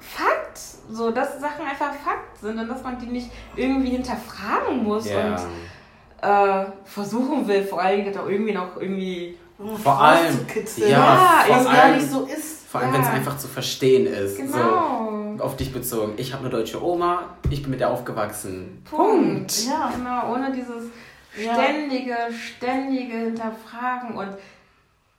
Fakt, 0.00 0.58
so, 0.90 1.10
dass 1.10 1.40
Sachen 1.40 1.66
einfach 1.66 1.92
Fakt 1.92 2.38
sind 2.40 2.58
und 2.58 2.68
dass 2.68 2.82
man 2.82 2.98
die 2.98 3.06
nicht 3.06 3.30
irgendwie 3.54 3.90
hinterfragen 3.90 4.82
muss 4.82 5.06
yeah. 5.06 5.36
und 5.36 6.66
äh, 6.66 6.72
versuchen 6.84 7.46
will, 7.46 7.62
vor 7.64 7.82
allem 7.82 8.10
da 8.10 8.26
irgendwie 8.26 8.54
noch 8.54 8.80
irgendwie 8.80 9.36
vor 9.82 10.00
allem, 10.00 10.38
ja, 10.76 10.86
ja 10.88 11.44
vor 11.46 11.56
allem, 11.56 11.64
gar 11.64 11.88
nicht 11.96 12.10
so 12.10 12.24
ist. 12.24 12.66
Vor 12.66 12.80
allem, 12.80 12.90
ja. 12.90 12.94
wenn 12.94 13.02
es 13.02 13.08
einfach 13.08 13.36
zu 13.36 13.46
verstehen 13.46 14.06
ist. 14.06 14.38
Genau. 14.38 15.34
So, 15.36 15.44
auf 15.44 15.56
dich 15.56 15.72
bezogen. 15.72 16.14
Ich 16.16 16.32
habe 16.32 16.44
eine 16.44 16.50
deutsche 16.50 16.82
Oma, 16.82 17.36
ich 17.50 17.62
bin 17.62 17.72
mit 17.72 17.80
der 17.80 17.90
aufgewachsen. 17.90 18.82
Punkt. 18.88 19.26
Punkt. 19.26 19.66
Ja, 19.66 19.92
genau. 19.94 20.32
Ohne 20.34 20.52
dieses 20.52 20.84
ständige, 21.32 22.16
ständige 22.32 23.16
Hinterfragen 23.16 24.16
und 24.16 24.30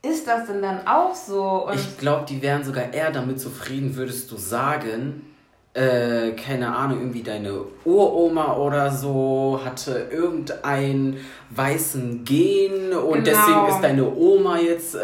ist 0.03 0.27
das 0.27 0.47
denn 0.47 0.61
dann 0.61 0.87
auch 0.87 1.13
so? 1.13 1.67
Und 1.67 1.75
ich 1.75 1.97
glaube, 1.97 2.25
die 2.27 2.41
wären 2.41 2.63
sogar 2.63 2.93
eher 2.93 3.11
damit 3.11 3.39
zufrieden, 3.39 3.95
würdest 3.95 4.31
du 4.31 4.37
sagen, 4.37 5.30
äh, 5.73 6.31
keine 6.31 6.75
Ahnung, 6.75 6.99
irgendwie 6.99 7.23
deine 7.23 7.61
Uroma 7.85 8.57
oder 8.57 8.91
so 8.91 9.57
hatte 9.63 10.09
irgendeinen 10.11 11.25
weißen 11.49 12.25
Gen 12.25 12.91
und 12.91 13.23
genau. 13.23 13.25
deswegen 13.25 13.67
ist 13.67 13.81
deine 13.81 14.13
Oma 14.13 14.57
jetzt 14.57 14.95
äh, 14.95 14.99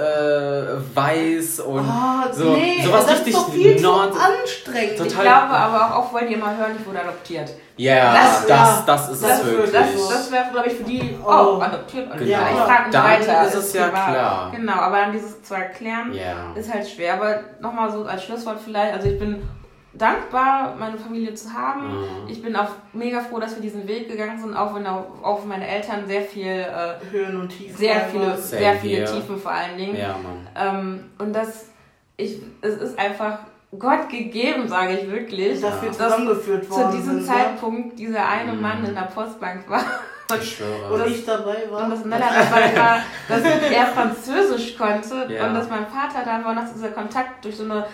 weiß 0.94 1.62
und 1.62 1.86
oh, 1.86 2.34
so 2.34 2.52
nee, 2.52 2.82
sowas 2.84 3.06
das 3.06 3.20
richtig 3.20 3.34
ist 3.34 3.38
doch 3.38 3.54
viel 3.54 3.80
Nord 3.80 4.14
anstrengend. 4.14 4.98
Total 4.98 5.08
ich 5.08 5.14
glaube 5.14 5.50
aber 5.50 5.86
auch, 5.86 6.04
auch 6.04 6.14
wollen 6.14 6.28
die 6.28 6.34
immer 6.34 6.58
hören, 6.58 6.72
ich 6.78 6.86
wurde 6.86 7.00
adoptiert. 7.00 7.50
Yeah, 7.80 8.14
das, 8.14 8.46
das, 8.48 8.50
ja, 8.50 8.84
das 8.88 9.10
ist 9.10 9.24
das, 9.24 9.40
es 9.40 9.46
wirklich. 9.46 9.72
Das, 9.72 10.10
das 10.10 10.32
wäre, 10.32 10.46
glaube 10.52 10.68
ich, 10.68 10.74
für 10.74 10.84
die 10.84 11.16
oh, 11.24 11.30
oh 11.30 11.62
adoptiert. 11.62 12.12
Genau. 12.12 12.24
Ja, 12.26 12.40
ich 12.52 12.58
frage 12.58 12.90
dann 12.92 13.04
weiter. 13.04 13.48
ist 13.48 13.56
es 13.56 13.74
ja 13.74 13.94
war, 13.94 14.10
klar. 14.10 14.52
Genau, 14.54 14.74
aber 14.74 14.98
dann 14.98 15.12
dieses 15.14 15.44
zu 15.44 15.54
erklären 15.54 16.12
yeah. 16.12 16.54
ist 16.56 16.74
halt 16.74 16.88
schwer. 16.90 17.14
Aber 17.14 17.40
nochmal 17.62 17.92
so 17.92 18.04
als 18.04 18.24
Schlusswort 18.24 18.58
vielleicht, 18.66 18.94
also 18.94 19.08
ich 19.08 19.20
bin 19.20 19.44
dankbar, 19.98 20.76
meine 20.78 20.98
Familie 20.98 21.34
zu 21.34 21.54
haben. 21.54 21.88
Mhm. 21.88 22.30
Ich 22.30 22.42
bin 22.42 22.56
auch 22.56 22.70
mega 22.94 23.22
froh, 23.22 23.40
dass 23.40 23.56
wir 23.56 23.62
diesen 23.62 23.88
Weg 23.88 24.10
gegangen 24.10 24.40
sind, 24.40 24.56
auch 24.56 24.76
wenn 24.76 24.86
auch, 24.86 25.46
meine 25.46 25.68
Eltern 25.68 26.08
sehr 26.08 26.22
viel 26.22 26.48
äh, 26.48 26.96
Höhen 27.12 27.40
und 27.40 27.50
Tiefen, 27.50 27.78
sehr 27.78 28.02
viele, 28.12 28.38
sehr 28.38 28.76
viele 28.76 29.06
Tiefen 29.06 29.38
vor 29.38 29.52
allen 29.52 29.78
Dingen. 29.78 29.96
Ja, 29.96 30.16
ähm, 30.56 31.06
und 31.18 31.34
das, 31.34 31.70
ich, 32.18 32.42
es 32.62 32.76
ist 32.76 33.00
einfach 33.00 33.40
Gott 33.78 34.10
gegeben, 34.10 34.68
sage 34.68 34.98
ich 34.98 35.12
wirklich, 35.12 35.62
dass 35.62 35.82
wir 35.82 35.92
zusammengeführt 35.92 36.70
worden 36.70 36.92
Zu 36.92 36.98
diesem 36.98 37.16
sind, 37.22 37.28
Zeitpunkt 37.28 38.00
ja? 38.00 38.08
dieser 38.08 38.30
eine 38.30 38.54
mhm. 38.54 38.62
Mann 38.62 38.86
in 38.86 38.96
der 38.96 39.02
Postbank 39.14 39.70
war. 39.70 39.84
Ich 40.42 40.58
schwöre. 40.58 40.94
Oder 40.94 41.08
ich 41.08 41.26
dabei 41.26 41.64
war. 41.70 41.86
Und 41.86 41.92
dass 41.92 42.04
Nella 42.04 42.28
dabei 42.28 42.78
war, 42.78 43.00
dass 43.30 43.42
er 43.72 43.86
Französisch 43.88 44.78
konnte 44.78 45.28
ja. 45.30 45.48
und 45.48 45.54
dass 45.54 45.70
mein 45.70 45.88
Vater 45.88 46.26
da 46.26 46.44
war 46.44 46.52
und 46.52 46.58
dass 46.58 46.74
dieser 46.74 46.90
Kontakt 46.90 47.46
durch 47.46 47.56
so 47.56 47.64
eine 47.64 47.86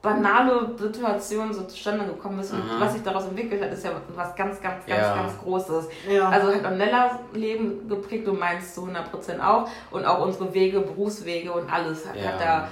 banale 0.00 0.76
Situation 0.78 1.52
so 1.52 1.64
zustande 1.64 2.04
gekommen 2.04 2.38
ist 2.38 2.52
und 2.52 2.60
Aha. 2.60 2.80
was 2.80 2.92
sich 2.92 3.02
daraus 3.02 3.24
entwickelt 3.24 3.62
hat, 3.62 3.72
ist 3.72 3.84
ja 3.84 3.90
was 4.14 4.34
ganz, 4.36 4.60
ganz, 4.60 4.86
ganz, 4.86 5.00
ja. 5.00 5.16
ganz 5.16 5.38
Großes. 5.38 5.88
Ja. 6.08 6.28
Also 6.28 6.54
hat 6.54 6.64
auch 6.64 6.70
Nellas 6.70 7.12
Leben 7.32 7.88
geprägt, 7.88 8.26
du 8.26 8.32
meinst 8.32 8.74
zu 8.74 8.82
100% 8.86 9.40
auch 9.40 9.68
und 9.90 10.04
auch 10.04 10.24
unsere 10.24 10.54
Wege, 10.54 10.80
Berufswege 10.80 11.52
und 11.52 11.70
alles 11.72 12.08
hat, 12.08 12.16
ja. 12.16 12.28
hat 12.28 12.40
da 12.40 12.68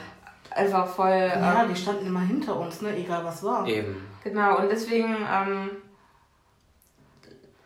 einfach 0.50 0.86
voll... 0.86 1.10
Ja, 1.10 1.62
ähm, 1.62 1.68
die 1.68 1.76
standen 1.76 2.06
immer 2.06 2.20
hinter 2.20 2.58
uns, 2.58 2.80
ne? 2.80 2.96
egal 2.96 3.24
was 3.24 3.42
war. 3.42 3.66
Eben. 3.66 4.06
Genau, 4.22 4.58
und 4.58 4.70
deswegen... 4.70 5.16
Ähm, 5.30 5.70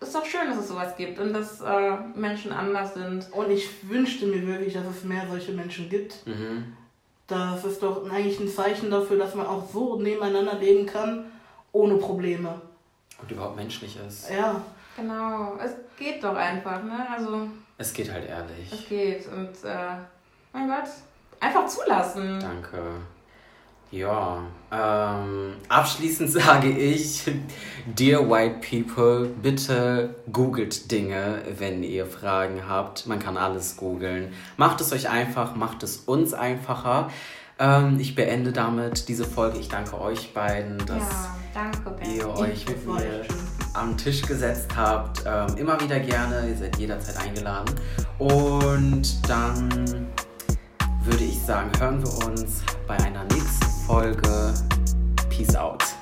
ist 0.01 0.15
doch 0.15 0.25
schön, 0.25 0.49
dass 0.49 0.57
es 0.57 0.69
sowas 0.69 0.97
gibt 0.97 1.19
und 1.19 1.35
dass 1.35 1.61
äh, 1.61 1.97
Menschen 2.15 2.53
anders 2.53 2.95
sind. 2.95 3.31
Und 3.33 3.51
ich 3.51 3.69
wünschte 3.89 4.25
mir 4.25 4.47
wirklich, 4.47 4.73
dass 4.73 4.87
es 4.87 5.05
mehr 5.05 5.27
solche 5.29 5.53
Menschen 5.53 5.91
gibt. 5.91 6.27
Mhm. 6.27 6.75
Das 7.31 7.65
ist 7.65 7.83
doch 7.83 8.11
eigentlich 8.11 8.41
ein 8.41 8.49
Zeichen 8.49 8.91
dafür, 8.91 9.17
dass 9.17 9.35
man 9.35 9.47
auch 9.47 9.65
so 9.73 10.01
nebeneinander 10.01 10.55
leben 10.55 10.85
kann, 10.85 11.27
ohne 11.73 11.95
Probleme. 11.95 12.61
Und 13.23 13.31
überhaupt 13.31 13.57
menschlich 13.57 13.97
ist. 14.07 14.29
Ja. 14.31 14.61
Genau, 14.97 15.57
es 15.63 15.73
geht 15.97 16.23
doch 16.25 16.35
einfach, 16.35 16.83
ne? 16.83 17.07
Also. 17.17 17.47
Es 17.79 17.93
geht 17.93 18.13
halt 18.13 18.29
ehrlich. 18.29 18.73
Es 18.73 18.89
geht 18.89 19.27
und, 19.29 19.65
äh, 19.65 19.95
mein 20.53 20.69
Gott, 20.69 20.91
einfach 21.39 21.67
zulassen. 21.67 22.41
Danke. 22.41 22.83
Ja, 23.93 24.43
ähm, 24.73 25.55
abschließend 25.69 26.31
sage 26.33 26.69
ich, 26.69 27.25
dear 27.87 28.29
white 28.29 28.61
people, 28.69 29.27
bitte 29.27 30.15
googelt 30.33 30.91
Dinge, 30.91 31.43
wenn 31.59 31.83
ihr 31.83 32.07
Fragen 32.07 32.69
habt. 32.69 33.07
Man 33.07 33.19
kann 33.19 33.37
alles 33.37 33.77
googeln. 33.77 34.33
Macht 34.57 34.81
es 34.81 34.93
euch 34.93 35.09
einfach, 35.09 35.57
macht 35.57 35.83
es 35.83 35.97
uns 35.99 36.35
einfacher. 36.35 37.11
Ähm, 37.59 37.99
ich 38.01 38.15
beende 38.15 38.53
damit 38.53 39.09
diese 39.09 39.25
Folge. 39.25 39.59
Ich 39.59 39.69
danke 39.69 40.01
euch 40.01 40.33
beiden, 40.33 40.79
dass 40.87 40.99
ja, 40.99 41.37
danke, 41.55 42.11
ihr 42.11 42.29
euch 42.29 42.67
mit 42.67 42.87
mir 42.87 43.25
am 43.75 43.97
Tisch 43.97 44.23
gesetzt 44.23 44.71
habt. 44.77 45.25
Ähm, 45.27 45.57
immer 45.57 45.81
wieder 45.81 46.01
gerne, 46.01 46.49
ihr 46.49 46.57
seid 46.57 46.77
jederzeit 46.79 47.19
eingeladen. 47.19 47.75
Und 48.19 49.29
dann 49.29 49.69
würde 51.05 51.25
ich 51.25 51.39
sagen, 51.41 51.71
hören 51.79 52.03
wir 52.03 52.27
uns 52.27 52.63
bei 52.87 52.97
einer 52.97 53.25
nächsten 53.25 53.70
Folge. 53.91 54.55
Peace 55.31 55.57
out. 55.57 56.00